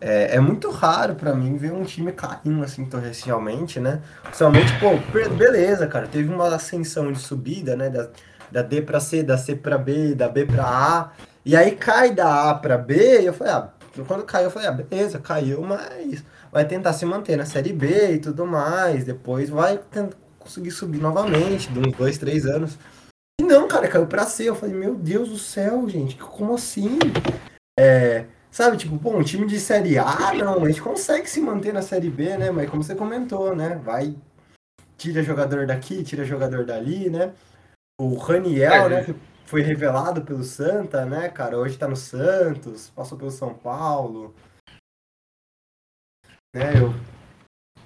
é, 0.00 0.36
é 0.36 0.40
muito 0.40 0.70
raro 0.70 1.16
para 1.16 1.34
mim 1.34 1.56
ver 1.56 1.72
um 1.72 1.82
time 1.82 2.12
caindo 2.12 2.62
assim 2.62 2.84
torrencialmente, 2.84 3.80
né? 3.80 4.00
Principalmente, 4.22 4.72
pô, 4.78 4.96
beleza, 5.34 5.88
cara. 5.88 6.06
Teve 6.06 6.32
uma 6.32 6.54
ascensão 6.54 7.10
de 7.10 7.18
subida, 7.18 7.74
né? 7.74 7.90
Da, 7.90 8.08
da 8.52 8.62
D 8.62 8.82
para 8.82 9.00
C, 9.00 9.24
da 9.24 9.36
C 9.36 9.56
para 9.56 9.76
B, 9.76 10.14
da 10.14 10.28
B 10.28 10.46
para 10.46 10.64
A. 10.64 11.10
E 11.44 11.54
aí 11.54 11.76
cai 11.76 12.12
da 12.12 12.50
A 12.50 12.54
para 12.54 12.78
B, 12.78 13.20
e 13.20 13.26
eu 13.26 13.34
falei, 13.34 13.52
ah, 13.52 13.70
quando 14.06 14.24
caiu, 14.24 14.44
eu 14.44 14.50
falei, 14.50 14.68
ah, 14.68 14.72
beleza, 14.72 15.18
caiu, 15.18 15.62
mas 15.62 16.24
vai 16.50 16.64
tentar 16.64 16.92
se 16.92 17.04
manter 17.04 17.36
na 17.36 17.44
Série 17.44 17.72
B 17.72 18.14
e 18.14 18.18
tudo 18.18 18.46
mais. 18.46 19.04
Depois 19.04 19.50
vai 19.50 19.78
tentar 19.78 20.16
conseguir 20.38 20.70
subir 20.70 21.00
novamente, 21.00 21.70
de 21.70 21.78
uns 21.78 21.92
dois, 21.96 22.18
três 22.18 22.46
anos. 22.46 22.78
E 23.40 23.44
não, 23.44 23.68
cara, 23.68 23.88
caiu 23.88 24.06
pra 24.06 24.24
C. 24.24 24.48
Eu 24.48 24.54
falei, 24.54 24.74
meu 24.74 24.94
Deus 24.94 25.28
do 25.28 25.38
céu, 25.38 25.88
gente, 25.88 26.16
como 26.16 26.54
assim? 26.54 26.98
É, 27.78 28.26
sabe, 28.50 28.76
tipo, 28.76 28.96
pô, 28.98 29.10
um 29.10 29.22
time 29.22 29.46
de 29.46 29.58
Série 29.58 29.98
A, 29.98 30.32
não, 30.34 30.64
a 30.64 30.68
gente 30.68 30.80
consegue 30.80 31.28
se 31.28 31.40
manter 31.40 31.72
na 31.74 31.82
Série 31.82 32.08
B, 32.08 32.36
né? 32.36 32.50
Mas 32.50 32.70
como 32.70 32.82
você 32.82 32.94
comentou, 32.94 33.54
né? 33.54 33.80
Vai, 33.84 34.14
tira 34.96 35.22
jogador 35.22 35.66
daqui, 35.66 36.02
tira 36.02 36.24
jogador 36.24 36.64
dali, 36.64 37.10
né? 37.10 37.32
O 38.00 38.14
Raniel, 38.14 38.86
é, 38.86 38.88
né? 38.88 39.14
Foi 39.44 39.62
revelado 39.62 40.22
pelo 40.22 40.42
Santa, 40.42 41.04
né, 41.04 41.28
cara? 41.28 41.58
Hoje 41.58 41.78
tá 41.78 41.88
no 41.88 41.96
Santos, 41.96 42.90
passou 42.90 43.16
pelo 43.18 43.30
São 43.30 43.54
Paulo. 43.54 44.34
Né, 46.54 46.80
eu 46.80 46.94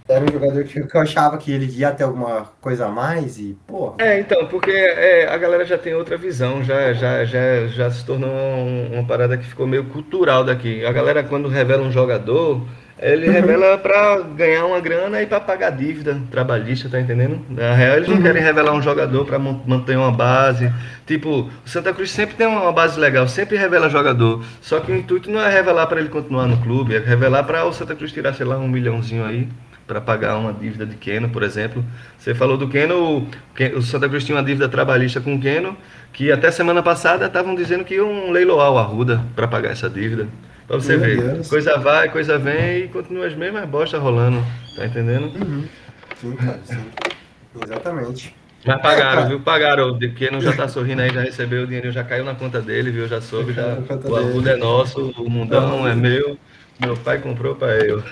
era 0.09 0.24
um 0.24 0.32
jogador 0.32 0.64
que 0.64 0.78
eu 0.78 1.00
achava 1.00 1.36
que 1.36 1.52
ele 1.52 1.66
ia 1.66 1.92
ter 1.92 2.04
alguma 2.04 2.46
coisa 2.62 2.86
a 2.86 2.88
mais 2.88 3.38
e, 3.38 3.56
pô. 3.66 3.94
É, 3.98 4.18
então, 4.18 4.46
porque 4.46 4.70
é, 4.70 5.28
a 5.28 5.36
galera 5.36 5.66
já 5.66 5.76
tem 5.76 5.94
outra 5.94 6.16
visão, 6.16 6.64
já, 6.64 6.94
já, 6.94 7.26
já, 7.26 7.66
já 7.66 7.90
se 7.90 8.04
tornou 8.06 8.30
uma 8.30 9.06
parada 9.06 9.36
que 9.36 9.44
ficou 9.44 9.66
meio 9.66 9.84
cultural 9.84 10.44
daqui. 10.44 10.84
A 10.84 10.92
galera, 10.92 11.22
quando 11.22 11.46
revela 11.46 11.82
um 11.82 11.92
jogador, 11.92 12.66
Ele 13.01 13.30
revela 13.30 13.78
para 13.78 14.22
ganhar 14.22 14.64
uma 14.66 14.80
grana 14.80 15.22
e 15.22 15.26
para 15.26 15.38
pagar 15.38 15.70
dívida 15.70 16.20
trabalhista, 16.30 16.88
tá 16.88 17.01
entendendo? 17.01 17.40
Na 17.49 17.72
real, 17.72 17.96
eles 17.96 18.09
não 18.09 18.16
uhum. 18.16 18.22
querem 18.22 18.42
revelar 18.42 18.72
um 18.72 18.82
jogador 18.82 19.24
para 19.24 19.38
manter 19.38 19.96
uma 19.96 20.11
base. 20.11 20.72
Tipo, 21.07 21.49
o 21.64 21.68
Santa 21.68 21.92
Cruz 21.94 22.11
sempre 22.11 22.34
tem 22.34 22.46
uma 22.46 22.72
base 22.72 22.99
legal, 22.99 23.28
sempre 23.28 23.57
revela 23.57 23.88
jogador. 23.88 24.44
Só 24.61 24.80
que 24.80 24.90
o 24.90 24.96
intuito 24.96 25.30
não 25.30 25.40
é 25.40 25.49
revelar 25.49 25.86
para 25.86 26.01
ele 26.01 26.09
continuar 26.09 26.46
no 26.46 26.57
clube, 26.59 26.96
é 26.96 26.99
revelar 26.99 27.44
para 27.44 27.64
o 27.64 27.72
Santa 27.72 27.94
Cruz 27.94 28.11
tirar, 28.11 28.34
sei 28.34 28.44
lá, 28.44 28.59
um 28.59 28.66
milhãozinho 28.66 29.24
aí 29.24 29.49
para 29.86 30.01
pagar 30.01 30.36
uma 30.36 30.53
dívida 30.53 30.84
de 30.84 30.96
Keno, 30.96 31.30
por 31.30 31.42
exemplo. 31.42 31.84
Você 32.18 32.34
falou 32.34 32.59
do 32.59 32.68
Keno, 32.68 33.28
o 33.74 33.82
Santa 33.82 34.09
Cruz 34.09 34.24
tinha 34.24 34.36
uma 34.36 34.44
dívida 34.44 34.68
trabalhista 34.68 35.20
com 35.20 35.34
o 35.34 35.40
Keno, 35.40 35.76
que 36.12 36.30
até 36.32 36.51
semana 36.51 36.82
passada 36.82 37.26
estavam 37.26 37.55
dizendo 37.55 37.84
que 37.84 37.94
iam 37.94 38.30
leiloar 38.30 38.70
o 38.72 38.78
Arruda 38.78 39.24
para 39.34 39.49
pagar 39.49 39.70
essa 39.70 39.88
dívida. 39.88 40.28
Pra 40.68 40.76
você 40.76 40.98
Meu 40.98 41.00
ver. 41.00 41.32
Deus. 41.32 41.48
Coisa 41.48 41.78
vai, 41.78 42.10
coisa 42.10 42.38
vem 42.38 42.84
e 42.84 42.88
continua 42.88 43.26
as 43.26 43.34
mesmas 43.34 43.66
bostas 43.66 44.00
rolando. 44.00 44.44
Tá 44.76 44.84
entendendo? 44.84 45.24
Uhum. 45.34 45.66
Sim, 46.20 46.36
cara, 46.36 46.60
sim. 46.62 46.84
Exatamente. 47.64 48.36
Mas 48.66 48.82
pagaram, 48.82 49.22
é, 49.22 49.28
viu? 49.28 49.40
Pagaram. 49.40 49.92
O 49.92 49.98
não 50.30 50.40
já 50.42 50.52
tá 50.54 50.68
sorrindo 50.68 51.00
aí, 51.00 51.10
já 51.10 51.22
recebeu 51.22 51.62
o 51.62 51.66
dinheiro, 51.66 51.90
já 51.90 52.04
caiu 52.04 52.22
na 52.24 52.34
conta 52.34 52.60
dele, 52.60 52.90
viu? 52.90 53.08
Já 53.08 53.18
soube, 53.18 53.54
já. 53.54 53.78
O 54.04 54.16
agudo 54.16 54.48
é 54.48 54.56
nosso, 54.56 55.10
o 55.16 55.30
mundão 55.30 55.68
não, 55.68 55.88
é 55.88 55.94
meu. 55.94 56.38
Meu 56.78 56.96
pai 56.96 57.18
comprou 57.18 57.56
para 57.56 57.78
eu. 57.78 58.02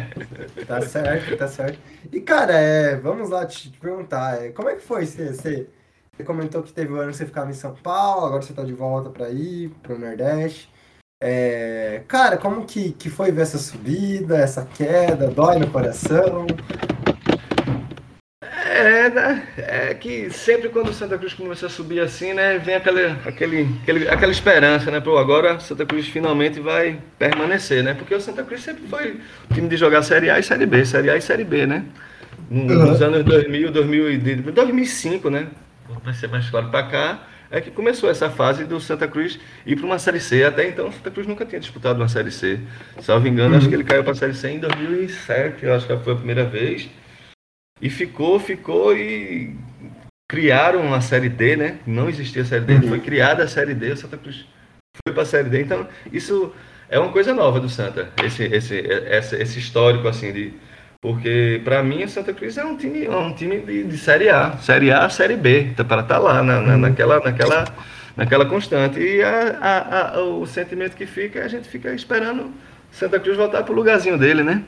tá 0.68 0.80
certo, 0.82 1.36
tá 1.36 1.48
certo. 1.48 1.78
E, 2.12 2.20
cara, 2.20 2.52
é, 2.52 2.96
vamos 2.96 3.30
lá 3.30 3.46
te, 3.46 3.70
perguntar, 3.80 4.44
é, 4.44 4.50
como 4.50 4.68
é 4.68 4.76
que 4.76 4.82
foi? 4.82 5.04
Você, 5.06 5.32
você, 5.32 5.66
você, 6.12 6.22
comentou 6.22 6.62
que 6.62 6.72
teve 6.72 6.92
um 6.92 6.96
ano 6.96 7.10
que 7.10 7.16
você 7.16 7.26
ficava 7.26 7.50
em 7.50 7.54
São 7.54 7.74
Paulo, 7.74 8.26
agora 8.26 8.42
você 8.42 8.52
tá 8.52 8.62
de 8.62 8.72
volta 8.72 9.10
para 9.10 9.30
ir, 9.30 9.70
para 9.82 9.94
o 9.94 9.98
Nordeste. 9.98 10.68
É, 11.26 12.02
cara, 12.06 12.36
como 12.36 12.66
que, 12.66 12.92
que 12.92 13.08
foi 13.08 13.32
ver 13.32 13.40
essa 13.40 13.56
subida, 13.56 14.36
essa 14.36 14.68
queda? 14.76 15.28
Dói 15.28 15.58
no 15.58 15.66
coração? 15.68 16.46
É, 18.42 19.08
né? 19.08 19.48
É 19.56 19.94
que 19.94 20.28
sempre 20.28 20.68
quando 20.68 20.90
o 20.90 20.92
Santa 20.92 21.16
Cruz 21.16 21.32
começa 21.32 21.64
a 21.64 21.70
subir 21.70 22.00
assim, 22.00 22.34
né, 22.34 22.58
vem 22.58 22.74
aquele, 22.74 23.06
aquele, 23.24 23.68
aquele, 23.82 24.06
aquela 24.06 24.32
esperança, 24.32 24.90
né? 24.90 25.00
Pô, 25.00 25.16
agora 25.16 25.58
Santa 25.60 25.86
Cruz 25.86 26.06
finalmente 26.08 26.60
vai 26.60 27.00
permanecer, 27.18 27.82
né? 27.82 27.94
Porque 27.94 28.14
o 28.14 28.20
Santa 28.20 28.42
Cruz 28.42 28.62
sempre 28.62 28.86
foi 28.86 29.18
o 29.50 29.54
time 29.54 29.66
de 29.66 29.78
jogar 29.78 30.02
Série 30.02 30.28
A 30.28 30.38
e 30.38 30.42
Série 30.42 30.66
B, 30.66 30.84
Série 30.84 31.08
A 31.08 31.16
e 31.16 31.22
Série 31.22 31.44
B, 31.44 31.64
né? 31.66 31.86
Nos 32.50 33.00
uhum. 33.00 33.06
anos 33.06 33.24
2000, 33.24 33.72
2000, 33.72 34.52
2005, 34.52 35.30
né? 35.30 35.46
Vai 36.04 36.12
ser 36.12 36.28
mais 36.28 36.50
claro 36.50 36.68
para 36.68 36.82
cá 36.82 37.28
é 37.54 37.60
que 37.60 37.70
começou 37.70 38.10
essa 38.10 38.28
fase 38.28 38.64
do 38.64 38.80
Santa 38.80 39.06
Cruz 39.06 39.38
ir 39.64 39.76
para 39.76 39.86
uma 39.86 39.98
Série 39.98 40.18
C. 40.18 40.42
Até 40.42 40.68
então, 40.68 40.88
o 40.88 40.92
Santa 40.92 41.10
Cruz 41.12 41.24
nunca 41.24 41.46
tinha 41.46 41.60
disputado 41.60 42.00
uma 42.00 42.08
Série 42.08 42.32
C. 42.32 42.58
Salvo 43.00 43.28
engano, 43.28 43.52
uhum. 43.52 43.58
acho 43.58 43.68
que 43.68 43.74
ele 43.74 43.84
caiu 43.84 44.02
para 44.02 44.10
a 44.10 44.16
Série 44.16 44.34
C 44.34 44.50
em 44.50 44.58
2007, 44.58 45.64
eu 45.64 45.72
acho 45.72 45.86
que 45.86 45.96
foi 45.98 46.12
a 46.12 46.16
primeira 46.16 46.44
vez. 46.44 46.90
E 47.80 47.88
ficou, 47.88 48.40
ficou 48.40 48.96
e 48.96 49.56
criaram 50.28 50.80
uma 50.80 51.00
Série 51.00 51.28
D, 51.28 51.54
né? 51.54 51.78
Não 51.86 52.08
existia 52.08 52.42
a 52.42 52.44
Série 52.44 52.64
D, 52.64 52.74
uhum. 52.74 52.88
foi 52.88 53.00
criada 53.00 53.44
a 53.44 53.48
Série 53.48 53.72
D, 53.72 53.92
o 53.92 53.96
Santa 53.96 54.16
Cruz 54.16 54.44
foi 55.06 55.14
para 55.14 55.22
a 55.22 55.26
Série 55.26 55.48
D. 55.48 55.62
Então, 55.62 55.86
isso 56.12 56.52
é 56.88 56.98
uma 56.98 57.12
coisa 57.12 57.32
nova 57.32 57.60
do 57.60 57.68
Santa, 57.68 58.10
esse, 58.24 58.42
esse, 58.42 58.74
esse, 58.74 59.36
esse 59.36 59.58
histórico 59.60 60.08
assim 60.08 60.32
de 60.32 60.52
porque 61.04 61.60
para 61.62 61.82
mim 61.82 62.02
o 62.02 62.08
Santa 62.08 62.32
Cruz 62.32 62.56
é 62.56 62.64
um 62.64 62.78
time, 62.78 63.04
é 63.04 63.14
um 63.14 63.34
time 63.34 63.58
de, 63.58 63.84
de 63.84 63.98
Série 63.98 64.30
A, 64.30 64.56
Série 64.56 64.90
A, 64.90 65.06
Série 65.10 65.36
B, 65.36 65.74
tá 65.76 65.84
para 65.84 66.00
estar 66.00 66.14
tá 66.14 66.18
lá 66.18 66.42
na, 66.42 66.62
na, 66.62 66.78
naquela, 66.78 67.20
naquela, 67.20 67.66
naquela 68.16 68.46
constante. 68.46 68.98
E 68.98 69.22
a, 69.22 69.58
a, 69.60 70.14
a, 70.14 70.20
o 70.22 70.46
sentimento 70.46 70.96
que 70.96 71.04
fica, 71.04 71.44
a 71.44 71.48
gente 71.48 71.68
fica 71.68 71.92
esperando 71.92 72.50
Santa 72.90 73.20
Cruz 73.20 73.36
voltar 73.36 73.64
para 73.64 73.72
o 73.74 73.76
lugarzinho 73.76 74.16
dele, 74.16 74.42
né? 74.42 74.64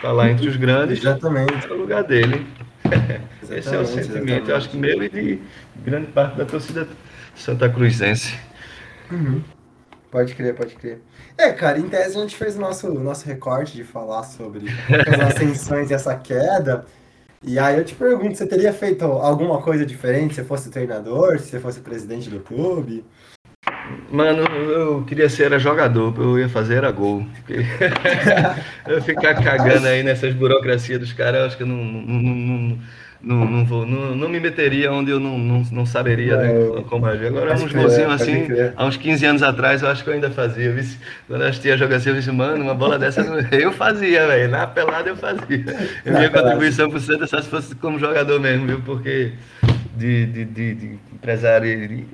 Tá 0.00 0.12
lá 0.12 0.30
entre 0.30 0.48
os 0.48 0.54
grandes. 0.54 1.00
Exatamente. 1.00 1.66
É 1.66 1.72
o 1.72 1.76
lugar 1.76 2.04
dele. 2.04 2.46
Esse 3.50 3.74
é 3.74 3.78
o 3.80 3.84
sentimento, 3.84 4.18
exatamente. 4.18 4.50
eu 4.50 4.56
acho 4.56 4.68
que 4.68 4.76
meu 4.76 5.02
e 5.02 5.08
de 5.08 5.40
grande 5.84 6.06
parte 6.12 6.38
da 6.38 6.44
torcida 6.44 6.86
santa 7.34 7.68
cruzense. 7.68 8.38
Uhum. 9.10 9.42
Pode 10.12 10.34
crer, 10.34 10.54
pode 10.54 10.74
crer. 10.74 11.00
É, 11.38 11.50
cara, 11.52 11.78
em 11.78 11.88
tese 11.88 12.18
a 12.18 12.20
gente 12.20 12.36
fez 12.36 12.54
o 12.54 12.60
nosso, 12.60 12.92
nosso 12.92 13.26
recorte 13.26 13.72
de 13.72 13.82
falar 13.82 14.24
sobre 14.24 14.66
as 15.08 15.20
ascensões 15.34 15.90
e 15.90 15.94
essa 15.94 16.14
queda. 16.14 16.84
E 17.42 17.58
aí 17.58 17.78
eu 17.78 17.84
te 17.84 17.94
pergunto, 17.94 18.36
você 18.36 18.46
teria 18.46 18.74
feito 18.74 19.06
alguma 19.06 19.62
coisa 19.62 19.86
diferente 19.86 20.34
se 20.34 20.44
fosse 20.44 20.68
treinador, 20.68 21.38
se 21.38 21.58
fosse 21.58 21.80
presidente 21.80 22.28
do 22.28 22.40
clube? 22.40 23.06
Mano, 24.10 24.42
eu 24.42 25.02
queria 25.04 25.30
ser 25.30 25.58
jogador, 25.58 26.14
eu 26.18 26.38
ia 26.38 26.48
fazer 26.48 26.74
era 26.74 26.90
gol. 26.90 27.26
eu 28.86 29.02
ficar 29.02 29.42
cagando 29.42 29.86
aí 29.86 30.02
nessas 30.02 30.34
burocracias 30.34 31.00
dos 31.00 31.14
caras, 31.14 31.40
eu 31.40 31.46
acho 31.46 31.56
que 31.56 31.62
eu 31.62 31.66
não, 31.66 31.82
não, 31.82 32.02
não, 32.02 32.34
não, 32.34 32.78
não, 33.22 33.64
vou, 33.64 33.86
não, 33.86 34.16
não 34.16 34.28
me 34.28 34.40
meteria 34.40 34.92
onde 34.92 35.10
eu 35.10 35.20
não, 35.20 35.38
não, 35.38 35.62
não 35.70 35.86
saberia 35.86 36.36
né, 36.36 36.48
como 36.88 37.06
agir. 37.06 37.26
Agora, 37.26 37.54
uns 37.54 37.72
golzinhos 37.72 38.12
assim, 38.12 38.48
há 38.74 38.84
uns 38.84 38.96
15 38.96 39.26
anos 39.26 39.42
atrás, 39.42 39.80
eu 39.80 39.88
acho 39.88 40.02
que 40.02 40.10
eu 40.10 40.14
ainda 40.14 40.30
fazia. 40.30 40.72
Viu? 40.72 40.84
Quando 41.28 41.42
eu 41.42 41.48
assistia 41.48 41.76
jogar 41.76 41.96
assim, 41.96 42.08
eu 42.08 42.16
disse, 42.16 42.32
mano, 42.32 42.64
uma 42.64 42.74
bola 42.74 42.98
dessa 42.98 43.20
eu 43.52 43.72
fazia, 43.72 44.26
velho. 44.26 44.50
Na 44.50 44.66
pelada 44.66 45.08
eu 45.08 45.16
fazia. 45.16 45.64
A 46.04 46.10
minha 46.10 46.30
contribuição 46.30 46.90
pro 46.90 46.98
Santa 46.98 47.26
só 47.26 47.40
se 47.40 47.48
fosse 47.48 47.74
como 47.76 47.98
jogador 47.98 48.40
mesmo, 48.40 48.66
viu? 48.66 48.80
Porque 48.80 49.32
de, 49.96 50.26
de, 50.26 50.44
de, 50.44 50.74
de 50.74 50.86
empresário, 51.12 52.04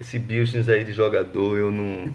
esse 0.00 0.18
business 0.18 0.68
aí 0.68 0.82
de 0.82 0.92
jogador, 0.92 1.58
eu 1.58 1.70
não 1.70 2.12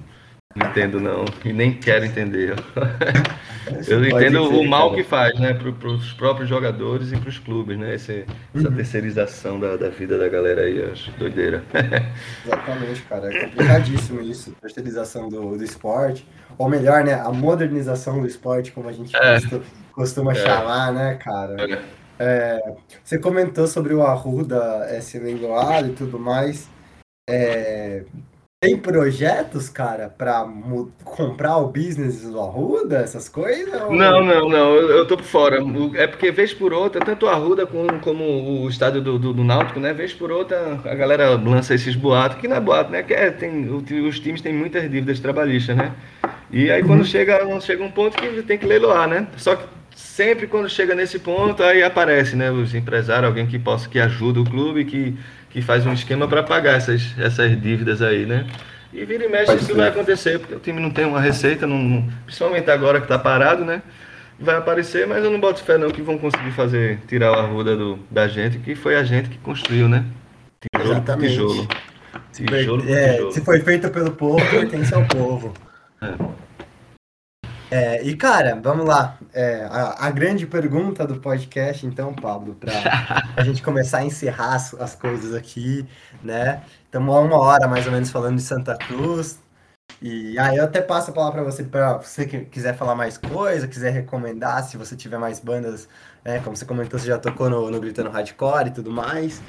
não 0.55 0.67
entendo 0.67 0.99
não, 0.99 1.25
e 1.45 1.53
nem 1.53 1.73
quero 1.73 2.05
entender. 2.05 2.55
Eu 3.87 4.03
entendo 4.03 4.49
o 4.49 4.67
mal 4.67 4.95
que 4.95 5.03
faz, 5.03 5.39
né, 5.39 5.53
para 5.53 5.89
os 5.89 6.11
próprios 6.13 6.49
jogadores 6.49 7.11
e 7.11 7.17
para 7.17 7.29
os 7.29 7.37
clubes, 7.37 7.77
né, 7.77 7.93
Esse, 7.93 8.25
essa 8.55 8.67
uhum. 8.67 8.75
terceirização 8.75 9.59
da, 9.59 9.75
da 9.75 9.89
vida 9.89 10.17
da 10.17 10.27
galera 10.27 10.61
aí, 10.61 10.83
acho 10.91 11.11
doideira. 11.11 11.63
Exatamente, 12.43 13.01
cara, 13.03 13.31
é 13.31 13.45
complicadíssimo 13.45 14.21
isso, 14.21 14.55
terceirização 14.59 15.29
do, 15.29 15.55
do 15.55 15.63
esporte, 15.63 16.27
ou 16.57 16.67
melhor, 16.67 17.03
né, 17.03 17.13
a 17.13 17.31
modernização 17.31 18.19
do 18.19 18.25
esporte, 18.25 18.71
como 18.71 18.89
a 18.89 18.91
gente 18.91 19.15
é. 19.15 19.39
costuma, 19.39 19.63
costuma 19.91 20.31
é. 20.31 20.35
chamar, 20.35 20.91
né, 20.91 21.19
cara. 21.23 21.57
É. 21.61 21.79
é 22.17 22.75
você 23.03 23.19
comentou 23.19 23.67
sobre 23.67 23.93
o 23.93 24.01
Arruda 24.01 24.87
é, 24.89 24.99
se 24.99 25.19
leiloado 25.19 25.89
e 25.89 25.93
tudo 25.93 26.17
mais. 26.17 26.67
É, 27.29 28.03
tem 28.61 28.75
projetos, 28.75 29.69
cara, 29.69 30.09
para 30.09 30.45
comprar 31.05 31.59
o 31.59 31.69
business 31.69 32.23
do 32.23 32.41
Arruda, 32.41 32.97
essas 32.97 33.29
coisas? 33.29 33.73
Ou... 33.83 33.95
Não, 33.95 34.21
não, 34.21 34.49
não, 34.49 34.75
eu, 34.75 34.89
eu 34.97 35.07
tô 35.07 35.15
por 35.15 35.23
fora. 35.23 35.59
É 35.95 36.05
porque, 36.05 36.29
vez 36.29 36.53
por 36.53 36.73
outra, 36.73 36.99
tanto 36.99 37.25
o 37.25 37.29
Arruda 37.29 37.65
como, 37.65 37.99
como 38.01 38.61
o 38.63 38.69
estádio 38.69 39.01
do, 39.01 39.17
do, 39.17 39.33
do, 39.33 39.43
Náutico, 39.45 39.79
né? 39.79 39.93
Vez 39.93 40.13
por 40.13 40.29
outra, 40.29 40.77
a 40.83 40.93
galera 40.93 41.29
lança 41.29 41.73
esses 41.73 41.95
boatos, 41.95 42.37
que 42.37 42.49
não 42.49 42.57
é 42.57 42.59
boato, 42.59 42.91
né? 42.91 43.01
Que 43.01 43.13
é, 43.13 43.31
tem, 43.31 43.69
os 43.69 44.19
times 44.19 44.41
têm 44.41 44.53
muitas 44.53 44.81
dívidas 44.81 45.21
trabalhistas, 45.21 45.77
né? 45.77 45.93
E 46.51 46.69
aí 46.69 46.83
quando 46.83 46.99
uhum. 46.99 47.05
chega, 47.05 47.39
chega 47.61 47.81
um 47.81 47.91
ponto 47.91 48.17
que 48.17 48.41
tem 48.41 48.57
que 48.57 48.65
leiloar, 48.65 49.07
né? 49.07 49.25
Só 49.37 49.55
que 49.55 49.63
sempre 49.95 50.47
quando 50.47 50.67
chega 50.69 50.93
nesse 50.93 51.17
ponto, 51.19 51.63
aí 51.63 51.81
aparece, 51.81 52.35
né? 52.35 52.51
Os 52.51 52.75
empresários, 52.75 53.25
alguém 53.25 53.47
que 53.47 53.57
possa, 53.57 53.87
que 53.87 54.01
ajuda 54.01 54.41
o 54.41 54.43
clube, 54.43 54.83
que 54.83 55.17
que 55.49 55.61
faz 55.61 55.85
um 55.85 55.93
esquema 55.93 56.27
para 56.27 56.43
pagar 56.43 56.77
essas, 56.77 57.13
essas 57.17 57.59
dívidas 57.61 58.01
aí, 58.01 58.25
né? 58.25 58.45
E 58.91 59.05
vira 59.05 59.25
e 59.25 59.29
mexe, 59.29 59.45
Pode 59.45 59.57
isso 59.59 59.67
ser. 59.67 59.75
vai 59.77 59.89
acontecer, 59.89 60.39
porque 60.39 60.55
o 60.55 60.59
time 60.59 60.79
não 60.79 60.89
tem 60.89 61.05
uma 61.05 61.21
receita, 61.21 61.67
não, 61.67 62.07
principalmente 62.25 62.69
agora 62.71 62.99
que 62.99 63.05
está 63.05 63.19
parado, 63.19 63.63
né? 63.63 63.81
Vai 64.39 64.55
aparecer, 64.55 65.05
mas 65.05 65.23
eu 65.23 65.29
não 65.29 65.39
boto 65.39 65.61
fé 65.63 65.77
não 65.77 65.91
que 65.91 66.01
vão 66.01 66.17
conseguir 66.17 66.51
fazer, 66.51 66.99
tirar 67.07 67.33
a 67.33 67.41
ruda 67.41 67.75
do, 67.75 67.99
da 68.09 68.27
gente, 68.27 68.57
que 68.59 68.73
foi 68.73 68.95
a 68.95 69.03
gente 69.03 69.29
que 69.29 69.37
construiu, 69.39 69.87
né? 69.87 70.05
Tijolo 70.59 70.93
Exatamente. 70.93 71.29
tijolo. 71.33 71.67
Tijolo 72.31 72.89
é, 72.89 73.13
tijolo. 73.13 73.31
Se 73.31 73.41
foi 73.41 73.59
feito 73.59 73.89
pelo 73.89 74.11
povo, 74.11 74.43
pertence 74.49 74.93
ao 74.93 75.05
povo. 75.05 75.53
É. 76.01 76.13
É, 77.71 78.01
e 78.03 78.15
cara, 78.15 78.59
vamos 78.61 78.85
lá. 78.85 79.17
É, 79.31 79.63
a, 79.69 80.07
a, 80.07 80.09
grande 80.09 80.47
pergunta 80.47 81.05
do 81.05 81.19
podcast, 81.19 81.85
então, 81.85 82.13
Pablo, 82.13 82.55
para 82.55 82.73
a 83.37 83.43
gente 83.43 83.61
começar 83.61 83.99
a 83.99 84.05
encerrar 84.05 84.55
as, 84.55 84.73
as, 84.73 84.95
coisas 84.95 85.35
aqui, 85.35 85.87
né? 86.23 86.63
Estamos 86.85 87.15
há 87.15 87.19
uma 87.19 87.37
hora 87.37 87.67
mais 87.67 87.85
ou 87.85 87.91
menos 87.91 88.09
falando 88.09 88.37
de 88.37 88.41
Santa 88.41 88.75
Cruz. 88.75 89.39
E 90.01 90.37
aí 90.39 90.57
eu 90.57 90.63
até 90.63 90.81
passo 90.81 91.11
a 91.11 91.13
palavra 91.13 91.41
para 91.41 91.51
você, 91.51 91.63
para 91.63 91.97
você 91.97 92.25
que 92.25 92.45
quiser 92.45 92.75
falar 92.75 92.95
mais 92.95 93.17
coisa, 93.17 93.67
quiser 93.67 93.91
recomendar, 93.91 94.63
se 94.63 94.77
você 94.77 94.95
tiver 94.95 95.17
mais 95.17 95.39
bandas, 95.39 95.87
né? 96.23 96.39
Como 96.39 96.55
você 96.55 96.65
comentou, 96.65 96.99
você 96.99 97.07
já 97.07 97.19
tocou 97.19 97.49
no, 97.49 97.69
no 97.69 97.79
Gritando 97.79 98.09
Hardcore 98.09 98.69
e 98.69 98.71
tudo 98.71 98.91
mais. 98.91 99.41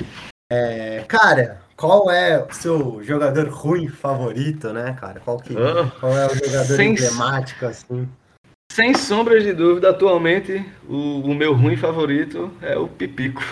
É, 0.52 1.04
cara, 1.08 1.62
qual 1.80 2.10
é 2.10 2.44
o 2.44 2.52
seu 2.52 3.02
jogador 3.02 3.48
ruim 3.48 3.88
favorito, 3.88 4.70
né, 4.70 4.94
cara? 5.00 5.18
Qual, 5.18 5.38
que, 5.38 5.56
oh, 5.56 5.90
qual 5.98 6.14
é 6.16 6.26
o 6.26 6.34
jogador 6.34 6.76
sem, 6.76 6.90
emblemático, 6.90 7.64
assim? 7.64 8.06
Sem 8.70 8.92
sombras 8.92 9.42
de 9.42 9.54
dúvida, 9.54 9.88
atualmente, 9.88 10.62
o, 10.86 11.20
o 11.22 11.34
meu 11.34 11.54
ruim 11.54 11.78
favorito 11.78 12.52
é 12.60 12.76
o 12.76 12.86
Pipico. 12.86 13.42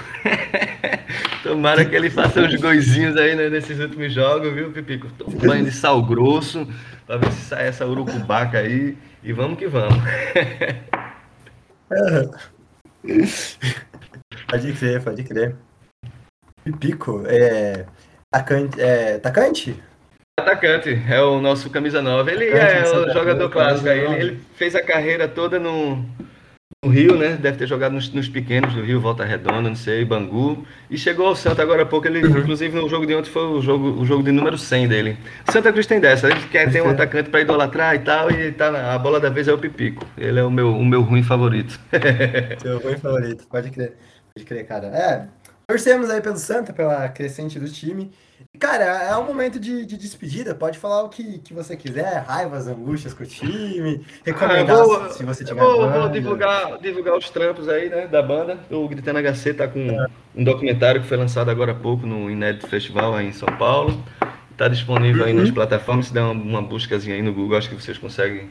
Tomara 1.42 1.86
que 1.86 1.96
ele 1.96 2.10
faça 2.10 2.42
uns 2.42 2.54
goizinhos 2.56 3.16
aí 3.16 3.34
né, 3.34 3.48
nesses 3.48 3.80
últimos 3.80 4.12
jogos, 4.12 4.52
viu, 4.52 4.70
Pipico? 4.72 5.08
Toma 5.16 5.34
um 5.34 5.38
banho 5.38 5.64
de 5.64 5.72
sal 5.72 6.02
grosso, 6.02 6.68
pra 7.06 7.16
ver 7.16 7.32
se 7.32 7.46
sai 7.46 7.68
essa 7.68 7.86
urucubaca 7.86 8.58
aí 8.58 8.98
E 9.22 9.32
vamos 9.32 9.56
que 9.58 9.66
vamos. 9.66 9.96
pode 14.46 14.72
crer, 14.74 15.02
pode 15.02 15.24
crer. 15.24 15.56
Pico, 16.78 17.22
é. 17.26 17.86
Atacante. 18.32 18.80
É, 18.80 19.14
atacante? 19.14 19.82
Atacante, 20.38 21.02
é 21.10 21.20
o 21.20 21.40
nosso 21.40 21.68
camisa 21.70 22.00
9. 22.00 22.30
Ele 22.30 22.48
é 22.50 22.84
o 22.84 23.12
jogador 23.12 23.50
clássico. 23.50 23.88
Ele, 23.88 24.14
ele 24.14 24.40
fez 24.54 24.74
a 24.74 24.82
carreira 24.82 25.26
toda 25.26 25.58
no, 25.58 26.04
no 26.84 26.90
Rio, 26.92 27.16
né? 27.16 27.36
Deve 27.40 27.58
ter 27.58 27.66
jogado 27.66 27.92
nos, 27.92 28.12
nos, 28.12 28.28
pequenos 28.28 28.72
do 28.72 28.82
Rio, 28.82 29.00
Volta 29.00 29.24
Redonda, 29.24 29.68
não 29.68 29.74
sei, 29.74 30.04
Bangu. 30.04 30.64
E 30.88 30.96
chegou 30.96 31.26
ao 31.26 31.34
Santa 31.34 31.62
agora 31.62 31.82
há 31.82 31.86
pouco. 31.86 32.06
Ele, 32.06 32.20
inclusive, 32.28 32.76
no 32.76 32.88
jogo 32.88 33.04
de 33.04 33.14
ontem 33.14 33.30
foi 33.30 33.42
o 33.42 33.60
jogo, 33.60 34.00
o 34.00 34.06
jogo 34.06 34.22
de 34.22 34.30
número 34.30 34.56
100 34.56 34.88
dele. 34.88 35.18
Santa 35.50 35.72
Cruz 35.72 35.86
tem 35.86 35.98
dessa. 35.98 36.28
Ele 36.28 36.40
quer 36.48 36.70
ter 36.70 36.82
um 36.82 36.90
atacante 36.90 37.30
para 37.30 37.40
idolatrar 37.40 37.96
e 37.96 37.98
tal. 38.00 38.30
E 38.30 38.52
tá 38.52 38.70
na, 38.70 38.94
a 38.94 38.98
bola 38.98 39.18
da 39.18 39.30
vez 39.30 39.48
é 39.48 39.52
o 39.52 39.58
Pipico. 39.58 40.06
Ele 40.16 40.38
é 40.38 40.44
o 40.44 40.50
meu, 40.50 40.70
o 40.70 40.84
meu 40.84 41.00
ruim 41.02 41.22
favorito. 41.22 41.80
Seu 42.62 42.78
ruim 42.78 42.96
favorito, 42.96 43.46
pode 43.48 43.70
crer. 43.70 43.96
Pode 44.32 44.46
crer, 44.46 44.66
cara. 44.66 44.86
É, 44.88 45.26
torcemos 45.68 46.08
aí 46.08 46.22
pelo 46.22 46.38
Santa, 46.38 46.72
pela 46.72 47.06
crescente 47.10 47.58
do 47.58 47.68
time. 47.68 48.10
Cara, 48.58 48.84
é 48.84 49.16
um 49.18 49.26
momento 49.26 49.60
de, 49.60 49.84
de 49.84 49.98
despedida. 49.98 50.54
Pode 50.54 50.78
falar 50.78 51.02
o 51.02 51.10
que, 51.10 51.38
que 51.40 51.52
você 51.52 51.76
quiser, 51.76 52.24
raivas, 52.26 52.66
angústias 52.66 53.12
com 53.12 53.22
o 53.22 53.26
time, 53.26 54.02
recomendar 54.24 54.78
ah, 54.78 54.82
vou, 54.82 55.10
se 55.10 55.22
você 55.24 55.44
tiver. 55.44 55.60
Vou, 55.60 55.90
vou, 55.90 56.08
divulgar, 56.08 56.78
divulgar 56.78 57.18
os 57.18 57.28
trampos 57.28 57.68
aí, 57.68 57.90
né, 57.90 58.06
da 58.06 58.22
banda. 58.22 58.58
O 58.70 58.88
Gritando 58.88 59.20
HC 59.20 59.52
tá 59.52 59.68
com 59.68 59.80
é. 59.80 60.06
um 60.34 60.42
documentário 60.42 61.02
que 61.02 61.06
foi 61.06 61.18
lançado 61.18 61.50
agora 61.50 61.72
há 61.72 61.74
pouco 61.74 62.06
no 62.06 62.30
Inédito 62.30 62.66
Festival 62.66 63.14
aí 63.14 63.28
em 63.28 63.32
São 63.32 63.48
Paulo. 63.58 64.02
Tá 64.56 64.68
disponível 64.68 65.22
uhum. 65.22 65.28
aí 65.28 65.34
nas 65.34 65.50
plataformas. 65.50 66.06
Se 66.06 66.14
der 66.14 66.22
uma, 66.22 66.32
uma 66.32 66.62
buscazinha 66.62 67.14
aí 67.14 67.22
no 67.22 67.34
Google, 67.34 67.58
acho 67.58 67.68
que 67.68 67.74
vocês 67.74 67.98
conseguem 67.98 68.48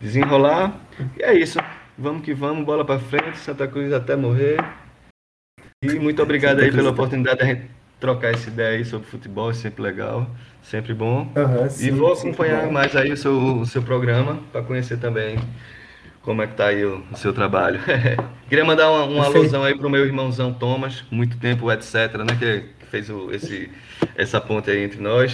desenrolar. 0.00 0.74
E 1.18 1.22
é 1.22 1.34
isso. 1.34 1.58
Vamos 1.98 2.22
que 2.22 2.32
vamos, 2.32 2.64
bola 2.64 2.84
para 2.84 2.98
frente, 2.98 3.36
Santa 3.38 3.68
Cruz 3.68 3.92
até 3.92 4.16
morrer. 4.16 4.56
E 5.94 5.98
muito 5.98 6.22
obrigado 6.22 6.60
aí 6.60 6.70
pela 6.72 6.90
oportunidade 6.90 7.44
de 7.44 7.62
trocar 8.00 8.32
essa 8.32 8.48
ideia 8.48 8.78
aí 8.78 8.84
sobre 8.84 9.06
futebol, 9.06 9.50
é 9.50 9.54
sempre 9.54 9.82
legal, 9.82 10.28
sempre 10.62 10.92
bom. 10.92 11.32
Uhum, 11.36 11.70
sim, 11.70 11.86
e 11.86 11.90
vou 11.90 12.12
acompanhar 12.12 12.70
mais 12.70 12.94
aí 12.94 13.12
o 13.12 13.16
seu, 13.16 13.60
o 13.60 13.66
seu 13.66 13.82
programa 13.82 14.40
para 14.52 14.62
conhecer 14.62 14.98
também 14.98 15.38
como 16.22 16.42
é 16.42 16.46
que 16.46 16.54
tá 16.54 16.66
aí 16.66 16.84
o, 16.84 17.04
o 17.10 17.16
seu 17.16 17.32
trabalho. 17.32 17.80
Queria 18.48 18.64
mandar 18.64 18.90
uma, 18.90 19.04
uma 19.04 19.24
alusão 19.24 19.62
aí 19.62 19.76
pro 19.76 19.88
meu 19.88 20.04
irmãozão 20.04 20.52
Thomas, 20.52 21.04
muito 21.10 21.38
tempo, 21.38 21.70
etc, 21.70 21.94
né, 22.18 22.36
que, 22.38 22.64
que 22.80 22.86
fez 22.90 23.08
o, 23.08 23.30
esse, 23.30 23.70
essa 24.16 24.40
ponte 24.40 24.70
aí 24.70 24.82
entre 24.82 25.00
nós. 25.00 25.32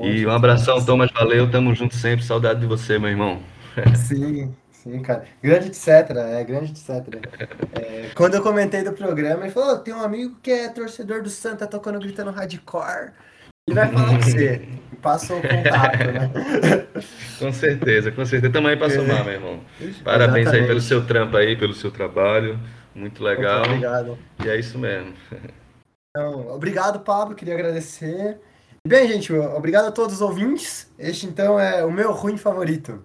E 0.00 0.26
um 0.26 0.30
abração, 0.30 0.84
Thomas, 0.84 1.10
valeu, 1.12 1.50
tamo 1.50 1.74
junto 1.74 1.94
sempre, 1.94 2.24
saudade 2.24 2.60
de 2.60 2.66
você, 2.66 2.98
meu 2.98 3.10
irmão. 3.10 3.40
Sim, 3.94 4.54
Sim, 4.82 5.00
cara. 5.00 5.24
Grande 5.40 5.68
etc. 5.68 6.10
É, 6.16 6.42
grande 6.42 6.72
etc. 6.72 7.06
É, 7.72 8.10
quando 8.16 8.34
eu 8.34 8.42
comentei 8.42 8.82
do 8.82 8.92
programa, 8.92 9.44
ele 9.44 9.52
falou: 9.52 9.74
oh, 9.74 9.78
tem 9.78 9.94
um 9.94 10.02
amigo 10.02 10.36
que 10.42 10.50
é 10.50 10.68
torcedor 10.68 11.22
do 11.22 11.30
Santa 11.30 11.68
tocando 11.68 12.00
gritando 12.00 12.32
hardcore. 12.32 13.12
Ele 13.68 13.76
vai 13.76 13.88
falar 13.92 14.08
com 14.08 14.20
você. 14.20 14.68
Passou 15.00 15.38
o 15.38 15.42
contato, 15.42 15.98
né? 15.98 16.86
com 17.38 17.52
certeza, 17.52 18.10
com 18.10 18.24
certeza. 18.24 18.52
Também 18.52 18.76
para 18.76 18.90
somar, 18.90 19.24
meu 19.24 19.34
irmão. 19.34 19.60
Parabéns 20.02 20.48
Exatamente. 20.48 20.62
aí 20.62 20.66
pelo 20.66 20.80
seu 20.80 21.06
trampo 21.06 21.36
aí, 21.36 21.56
pelo 21.56 21.74
seu 21.74 21.90
trabalho. 21.92 22.58
Muito 22.92 23.22
legal. 23.22 23.60
Muito 23.60 23.70
obrigado. 23.70 24.18
E 24.44 24.48
é 24.48 24.58
isso 24.58 24.78
mesmo. 24.78 25.14
Então, 26.10 26.48
obrigado, 26.48 27.00
Pablo. 27.00 27.36
Queria 27.36 27.54
agradecer. 27.54 28.40
Bem, 28.86 29.06
gente, 29.06 29.32
obrigado 29.32 29.86
a 29.86 29.92
todos 29.92 30.16
os 30.16 30.20
ouvintes. 30.20 30.92
Este 30.98 31.26
então 31.26 31.58
é 31.58 31.84
o 31.84 31.90
meu 31.90 32.12
ruim 32.12 32.36
favorito. 32.36 33.04